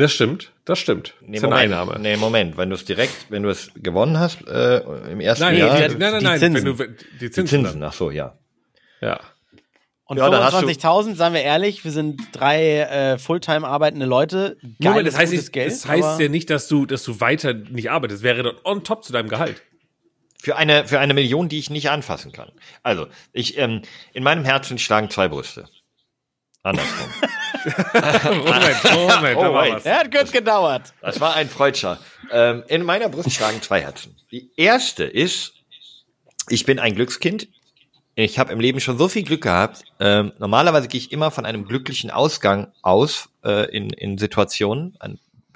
Das 0.00 0.12
stimmt, 0.12 0.52
das 0.64 0.78
stimmt. 0.78 1.14
Nee, 1.20 1.32
das 1.32 1.38
ist 1.38 1.44
eine 1.44 1.50
Moment, 1.54 1.72
Einnahme. 1.74 1.98
nee, 2.00 2.16
Moment. 2.16 2.56
Wenn 2.56 2.70
du 2.70 2.74
es 2.76 2.84
direkt, 2.84 3.26
wenn 3.28 3.42
du 3.42 3.50
es 3.50 3.70
gewonnen 3.74 4.18
hast 4.18 4.46
äh, 4.48 4.78
im 5.10 5.20
ersten 5.20 5.44
Nein, 5.44 5.58
Jahr, 5.58 5.78
nee, 5.78 5.88
die- 5.88 5.94
nein, 5.96 6.10
nein, 6.12 6.18
die 6.20 6.24
nein. 6.24 6.38
Zinsen. 6.40 6.64
Wenn 6.66 6.76
du, 6.76 6.86
die 6.88 7.18
die 7.18 7.30
Zinsen. 7.30 7.64
Zinsen, 7.64 7.82
ach 7.82 7.92
so, 7.92 8.10
ja. 8.10 8.38
Ja. 9.00 9.20
Und 10.04 10.16
Ja, 10.18 10.28
dann 10.30 10.42
hast 10.42 10.60
du- 10.62 10.66
25.000, 10.66 11.14
sagen 11.16 11.34
wir 11.34 11.42
ehrlich, 11.42 11.84
wir 11.84 11.92
sind 11.92 12.20
drei 12.32 12.78
äh, 12.80 13.18
Fulltime 13.18 13.66
arbeitende 13.66 14.06
Leute. 14.06 14.56
Moment, 14.62 14.80
Geiles, 14.80 15.12
das 15.14 15.20
heißt, 15.20 15.30
gutes 15.32 15.44
nicht, 15.46 15.52
Geld, 15.52 15.72
das 15.72 15.86
heißt 15.86 16.20
ja 16.20 16.28
nicht, 16.28 16.50
dass 16.50 16.66
du, 16.68 16.86
dass 16.86 17.04
du 17.04 17.20
weiter 17.20 17.52
nicht 17.54 17.90
arbeitest. 17.90 18.22
Wäre 18.22 18.42
dann 18.42 18.54
on 18.64 18.82
top 18.84 19.04
zu 19.04 19.12
deinem 19.12 19.28
Gehalt. 19.28 19.62
Für 20.42 20.56
eine, 20.56 20.86
für 20.88 20.98
eine 20.98 21.14
Million, 21.14 21.48
die 21.50 21.58
ich 21.58 21.68
nicht 21.68 21.90
anfassen 21.90 22.32
kann. 22.32 22.50
Also, 22.82 23.06
ich, 23.32 23.58
ähm, 23.58 23.82
in 24.14 24.22
meinem 24.24 24.44
Herzen 24.44 24.78
schlagen 24.78 25.10
zwei 25.10 25.28
Brüste. 25.28 25.66
Andersrum. 26.62 27.08
Moment, 27.64 28.84
Moment, 28.94 29.36
Oh, 29.36 29.42
da 29.42 29.52
war 29.54 29.62
wait. 29.64 29.74
was. 29.74 29.84
Ja, 29.84 29.98
hat 30.00 30.10
kurz 30.14 30.32
gedauert. 30.32 30.92
Das 31.00 31.20
war 31.20 31.34
ein 31.34 31.48
Freudscher. 31.48 31.98
Ähm, 32.30 32.62
in 32.68 32.82
meiner 32.84 33.08
Brust 33.08 33.32
schlagen 33.32 33.60
zwei 33.62 33.80
Herzen. 33.80 34.16
Die 34.30 34.50
erste 34.56 35.04
ist, 35.04 35.52
ich 36.48 36.64
bin 36.64 36.78
ein 36.78 36.94
Glückskind. 36.94 37.48
Ich 38.14 38.38
habe 38.38 38.52
im 38.52 38.60
Leben 38.60 38.80
schon 38.80 38.98
so 38.98 39.08
viel 39.08 39.22
Glück 39.22 39.42
gehabt. 39.42 39.82
Ähm, 39.98 40.32
normalerweise 40.38 40.88
gehe 40.88 40.98
ich 41.00 41.12
immer 41.12 41.30
von 41.30 41.46
einem 41.46 41.64
glücklichen 41.64 42.10
Ausgang 42.10 42.72
aus 42.82 43.28
äh, 43.44 43.70
in, 43.74 43.90
in 43.90 44.18
Situationen. 44.18 44.96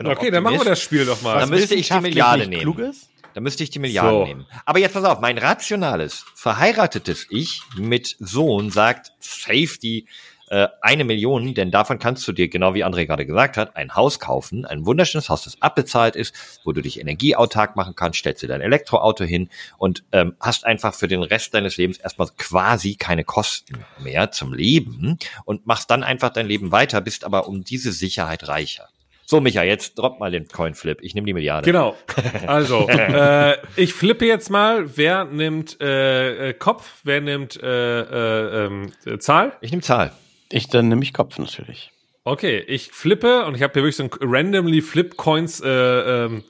Okay, 0.03 0.31
dann 0.31 0.43
machen 0.43 0.59
wir 0.59 0.65
das 0.65 0.81
Spiel 0.81 1.05
doch 1.05 1.21
mal. 1.23 1.39
Dann 1.41 1.51
müsste 1.51 1.75
ich 1.75 1.89
die 1.89 2.01
Milliarde 2.01 2.47
nehmen. 2.47 2.63
Klug 2.63 2.79
ist? 2.79 3.09
Da 3.35 3.41
müsste 3.41 3.65
ich 3.65 3.71
die 3.71 3.81
Milliarden 3.81 4.13
So. 4.21 4.25
nehmen. 4.25 4.47
Aber 4.65 4.79
jetzt 4.79 4.93
pass 4.93 5.05
auf, 5.05 5.21
mein 5.21 5.39
rationales, 5.39 6.25
verheiratetes 6.37 7.27
Ich 7.31 7.63
mit 7.77 8.15
Sohn 8.21 8.71
sagt, 8.71 9.13
safe 9.19 9.77
die 9.83 10.07
äh, 10.55 10.69
eine 10.83 11.03
Million, 11.03 11.53
denn 11.53 11.73
davon 11.73 11.99
kannst 11.99 12.29
du 12.29 12.33
dir, 12.33 12.47
genau 12.47 12.75
wie 12.75 12.85
André 12.85 13.07
gerade 13.07 13.27
gesagt 13.27 13.57
hat, 13.57 13.75
ein 13.75 13.97
Haus 13.97 14.21
kaufen, 14.21 14.65
ein 14.65 14.87
wunderschönes 14.87 15.29
Haus, 15.29 15.43
das 15.43 15.61
abbezahlt 15.61 16.15
ist, 16.15 16.61
wo 16.63 16.71
du 16.71 16.81
dich 16.81 17.01
energieautark 17.01 17.75
machen 17.75 17.97
kannst, 17.97 18.21
stellst 18.21 18.41
dir 18.41 18.47
dein 18.47 18.61
Elektroauto 18.61 19.25
hin 19.25 19.49
und 19.79 20.05
ähm, 20.13 20.37
hast 20.39 20.65
einfach 20.65 20.95
für 20.95 21.09
den 21.09 21.25
Rest 21.25 21.55
deines 21.55 21.77
Lebens 21.77 21.99
erstmal 21.99 22.29
quasi 22.39 22.95
keine 22.95 23.25
Kosten 23.25 23.85
mehr 23.99 24.31
zum 24.31 24.55
Leben 24.55 25.19
und 25.45 25.67
machst 25.67 25.91
dann 25.91 26.05
einfach 26.05 26.31
dein 26.31 26.47
Leben 26.47 26.71
weiter, 26.71 27.01
bist 27.01 27.25
aber 27.25 27.49
um 27.49 27.65
diese 27.65 27.91
Sicherheit 27.91 28.47
reicher. 28.47 28.89
So, 29.27 29.41
Micha, 29.41 29.65
jetzt 29.65 29.99
drop 29.99 30.21
mal 30.21 30.31
den 30.31 30.47
Coinflip. 30.47 30.99
Ich 31.01 31.17
nehme 31.17 31.27
die 31.27 31.33
Milliarde. 31.33 31.65
Genau. 31.65 31.97
Also, 32.47 32.89
äh, 32.89 33.57
ich 33.75 33.93
flippe 33.93 34.27
jetzt 34.27 34.51
mal. 34.51 34.97
Wer 34.97 35.25
nimmt 35.25 35.81
äh, 35.81 36.51
äh, 36.51 36.53
Kopf? 36.53 37.01
Wer 37.03 37.23
nimmt 37.23 37.61
äh, 37.61 38.01
äh, 38.01 38.67
ähm, 38.67 38.93
äh, 39.05 39.19
Zahl? 39.19 39.57
Ich 39.61 39.73
nehme 39.73 39.83
Zahl. 39.83 40.13
Ich 40.51 40.69
dann 40.69 40.89
nehme 40.89 41.03
ich 41.03 41.13
Kopf 41.13 41.39
natürlich. 41.39 41.91
Okay, 42.25 42.59
ich 42.61 42.91
flippe 42.91 43.45
und 43.45 43.55
ich 43.55 43.63
habe 43.63 43.75
hier 43.75 43.83
wirklich 43.83 43.97
so 43.97 44.05
ein 44.05 44.11
randomly 44.21 44.81
Flip 44.81 45.17
Coins 45.17 45.61
äh, 45.61 45.69
ähm, 45.69 46.45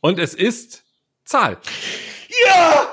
und 0.00 0.18
es 0.18 0.34
ist 0.34 0.84
Zahl. 1.24 1.58
Ja! 2.46 2.88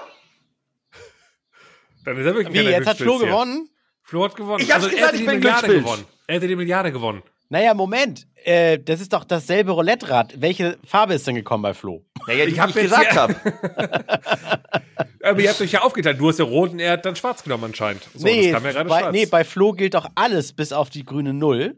Dann 2.05 2.17
ist 2.17 2.25
er 2.25 2.35
wirklich 2.35 2.53
Wie, 2.53 2.69
jetzt 2.69 2.87
hat 2.87 2.97
Flo 2.97 3.17
hier. 3.17 3.27
gewonnen? 3.27 3.69
Flo 4.03 4.25
hat 4.25 4.35
gewonnen. 4.35 4.63
Ich 4.63 4.71
hab's 4.71 4.85
er 4.85 4.89
gesagt, 4.91 5.07
hätte 5.07 5.15
ich 5.15 5.21
die 5.21 5.27
bin 5.27 5.39
Milliarde 5.39 5.67
gewonnen. 5.79 6.05
Er 6.27 6.35
hätte 6.35 6.47
die 6.47 6.55
Milliarde 6.55 6.91
gewonnen. 6.91 7.23
Naja, 7.49 7.73
Moment. 7.73 8.27
Äh, 8.43 8.77
das 8.79 9.01
ist 9.01 9.11
doch 9.11 9.23
dasselbe 9.23 9.71
Roulette-Rad. 9.71 10.39
Welche 10.39 10.77
Farbe 10.85 11.15
ist 11.15 11.25
denn 11.25 11.35
gekommen 11.35 11.63
bei 11.63 11.73
Flo? 11.73 12.05
Naja, 12.27 12.45
die 12.45 12.51
Ich 12.51 12.57
ich, 12.57 12.59
hab 12.59 12.69
ich 12.69 12.75
gesagt 12.75 13.15
habe. 13.15 13.35
Aber 15.23 15.39
ihr 15.39 15.49
habt 15.49 15.59
euch 15.61 15.71
ja 15.71 15.81
aufgeteilt. 15.81 16.19
Du 16.19 16.29
hast 16.29 16.39
ja 16.39 16.45
rot 16.45 16.71
und 16.71 16.79
er 16.79 16.93
hat 16.93 17.05
dann 17.05 17.15
schwarz 17.15 17.43
genommen 17.43 17.65
anscheinend. 17.65 18.03
So, 18.15 18.25
nee, 18.25 18.51
das 18.51 18.53
kam 18.61 18.65
ja 18.65 18.71
gerade 18.71 18.89
bei, 18.89 18.99
schwarz. 18.99 19.13
nee, 19.13 19.25
bei 19.25 19.43
Flo 19.43 19.73
gilt 19.73 19.93
doch 19.93 20.07
alles 20.15 20.53
bis 20.53 20.71
auf 20.71 20.89
die 20.89 21.03
grüne 21.03 21.33
Null. 21.33 21.75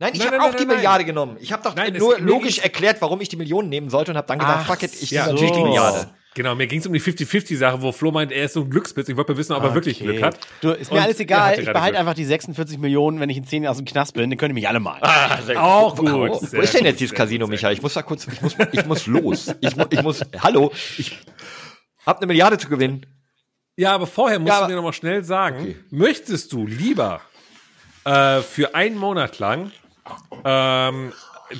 Nein, 0.00 0.10
ich 0.12 0.20
Nein, 0.20 0.26
habe 0.28 0.36
nein, 0.38 0.46
auch 0.46 0.52
nein, 0.52 0.60
die 0.62 0.66
nein, 0.66 0.76
Milliarde 0.76 1.04
genommen. 1.04 1.36
Ich 1.40 1.52
habe 1.52 1.62
doch 1.64 1.74
Nein, 1.74 1.92
es- 1.94 1.98
nur 2.00 2.16
mir 2.18 2.24
logisch 2.24 2.58
erklärt, 2.60 2.98
warum 3.00 3.20
ich 3.20 3.28
die 3.28 3.36
Millionen 3.36 3.68
nehmen 3.68 3.90
sollte 3.90 4.12
und 4.12 4.16
habe 4.16 4.28
dann 4.28 4.38
gesagt, 4.38 4.60
Ach 4.62 4.66
fuck 4.66 4.82
it, 4.84 4.92
ich 5.02 5.10
ja, 5.10 5.22
nehme 5.26 5.34
natürlich 5.34 5.52
die 5.52 5.58
so. 5.58 5.64
Milliarde. 5.66 6.10
Genau, 6.34 6.54
mir 6.54 6.68
ging 6.68 6.78
es 6.78 6.86
um 6.86 6.92
die 6.92 7.00
50-50-Sache, 7.00 7.82
wo 7.82 7.90
Flo 7.90 8.12
meint, 8.12 8.30
er 8.30 8.44
ist 8.44 8.52
so 8.52 8.60
ein 8.60 8.70
Glückspitz. 8.70 9.08
Ich 9.08 9.16
wollte 9.16 9.32
mal 9.32 9.38
wissen, 9.38 9.54
ob 9.54 9.64
er 9.64 9.74
wirklich. 9.74 9.98
Glück 9.98 10.22
hat. 10.22 10.38
Du, 10.60 10.70
ist 10.70 10.92
mir 10.92 10.98
Und 10.98 11.02
alles 11.02 11.16
er 11.16 11.22
egal. 11.22 11.40
hatte 11.40 11.52
Ich 11.62 11.64
gerade 11.66 11.72
behalte 11.72 11.92
Glück. 11.94 12.00
einfach 12.00 12.14
die 12.14 12.24
46 12.26 12.78
Millionen, 12.78 13.18
wenn 13.18 13.28
ich 13.28 13.38
in 13.38 13.44
10 13.44 13.64
Jahren 13.64 13.72
aus 13.72 13.78
dem 13.78 13.86
Knast 13.86 14.14
bin. 14.14 14.30
Dann 14.30 14.38
könnt 14.38 14.52
ihr 14.52 14.54
mich 14.54 14.68
alle 14.68 14.78
malen. 14.78 15.02
Auch 15.56 15.96
gut. 15.96 16.12
Wo, 16.12 16.28
wo 16.28 16.34
Sehr 16.46 16.60
ist 16.62 16.74
denn 16.74 16.80
gut, 16.82 16.86
jetzt 16.90 17.00
dieses 17.00 17.10
sehr 17.10 17.16
Casino, 17.16 17.46
gut, 17.46 17.58
sehr 17.58 17.70
Michael? 17.70 17.72
Ich 17.74 17.82
muss 17.82 17.94
da 17.94 18.02
kurz, 18.02 18.28
ich 18.28 18.40
muss, 18.40 18.54
ich 18.70 18.86
muss 18.86 19.06
los. 19.08 19.52
Ich, 19.60 19.74
mu, 19.74 19.84
ich 19.90 20.02
muss, 20.02 20.20
hallo, 20.40 20.70
ich 20.96 21.18
hab 22.08 22.18
eine 22.18 22.26
Milliarde 22.26 22.58
zu 22.58 22.68
gewinnen. 22.68 23.06
Ja, 23.76 23.94
aber 23.94 24.06
vorher 24.06 24.38
musst 24.38 24.52
Ja, 24.52 24.62
du 24.62 24.68
mir 24.70 24.76
noch 24.76 24.82
mal 24.82 24.92
schnell 24.92 25.22
sagen, 25.22 25.60
Okay. 25.60 25.76
möchtest 25.90 26.52
du 26.52 26.66
lieber 26.66 27.20
äh, 28.04 28.40
für 28.40 28.74
einen 28.74 28.96
Monat 28.96 29.38
lang 29.38 29.70
ähm, 30.44 31.12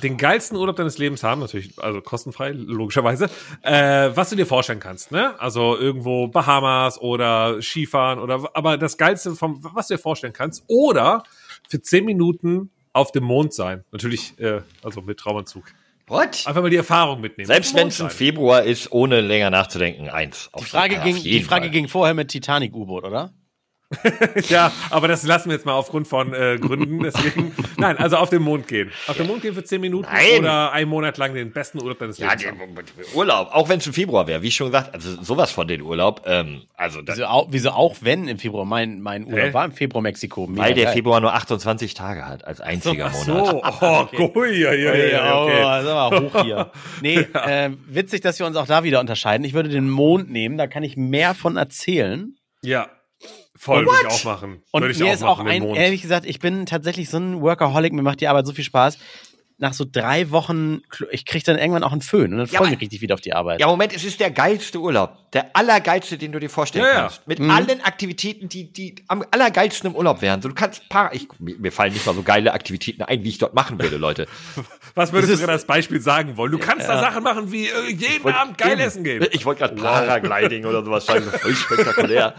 den 0.03 0.17
geilsten 0.17 0.57
Urlaub 0.57 0.75
deines 0.75 0.97
Lebens 0.97 1.23
haben, 1.23 1.41
natürlich, 1.41 1.81
also 1.81 2.01
kostenfrei, 2.01 2.51
logischerweise, 2.51 3.29
äh, 3.63 4.09
was 4.13 4.29
du 4.29 4.35
dir 4.35 4.45
vorstellen 4.45 4.79
kannst, 4.79 5.11
ne? 5.11 5.39
Also 5.39 5.77
irgendwo 5.77 6.27
Bahamas 6.27 6.99
oder 7.01 7.59
Skifahren 7.61 8.19
oder, 8.19 8.49
aber 8.53 8.77
das 8.77 8.97
geilste 8.97 9.35
vom, 9.35 9.59
was 9.73 9.87
du 9.87 9.95
dir 9.95 9.99
vorstellen 9.99 10.33
kannst, 10.33 10.63
oder 10.67 11.23
für 11.67 11.81
10 11.81 12.05
Minuten 12.05 12.69
auf 12.93 13.11
dem 13.11 13.23
Mond 13.23 13.53
sein. 13.53 13.83
Natürlich, 13.91 14.37
äh, 14.39 14.61
also 14.83 15.01
mit 15.01 15.17
Traumanzug. 15.19 15.63
What? 16.09 16.43
Einfach 16.45 16.61
mal 16.61 16.69
die 16.69 16.77
Erfahrung 16.77 17.21
mitnehmen. 17.21 17.47
Selbst 17.47 17.75
wenn 17.75 17.87
es 17.87 17.99
im 17.99 18.07
sein. 18.07 18.17
Februar 18.17 18.63
ist, 18.63 18.91
ohne 18.91 19.21
länger 19.21 19.49
nachzudenken, 19.49 20.09
eins. 20.09 20.49
Die 20.59 20.63
Frage, 20.63 20.99
ging, 20.99 21.15
die 21.15 21.41
Frage 21.41 21.69
ging 21.69 21.87
vorher 21.87 22.13
mit 22.13 22.29
Titanic-U-Boot, 22.29 23.03
oder? 23.03 23.31
Ja, 24.49 24.71
aber 24.91 25.07
das 25.07 25.23
lassen 25.23 25.49
wir 25.49 25.55
jetzt 25.55 25.65
mal 25.65 25.73
aufgrund 25.73 26.07
von 26.07 26.33
äh, 26.33 26.57
Gründen. 26.59 26.99
Deswegen, 27.03 27.53
nein, 27.77 27.97
also 27.97 28.17
auf 28.17 28.29
den 28.29 28.41
Mond 28.41 28.67
gehen. 28.67 28.91
Auf 29.07 29.17
den 29.17 29.27
Mond 29.27 29.41
gehen 29.41 29.53
für 29.55 29.63
10 29.63 29.81
Minuten 29.81 30.07
Nein. 30.11 30.39
oder 30.39 30.71
einen 30.71 30.89
Monat 30.89 31.17
lang 31.17 31.33
den 31.33 31.51
besten 31.51 31.81
Urlaub 31.81 31.97
deines 31.99 32.17
Ja, 32.19 32.33
Lebens. 32.33 32.45
haben. 32.61 32.75
Urlaub, 33.15 33.49
auch 33.51 33.67
wenn 33.69 33.79
es 33.79 33.87
im 33.87 33.93
Februar 33.93 34.27
wäre, 34.27 34.41
wie 34.41 34.51
schon 34.51 34.67
gesagt, 34.67 34.93
also 34.93 35.21
sowas 35.23 35.51
von 35.51 35.67
den 35.67 35.81
Urlaub, 35.81 36.21
ähm, 36.25 36.61
also 36.75 37.01
Wieso 37.03 37.25
auch, 37.25 37.47
wieso 37.49 37.71
auch 37.71 37.95
wenn 38.01 38.27
im 38.27 38.37
Februar? 38.37 38.65
Mein, 38.65 39.01
mein 39.01 39.25
Urlaub 39.25 39.47
Hä? 39.47 39.53
war 39.53 39.65
im 39.65 39.71
Februar 39.71 40.01
Mexiko. 40.03 40.47
Mega 40.47 40.61
weil 40.63 40.73
der 40.75 40.85
geil. 40.85 40.93
Februar 40.93 41.19
nur 41.19 41.33
28 41.33 41.93
Tage 41.95 42.27
hat 42.27 42.45
als 42.45 42.61
einziger 42.61 43.11
Ach 43.11 43.27
Monat. 43.27 43.47
so, 43.47 43.63
oh, 43.81 44.07
okay. 44.13 44.59
ja, 44.61 44.73
ja, 44.73 44.91
Ey, 44.91 45.11
ja, 45.11 45.35
oh, 45.35 45.43
okay. 45.45 45.61
das 45.61 45.83
ist 45.83 45.89
aber 45.89 46.21
hoch 46.21 46.43
hier. 46.43 46.71
Nee, 47.01 47.27
äh, 47.33 47.71
witzig, 47.87 48.21
dass 48.21 48.37
wir 48.39 48.45
uns 48.45 48.55
auch 48.55 48.67
da 48.67 48.83
wieder 48.83 48.99
unterscheiden. 48.99 49.43
Ich 49.45 49.53
würde 49.53 49.69
den 49.69 49.89
Mond 49.89 50.29
nehmen, 50.29 50.57
da 50.57 50.67
kann 50.67 50.83
ich 50.83 50.95
mehr 50.95 51.33
von 51.33 51.57
erzählen. 51.57 52.35
Ja, 52.61 52.87
voll, 53.59 53.85
würde 53.85 53.97
ich 54.01 54.07
auch 54.07 54.23
machen. 54.23 54.63
Und 54.71 54.81
würde 54.81 54.93
ich 54.93 54.99
mir 54.99 55.07
auch 55.07 55.13
ist 55.13 55.23
auch 55.23 55.39
ein, 55.39 55.63
ehrlich 55.75 56.01
gesagt, 56.01 56.25
ich 56.25 56.39
bin 56.39 56.65
tatsächlich 56.65 57.09
so 57.09 57.17
ein 57.17 57.41
Workaholic, 57.41 57.91
mir 57.93 58.01
macht 58.01 58.21
die 58.21 58.27
Arbeit 58.27 58.47
so 58.47 58.53
viel 58.53 58.63
Spaß. 58.63 58.97
Nach 59.61 59.73
so 59.73 59.85
drei 59.89 60.31
Wochen, 60.31 60.81
ich 61.11 61.25
kriege 61.25 61.43
dann 61.43 61.57
irgendwann 61.57 61.83
auch 61.83 61.91
einen 61.91 61.99
Föhn 62.01 62.31
und 62.31 62.37
dann 62.37 62.47
Ja, 62.47 62.59
freue 62.59 62.67
ich 62.67 62.71
mich 62.75 62.81
richtig 62.81 63.01
wieder 63.01 63.13
auf 63.15 63.19
die 63.19 63.33
Arbeit. 63.33 63.59
Ja, 63.59 63.67
Moment, 63.67 63.93
es 63.93 64.05
ist 64.05 64.17
der 64.21 64.31
geilste 64.31 64.79
Urlaub. 64.79 65.17
Der 65.33 65.53
allergeilste, 65.53 66.17
den 66.17 66.31
du 66.31 66.39
dir 66.39 66.49
vorstellen 66.49 66.85
Ja, 66.85 66.91
ja. 66.93 66.99
kannst. 67.01 67.27
Mit 67.27 67.39
Mhm. 67.39 67.51
allen 67.51 67.81
Aktivitäten, 67.83 68.47
die, 68.47 68.71
die 68.71 68.95
am 69.09 69.21
allergeilsten 69.31 69.89
im 69.89 69.95
Urlaub 69.97 70.21
wären. 70.21 70.41
So, 70.41 70.47
du 70.47 70.55
kannst 70.55 70.87
paar, 70.87 71.13
ich, 71.13 71.27
mir 71.39 71.73
fallen 71.73 71.91
nicht 71.91 72.05
mal 72.05 72.15
so 72.15 72.23
geile 72.23 72.53
Aktivitäten 72.53 73.01
ein, 73.03 73.21
wie 73.25 73.29
ich 73.29 73.37
dort 73.37 73.53
machen 73.53 73.81
würde, 73.81 73.97
Leute. 73.97 74.27
Was 74.95 75.11
würdest 75.11 75.23
Das 75.23 75.27
du 75.27 75.33
ist- 75.33 75.39
gerade 75.41 75.51
als 75.51 75.65
Beispiel 75.65 75.99
sagen 75.99 76.37
wollen? 76.37 76.53
Du 76.53 76.57
kannst 76.57 76.87
da 76.87 76.97
Sachen 77.01 77.21
machen 77.23 77.51
wie 77.51 77.67
äh, 77.67 77.89
jeden 77.91 78.23
wollt- 78.23 78.35
Abend 78.35 78.57
geil 78.57 78.71
eben. 78.71 78.79
essen 78.81 79.03
gehen. 79.03 79.25
Ich 79.31 79.45
wollte 79.45 79.59
gerade 79.59 79.75
Paragliding 79.75 80.65
oder 80.65 80.85
sowas 80.85 81.05
sagen, 81.05 81.23
voll 81.41 81.53
spektakulär. 81.53 82.33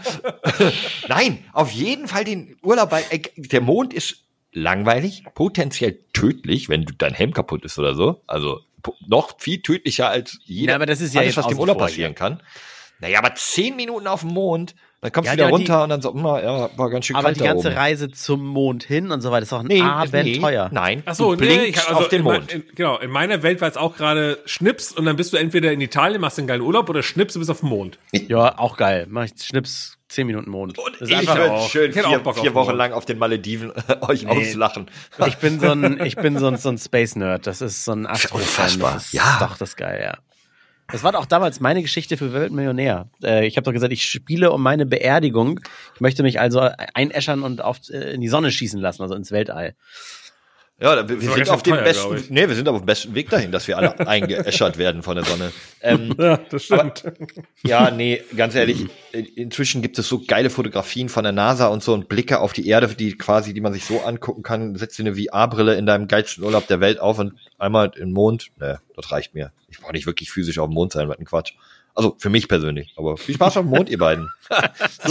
Nein, 1.07 1.43
auf 1.53 1.71
jeden 1.71 2.07
Fall 2.07 2.23
den 2.23 2.57
Urlaub, 2.63 2.91
weil 2.91 3.03
äh, 3.11 3.19
der 3.37 3.61
Mond 3.61 3.93
ist 3.93 4.23
langweilig, 4.53 5.23
potenziell 5.33 5.99
tödlich, 6.13 6.69
wenn 6.69 6.85
du 6.85 6.93
dein 6.97 7.13
Helm 7.13 7.33
kaputt 7.33 7.63
ist 7.65 7.77
oder 7.79 7.95
so. 7.95 8.21
Also 8.27 8.61
noch 9.07 9.39
viel 9.39 9.61
tödlicher 9.61 10.09
als 10.09 10.39
jeder, 10.43 10.71
Ja, 10.71 10.75
aber 10.75 10.85
das 10.85 11.01
ist 11.01 11.13
ja 11.13 11.21
alles, 11.21 11.37
was 11.37 11.47
dem 11.47 11.59
Urlaub 11.59 11.77
passieren 11.77 12.15
kann. 12.15 12.41
Naja, 12.99 13.19
aber 13.19 13.33
zehn 13.35 13.75
Minuten 13.75 14.07
auf 14.07 14.21
dem 14.21 14.29
Mond, 14.31 14.75
dann 15.01 15.11
kommst 15.11 15.27
Ja, 15.27 15.31
du 15.35 15.37
wieder 15.37 15.45
ja, 15.45 15.49
die- 15.49 15.53
runter 15.55 15.83
und 15.83 15.89
dann 15.89 16.01
so, 16.03 16.11
na, 16.15 16.43
ja, 16.43 16.69
war 16.77 16.89
ganz 16.91 17.05
schön 17.07 17.15
aber 17.15 17.25
kalt 17.29 17.37
die 17.37 17.39
da 17.39 17.45
ganze 17.47 17.69
oben. 17.69 17.77
Reise 17.77 18.11
zum 18.11 18.45
Mond 18.45 18.83
hin 18.83 19.09
und 19.11 19.21
so 19.21 19.31
weiter 19.31 19.41
ist 19.43 19.53
auch 19.53 19.61
ein 19.61 19.65
Nee, 19.67 19.81
Abenteuer. 19.81 20.65
Nee, 20.69 20.75
nein, 20.75 21.03
Ach 21.07 21.15
so, 21.15 21.33
du 21.35 21.43
nee, 21.43 21.57
blinkst 21.57 21.81
ich, 21.81 21.87
also 21.89 22.01
auf 22.01 22.09
den 22.09 22.19
in 22.19 22.23
Mond. 22.23 22.53
In, 22.53 22.63
genau, 22.75 22.99
in 22.99 23.09
meiner 23.09 23.41
Welt 23.41 23.59
war 23.61 23.67
es 23.67 23.77
auch 23.77 23.95
gerade 23.97 24.37
Schnips 24.45 24.91
und 24.91 25.05
dann 25.05 25.15
bist 25.15 25.33
du 25.33 25.37
entweder 25.37 25.71
in 25.71 25.81
Italien, 25.81 26.21
machst 26.21 26.37
einen 26.37 26.47
geilen 26.47 26.61
Urlaub 26.61 26.87
oder 26.89 27.01
Schnips, 27.01 27.33
du 27.33 27.39
bist 27.39 27.49
auf 27.49 27.61
dem 27.61 27.69
Mond. 27.69 27.97
Ja, 28.11 28.59
auch 28.59 28.77
geil. 28.77 29.07
Mach 29.09 29.25
ich 29.25 29.31
Schnips 29.43 29.97
10 30.11 30.27
Minuten 30.27 30.49
Mond. 30.51 30.77
Und 30.77 30.99
Das 31.01 31.09
ist 31.09 31.21
ich 31.21 31.27
würde 31.27 31.51
auch. 31.51 31.69
schön 31.69 31.93
vier, 31.93 32.05
auch 32.25 32.37
vier 32.37 32.53
Wochen 32.53 32.67
Mond. 32.67 32.77
lang 32.77 32.91
auf 32.93 33.05
den 33.05 33.17
Malediven 33.17 33.71
euch 34.01 34.27
auslachen. 34.27 34.89
Ich 35.25 35.37
bin 35.37 35.59
so 35.59 35.71
ein, 35.71 35.99
ich 36.05 36.15
bin 36.15 36.37
so 36.37 36.47
ein, 36.47 36.57
so 36.57 36.69
ein 36.69 36.77
Space 36.77 37.15
Nerd. 37.15 37.47
Das 37.47 37.61
ist 37.61 37.85
so 37.85 37.93
ein 37.93 38.05
Astro. 38.05 38.37
Unfassbar. 38.37 38.93
Das 38.95 39.05
ist 39.05 39.13
Ja. 39.13 39.37
doch 39.39 39.57
das 39.57 39.75
geil, 39.75 40.01
ja. 40.03 40.17
Das 40.91 41.03
war 41.03 41.13
doch 41.13 41.25
damals 41.25 41.61
meine 41.61 41.81
Geschichte 41.81 42.17
für 42.17 42.33
Weltmillionär. 42.33 43.09
Äh, 43.23 43.47
ich 43.47 43.55
habe 43.55 43.63
doch 43.63 43.71
gesagt, 43.71 43.93
ich 43.93 44.03
spiele 44.03 44.51
um 44.51 44.61
meine 44.61 44.85
Beerdigung. 44.85 45.61
Ich 45.95 46.01
möchte 46.01 46.21
mich 46.21 46.41
also 46.41 46.59
einäschern 46.93 47.43
und 47.43 47.61
auf, 47.63 47.77
äh, 47.89 48.13
in 48.13 48.19
die 48.19 48.27
Sonne 48.27 48.51
schießen 48.51 48.79
lassen, 48.81 49.01
also 49.01 49.15
ins 49.15 49.31
Weltall. 49.31 49.75
Ja, 50.81 51.07
wir, 51.07 51.21
wir 51.21 51.31
sind 51.33 51.49
auf 51.49 51.61
dem 51.61 51.75
teuer, 51.75 51.83
besten, 51.83 52.23
nee, 52.29 52.47
wir 52.47 52.55
sind 52.55 52.67
auf 52.67 52.77
dem 52.79 52.85
besten 52.87 53.13
Weg 53.13 53.29
dahin, 53.29 53.51
dass 53.51 53.67
wir 53.67 53.77
alle 53.77 53.99
eingeäschert 54.07 54.79
werden 54.79 55.03
von 55.03 55.15
der 55.15 55.25
Sonne. 55.25 55.51
Ähm, 55.81 56.15
Ja, 56.19 56.37
das 56.49 56.63
stimmt. 56.63 57.03
ja, 57.63 57.91
nee, 57.91 58.21
ganz 58.35 58.55
ehrlich, 58.55 58.87
in- 59.11 59.25
inzwischen 59.35 59.81
gibt 59.83 59.99
es 59.99 60.07
so 60.07 60.23
geile 60.25 60.49
Fotografien 60.49 61.07
von 61.07 61.23
der 61.23 61.33
NASA 61.33 61.67
und 61.67 61.83
so 61.83 61.93
und 61.93 62.09
Blicke 62.09 62.39
auf 62.39 62.53
die 62.53 62.67
Erde, 62.67 62.87
die 62.95 63.15
quasi, 63.15 63.53
die 63.53 63.61
man 63.61 63.73
sich 63.73 63.85
so 63.85 64.01
angucken 64.01 64.41
kann. 64.41 64.75
Setz 64.75 64.95
dir 64.95 65.05
eine 65.05 65.15
VR-Brille 65.15 65.75
in 65.75 65.85
deinem 65.85 66.07
geilsten 66.07 66.43
Urlaub 66.43 66.65
der 66.67 66.79
Welt 66.79 66.99
auf 66.99 67.19
und 67.19 67.33
einmal 67.59 67.91
im 67.97 68.11
Mond. 68.11 68.47
Nee, 68.59 68.75
das 68.95 69.11
reicht 69.11 69.35
mir. 69.35 69.51
Ich 69.69 69.79
brauche 69.79 69.93
nicht 69.93 70.07
wirklich 70.07 70.31
physisch 70.31 70.57
auf 70.57 70.67
dem 70.67 70.73
Mond 70.73 70.91
sein, 70.93 71.07
was 71.07 71.19
ein 71.19 71.25
Quatsch. 71.25 71.53
Also 71.93 72.15
für 72.17 72.29
mich 72.29 72.47
persönlich. 72.47 72.93
Aber 72.97 73.17
viel 73.17 73.35
Spaß 73.35 73.57
auf 73.57 73.63
dem 73.63 73.69
Mond, 73.69 73.89
ihr 73.89 73.97
beiden. 73.97 74.29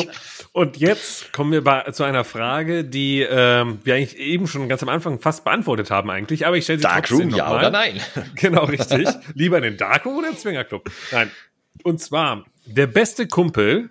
Und 0.52 0.78
jetzt 0.78 1.32
kommen 1.32 1.52
wir 1.52 1.62
bei, 1.62 1.82
zu 1.92 2.04
einer 2.04 2.24
Frage, 2.24 2.84
die 2.84 3.20
ähm, 3.20 3.78
wir 3.84 3.94
eigentlich 3.94 4.18
eben 4.18 4.46
schon 4.46 4.68
ganz 4.68 4.82
am 4.82 4.88
Anfang 4.88 5.20
fast 5.20 5.44
beantwortet 5.44 5.90
haben 5.90 6.10
eigentlich, 6.10 6.46
aber 6.46 6.56
ich 6.56 6.64
stelle 6.64 6.80
sie 6.80 6.84
trotzdem 6.84 7.18
Darkroom, 7.18 7.28
noch 7.28 7.36
ja 7.38 7.54
oder 7.54 7.70
nein? 7.70 8.00
Genau, 8.34 8.64
richtig. 8.64 9.08
Lieber 9.34 9.58
in 9.58 9.62
den 9.62 9.76
Darkroom 9.76 10.18
oder 10.18 10.28
im 10.30 10.36
Swingerclub? 10.36 10.90
Nein. 11.12 11.30
Und 11.84 12.00
zwar, 12.00 12.44
der 12.66 12.86
beste 12.86 13.28
Kumpel 13.28 13.90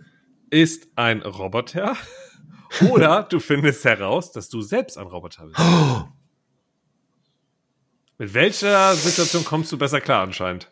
ist 0.50 0.88
ein 0.96 1.22
Roboter 1.22 1.96
oder 2.90 3.24
du 3.24 3.40
findest 3.40 3.86
heraus, 3.86 4.32
dass 4.32 4.50
du 4.50 4.62
selbst 4.62 4.98
ein 4.98 5.08
Roboter 5.08 5.46
bist. 5.46 5.60
Mit 8.18 8.34
welcher 8.34 8.96
Situation 8.96 9.46
kommst 9.46 9.72
du 9.72 9.78
besser 9.78 10.02
klar 10.02 10.24
anscheinend? 10.24 10.70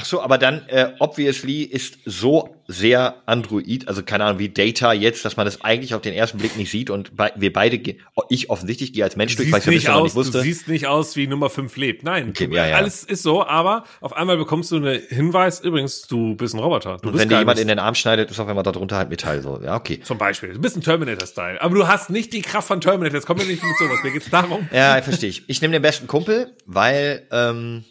Ach 0.00 0.04
so, 0.06 0.22
aber 0.22 0.38
dann, 0.38 0.66
äh, 0.68 0.92
obviously 0.98 1.62
ist 1.62 1.98
so 2.06 2.56
sehr 2.66 3.16
Android, 3.26 3.88
also 3.88 4.02
keine 4.04 4.24
Ahnung, 4.24 4.38
wie 4.38 4.48
Data 4.48 4.92
jetzt, 4.92 5.24
dass 5.24 5.36
man 5.36 5.44
das 5.44 5.60
eigentlich 5.62 5.92
auf 5.94 6.00
den 6.02 6.14
ersten 6.14 6.38
Blick 6.38 6.56
nicht 6.56 6.70
sieht 6.70 6.88
und 6.88 7.16
bei, 7.16 7.32
wir 7.36 7.52
beide, 7.52 7.78
ge- 7.78 7.96
ich 8.28 8.48
offensichtlich 8.48 8.92
gehe 8.92 9.02
als 9.02 9.16
Mensch 9.16 9.34
Du 9.34 9.42
durch, 9.42 9.52
weil 9.52 9.58
ich 9.60 9.66
nicht 9.66 9.88
aus, 9.90 10.02
nicht 10.04 10.12
du 10.14 10.18
wusste. 10.20 10.40
siehst 10.42 10.68
nicht 10.68 10.86
aus 10.86 11.16
wie 11.16 11.26
Nummer 11.26 11.50
5 11.50 11.76
lebt. 11.76 12.04
Nein, 12.04 12.28
Okay, 12.30 12.46
du, 12.46 12.54
ja, 12.54 12.68
ja. 12.68 12.76
alles 12.76 13.02
ist 13.04 13.24
so, 13.24 13.44
aber 13.44 13.84
auf 14.00 14.12
einmal 14.16 14.36
bekommst 14.38 14.70
du 14.70 14.76
einen 14.76 15.00
Hinweis, 15.08 15.60
übrigens, 15.60 16.02
du 16.02 16.36
bist 16.36 16.54
ein 16.54 16.60
Roboter. 16.60 16.96
Du 17.02 17.08
Und 17.08 17.12
bist 17.14 17.22
wenn 17.24 17.28
dir 17.28 17.38
jemand 17.40 17.58
in 17.58 17.66
den 17.68 17.80
Arm 17.80 17.96
schneidet, 17.96 18.30
ist 18.30 18.38
auf 18.38 18.46
einmal 18.48 18.62
darunter 18.64 18.96
halt 18.96 19.10
Metall, 19.10 19.42
so, 19.42 19.60
ja, 19.62 19.74
okay. 19.76 20.00
Zum 20.04 20.16
Beispiel. 20.18 20.52
Du 20.54 20.60
bist 20.60 20.76
ein 20.76 20.82
Terminator-Style. 20.82 21.60
Aber 21.60 21.74
du 21.74 21.88
hast 21.88 22.08
nicht 22.08 22.32
die 22.32 22.40
Kraft 22.42 22.68
von 22.68 22.80
Terminator. 22.80 23.16
Jetzt 23.16 23.26
kommen 23.26 23.40
wir 23.40 23.46
nicht 23.48 23.62
mit 23.64 23.76
sowas. 23.78 23.98
Mir 24.04 24.12
geht's 24.12 24.30
darum. 24.30 24.68
Ja, 24.72 25.02
verstehe 25.02 25.28
ich. 25.30 25.42
Ich 25.48 25.60
nehme 25.60 25.72
den 25.72 25.82
besten 25.82 26.06
Kumpel, 26.06 26.52
weil, 26.66 27.26
ähm, 27.32 27.84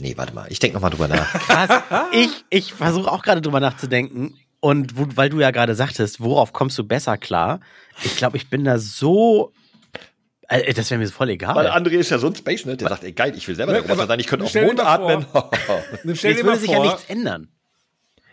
nee, 0.00 0.16
warte 0.16 0.34
mal, 0.34 0.46
ich 0.50 0.58
denke 0.58 0.74
noch 0.74 0.82
mal 0.82 0.90
drüber 0.90 1.08
nach. 1.08 1.32
Krass. 1.46 1.82
Ich, 2.12 2.44
ich 2.50 2.72
versuche 2.72 3.10
auch 3.10 3.22
gerade 3.22 3.40
drüber 3.40 3.60
nachzudenken. 3.60 4.38
Und 4.60 4.96
wo, 4.96 5.06
weil 5.14 5.28
du 5.28 5.40
ja 5.40 5.50
gerade 5.50 5.74
sagtest, 5.74 6.20
worauf 6.20 6.52
kommst 6.52 6.78
du 6.78 6.84
besser 6.84 7.16
klar? 7.18 7.60
Ich 8.02 8.16
glaube, 8.16 8.36
ich 8.36 8.48
bin 8.50 8.64
da 8.64 8.78
so. 8.78 9.52
Äh, 10.48 10.72
das 10.74 10.90
wäre 10.90 10.98
mir 10.98 11.08
voll 11.08 11.30
egal. 11.30 11.54
Weil 11.54 11.68
André 11.68 11.98
ist 11.98 12.10
ja 12.10 12.18
so 12.18 12.28
ein 12.28 12.34
Space, 12.34 12.64
ne? 12.64 12.76
Der 12.76 12.88
sagt, 12.88 13.04
ey, 13.04 13.12
geil, 13.12 13.32
ich 13.36 13.46
will 13.46 13.54
selber 13.54 13.72
der 13.72 13.82
Aber 13.82 13.90
Roboter 13.90 14.08
sein, 14.08 14.20
ich 14.20 14.26
könnte 14.26 14.46
dir 14.46 14.62
Mond 14.64 14.80
atmen. 14.80 15.26
Jetzt 16.04 16.24
würde 16.24 16.58
sich 16.58 16.70
ja 16.70 16.80
nichts 16.80 17.04
ändern. 17.08 17.48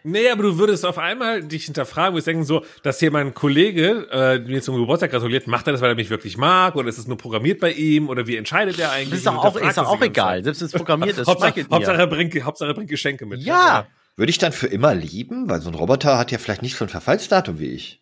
Nee, 0.05 0.29
aber 0.29 0.43
du 0.43 0.57
würdest 0.57 0.85
auf 0.85 0.97
einmal 0.97 1.41
dich 1.43 1.65
hinterfragen, 1.65 2.13
würdest 2.13 2.27
denken 2.27 2.43
so, 2.43 2.65
dass 2.83 2.99
hier 2.99 3.09
mein 3.09 3.33
Kollege 3.33 4.07
äh, 4.11 4.39
mir 4.39 4.61
zum 4.61 4.75
Geburtstag 4.75 5.11
gratuliert, 5.11 5.47
macht 5.47 5.65
er 5.67 5.71
das, 5.73 5.81
weil 5.81 5.89
er 5.89 5.95
mich 5.95 6.09
wirklich 6.09 6.37
mag 6.37 6.75
oder 6.75 6.89
ist 6.89 6.97
es 6.97 7.07
nur 7.07 7.17
programmiert 7.17 7.61
bei 7.61 7.71
ihm 7.71 8.09
oder 8.09 8.27
wie 8.27 8.35
entscheidet 8.35 8.77
er 8.79 8.91
eigentlich? 8.91 9.09
Das 9.11 9.19
ist 9.19 9.27
doch 9.27 9.37
auch, 9.45 9.55
ist 9.55 9.77
doch 9.77 9.87
auch 9.87 10.01
egal. 10.01 10.43
Selbst 10.43 10.59
wenn 10.61 10.65
es 10.67 10.73
programmiert 10.73 11.17
ist, 11.17 11.27
Hauptsache, 11.27 11.65
Hauptsache, 11.71 11.97
er 11.97 12.07
bringt, 12.07 12.43
Hauptsache 12.43 12.69
er 12.71 12.73
bringt 12.73 12.89
Geschenke 12.89 13.25
mit. 13.25 13.41
Ja. 13.41 13.87
Würde 14.17 14.29
ich 14.29 14.37
dann 14.37 14.51
für 14.51 14.67
immer 14.67 14.93
lieben? 14.93 15.49
Weil 15.49 15.61
so 15.61 15.69
ein 15.69 15.75
Roboter 15.75 16.17
hat 16.17 16.31
ja 16.31 16.37
vielleicht 16.37 16.61
nicht 16.61 16.75
so 16.75 16.85
ein 16.85 16.89
Verfallsdatum 16.89 17.59
wie 17.59 17.67
ich. 17.71 18.01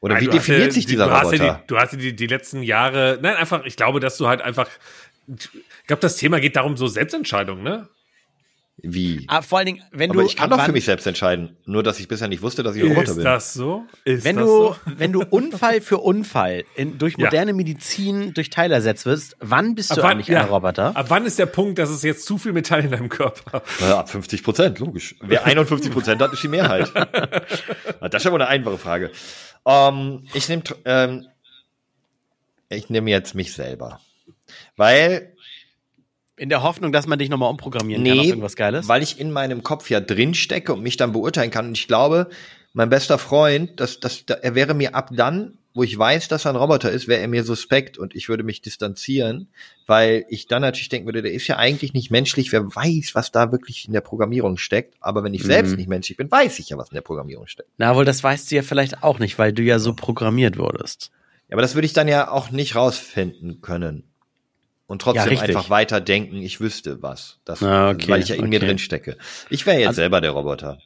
Oder 0.00 0.20
wie 0.20 0.26
du 0.26 0.32
hast 0.32 0.36
definiert 0.46 0.66
ja, 0.66 0.72
sich 0.72 0.84
die- 0.84 0.92
dieser 0.92 1.06
du 1.06 1.12
hast 1.12 1.24
Roboter? 1.26 1.44
Ja 1.44 1.54
die, 1.62 1.66
du 1.66 1.78
hast 1.78 1.92
ja 1.92 1.98
die, 1.98 2.14
die 2.14 2.26
letzten 2.26 2.62
Jahre, 2.62 3.18
nein, 3.22 3.34
einfach, 3.36 3.64
ich 3.64 3.76
glaube, 3.76 3.98
dass 4.00 4.18
du 4.18 4.28
halt 4.28 4.42
einfach, 4.42 4.68
ich 5.26 5.48
glaube, 5.86 6.00
das 6.02 6.16
Thema 6.16 6.38
geht 6.40 6.56
darum, 6.56 6.76
so 6.76 6.86
Selbstentscheidung, 6.86 7.62
ne? 7.62 7.88
Wie? 8.76 9.24
Ah, 9.28 9.40
vor 9.40 9.58
allen 9.58 9.66
Dingen, 9.66 9.82
wenn 9.92 10.10
Aber 10.10 10.22
du. 10.22 10.26
ich 10.26 10.36
kann 10.36 10.50
doch 10.50 10.60
für 10.62 10.72
mich 10.72 10.84
selbst 10.84 11.06
entscheiden. 11.06 11.56
Nur, 11.64 11.82
dass 11.82 12.00
ich 12.00 12.08
bisher 12.08 12.28
nicht 12.28 12.42
wusste, 12.42 12.62
dass 12.62 12.74
ich 12.76 12.82
ein 12.82 12.88
Roboter 12.88 13.10
Ist 13.12 13.14
bin. 13.16 13.24
das 13.24 13.54
so? 13.54 13.84
Ist 14.04 14.24
Wenn 14.24 14.36
das 14.36 14.44
du, 14.46 14.50
so? 14.50 14.76
wenn 14.84 15.12
du 15.12 15.22
Unfall 15.22 15.80
für 15.80 15.98
Unfall 15.98 16.64
in, 16.74 16.98
durch 16.98 17.14
Ja. 17.16 17.26
moderne 17.26 17.52
Medizin 17.52 18.34
durch 18.34 18.50
Teile 18.50 18.74
ersetzt 18.74 19.06
wirst, 19.06 19.36
wann 19.40 19.74
bist 19.74 19.92
Ab 19.92 19.96
du 19.98 20.02
wann, 20.02 20.10
eigentlich 20.12 20.28
ja, 20.28 20.40
ein 20.42 20.48
Roboter? 20.48 20.96
ab 20.96 21.06
wann 21.08 21.24
ist 21.24 21.38
der 21.38 21.46
Punkt, 21.46 21.78
dass 21.78 21.88
es 21.88 22.02
jetzt 22.02 22.26
zu 22.26 22.36
viel 22.36 22.52
Metall 22.52 22.84
in 22.84 22.90
deinem 22.90 23.08
Körper? 23.08 23.62
Naja, 23.80 23.98
ab 24.00 24.10
50 24.10 24.42
Prozent, 24.42 24.78
logisch. 24.80 25.14
Wer 25.22 25.44
51 25.46 25.92
Prozent 25.92 26.20
hat, 26.20 26.32
ist 26.32 26.42
die 26.42 26.48
Mehrheit. 26.48 26.90
Na, 26.94 28.08
das 28.08 28.22
ist 28.22 28.26
aber 28.26 28.36
eine 28.36 28.48
einfache 28.48 28.78
Frage. 28.78 29.12
Ähm, 29.66 30.26
ich 30.34 30.48
nehme 30.48 30.62
ähm, 30.84 31.26
ich 32.68 32.90
nehme 32.90 33.08
jetzt 33.10 33.34
mich 33.34 33.52
selber. 33.52 34.00
Weil 34.76 35.32
In 36.36 36.48
der 36.48 36.62
Hoffnung, 36.62 36.90
dass 36.92 37.06
man 37.06 37.18
dich 37.18 37.28
nochmal 37.28 37.50
umprogrammieren 37.50 38.02
kann 38.04 38.18
auf 38.18 38.24
Nee, 38.24 38.28
irgendwas 38.30 38.56
Geiles? 38.56 38.88
weil 38.88 39.02
ich 39.02 39.20
in 39.20 39.30
meinem 39.30 39.62
Kopf 39.62 39.88
ja 39.90 40.00
drin 40.00 40.34
stecke 40.34 40.72
und 40.72 40.82
mich 40.82 40.96
dann 40.96 41.12
beurteilen 41.12 41.50
kann. 41.50 41.68
Und 41.68 41.78
ich 41.78 41.86
glaube, 41.86 42.28
mein 42.72 42.88
bester 42.90 43.18
Freund, 43.18 43.78
das, 43.78 44.00
das, 44.00 44.26
da- 44.26 44.34
er 44.34 44.54
wäre 44.56 44.74
mir 44.74 44.94
ab 44.96 45.10
dann, 45.12 45.58
wo 45.74 45.82
ich 45.82 45.96
weiß, 45.96 46.28
dass 46.28 46.44
er 46.44 46.50
ein 46.52 46.56
Roboter 46.56 46.90
ist, 46.90 47.08
wäre 47.08 47.20
er 47.20 47.28
mir 47.28 47.42
suspekt 47.44 47.98
und 47.98 48.14
ich 48.14 48.28
würde 48.28 48.42
mich 48.44 48.62
distanzieren, 48.62 49.48
weil 49.86 50.24
ich 50.28 50.46
dann 50.46 50.62
natürlich 50.62 50.88
denken 50.88 51.06
würde, 51.06 51.22
der 51.22 51.32
ist 51.32 51.46
ja 51.48 51.56
eigentlich 51.56 51.92
nicht 51.94 52.10
menschlich, 52.12 52.52
wer 52.52 52.64
weiß, 52.64 53.14
was 53.14 53.32
da 53.32 53.50
wirklich 53.52 53.86
in 53.86 53.92
der 53.92 54.00
Programmierung 54.00 54.56
steckt. 54.56 54.94
Aber 55.00 55.24
wenn 55.24 55.34
ich 55.34 55.42
selbst 55.44 55.76
nicht 55.76 55.88
menschlich 55.88 56.16
bin, 56.16 56.30
weiß 56.30 56.58
ich 56.60 56.68
ja, 56.68 56.78
was 56.78 56.90
in 56.90 56.94
der 56.94 57.02
Programmierung 57.02 57.46
steckt. 57.48 57.68
Na 57.76 57.94
wohl, 57.96 58.04
das 58.04 58.22
weißt 58.22 58.50
du 58.50 58.56
ja 58.56 58.62
vielleicht 58.62 59.02
auch 59.02 59.18
nicht, 59.18 59.38
weil 59.38 59.52
du 59.52 59.62
ja 59.62 59.78
so 59.80 59.94
programmiert 59.94 60.58
wurdest. 60.58 61.10
Ja, 61.48 61.54
aber 61.54 61.62
das 61.62 61.74
würde 61.74 61.86
ich 61.86 61.92
dann 61.92 62.08
ja 62.08 62.30
auch 62.30 62.50
nicht 62.50 62.74
rausfinden 62.76 63.60
können. 63.60 64.04
Und 64.86 65.02
Ja, 65.02 65.12
trotzdem 65.12 65.28
richtig. 65.30 65.48
einfach 65.56 65.70
weiter 65.70 66.00
denken, 66.00 66.36
ich 66.36 66.60
wüsste 66.60 67.00
was. 67.02 67.38
Das, 67.44 67.62
Ah, 67.62 67.90
okay, 67.90 68.08
weil 68.08 68.20
ich 68.20 68.28
ja 68.28 68.34
in 68.36 68.48
mir 68.48 68.58
okay. 68.58 68.66
drin 68.66 68.78
stecke. 68.78 69.16
Ich 69.50 69.64
wäre 69.66 69.78
jetzt 69.78 69.88
Also- 69.88 69.96
selber 70.02 70.20
der 70.20 70.32
Roboter. 70.32 70.78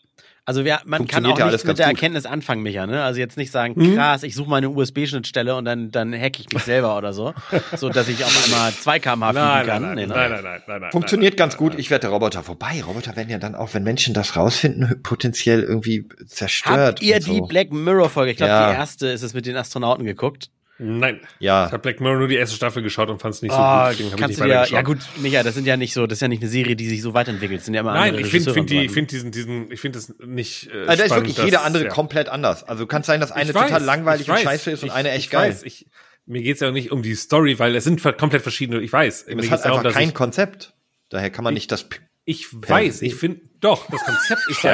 Also 0.44 0.64
wer, 0.64 0.80
man 0.86 1.07
kann 1.07 1.26
auch 1.26 1.30
ja 1.30 1.34
nicht 1.34 1.42
alles 1.44 1.62
mit 1.64 1.66
ganz 1.66 1.76
der 1.76 1.86
gut. 1.88 1.96
Erkenntnis 1.96 2.24
anfangen, 2.24 2.62
Micha, 2.62 2.86
ne? 2.86 3.03
Also 3.03 3.20
jetzt 3.20 3.36
nicht 3.36 3.51
sagen, 3.51 3.74
Mhm. 3.76 3.96
krass, 3.96 4.22
ich 4.22 4.34
suche 4.34 4.49
meine 4.49 4.70
USB-Schnittstelle 4.70 5.55
und 5.55 5.66
dann, 5.66 5.90
dann 5.90 6.14
hack 6.18 6.40
ich 6.40 6.49
mich 6.51 6.62
selber 6.62 6.96
oder 6.96 7.12
so. 7.12 7.34
So, 7.76 7.90
dass 7.90 8.09
ich 8.09 8.24
auf 8.24 8.44
einmal 8.46 8.72
2 8.72 8.99
km/h 8.99 9.32
fliegen 9.32 9.46
Nein, 9.46 9.66
kann. 9.66 9.82
nein, 9.82 9.94
Nee, 9.96 10.07
nein, 10.07 10.16
nein, 10.16 10.30
nein, 10.30 10.42
nein, 10.44 10.62
nein, 10.66 10.80
nein. 10.80 10.90
Funktioniert 10.90 11.32
nein, 11.34 11.36
ganz 11.38 11.53
nein, 11.55 11.59
gut. 11.59 11.72
nein. 11.72 11.80
Ich 11.80 11.90
werde 11.90 12.01
der 12.03 12.11
Roboter. 12.11 12.49
Wobei, 12.49 12.82
Roboter 12.82 13.14
werden 13.14 13.28
ja 13.28 13.36
dann 13.36 13.55
auch, 13.57 13.74
wenn 13.74 13.82
Menschen 13.82 14.14
das 14.14 14.36
rausfinden, 14.36 15.03
potenziell 15.03 15.62
irgendwie 15.64 16.09
zerstört. 16.26 16.78
Habt 16.78 17.03
ihr 17.03 17.20
so. 17.20 17.30
die 17.34 17.40
Black 17.42 17.70
Mirror-Folge, 17.70 18.30
ich 18.30 18.36
glaube, 18.38 18.53
Ja. 18.53 18.70
die 18.70 18.76
erste 18.78 19.09
ist 19.09 19.22
es 19.22 19.34
mit 19.34 19.44
den 19.44 19.57
Astronauten 19.57 20.07
geguckt? 20.07 20.49
Nein. 20.78 21.20
Ja. 21.40 21.66
Ich 21.66 21.72
habe 21.72 21.80
Black 21.82 22.00
Mirror 22.00 22.18
nur 22.18 22.28
die 22.28 22.36
erste 22.36 22.54
Staffel 22.54 22.82
geschaut 22.82 23.10
und 23.10 23.20
fand 23.20 23.34
es 23.34 23.42
nicht 23.42 23.50
so 23.52 23.58
Ah, 23.58 23.88
gut. 23.90 23.98
deswegen 23.98 24.10
hab 24.10 24.14
ich 24.18 24.20
kannst 24.22 24.38
nicht 24.40 24.48
du 24.48 24.52
ja, 24.52 24.64
ja 24.64 24.82
gut, 24.82 24.98
Micha, 25.16 25.42
das 25.42 25.54
sind 25.54 25.66
ja 25.66 25.76
nicht 25.76 25.92
so, 25.92 26.06
das 26.06 26.18
ist 26.18 26.22
ja 26.22 26.28
nicht 26.28 26.40
eine 26.42 26.50
Serie, 26.50 26.76
die 26.76 26.88
sich 26.88 27.02
so 27.02 27.14
weiterentwickelt. 27.14 27.58
Das 27.60 27.64
sind 27.64 27.74
ja 27.74 27.80
immer 27.80 27.94
Nein, 27.94 28.14
ich 28.16 28.26
finde 28.28 28.52
find 28.52 28.70
die, 28.70 28.78
und 28.86 28.90
finde 28.92 29.08
diesen, 29.10 29.30
diesen, 29.32 29.72
ich 29.72 29.80
finde 29.80 29.98
das 29.98 30.14
nicht. 30.24 30.68
Äh, 30.72 30.84
Also 30.86 30.98
da 30.98 31.04
ist 31.04 31.14
wirklich 31.14 31.36
jeder 31.38 31.50
dass- 31.58 31.62
andere 31.64 31.84
ja. 31.84 31.90
komplett 31.90 32.28
anders. 32.28 32.62
Also 32.64 32.86
kann 32.86 33.02
sein, 33.02 33.20
dass 33.20 33.32
eine 33.32 33.52
weiß, 33.54 33.66
total 33.66 33.82
langweilig 33.82 34.30
und 34.30 34.38
scheiße 34.38 34.70
ist 34.70 34.82
und 34.82 34.88
ich, 34.88 34.94
eine 34.94 35.10
echt 35.10 35.24
ich 35.26 35.30
geil. 35.30 35.50
Weiß, 35.50 35.64
ich, 35.64 35.86
mir 36.26 36.42
geht's 36.42 36.60
ja 36.60 36.70
nicht 36.70 36.92
um 36.92 37.02
die 37.02 37.14
Story, 37.14 37.58
weil 37.58 37.74
es 37.74 37.84
sind 37.84 38.02
komplett 38.18 38.42
verschiedene. 38.42 38.80
Ich 38.80 38.92
weiß. 38.92 39.26
Mir 39.28 39.38
es 39.42 39.50
hat 39.50 39.64
darum, 39.64 39.78
einfach 39.80 39.92
kein 39.94 40.08
ich, 40.10 40.14
Konzept. 40.14 40.74
Daher 41.08 41.30
kann 41.30 41.42
man 41.42 41.54
nicht 41.54 41.72
das. 41.72 41.86
Ich 42.24 42.46
weiß, 42.52 43.00
ich 43.02 43.14
finde, 43.14 43.40
doch, 43.60 43.88
das 43.90 44.04
Konzept 44.04 44.42
ist 44.50 44.62
ja, 44.62 44.70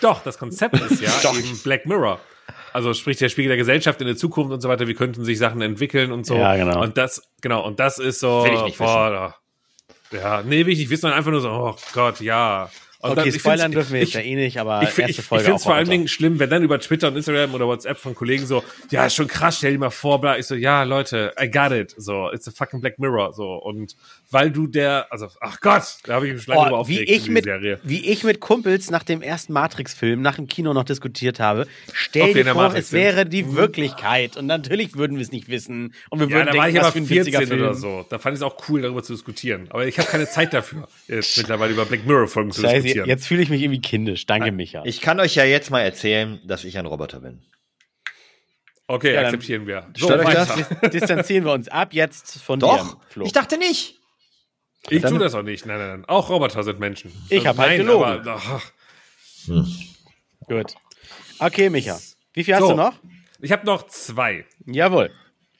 doch, 0.00 0.22
das 0.22 0.38
Konzept 0.38 1.02
ist 1.18 1.22
ja 1.24 1.36
eben 1.36 1.58
Black 1.64 1.86
Mirror. 1.86 2.20
Also 2.76 2.92
sprich 2.92 3.16
der 3.16 3.30
Spiegel 3.30 3.48
der 3.48 3.56
Gesellschaft 3.56 4.02
in 4.02 4.06
der 4.06 4.18
Zukunft 4.18 4.52
und 4.52 4.60
so 4.60 4.68
weiter. 4.68 4.86
Wie 4.86 4.92
könnten 4.92 5.24
sich 5.24 5.38
Sachen 5.38 5.62
entwickeln 5.62 6.12
und 6.12 6.26
so. 6.26 6.36
Ja, 6.36 6.56
genau. 6.56 6.82
Und 6.82 6.98
das, 6.98 7.22
genau, 7.40 7.64
und 7.66 7.80
das 7.80 7.98
ist 7.98 8.20
so. 8.20 8.44
Will 8.44 8.52
ich 8.52 8.62
nicht 8.64 8.76
boah, 8.78 9.34
Ja, 10.12 10.42
nee, 10.42 10.66
will 10.66 10.74
ich 10.74 10.80
nicht 10.80 10.90
wissen, 10.90 11.10
einfach 11.10 11.30
nur 11.30 11.40
so, 11.40 11.48
oh 11.48 11.74
Gott, 11.94 12.20
ja. 12.20 12.68
Und 13.00 13.12
Okay, 13.12 13.20
dann- 13.20 13.28
ich 13.28 13.40
spoilern 13.40 13.72
dürfen 13.72 13.92
wir 13.94 14.00
jetzt 14.00 14.12
ja 14.12 14.20
eh 14.20 14.34
nicht, 14.34 14.58
aber 14.58 14.82
ich, 14.82 14.88
erste 14.98 15.04
ich, 15.20 15.22
Folge 15.22 15.42
ich 15.42 15.44
finde 15.46 15.56
es 15.56 15.62
vor 15.62 15.74
allen. 15.74 15.88
Dingen 15.88 16.06
schlimm, 16.08 16.38
wenn 16.38 16.50
dann 16.50 16.62
über 16.62 16.78
Twitter 16.78 17.08
und 17.08 17.16
Instagram 17.16 17.54
oder 17.54 17.66
WhatsApp 17.66 17.96
von 17.96 18.14
Kollegen 18.14 18.44
so, 18.44 18.62
ja, 18.90 19.06
ist 19.06 19.14
schon 19.14 19.28
krass, 19.28 19.56
stell 19.56 19.72
dir 19.72 19.78
mal 19.78 19.90
vor, 19.90 20.20
bla. 20.20 20.36
Ich 20.36 20.46
so, 20.46 20.54
ja, 20.54 20.82
Leute, 20.82 21.32
I 21.40 21.50
got 21.50 21.72
it. 21.72 21.94
So, 21.96 22.30
it's 22.30 22.46
a 22.46 22.50
fucking 22.50 22.82
Black 22.82 22.98
Mirror. 22.98 23.32
So, 23.32 23.54
und 23.54 23.96
weil 24.30 24.50
du 24.50 24.66
der, 24.66 25.06
also, 25.10 25.28
ach 25.40 25.60
Gott, 25.60 25.82
da 26.04 26.14
habe 26.14 26.26
ich 26.26 26.34
mich 26.34 26.42
schon 26.42 26.54
lange 26.54 26.66
drüber 26.70 26.80
Oh, 26.80 26.88
wie, 26.88 27.00
ich 27.02 27.28
mit, 27.28 27.44
Serie. 27.44 27.78
wie 27.84 28.04
ich 28.10 28.24
mit 28.24 28.40
Kumpels 28.40 28.90
nach 28.90 29.02
dem 29.04 29.22
ersten 29.22 29.52
Matrix-Film, 29.52 30.20
nach 30.20 30.36
dem 30.36 30.46
Kino 30.48 30.72
noch 30.72 30.84
diskutiert 30.84 31.38
habe, 31.38 31.66
stell 31.92 32.34
dir 32.34 32.44
vor, 32.46 32.54
Matrix 32.64 32.84
es 32.86 32.90
sind. 32.90 32.98
wäre 33.00 33.26
die 33.26 33.54
Wirklichkeit. 33.54 34.36
Und 34.36 34.46
natürlich 34.46 34.96
würden 34.96 35.16
wir 35.16 35.22
es 35.22 35.30
nicht 35.30 35.48
wissen. 35.48 35.94
Und 36.10 36.18
wir 36.20 36.26
Ja, 36.28 36.34
würden 36.36 36.46
da 36.48 36.54
war 36.58 36.64
denken, 36.64 36.76
ich 36.76 36.80
was 36.82 36.86
aber 36.86 36.92
für 36.92 36.98
ein 36.98 37.08
witziger 37.10 37.38
14 37.38 37.48
Film. 37.56 37.60
oder 37.68 37.74
so. 37.74 38.06
Da 38.10 38.18
fand 38.18 38.34
ich 38.34 38.38
es 38.38 38.42
auch 38.42 38.68
cool, 38.68 38.82
darüber 38.82 39.02
zu 39.02 39.12
diskutieren. 39.12 39.66
Aber 39.70 39.86
ich 39.86 39.98
habe 39.98 40.08
keine 40.08 40.28
Zeit 40.28 40.52
dafür, 40.52 40.88
jetzt 41.06 41.36
mittlerweile 41.38 41.72
über 41.72 41.84
Black 41.86 42.04
Mirror-Folgen 42.06 42.50
zu 42.50 42.62
Scheiße, 42.62 42.74
diskutieren. 42.82 43.08
jetzt 43.08 43.26
fühle 43.26 43.42
ich 43.42 43.48
mich 43.48 43.62
irgendwie 43.62 43.80
kindisch. 43.80 44.26
Danke, 44.26 44.50
Micha. 44.52 44.82
Ich 44.84 45.00
kann 45.00 45.20
euch 45.20 45.34
ja 45.36 45.44
jetzt 45.44 45.70
mal 45.70 45.80
erzählen, 45.82 46.40
dass 46.44 46.64
ich 46.64 46.76
ein 46.78 46.86
Roboter 46.86 47.20
bin. 47.20 47.42
Okay, 48.88 49.14
Ja, 49.14 49.22
akzeptieren 49.22 49.66
wir. 49.66 49.88
So, 49.96 50.06
Stört 50.06 50.26
euch 50.26 50.34
das? 50.34 50.54
Dis- 50.54 50.90
Distanzieren 50.92 51.44
wir 51.44 51.52
uns 51.52 51.66
ab 51.68 51.92
jetzt 51.92 52.40
von 52.42 52.60
Doch, 52.60 52.94
dir, 52.94 53.00
Flo. 53.08 53.24
ich 53.26 53.32
dachte 53.32 53.58
nicht. 53.58 53.95
Ich 54.88 55.02
tue 55.02 55.18
das 55.18 55.34
auch 55.34 55.42
nicht. 55.42 55.66
Nein, 55.66 55.78
nein, 55.78 55.88
nein. 55.88 56.04
Auch 56.06 56.28
Roboter 56.30 56.62
sind 56.62 56.78
Menschen. 56.78 57.10
Ich 57.28 57.46
hab 57.46 57.58
halt 57.58 57.70
Nein, 57.70 57.78
gelogen. 57.86 58.04
aber- 58.04 58.42
ach. 58.44 58.72
Gut. 60.48 60.74
Okay, 61.38 61.70
Micha. 61.70 61.98
Wie 62.32 62.44
viel 62.44 62.54
hast 62.54 62.62
So. 62.62 62.68
du 62.70 62.74
noch? 62.76 62.94
Ich 63.40 63.52
habe 63.52 63.66
noch 63.66 63.86
zwei. 63.88 64.44
Jawohl. 64.64 65.10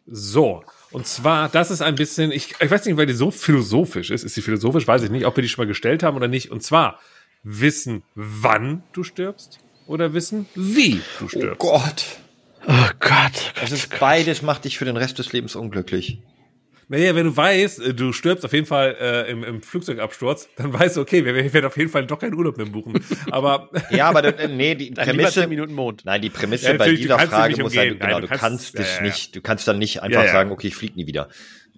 So, 0.06 0.62
und 0.92 1.06
zwar, 1.06 1.48
das 1.48 1.70
ist 1.72 1.82
ein 1.82 1.96
bisschen, 1.96 2.30
ich, 2.30 2.54
ich 2.60 2.70
weiß 2.70 2.86
nicht, 2.86 2.96
weil 2.96 3.06
die 3.06 3.12
so 3.12 3.30
philosophisch 3.32 4.10
ist. 4.10 4.22
Ist 4.22 4.34
sie 4.34 4.42
philosophisch? 4.42 4.86
Weiß 4.86 5.02
ich 5.02 5.10
nicht, 5.10 5.26
ob 5.26 5.36
wir 5.36 5.42
die 5.42 5.48
schon 5.48 5.64
mal 5.64 5.68
gestellt 5.68 6.02
haben 6.04 6.16
oder 6.16 6.28
nicht. 6.28 6.50
Und 6.52 6.62
zwar, 6.62 7.00
wissen, 7.42 8.02
wann 8.14 8.84
du 8.92 9.02
stirbst 9.02 9.58
oder 9.88 10.12
wissen, 10.14 10.46
wie 10.54 11.00
du 11.18 11.28
stirbst. 11.28 11.58
Gott. 11.58 12.04
Oh 12.68 12.88
Gott. 13.00 13.52
Das 13.60 13.72
ist 13.72 13.98
beides 13.98 14.42
macht 14.42 14.64
dich 14.64 14.78
für 14.78 14.84
den 14.84 14.96
Rest 14.96 15.18
des 15.18 15.32
Lebens 15.32 15.56
unglücklich. 15.56 16.18
Naja, 16.88 17.14
wenn 17.16 17.26
du 17.26 17.36
weißt, 17.36 17.80
äh, 17.84 17.94
du 17.94 18.12
stirbst 18.12 18.44
auf 18.44 18.52
jeden 18.52 18.66
Fall 18.66 18.96
äh, 19.00 19.30
im, 19.30 19.42
im 19.42 19.60
Flugzeugabsturz, 19.62 20.48
dann 20.56 20.72
weißt 20.72 20.96
du, 20.96 21.00
okay, 21.00 21.24
wir, 21.24 21.34
wir 21.34 21.52
werden 21.52 21.66
auf 21.66 21.76
jeden 21.76 21.90
Fall 21.90 22.06
doch 22.06 22.18
keinen 22.18 22.34
Urlaub 22.34 22.56
mehr 22.56 22.66
buchen. 22.66 22.94
Aber 23.30 23.70
Ja, 23.90 24.08
aber 24.08 24.22
das, 24.22 24.34
äh, 24.40 24.48
nee, 24.48 24.74
die 24.76 24.90
Prämisse, 24.94 25.40
10 25.40 25.48
Minuten 25.48 25.74
Mond. 25.74 26.04
nein, 26.04 26.22
die 26.22 26.30
Prämisse 26.30 26.66
Ja, 26.66 26.72
bei 26.74 26.86
du 26.90 26.96
dieser 26.96 27.16
kannst 27.16 27.32
Frage 27.34 27.60
muss 27.62 27.72
sein, 27.72 27.88
umgehen. 27.92 27.98
genau, 27.98 28.12
Nein, 28.12 28.20
du 28.22 28.28
du 28.28 28.28
kannst, 28.28 28.42
kannst- 28.74 28.78
das 28.78 28.96
ja, 28.98 29.02
nicht, 29.02 29.34
du 29.34 29.40
kannst 29.40 29.66
dann 29.66 29.78
nicht 29.78 30.02
einfach 30.02 30.26
sagen, 30.28 30.50
okay, 30.52 30.68
ich 30.68 30.76
flieg 30.76 30.94
nie 30.94 31.06
wieder. 31.08 31.28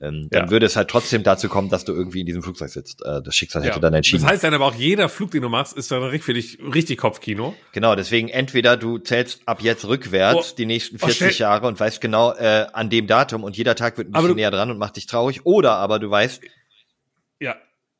Ähm, 0.00 0.28
dann 0.30 0.44
Ja. 0.46 0.50
würde 0.50 0.66
es 0.66 0.76
halt 0.76 0.88
trotzdem 0.88 1.22
dazu 1.22 1.48
kommen, 1.48 1.68
dass 1.70 1.84
du 1.84 1.92
irgendwie 1.92 2.20
in 2.20 2.26
diesem 2.26 2.42
Flugzeug 2.42 2.70
sitzt. 2.70 3.02
Äh, 3.04 3.20
das 3.22 3.34
Schicksal 3.34 3.62
hätte 3.62 3.74
ja. 3.76 3.80
dann 3.80 3.94
entschieden. 3.94 4.22
Das 4.22 4.30
heißt 4.32 4.44
dann 4.44 4.54
aber 4.54 4.66
auch, 4.66 4.74
jeder 4.74 5.08
Flug, 5.08 5.30
den 5.32 5.42
du 5.42 5.48
machst, 5.48 5.76
ist 5.76 5.90
dann 5.90 6.02
richtig 6.02 6.24
für 6.24 6.34
dich 6.34 6.58
richtig 6.74 6.98
Kopfkino. 6.98 7.54
Genau, 7.72 7.94
deswegen 7.94 8.28
entweder 8.28 8.76
du 8.76 8.98
zählst 8.98 9.40
ab 9.46 9.60
jetzt 9.62 9.84
rückwärts 9.86 10.52
Oh, 10.52 10.54
die 10.56 10.66
nächsten 10.66 10.96
oh, 10.96 11.06
40 11.06 11.16
stell- 11.16 11.32
Jahre 11.46 11.66
und 11.66 11.78
weißt 11.80 12.00
genau 12.00 12.32
äh, 12.34 12.66
an 12.72 12.90
dem 12.90 13.06
Datum 13.06 13.44
und 13.44 13.56
jeder 13.56 13.74
Tag 13.74 13.98
wird 13.98 14.08
ein 14.08 14.12
bisschen 14.12 14.28
du- 14.28 14.34
näher 14.34 14.50
dran 14.50 14.70
und 14.70 14.78
macht 14.78 14.96
dich 14.96 15.06
traurig. 15.06 15.44
Oder 15.46 15.72
aber 15.76 15.98
du 15.98 16.10
weißt, 16.10 16.40
Ja. 17.40 17.56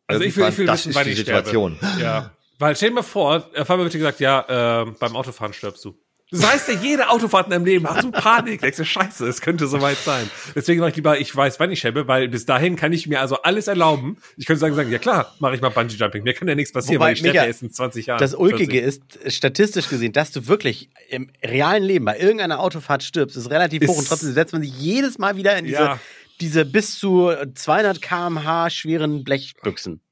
Also 0.07 0.25
ich 0.25 0.37
will, 0.37 0.49
ich 0.49 0.59
will 0.59 0.67
das 0.67 0.87
wissen, 0.87 0.99
ist 0.99 1.07
die 1.07 1.13
Situation. 1.15 1.77
sterbe. 1.77 2.01
Ja. 2.03 2.31
Weil 2.59 2.75
stell 2.75 2.89
dir 2.89 2.95
mal 2.97 3.03
vor, 3.03 3.49
äh, 3.55 3.65
Fabian 3.65 3.85
wird 3.85 3.95
dir 3.95 3.99
gesagt, 3.99 4.21
ja, 4.21 4.83
äh, 4.83 4.87
beim 4.99 5.15
Autofahren 5.17 5.53
stirbst 5.53 5.85
du. 5.85 5.95
Das 6.31 6.47
heißt 6.47 6.69
ja, 6.69 6.75
jede 6.75 7.09
Autofahrt 7.09 7.47
in 7.47 7.53
deinem 7.53 7.65
Leben 7.65 7.89
hast 7.89 8.05
du 8.05 8.11
Panik. 8.11 8.61
Denkst 8.61 8.77
du, 8.77 8.85
scheiße, 8.85 9.27
es 9.27 9.41
könnte 9.41 9.67
soweit 9.67 9.97
sein. 9.97 10.31
Deswegen 10.55 10.81
sage 10.81 10.91
ich 10.91 10.97
lieber, 10.97 11.19
ich 11.19 11.35
weiß, 11.35 11.59
wann 11.59 11.71
ich 11.71 11.79
sterbe, 11.79 12.07
weil 12.07 12.29
bis 12.29 12.45
dahin 12.45 12.77
kann 12.77 12.93
ich 12.93 13.07
mir 13.07 13.21
also 13.21 13.37
alles 13.43 13.67
erlauben. 13.67 14.19
Ich 14.37 14.45
könnte 14.45 14.61
sagen, 14.61 14.75
sagen 14.75 14.91
ja 14.93 14.99
klar, 14.99 15.35
mache 15.39 15.55
ich 15.55 15.63
mal 15.63 15.71
Bungee-Jumping. 15.71 16.23
Mir 16.23 16.35
kann 16.35 16.47
ja 16.47 16.55
nichts 16.55 16.73
passieren, 16.73 16.97
Wobei, 16.97 17.07
weil 17.07 17.13
ich 17.15 17.21
sterbe 17.21 17.47
erst 17.47 17.63
in 17.63 17.73
20 17.73 18.07
Jahren. 18.07 18.19
Das 18.21 18.35
Ulkige 18.35 18.73
40. 18.83 18.83
ist, 19.25 19.37
statistisch 19.37 19.89
gesehen, 19.89 20.13
dass 20.13 20.31
du 20.31 20.47
wirklich 20.47 20.91
im 21.09 21.31
realen 21.43 21.83
Leben 21.83 22.05
bei 22.05 22.19
irgendeiner 22.19 22.61
Autofahrt 22.61 23.03
stirbst, 23.03 23.37
ist 23.37 23.51
relativ 23.51 23.83
hoch 23.87 23.93
Ist- 23.95 23.99
und 24.01 24.09
trotzdem 24.09 24.33
setzt 24.35 24.53
man 24.53 24.63
sich 24.63 24.73
jedes 24.79 25.17
Mal 25.19 25.37
wieder 25.37 25.57
in 25.57 25.65
diese, 25.65 25.79
Ja. 25.79 26.01
diese 26.43 26.67
bis 26.67 26.99
zu 26.99 27.33
200 27.55 28.03
kmh 28.03 28.69
schweren 28.69 29.25
Blechbüchsen. 29.25 30.03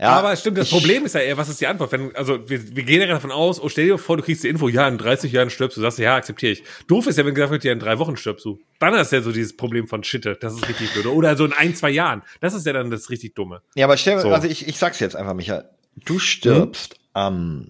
Ja, 0.00 0.10
aber 0.10 0.36
stimmt, 0.36 0.58
das 0.58 0.70
Problem 0.70 1.04
ist 1.04 1.14
ja 1.14 1.20
eher, 1.20 1.36
was 1.36 1.48
ist 1.48 1.60
die 1.60 1.66
Antwort? 1.66 1.90
Wenn, 1.90 2.14
also 2.14 2.48
wir, 2.48 2.76
wir 2.76 2.84
gehen 2.84 3.00
ja 3.00 3.08
davon 3.08 3.32
aus, 3.32 3.60
oh, 3.60 3.68
stell 3.68 3.86
dir 3.86 3.98
vor, 3.98 4.16
du 4.16 4.22
kriegst 4.22 4.44
die 4.44 4.48
Info, 4.48 4.68
ja, 4.68 4.86
in 4.86 4.96
30 4.96 5.32
Jahren 5.32 5.50
stirbst 5.50 5.76
du, 5.76 5.80
sagst 5.80 5.98
du, 5.98 6.04
ja, 6.04 6.14
akzeptiere 6.14 6.52
ich. 6.52 6.62
Doof 6.86 7.08
ist 7.08 7.18
ja, 7.18 7.26
wenn 7.26 7.34
gesagt 7.34 7.50
wird, 7.50 7.64
ja, 7.64 7.72
in 7.72 7.80
drei 7.80 7.98
Wochen 7.98 8.16
stirbst 8.16 8.44
du. 8.44 8.60
Dann 8.78 8.94
ist 8.94 9.10
ja 9.10 9.20
so 9.22 9.32
dieses 9.32 9.56
Problem 9.56 9.88
von 9.88 10.04
Shitte, 10.04 10.36
das 10.40 10.54
ist 10.54 10.68
richtig 10.68 10.92
blöd. 10.92 11.06
Oder 11.06 11.36
so 11.36 11.44
in 11.44 11.52
ein, 11.52 11.74
zwei 11.74 11.90
Jahren. 11.90 12.22
Das 12.40 12.54
ist 12.54 12.64
ja 12.64 12.72
dann 12.72 12.90
das 12.90 13.10
richtig 13.10 13.34
Dumme. 13.34 13.62
Ja, 13.74 13.86
aber 13.86 13.96
stell, 13.96 14.20
So. 14.20 14.30
also 14.30 14.46
ich, 14.46 14.68
ich 14.68 14.78
sag's 14.78 15.00
jetzt 15.00 15.16
einfach, 15.16 15.34
Micha. 15.34 15.64
Du 15.96 16.20
stirbst 16.20 16.96
am 17.12 17.68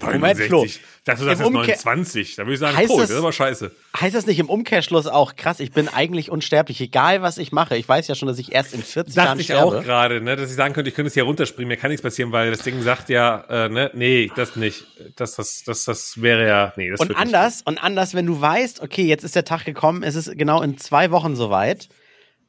Moment, 0.00 0.40
Flo. 0.40 0.64
Ich 0.64 0.80
dachte, 1.04 1.24
das 1.24 1.38
Im 1.38 1.46
ist 1.46 1.52
Umkehr- 1.52 1.76
29. 1.84 2.34
Da 2.34 2.42
würde 2.42 2.54
ich 2.54 2.58
sagen, 2.58 2.76
Heißt 2.76 2.90
cool, 2.90 2.96
das- 3.02 3.10
das 3.10 3.16
ist 3.16 3.22
aber 3.22 3.32
scheiße. 3.32 3.70
Heißt 4.00 4.14
das 4.16 4.26
nicht 4.26 4.40
im 4.40 4.50
Umkehrschluss 4.50 5.06
auch 5.06 5.36
krass, 5.36 5.60
ich 5.60 5.70
bin 5.70 5.86
eigentlich 5.88 6.32
unsterblich, 6.32 6.80
egal 6.80 7.22
was 7.22 7.38
ich 7.38 7.52
mache. 7.52 7.76
Ich 7.76 7.88
weiß 7.88 8.08
ja 8.08 8.16
schon, 8.16 8.26
dass 8.26 8.40
ich 8.40 8.50
erst 8.52 8.74
in 8.74 8.82
40 8.82 9.14
Dachte 9.14 9.26
Jahren 9.28 9.38
ich 9.38 9.46
sterbe. 9.46 9.78
auch 9.78 9.84
gerade, 9.84 10.20
ne, 10.20 10.34
dass 10.34 10.50
ich 10.50 10.56
sagen 10.56 10.74
könnte, 10.74 10.88
ich 10.88 10.96
könnte 10.96 11.06
es 11.08 11.14
hier 11.14 11.22
runterspringen, 11.22 11.68
mir 11.68 11.76
kann 11.76 11.90
nichts 11.90 12.02
passieren, 12.02 12.32
weil 12.32 12.50
das 12.50 12.62
Ding 12.62 12.82
sagt 12.82 13.08
ja, 13.08 13.44
äh, 13.48 13.68
ne, 13.68 13.92
nee, 13.94 14.32
das 14.34 14.56
nicht. 14.56 14.84
Das, 15.14 15.36
das, 15.36 15.62
das, 15.64 15.84
das 15.84 16.20
wäre 16.20 16.44
ja, 16.44 16.72
nee, 16.76 16.90
das 16.90 16.98
Und 16.98 17.10
wird 17.10 17.18
nicht. 17.18 17.26
anders, 17.28 17.62
und 17.64 17.78
anders, 17.82 18.14
wenn 18.14 18.26
du 18.26 18.40
weißt, 18.40 18.80
okay, 18.82 19.04
jetzt 19.04 19.22
ist 19.22 19.36
der 19.36 19.44
Tag 19.44 19.64
gekommen, 19.64 20.02
es 20.02 20.16
ist 20.16 20.36
genau 20.36 20.60
in 20.60 20.76
zwei 20.76 21.12
Wochen 21.12 21.36
soweit, 21.36 21.88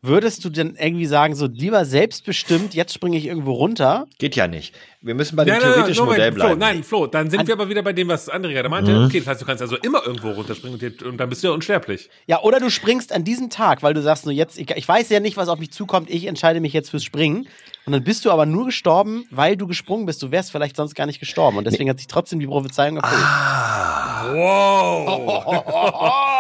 würdest 0.06 0.44
du 0.46 0.50
denn 0.50 0.76
irgendwie 0.80 1.06
sagen, 1.06 1.36
so 1.36 1.48
lieber 1.48 1.86
selbstbestimmt, 1.86 2.74
jetzt 2.74 2.94
springe 2.94 3.18
ich 3.18 3.26
irgendwo 3.26 3.54
runter? 3.54 4.08
Geht 4.18 4.36
ja 4.36 4.48
nicht. 4.48 4.74
Wir 5.02 5.14
müssen 5.14 5.36
bei 5.36 5.46
dem 5.46 5.52
Nein, 5.52 5.60
nein, 5.62 5.70
nein, 5.70 5.76
theoretischen 5.76 6.06
Moment, 6.06 6.18
Modell 6.18 6.32
Flo, 6.32 6.44
bleiben. 6.44 6.60
nein, 6.60 6.84
Flo, 6.84 7.08
dann 7.08 7.30
sind 7.30 7.48
wir 7.48 7.54
aber 7.54 7.70
wieder 7.70 7.84
bei 7.84 7.94
dem, 7.94 8.08
was 8.08 8.32
André 8.32 8.54
gerade 8.54 8.70
meinte. 8.70 8.92
Mhm. 8.92 9.06
Okay, 9.06 9.20
das 9.20 9.28
heißt, 9.28 9.42
du 9.42 9.46
kannst 9.46 9.62
also 9.62 9.78
immer 9.78 10.06
irgendwo 10.06 10.32
runterspringen 10.32 10.80
und, 11.06 11.18
dann 11.18 11.30
bist 11.30 11.44
du 11.44 11.48
ja 11.50 11.54
unsterblich. 11.54 12.10
Ja, 12.26 12.42
oder 12.42 12.60
du 12.60 12.72
springst 12.72 13.14
an 13.14 13.24
diesem 13.24 13.50
Tag, 13.50 13.84
weil 13.84 13.94
du 13.94 14.02
sagst, 14.02 14.26
nur 14.26 14.34
jetzt, 14.34 14.58
ich, 14.58 14.70
ich 14.72 14.88
weiß 14.88 15.10
ja 15.10 15.20
nicht, 15.20 15.38
was 15.38 15.48
auf 15.48 15.60
mich 15.60 15.72
zukommt, 15.72 16.10
ich 16.10 16.26
entscheide 16.26 16.60
mich 16.60 16.74
jetzt 16.74 16.90
fürs 16.90 17.04
Springen. 17.04 17.48
Und 17.86 17.94
dann 17.94 18.04
bist 18.04 18.26
du 18.26 18.32
aber 18.32 18.48
nur 18.48 18.66
gestorben, 18.66 19.26
weil 19.30 19.58
du 19.58 19.68
gesprungen 19.68 20.08
bist. 20.08 20.24
Du 20.24 20.32
wärst 20.32 20.52
vielleicht 20.52 20.76
sonst 20.76 20.96
gar 20.96 21.06
nicht 21.06 21.20
gestorben. 21.20 21.58
Und 21.58 21.68
deswegen 21.68 21.88
hat 21.88 22.00
sich 22.00 22.08
trotzdem 22.08 22.40
die 22.40 22.48
Prophezeiung 22.48 22.98
erfüllt. 22.98 23.22
Ah. 23.24 24.34
Wow! 24.34 26.32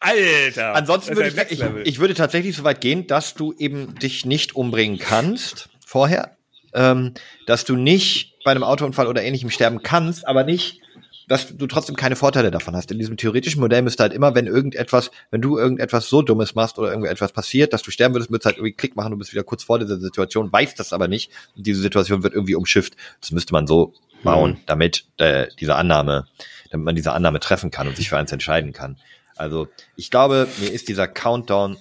Alter! 0.00 0.74
Ansonsten 0.74 1.16
würde 1.16 1.28
ich, 1.28 1.60
ich, 1.60 1.64
ich 1.84 1.98
würde 1.98 2.14
tatsächlich 2.14 2.56
so 2.56 2.64
weit 2.64 2.80
gehen, 2.80 3.06
dass 3.06 3.34
du 3.34 3.52
eben 3.58 3.94
dich 3.96 4.24
nicht 4.24 4.54
umbringen 4.54 4.98
kannst 4.98 5.68
vorher, 5.84 6.36
ähm, 6.72 7.14
dass 7.46 7.64
du 7.64 7.76
nicht 7.76 8.36
bei 8.44 8.52
einem 8.52 8.62
Autounfall 8.62 9.08
oder 9.08 9.22
ähnlichem 9.22 9.50
sterben 9.50 9.82
kannst, 9.82 10.26
aber 10.26 10.44
nicht, 10.44 10.80
dass 11.26 11.54
du 11.56 11.66
trotzdem 11.66 11.96
keine 11.96 12.16
Vorteile 12.16 12.50
davon 12.50 12.74
hast. 12.74 12.90
In 12.90 12.98
diesem 12.98 13.16
theoretischen 13.16 13.60
Modell 13.60 13.82
müsste 13.82 14.02
halt 14.02 14.12
immer, 14.12 14.34
wenn 14.34 14.46
irgendetwas, 14.46 15.10
wenn 15.30 15.42
du 15.42 15.58
irgendetwas 15.58 16.08
so 16.08 16.22
Dummes 16.22 16.54
machst 16.54 16.78
oder 16.78 16.90
irgendetwas 16.90 17.32
passiert, 17.32 17.72
dass 17.72 17.82
du 17.82 17.90
sterben 17.90 18.14
würdest, 18.14 18.30
müsstest 18.30 18.46
halt 18.46 18.56
irgendwie 18.56 18.72
Klick 18.72 18.96
machen, 18.96 19.10
du 19.10 19.18
bist 19.18 19.32
wieder 19.32 19.44
kurz 19.44 19.64
vor 19.64 19.78
dieser 19.78 19.98
Situation, 19.98 20.50
weißt 20.52 20.78
das 20.78 20.92
aber 20.92 21.08
nicht 21.08 21.30
und 21.56 21.66
diese 21.66 21.82
Situation 21.82 22.22
wird 22.22 22.34
irgendwie 22.34 22.54
umschifft. 22.54 22.94
Das 23.20 23.32
müsste 23.32 23.52
man 23.52 23.66
so 23.66 23.92
bauen, 24.22 24.58
damit 24.66 25.04
äh, 25.18 25.48
diese 25.60 25.76
Annahme, 25.76 26.26
damit 26.70 26.84
man 26.84 26.96
diese 26.96 27.12
Annahme 27.12 27.40
treffen 27.40 27.70
kann 27.70 27.88
und 27.88 27.96
sich 27.96 28.08
für 28.08 28.16
eins 28.16 28.32
entscheiden 28.32 28.72
kann. 28.72 28.96
Also 29.38 29.68
ich 29.96 30.10
glaube, 30.10 30.48
mir 30.58 30.70
ist 30.72 30.88
dieser 30.88 31.08
Countdown 31.08 31.76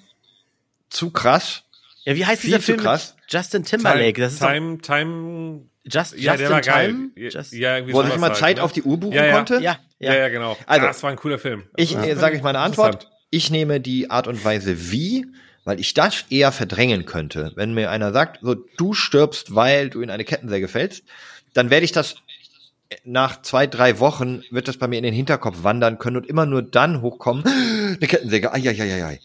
zu 0.89 1.10
krass. 1.12 1.64
Ja, 2.05 2.16
wie 2.16 2.26
heißt 2.26 2.43
dieser 2.43 2.58
zu 2.60 2.64
Film 2.66 2.80
krass. 2.80 3.16
mit 3.18 3.34
Justin 3.34 3.64
Timberlake? 3.64 4.22
Das 4.22 4.34
ist 4.34 4.39
Time, 4.39 4.78
Time, 4.80 5.62
Just, 5.89 6.18
ja, 6.18 6.34
Just 6.34 6.41
der 6.43 6.49
war 6.49 6.62
geil. 6.62 6.88
Time? 6.89 7.10
Ja, 7.16 7.30
Just, 7.30 7.53
ja, 7.53 7.76
irgendwie 7.78 7.93
Wo 7.93 8.01
ich 8.01 8.08
sowas 8.08 8.20
mal 8.20 8.30
halt, 8.30 8.38
Zeit 8.39 8.58
ne? 8.58 8.64
auf 8.64 8.72
die 8.72 8.84
Uhr 8.84 8.97
buchen 8.97 9.14
Ja, 9.16 9.26
ja. 9.26 9.34
konnte. 9.34 9.55
ja, 9.55 9.80
Ja, 9.99 10.14
ja. 10.14 10.20
ja, 10.20 10.30
genau. 10.30 10.58
Also, 10.66 10.86
ah, 10.86 10.88
das 10.88 11.03
war 11.03 11.10
ein 11.12 11.18
cooler 11.18 11.39
Film. 11.39 11.64
Ich 11.76 11.91
Ja. 11.91 12.03
äh, 12.03 12.16
sage 12.16 12.36
ich 12.38 12.43
meine 12.43 12.60
Antwort. 12.60 13.10
Ich 13.30 13.49
nehme 13.51 13.82
die 13.82 14.10
Art 14.10 14.28
und 14.28 14.43
Weise 14.45 14.91
wie, 14.91 15.26
weil 15.66 15.80
ich 15.82 15.93
das 15.93 16.24
eher 16.30 16.53
verdrängen 16.53 17.05
könnte. 17.05 17.51
Wenn 17.55 17.74
mir 17.74 17.91
einer 17.91 18.14
sagt, 18.14 18.39
so 18.41 18.55
du 18.55 18.93
stirbst, 18.93 19.53
weil 19.53 19.89
du 19.89 20.01
in 20.01 20.10
eine 20.10 20.24
Kettensäge 20.24 20.70
fällst, 20.70 21.03
dann 21.53 21.70
werde 21.70 21.84
ich 21.84 21.91
das 21.91 22.16
nach 23.04 23.42
zwei, 23.42 23.68
drei 23.68 24.00
Wochen 24.00 24.44
wird 24.52 24.68
das 24.68 24.78
bei 24.78 24.88
mir 24.88 24.98
in 24.98 25.04
den 25.04 25.14
Hinterkopf 25.14 25.64
wandern 25.64 25.98
können 25.98 26.18
und 26.18 26.26
immer 26.28 26.46
nur 26.46 26.62
dann 26.62 27.02
hochkommen, 27.02 27.44
eine 27.48 27.98
Kettensäge, 28.00 28.52
ai, 28.54 28.60
ai, 28.68 28.82
ai, 28.82 29.04
ai. 29.06 29.20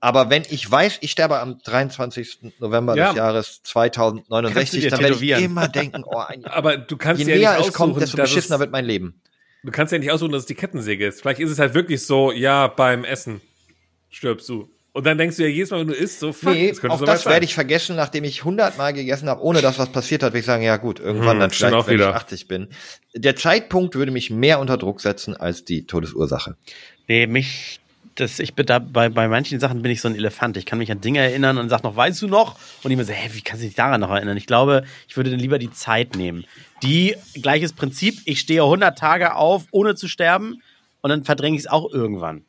Aber 0.00 0.28
wenn 0.28 0.42
ich 0.50 0.70
weiß, 0.70 0.98
ich 1.00 1.10
sterbe 1.12 1.38
am 1.40 1.58
23. 1.64 2.54
November 2.58 2.94
Ja. 2.94 3.08
des 3.08 3.16
Jahres 3.16 3.46
Kannst 3.46 3.66
du 3.66 3.70
2069, 3.72 4.80
dir 4.82 4.90
dann 4.90 5.00
werde 5.00 5.14
ich 5.24 5.30
immer 5.42 5.68
denken, 5.68 6.04
oh, 6.04 6.18
ein, 6.18 6.44
Aber 6.46 6.76
du 6.76 6.96
kannst 6.98 7.22
je 7.22 7.28
ja 7.28 7.34
nicht 7.34 7.40
näher 7.42 7.52
es 7.52 7.58
aussuchen, 7.60 7.74
kommt, 7.74 8.00
desto 8.02 8.16
dass 8.18 8.28
beschissener 8.30 8.56
es, 8.56 8.60
wird 8.60 8.70
mein 8.70 8.84
Leben. 8.84 9.20
du 9.62 9.70
kannst 9.70 9.92
ja 9.94 9.98
nicht 9.98 10.10
aussuchen, 10.10 10.32
dass 10.32 10.42
es 10.42 10.46
die 10.46 10.54
Kettensäge 10.54 11.06
ist. 11.06 11.22
Vielleicht 11.22 11.40
ist 11.40 11.50
es 11.50 11.58
halt 11.58 11.72
wirklich 11.72 12.04
so, 12.04 12.32
ja, 12.32 12.66
beim 12.66 13.04
Essen 13.04 13.40
stirbst 14.10 14.46
du. 14.48 14.68
Und 14.94 15.04
dann 15.06 15.18
denkst 15.18 15.36
du 15.36 15.42
ja 15.42 15.48
jedes 15.48 15.70
Mal, 15.70 15.80
wenn 15.80 15.88
du 15.88 15.92
isst, 15.92 16.20
so, 16.20 16.32
fuck, 16.32 16.54
Nee, 16.54 16.70
könnte 16.70 16.90
auch 16.90 17.00
so 17.00 17.04
das 17.04 17.26
werde 17.26 17.44
ich 17.44 17.52
vergessen, 17.52 17.96
nachdem 17.96 18.22
ich 18.22 18.44
hundertmal 18.44 18.92
gegessen 18.92 19.28
habe, 19.28 19.42
ohne 19.42 19.60
dass 19.60 19.76
was 19.76 19.88
passiert 19.88 20.22
hat, 20.22 20.30
würde 20.30 20.38
ich 20.38 20.46
sagen, 20.46 20.62
ja 20.62 20.76
gut, 20.76 21.00
irgendwann 21.00 21.32
Hm, 21.32 21.40
dann 21.40 21.50
vielleicht, 21.50 21.74
auch 21.74 21.88
wenn 21.88 21.96
ich 21.96 22.00
wieder. 22.00 22.14
80 22.14 22.46
bin. 22.46 22.68
Der 23.12 23.34
Zeitpunkt 23.34 23.96
würde 23.96 24.12
mich 24.12 24.30
mehr 24.30 24.60
unter 24.60 24.76
Druck 24.76 25.00
setzen 25.00 25.36
als 25.36 25.64
die 25.64 25.84
Todesursache. 25.84 26.54
Nee, 27.08 27.26
mich, 27.26 27.80
das, 28.14 28.38
ich 28.38 28.54
bin 28.54 28.66
da, 28.66 28.78
bei, 28.78 29.08
bei 29.08 29.26
manchen 29.26 29.58
Sachen 29.58 29.82
bin 29.82 29.90
ich 29.90 30.00
so 30.00 30.06
ein 30.06 30.14
Elefant. 30.14 30.56
Ich 30.58 30.64
kann 30.64 30.78
mich 30.78 30.92
an 30.92 31.00
Dinge 31.00 31.18
erinnern 31.18 31.58
und 31.58 31.68
sag 31.70 31.82
noch, 31.82 31.96
weißt 31.96 32.22
du 32.22 32.28
noch? 32.28 32.56
Und 32.84 32.92
ich 32.92 32.96
mir 32.96 33.04
so, 33.04 33.12
hä, 33.12 33.30
wie 33.32 33.42
kannst 33.42 33.64
du 33.64 33.66
dich 33.66 33.74
daran 33.74 34.00
noch 34.00 34.10
erinnern? 34.10 34.36
Ich 34.36 34.46
glaube, 34.46 34.84
ich 35.08 35.16
würde 35.16 35.30
dann 35.30 35.40
lieber 35.40 35.58
die 35.58 35.72
Zeit 35.72 36.14
nehmen. 36.14 36.44
Die, 36.84 37.16
gleiches 37.42 37.72
Prinzip, 37.72 38.20
ich 38.26 38.38
stehe 38.38 38.62
100 38.62 38.96
Tage 38.96 39.34
auf, 39.34 39.64
ohne 39.72 39.96
zu 39.96 40.06
sterben 40.06 40.62
und 41.00 41.10
dann 41.10 41.24
verdränge 41.24 41.56
ich 41.56 41.64
es 41.64 41.66
auch 41.66 41.92
irgendwann. 41.92 42.44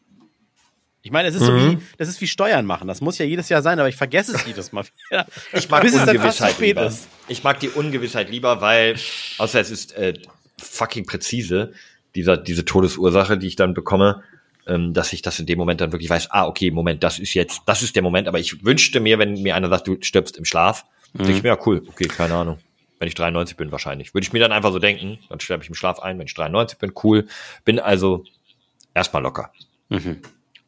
Ich 1.06 1.12
meine, 1.12 1.28
es 1.28 1.36
ist 1.36 1.44
so 1.46 1.52
Mhm. 1.52 1.72
wie, 1.74 1.84
das 2.00 2.10
ist 2.10 2.20
wie 2.20 2.26
Steuern 2.28 2.66
machen. 2.66 2.88
Das 2.88 3.00
muss 3.00 3.20
ja 3.20 3.26
jedes 3.26 3.48
Jahr 3.48 3.62
sein, 3.62 3.78
aber 3.80 3.88
ich 3.88 3.96
vergesse 3.96 4.36
es 4.36 4.44
jedes 4.48 4.72
Mal 4.72 4.84
wieder. 5.10 5.28
Ich 5.54 5.70
mag 5.70 5.84
Bis 5.84 5.94
es 5.94 6.04
dann 6.04 6.18
fast 6.18 6.38
zu 6.40 6.44
Ungewissheit 6.46 6.52
spät 6.56 6.68
lieber. 6.68 6.86
ist. 6.88 7.08
Ich 7.28 7.44
mag 7.44 7.60
die 7.60 7.70
Ungewissheit 7.70 8.30
lieber, 8.32 8.60
weil, 8.60 8.96
außer 9.38 9.60
es 9.60 9.70
ist 9.70 9.96
äh, 9.96 10.14
fucking 10.60 11.06
präzise, 11.06 11.74
dieser, 12.16 12.38
diese 12.38 12.66
Todesursache, 12.66 13.38
die 13.38 13.46
ich 13.46 13.56
dann 13.56 13.76
bekomme, 13.76 14.24
ähm, 14.66 14.96
dass 14.96 15.14
ich 15.14 15.22
das 15.22 15.40
in 15.40 15.46
dem 15.46 15.60
Moment 15.60 15.80
dann 15.80 15.92
wirklich 15.92 16.10
weiß, 16.10 16.32
ah, 16.32 16.48
okay, 16.48 16.72
Moment, 16.72 17.04
das 17.04 17.20
ist 17.20 17.36
jetzt, 17.36 17.62
das 17.68 17.84
ist 17.84 17.96
der 17.96 18.02
Moment, 18.02 18.28
aber 18.28 18.40
ich 18.40 18.66
wünschte 18.66 19.00
mir, 19.00 19.20
wenn 19.20 19.40
mir 19.44 19.56
einer 19.56 19.70
sagt, 19.70 19.88
du 19.88 19.98
stirbst 20.02 20.38
im 20.38 20.46
Schlaf, 20.46 20.86
denke 21.14 21.34
ich 21.34 21.44
mir, 21.44 21.50
ja 21.50 21.58
cool, 21.68 21.84
okay, 21.88 22.08
keine 22.08 22.34
Ahnung. 22.34 22.58
Wenn 22.98 23.08
ich 23.08 23.14
93 23.14 23.58
bin, 23.58 23.72
wahrscheinlich. 23.72 24.16
Würde 24.16 24.26
ich 24.26 24.34
mir 24.34 24.40
dann 24.40 24.52
einfach 24.52 24.72
so 24.72 24.80
denken, 24.80 25.20
dann 25.30 25.40
sterbe 25.40 25.62
ich 25.62 25.70
im 25.70 25.76
Schlaf 25.76 26.00
ein, 26.00 26.18
wenn 26.18 26.26
ich 26.26 26.34
93 26.34 26.80
bin, 26.80 26.94
cool. 27.04 27.28
Bin 27.64 27.80
also 27.80 28.24
erstmal 28.96 29.22
locker. 29.22 29.52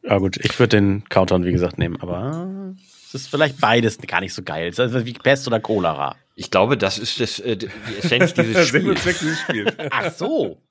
Ja 0.08 0.18
gut, 0.20 0.38
ich 0.38 0.58
würde 0.60 0.78
den 0.78 1.04
Countdown, 1.10 1.44
wie 1.46 1.52
gesagt, 1.52 1.78
nehmen, 1.78 2.02
aber 2.02 2.74
es 3.08 3.14
ist 3.14 3.30
vielleicht 3.30 3.60
beides 3.60 3.98
gar 4.00 4.22
nicht 4.22 4.34
so 4.34 4.42
geil. 4.44 4.68
Es 4.68 4.76
ist 4.76 4.80
also 4.80 5.06
wie 5.06 5.14
Pest 5.14 5.48
oder 5.48 5.60
Cholera. 5.60 6.16
Ich 6.36 6.52
glaube, 6.52 6.78
das 6.78 6.98
ist 6.98 7.20
das, 7.20 7.40
äh, 7.40 7.58
die 7.58 7.68
Essenz 8.00 8.34
dieses 8.34 8.68
Spiels. 8.70 9.02
Zweck 9.04 9.20
dieses 9.20 9.40
Spiels. 9.42 9.74
Ach 9.90 10.12
so. 10.14 10.62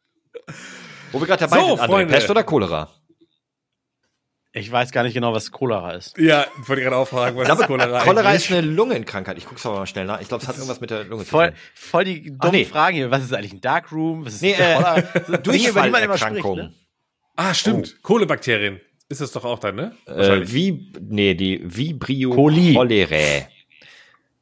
Wo 1.12 1.20
wir 1.20 1.26
gerade 1.26 1.40
dabei 1.40 1.60
So, 1.60 1.66
sind, 1.76 1.80
André, 1.80 1.86
Freunde. 1.86 2.14
Pest 2.14 2.30
oder 2.30 2.44
Cholera? 2.44 2.90
Ich 4.52 4.72
weiß 4.72 4.90
gar 4.90 5.02
nicht 5.02 5.12
genau, 5.12 5.34
was 5.34 5.50
Cholera 5.52 5.92
ist. 5.92 6.16
ja, 6.16 6.46
wollte 6.56 6.80
ich 6.80 6.84
gerade 6.86 6.96
auch 6.96 7.06
fragen, 7.08 7.36
was 7.36 7.46
ist 7.46 7.66
Cholera 7.66 8.00
Cholera 8.00 8.28
eigentlich? 8.30 8.50
ist 8.50 8.52
eine 8.56 8.62
Lungenkrankheit. 8.66 9.36
Ich 9.36 9.44
guck's 9.44 9.66
aber 9.66 9.80
mal 9.80 9.86
schnell 9.86 10.06
nach. 10.06 10.20
Ich 10.22 10.28
glaube, 10.28 10.42
es 10.42 10.48
hat 10.48 10.56
irgendwas 10.56 10.80
mit 10.80 10.88
der 10.90 11.04
Lunge 11.04 11.24
zu 11.24 11.30
Voll, 11.30 11.48
tun. 11.48 11.56
voll 11.74 12.04
die 12.04 12.22
dummen 12.22 12.38
Ach, 12.40 12.52
nee. 12.52 12.64
Fragen 12.64 12.96
hier. 12.96 13.10
Was 13.10 13.22
ist 13.22 13.34
eigentlich 13.34 13.52
ein 13.52 13.60
Darkroom? 13.60 14.24
Was 14.24 14.34
ist 14.34 14.42
Nee, 14.42 14.54
ein 14.54 14.60
äh, 14.62 14.74
Cholera? 14.76 14.98
Spricht. 15.24 15.46
Durchfallerkrankung. 15.46 16.56
Ne? 16.56 16.74
Ah, 17.36 17.52
stimmt. 17.52 18.02
Kohlebakterien. 18.02 18.80
Ist 19.08 19.20
das 19.20 19.32
doch 19.32 19.44
auch 19.44 19.58
dann, 19.58 19.76
ne? 19.76 19.92
Äh, 20.06 20.40
wie, 20.44 20.92
nee, 21.00 21.34
die 21.34 21.60
Vibrio 21.64 22.30
Coli. 22.30 22.74
cholerae. 22.74 23.46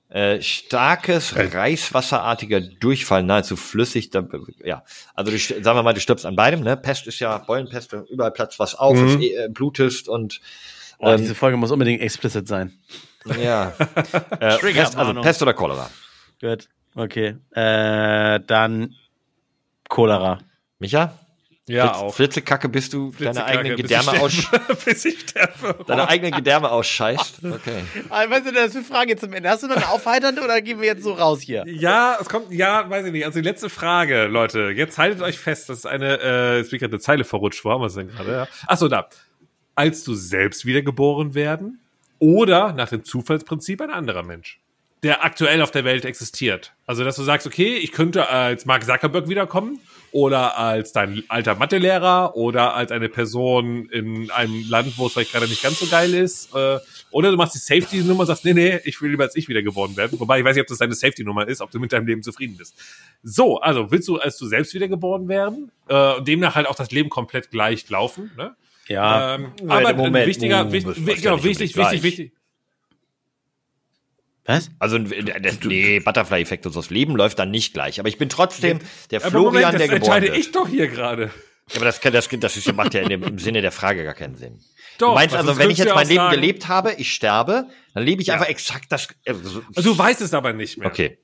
Äh, 0.09 0.41
starkes, 0.43 1.35
reißwasserartiger 1.37 2.61
Durchfall, 2.61 3.25
nahezu 3.25 3.57
flüssig. 3.57 4.11
Da, 4.11 4.27
ja, 4.65 4.85
also 5.15 5.33
du, 5.33 5.39
sagen 5.39 5.65
wir 5.77 5.83
mal, 5.83 5.93
du 5.93 6.01
stirbst 6.01 6.25
an 6.25 6.37
beidem. 6.37 6.61
Ne? 6.61 6.77
Pest 6.77 7.07
ist 7.09 7.19
ja 7.19 7.37
Beulenpest, 7.39 7.93
überall 8.11 8.31
platzt 8.31 8.59
was 8.61 8.75
auf, 8.77 8.97
Mhm. 8.97 9.09
es, 9.09 9.17
äh, 9.17 9.49
blutest 9.51 10.09
und 10.09 10.41
Oh, 11.01 11.09
Ähm, 11.09 11.17
diese 11.19 11.35
Folge 11.35 11.57
muss 11.57 11.73
unbedingt 11.73 12.01
explicit 12.01 12.47
sein. 12.47 12.79
ja. 13.43 13.73
äh, 14.41 14.57
Pest, 14.59 14.97
also. 14.97 15.21
Pest 15.21 15.43
oder 15.43 15.53
Cholera. 15.53 15.91
Gut. 16.41 16.69
Okay. 16.95 17.37
Äh, 17.51 18.39
dann 18.47 18.95
Cholera. 19.89 20.39
Micha? 20.79 21.19
Ja, 21.67 21.87
Flitz- 21.87 21.97
auch. 21.97 22.15
Flitzekacke, 22.15 22.69
bist 22.69 22.93
du 22.93 23.11
deine 23.19 23.43
eigenen 23.45 23.77
bis 23.77 23.91
ich 23.91 23.97
Gedärme 23.99 24.21
aus, 24.21 24.33
sterbe. 24.35 24.75
bis 24.85 25.05
ich 25.07 25.21
sterbe. 25.21 25.85
deine 25.87 26.09
eigenen 26.09 26.33
Gedärme 26.33 26.71
ausscheißt? 26.71 27.39
Okay. 27.45 27.83
Ah, 28.11 28.25
was 28.29 28.45
sind 28.45 28.55
das 28.57 28.73
für 28.73 28.83
Fragen 28.83 29.09
jetzt 29.11 29.21
zum 29.21 29.33
Ende? 29.33 29.49
Hast 29.49 29.63
du 29.63 29.69
noch 29.69 29.77
eine 29.77 29.89
aufheiternde 29.89 30.43
oder 30.43 30.61
gehen 30.61 30.81
wir 30.81 30.87
jetzt 30.87 31.03
so 31.05 31.13
raus 31.13 31.41
hier? 31.41 31.65
Ja, 31.67 32.19
es 32.21 32.29
kommt, 32.29 32.51
ja, 32.53 32.89
weiß 32.91 33.07
ich 33.07 33.13
nicht. 33.13 33.25
Also 33.25 33.39
die 33.41 33.45
letzte 33.45 33.71
Frage, 33.71 34.25
Leute. 34.27 34.71
Jetzt 34.77 34.99
haltet 34.99 35.23
euch 35.23 35.39
fest, 35.39 35.69
das 35.71 35.79
ist 35.79 35.87
eine, 35.87 36.21
äh, 36.21 36.57
jetzt 36.59 36.71
bin 36.71 36.77
ich 36.77 36.81
gerade 36.81 36.93
eine 36.95 37.01
Zeile 37.01 37.25
verrutscht. 37.25 37.65
Wo 37.65 37.71
haben 37.71 37.81
wir 37.81 37.87
es 37.87 37.95
denn 37.95 38.09
gerade? 38.09 38.31
Ja. 38.33 38.49
Achso, 38.67 38.89
da. 38.89 39.09
Als 39.75 40.05
du 40.05 40.15
selbst 40.15 40.67
wiedergeboren 40.67 41.35
werden 41.35 41.81
oder 42.19 42.73
nach 42.73 42.89
dem 42.91 43.05
Zufallsprinzip 43.05 43.81
ein 43.81 43.91
anderer 43.91 44.23
Mensch, 44.23 44.61
der 45.03 45.25
aktuell 45.25 45.63
auf 45.63 45.71
der 45.71 45.85
Welt 45.85 46.05
existiert. 46.05 46.75
Also, 46.87 47.05
dass 47.05 47.17
du 47.17 47.23
sagst, 47.23 47.47
okay, 47.47 47.77
ich 47.77 47.93
könnte 47.93 48.29
als 48.29 48.67
Mark 48.67 48.85
Zuckerberg 48.85 49.29
wiederkommen 49.29 49.81
oder 50.15 50.57
als 50.57 50.93
dein 50.93 51.25
alter 51.27 51.57
Mathelehrer 51.57 52.37
oder 52.37 52.75
als 52.75 52.93
eine 52.93 53.09
Person 53.09 53.89
in 53.91 54.31
einem 54.31 54.65
Land, 54.71 54.97
wo 54.97 55.09
es 55.09 55.13
vielleicht 55.13 55.33
gerade 55.33 55.49
nicht 55.49 55.61
ganz 55.61 55.81
so 55.81 55.87
geil 55.87 56.15
ist. 56.15 56.55
Äh, 56.55 56.79
oder 57.11 57.33
du 57.33 57.37
machst 57.37 57.57
die 57.57 57.59
Safety-Nummer 57.59 58.21
und 58.21 58.27
sagst, 58.27 58.45
nee, 58.45 58.55
nee, 58.55 58.79
ich 58.85 59.03
will 59.03 59.11
lieber 59.11 59.25
als 59.25 59.35
ich 59.35 59.49
wiedergeboren 59.49 59.97
werden. 59.97 60.21
Wobei 60.21 60.39
ich 60.39 60.45
weiß 60.45 60.55
nicht, 60.55 60.63
ob 60.63 60.69
das 60.69 60.79
deine 60.79 60.95
Safety-Nummer 60.95 61.49
ist, 61.49 61.61
ob 61.61 61.73
du 61.73 61.81
mit 61.81 61.93
deinem 61.93 62.07
Leben 62.07 62.23
zufrieden 62.23 62.57
bist. 62.57 62.77
So, 63.25 63.59
also 63.59 63.91
willst 63.91 64.07
du 64.07 64.19
als 64.19 64.39
du 64.39 64.47
selbst 64.47 64.73
wiedergeboren 64.73 65.27
werden 65.27 65.73
äh, 65.89 66.15
und 66.15 66.29
demnach 66.29 66.55
halt 66.55 66.69
auch 66.69 66.77
das 66.77 66.93
Leben 66.93 67.09
komplett 67.09 67.51
gleich 67.51 67.91
laufen, 67.91 68.31
ne? 68.37 68.55
Ja. 68.87 69.35
Ähm, 69.35 69.53
aber 69.67 69.95
Moment. 69.95 70.29
wichtiger, 70.29 70.67
Uh, 70.67 70.73
wichtig, 70.73 70.97
ist 70.97 71.23
genau, 71.23 71.31
ja 71.31 71.35
nicht 71.35 71.45
wichtig, 71.45 71.77
unbedingt 71.77 71.93
wichtig, 71.93 72.03
wichtig. 72.05 72.33
Was? 74.47 74.71
Also 74.79 74.99
das, 74.99 75.61
nee, 75.65 76.01
Butterfly-Effekt 76.01 76.67
und 76.67 76.73
so. 76.73 76.81
Das 76.81 76.91
Leben 76.91 77.17
läuft 77.17 77.39
dann 77.39 77.51
nicht 77.51 77.73
gleich. 77.73 77.99
Aber 77.99 78.09
ich 78.09 78.19
bin 78.19 78.29
trotzdem 78.29 78.79
der 79.11 79.21
Aber 79.23 79.31
Florian, 79.31 79.53
Moment, 79.55 79.65
das 79.67 79.79
der 79.79 79.89
geboren 79.89 80.03
entscheide 80.03 80.27
wird. 80.27 80.37
ich 80.39 80.53
doch 80.53 80.69
hier 80.69 80.89
gerade. 80.89 81.31
Ja, 81.71 81.77
aber 81.77 81.85
das, 81.87 82.01
kann, 82.01 82.13
das, 82.13 82.29
das 82.29 82.73
macht 82.75 82.93
ja 82.93 83.01
in 83.01 83.09
dem, 83.09 83.23
im 83.23 83.39
Sinne 83.39 83.63
der 83.63 83.73
Frage 83.73 84.05
gar 84.05 84.13
keinen 84.13 84.37
Sinn. 84.37 84.61
Doch, 84.99 85.09
du 85.09 85.15
meinst 85.15 85.35
also, 85.35 85.57
wenn 85.57 85.71
ich 85.71 85.79
jetzt 85.79 85.95
mein 85.95 86.07
Leben 86.07 86.19
sagen- 86.19 86.35
gelebt 86.35 86.69
habe, 86.69 86.93
ich 86.99 87.13
sterbe, 87.15 87.67
dann 87.95 88.03
lebe 88.05 88.21
ich 88.21 88.29
Ja. 88.29 88.35
einfach 88.35 88.49
exakt 88.49 88.93
das. 88.93 89.09
äh, 89.25 89.33
so- 89.35 89.63
Also 89.75 89.93
du 89.95 89.99
weißt 89.99 90.21
es 90.21 90.35
aber 90.35 90.53
nicht 90.53 90.77
mehr. 90.77 90.89
Okay. 90.89 91.19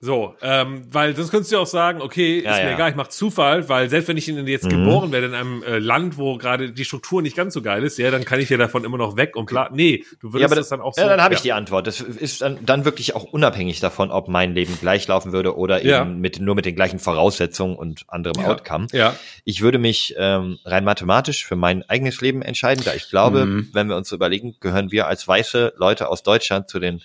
So, 0.00 0.34
ähm, 0.42 0.82
weil 0.90 1.16
sonst 1.16 1.30
könntest 1.30 1.50
du 1.52 1.58
auch 1.58 1.66
sagen, 1.66 2.02
okay, 2.02 2.38
ist 2.38 2.44
Ja, 2.44 2.52
mir 2.56 2.62
ja. 2.64 2.74
egal, 2.74 2.90
ich 2.90 2.96
mach 2.96 3.08
Zufall, 3.08 3.66
weil 3.70 3.88
selbst 3.88 4.08
wenn 4.08 4.18
ich 4.18 4.26
jetzt 4.26 4.68
geboren 4.68 5.12
werde 5.12 5.28
in 5.28 5.34
einem 5.34 5.62
äh, 5.62 5.78
Land, 5.78 6.18
wo 6.18 6.36
gerade 6.36 6.72
die 6.72 6.84
Struktur 6.84 7.22
nicht 7.22 7.34
ganz 7.34 7.54
so 7.54 7.62
geil 7.62 7.82
ist, 7.84 7.96
ja, 7.96 8.10
dann 8.10 8.26
kann 8.26 8.38
ich 8.38 8.50
ja 8.50 8.58
davon 8.58 8.84
immer 8.84 8.98
noch 8.98 9.16
weg 9.16 9.34
und 9.34 9.46
bla. 9.46 9.70
Nee, 9.72 10.04
du 10.20 10.34
würdest 10.34 10.40
Ja, 10.42 10.46
aber 10.46 10.56
das 10.56 10.68
dann 10.68 10.82
auch 10.82 10.92
so. 10.92 11.00
ja, 11.00 11.08
dann 11.08 11.22
habe 11.22 11.32
ich 11.32 11.40
die 11.40 11.54
Antwort. 11.54 11.86
Das 11.86 12.02
ist 12.02 12.42
dann, 12.42 12.58
dann 12.66 12.84
wirklich 12.84 13.14
auch 13.14 13.24
unabhängig 13.24 13.80
davon, 13.80 14.10
ob 14.10 14.28
mein 14.28 14.54
Leben 14.54 14.76
gleich 14.78 15.08
laufen 15.08 15.32
würde 15.32 15.56
oder 15.56 15.82
eben 15.82 16.20
mit, 16.20 16.38
nur 16.38 16.54
mit 16.54 16.66
den 16.66 16.74
gleichen 16.76 16.98
Voraussetzungen 16.98 17.74
und 17.76 18.04
anderem. 18.08 18.44
Outcome. 18.44 18.88
Ja. 18.92 19.16
Ich 19.44 19.62
würde 19.62 19.78
mich 19.78 20.14
ähm, 20.18 20.58
rein 20.66 20.84
mathematisch 20.84 21.46
für 21.46 21.56
mein 21.56 21.82
eigenes 21.88 22.20
Leben 22.20 22.42
entscheiden, 22.42 22.84
da 22.84 22.92
ich 22.94 23.08
glaube, 23.08 23.46
Mhm. 23.46 23.70
wenn 23.72 23.88
wir 23.88 23.96
uns 23.96 24.10
so 24.10 24.16
überlegen, 24.16 24.56
gehören 24.60 24.90
wir 24.92 25.06
als 25.06 25.26
weiße 25.26 25.72
Leute 25.78 26.08
aus 26.08 26.22
Deutschland 26.22 26.68
zu 26.68 26.78
den 26.78 27.00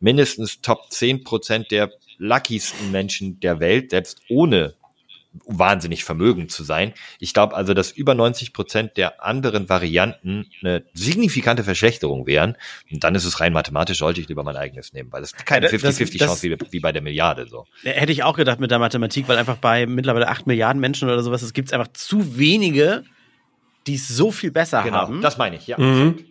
mindestens 0.00 0.60
Top 0.60 0.90
10 0.90 1.24
Prozent 1.24 1.70
der 1.70 1.90
luckiesten 2.18 2.90
Menschen 2.90 3.40
der 3.40 3.60
Welt, 3.60 3.90
selbst 3.90 4.20
ohne 4.28 4.74
wahnsinnig 5.46 6.04
vermögend 6.04 6.52
zu 6.52 6.62
sein. 6.62 6.92
Ich 7.18 7.34
glaube 7.34 7.56
also, 7.56 7.74
dass 7.74 7.90
über 7.90 8.14
90 8.14 8.52
Prozent 8.52 8.96
der 8.96 9.24
anderen 9.24 9.68
Varianten 9.68 10.46
eine 10.62 10.84
signifikante 10.94 11.64
Verschlechterung 11.64 12.24
wären. 12.28 12.56
Und 12.92 13.02
dann 13.02 13.16
ist 13.16 13.24
es 13.24 13.40
rein 13.40 13.52
mathematisch, 13.52 13.98
sollte 13.98 14.20
ich 14.20 14.28
lieber 14.28 14.44
mein 14.44 14.54
eigenes 14.56 14.92
nehmen, 14.92 15.10
weil 15.10 15.22
das 15.22 15.32
ist 15.32 15.44
keine 15.44 15.66
Ja, 15.66 15.72
das- 15.72 15.98
50-50-Chance 15.98 16.42
wie, 16.44 16.56
wie 16.70 16.78
bei 16.80 16.92
der 16.92 17.02
Milliarde. 17.02 17.48
So. 17.48 17.66
Hätte 17.82 18.12
ich 18.12 18.22
auch 18.22 18.36
gedacht 18.36 18.60
mit 18.60 18.70
der 18.70 18.78
Mathematik, 18.78 19.26
weil 19.26 19.36
einfach 19.36 19.56
bei 19.56 19.86
mittlerweile 19.86 20.28
8 20.28 20.46
Milliarden 20.46 20.78
Menschen 20.80 21.08
oder 21.08 21.20
sowas, 21.22 21.42
es 21.42 21.52
gibt 21.52 21.72
einfach 21.72 21.88
zu 21.94 22.38
wenige, 22.38 23.02
die 23.88 23.96
es 23.96 24.06
so 24.06 24.30
viel 24.30 24.52
besser 24.52 24.84
Genau, 24.84 24.98
haben. 24.98 25.20
das 25.20 25.36
meine 25.36 25.56
ich, 25.56 25.66
ja. 25.66 25.78
Mhm. 25.80 26.24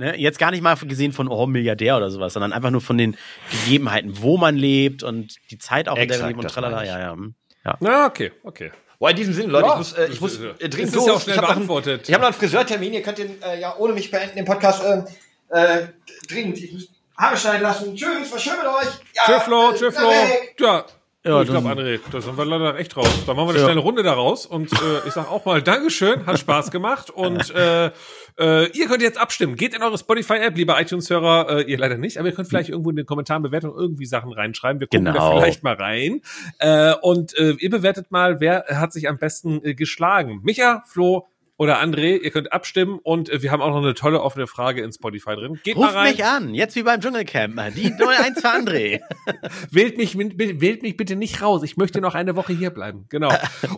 Ne? 0.00 0.18
Jetzt 0.18 0.38
gar 0.38 0.50
nicht 0.50 0.62
mal 0.62 0.74
gesehen 0.76 1.12
von 1.12 1.28
oh, 1.28 1.46
Milliardär 1.46 1.96
oder 1.96 2.10
sowas, 2.10 2.32
sondern 2.32 2.52
einfach 2.52 2.70
nur 2.70 2.80
von 2.80 2.98
den 2.98 3.16
Gegebenheiten, 3.50 4.20
wo 4.22 4.36
man 4.36 4.56
lebt 4.56 5.02
und 5.02 5.36
die 5.50 5.58
Zeit 5.58 5.88
auch, 5.88 5.96
in 5.96 6.08
der 6.08 6.26
leben 6.26 6.40
und 6.40 6.48
tralala. 6.48 6.82
Ja, 6.84 6.98
ja. 6.98 7.12
hm. 7.12 7.34
ja. 7.64 7.76
Na, 7.80 8.06
okay, 8.06 8.32
okay. 8.42 8.72
Boah, 8.98 9.10
in 9.10 9.16
diesem 9.16 9.32
Sinne, 9.32 9.48
Leute, 9.52 9.66
Ja, 9.66 9.72
ich 9.72 9.78
muss, 9.78 9.92
äh, 9.92 10.08
ich 10.10 10.20
muss 10.20 10.38
äh, 10.40 10.68
dringend 10.68 10.88
ist 10.88 10.94
ja 10.94 11.00
auch 11.00 11.06
los. 11.08 11.22
schnell 11.22 11.36
ich 11.36 11.42
habe 11.42 11.46
noch, 11.48 11.56
einen- 11.56 11.66
beantwortet. 11.66 12.08
ich 12.08 12.14
hab 12.14 12.20
noch 12.20 12.28
einen 12.28 12.36
Friseurtermin. 12.36 12.92
Ihr 12.92 13.02
könnt 13.02 13.18
den 13.18 13.42
äh, 13.42 13.60
ja 13.60 13.76
ohne 13.78 13.92
mich 13.94 14.10
beenden, 14.10 14.36
den 14.36 14.44
Podcast. 14.44 14.82
Ähm, 14.84 15.04
äh, 15.48 15.86
dringend. 16.28 16.58
Ich 16.58 16.72
muss 16.72 16.88
Haare 17.16 17.36
schneiden 17.36 17.62
lassen. 17.62 17.94
Tschüss, 17.96 18.30
war 18.32 18.38
schön 18.38 18.54
mit 18.58 18.66
euch. 18.66 18.88
Ja, 19.14 19.22
Tschüss, 19.26 19.42
Flo, 19.44 19.70
äh, 19.70 19.74
tschüss, 19.74 19.96
Flo. 19.96 20.08
weg. 20.08 20.56
Ja. 20.60 20.84
Ja, 21.22 21.42
ich 21.42 21.50
glaube, 21.50 21.68
André, 21.68 22.00
da 22.10 22.20
sind 22.22 22.38
wir 22.38 22.46
leider 22.46 22.78
echt 22.78 22.96
raus. 22.96 23.24
Dann 23.26 23.36
machen 23.36 23.48
wir 23.48 23.50
eine 23.50 23.58
Ja. 23.58 23.64
schnelle 23.66 23.80
Runde 23.80 24.02
daraus 24.02 24.46
und 24.46 24.72
äh, 24.72 24.76
ich 25.06 25.12
sag 25.12 25.30
auch 25.30 25.44
mal 25.44 25.60
Dankeschön, 25.60 26.24
hat 26.24 26.38
Spaß 26.38 26.70
gemacht 26.70 27.10
und 27.10 27.54
äh, 27.54 27.90
äh, 28.38 28.70
ihr 28.72 28.86
könnt 28.86 29.02
jetzt 29.02 29.20
abstimmen. 29.20 29.54
Geht 29.56 29.74
in 29.74 29.82
eure 29.82 29.98
Spotify-App, 29.98 30.56
liebe 30.56 30.74
iTunes-Hörer, 30.78 31.58
äh, 31.58 31.62
ihr 31.64 31.76
leider 31.76 31.98
nicht, 31.98 32.16
aber 32.16 32.28
ihr 32.28 32.34
könnt 32.34 32.48
vielleicht 32.48 32.70
irgendwo 32.70 32.88
in 32.88 32.96
den 32.96 33.04
Kommentaren 33.04 33.42
Bewertungen 33.42 33.74
irgendwie 33.78 34.06
Sachen 34.06 34.32
reinschreiben. 34.32 34.80
Wir 34.80 34.86
gucken 34.86 35.04
da 35.04 35.12
Genau. 35.12 35.32
vielleicht 35.38 35.62
mal 35.62 35.74
rein. 35.74 36.22
Äh, 36.58 36.94
und 37.02 37.36
äh, 37.36 37.50
ihr 37.58 37.68
bewertet 37.68 38.10
mal, 38.10 38.40
wer 38.40 38.64
hat 38.70 38.94
sich 38.94 39.06
am 39.06 39.18
besten 39.18 39.62
äh, 39.62 39.74
geschlagen. 39.74 40.40
Micha, 40.42 40.82
Flo 40.86 41.28
oder 41.60 41.78
André, 41.78 42.16
ihr 42.16 42.30
könnt 42.30 42.54
abstimmen 42.54 42.98
und 43.02 43.28
äh, 43.28 43.42
wir 43.42 43.52
haben 43.52 43.60
auch 43.60 43.68
noch 43.68 43.82
eine 43.82 43.92
tolle 43.92 44.22
offene 44.22 44.46
Frage 44.46 44.80
in 44.80 44.92
Spotify 44.92 45.34
drin. 45.34 45.60
Geht 45.62 45.76
mal 45.76 45.88
Ruft 45.88 45.94
rein. 45.94 46.12
mich 46.12 46.24
an, 46.24 46.54
jetzt 46.54 46.74
wie 46.74 46.82
beim 46.82 47.02
Dschungelcamp. 47.02 47.74
Die 47.76 47.92
01 47.92 48.40
für 48.40 48.48
André. 48.48 49.00
Wählt 49.70 49.98
mich, 49.98 50.16
wählt 50.16 50.82
mich 50.82 50.96
bitte 50.96 51.16
nicht 51.16 51.42
raus. 51.42 51.62
Ich 51.62 51.76
möchte 51.76 52.00
noch 52.00 52.14
eine 52.14 52.34
Woche 52.34 52.54
hier 52.54 52.70
bleiben. 52.70 53.04
Genau. 53.10 53.30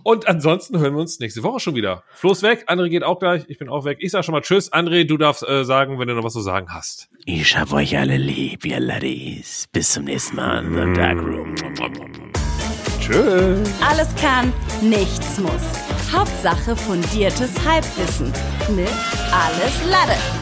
Und 0.05 0.29
ansonsten 0.29 0.79
hören 0.79 0.95
wir 0.95 1.01
uns 1.01 1.19
nächste 1.19 1.43
Woche 1.43 1.59
schon 1.59 1.75
wieder. 1.75 2.05
Flo 2.15 2.31
ist 2.31 2.45
weg, 2.45 2.67
André 2.69 2.89
geht 2.89 3.03
auch 3.03 3.19
gleich, 3.19 3.47
ich 3.49 3.59
bin 3.59 3.69
auch 3.69 3.85
weg. 3.85 3.99
Ich 4.01 4.13
sag 4.13 4.25
schon 4.25 4.33
mal 4.33 4.43
Tschüss. 4.43 4.73
André, 4.73 5.03
du 5.03 5.17
darfst 5.17 5.43
äh, 5.43 5.65
sagen, 5.65 5.99
wenn 5.99 6.07
du 6.07 6.15
noch 6.15 6.23
was 6.23 6.35
zu 6.35 6.41
sagen 6.41 6.69
hast. 6.73 7.09
Ich 7.25 7.59
hab 7.59 7.73
euch 7.73 7.99
alle 7.99 8.17
lieb, 8.17 8.65
ihr 8.65 8.79
Laddies. 8.79 9.67
Bis 9.73 9.95
zum 9.95 10.05
nächsten 10.05 10.37
Mal 10.37 10.65
in 10.65 10.73
the 10.73 11.01
Dark 11.01 11.19
Room. 11.19 11.53
Tschüss. 13.01 13.73
Alles 13.81 14.15
kann, 14.15 14.53
nichts 14.81 15.41
muss. 15.41 15.92
Hauptsache 16.13 16.77
fundiertes 16.77 17.51
Halbwissen 17.67 18.27
mit 18.69 18.91
Alles 19.33 19.91
Lade. 19.91 20.42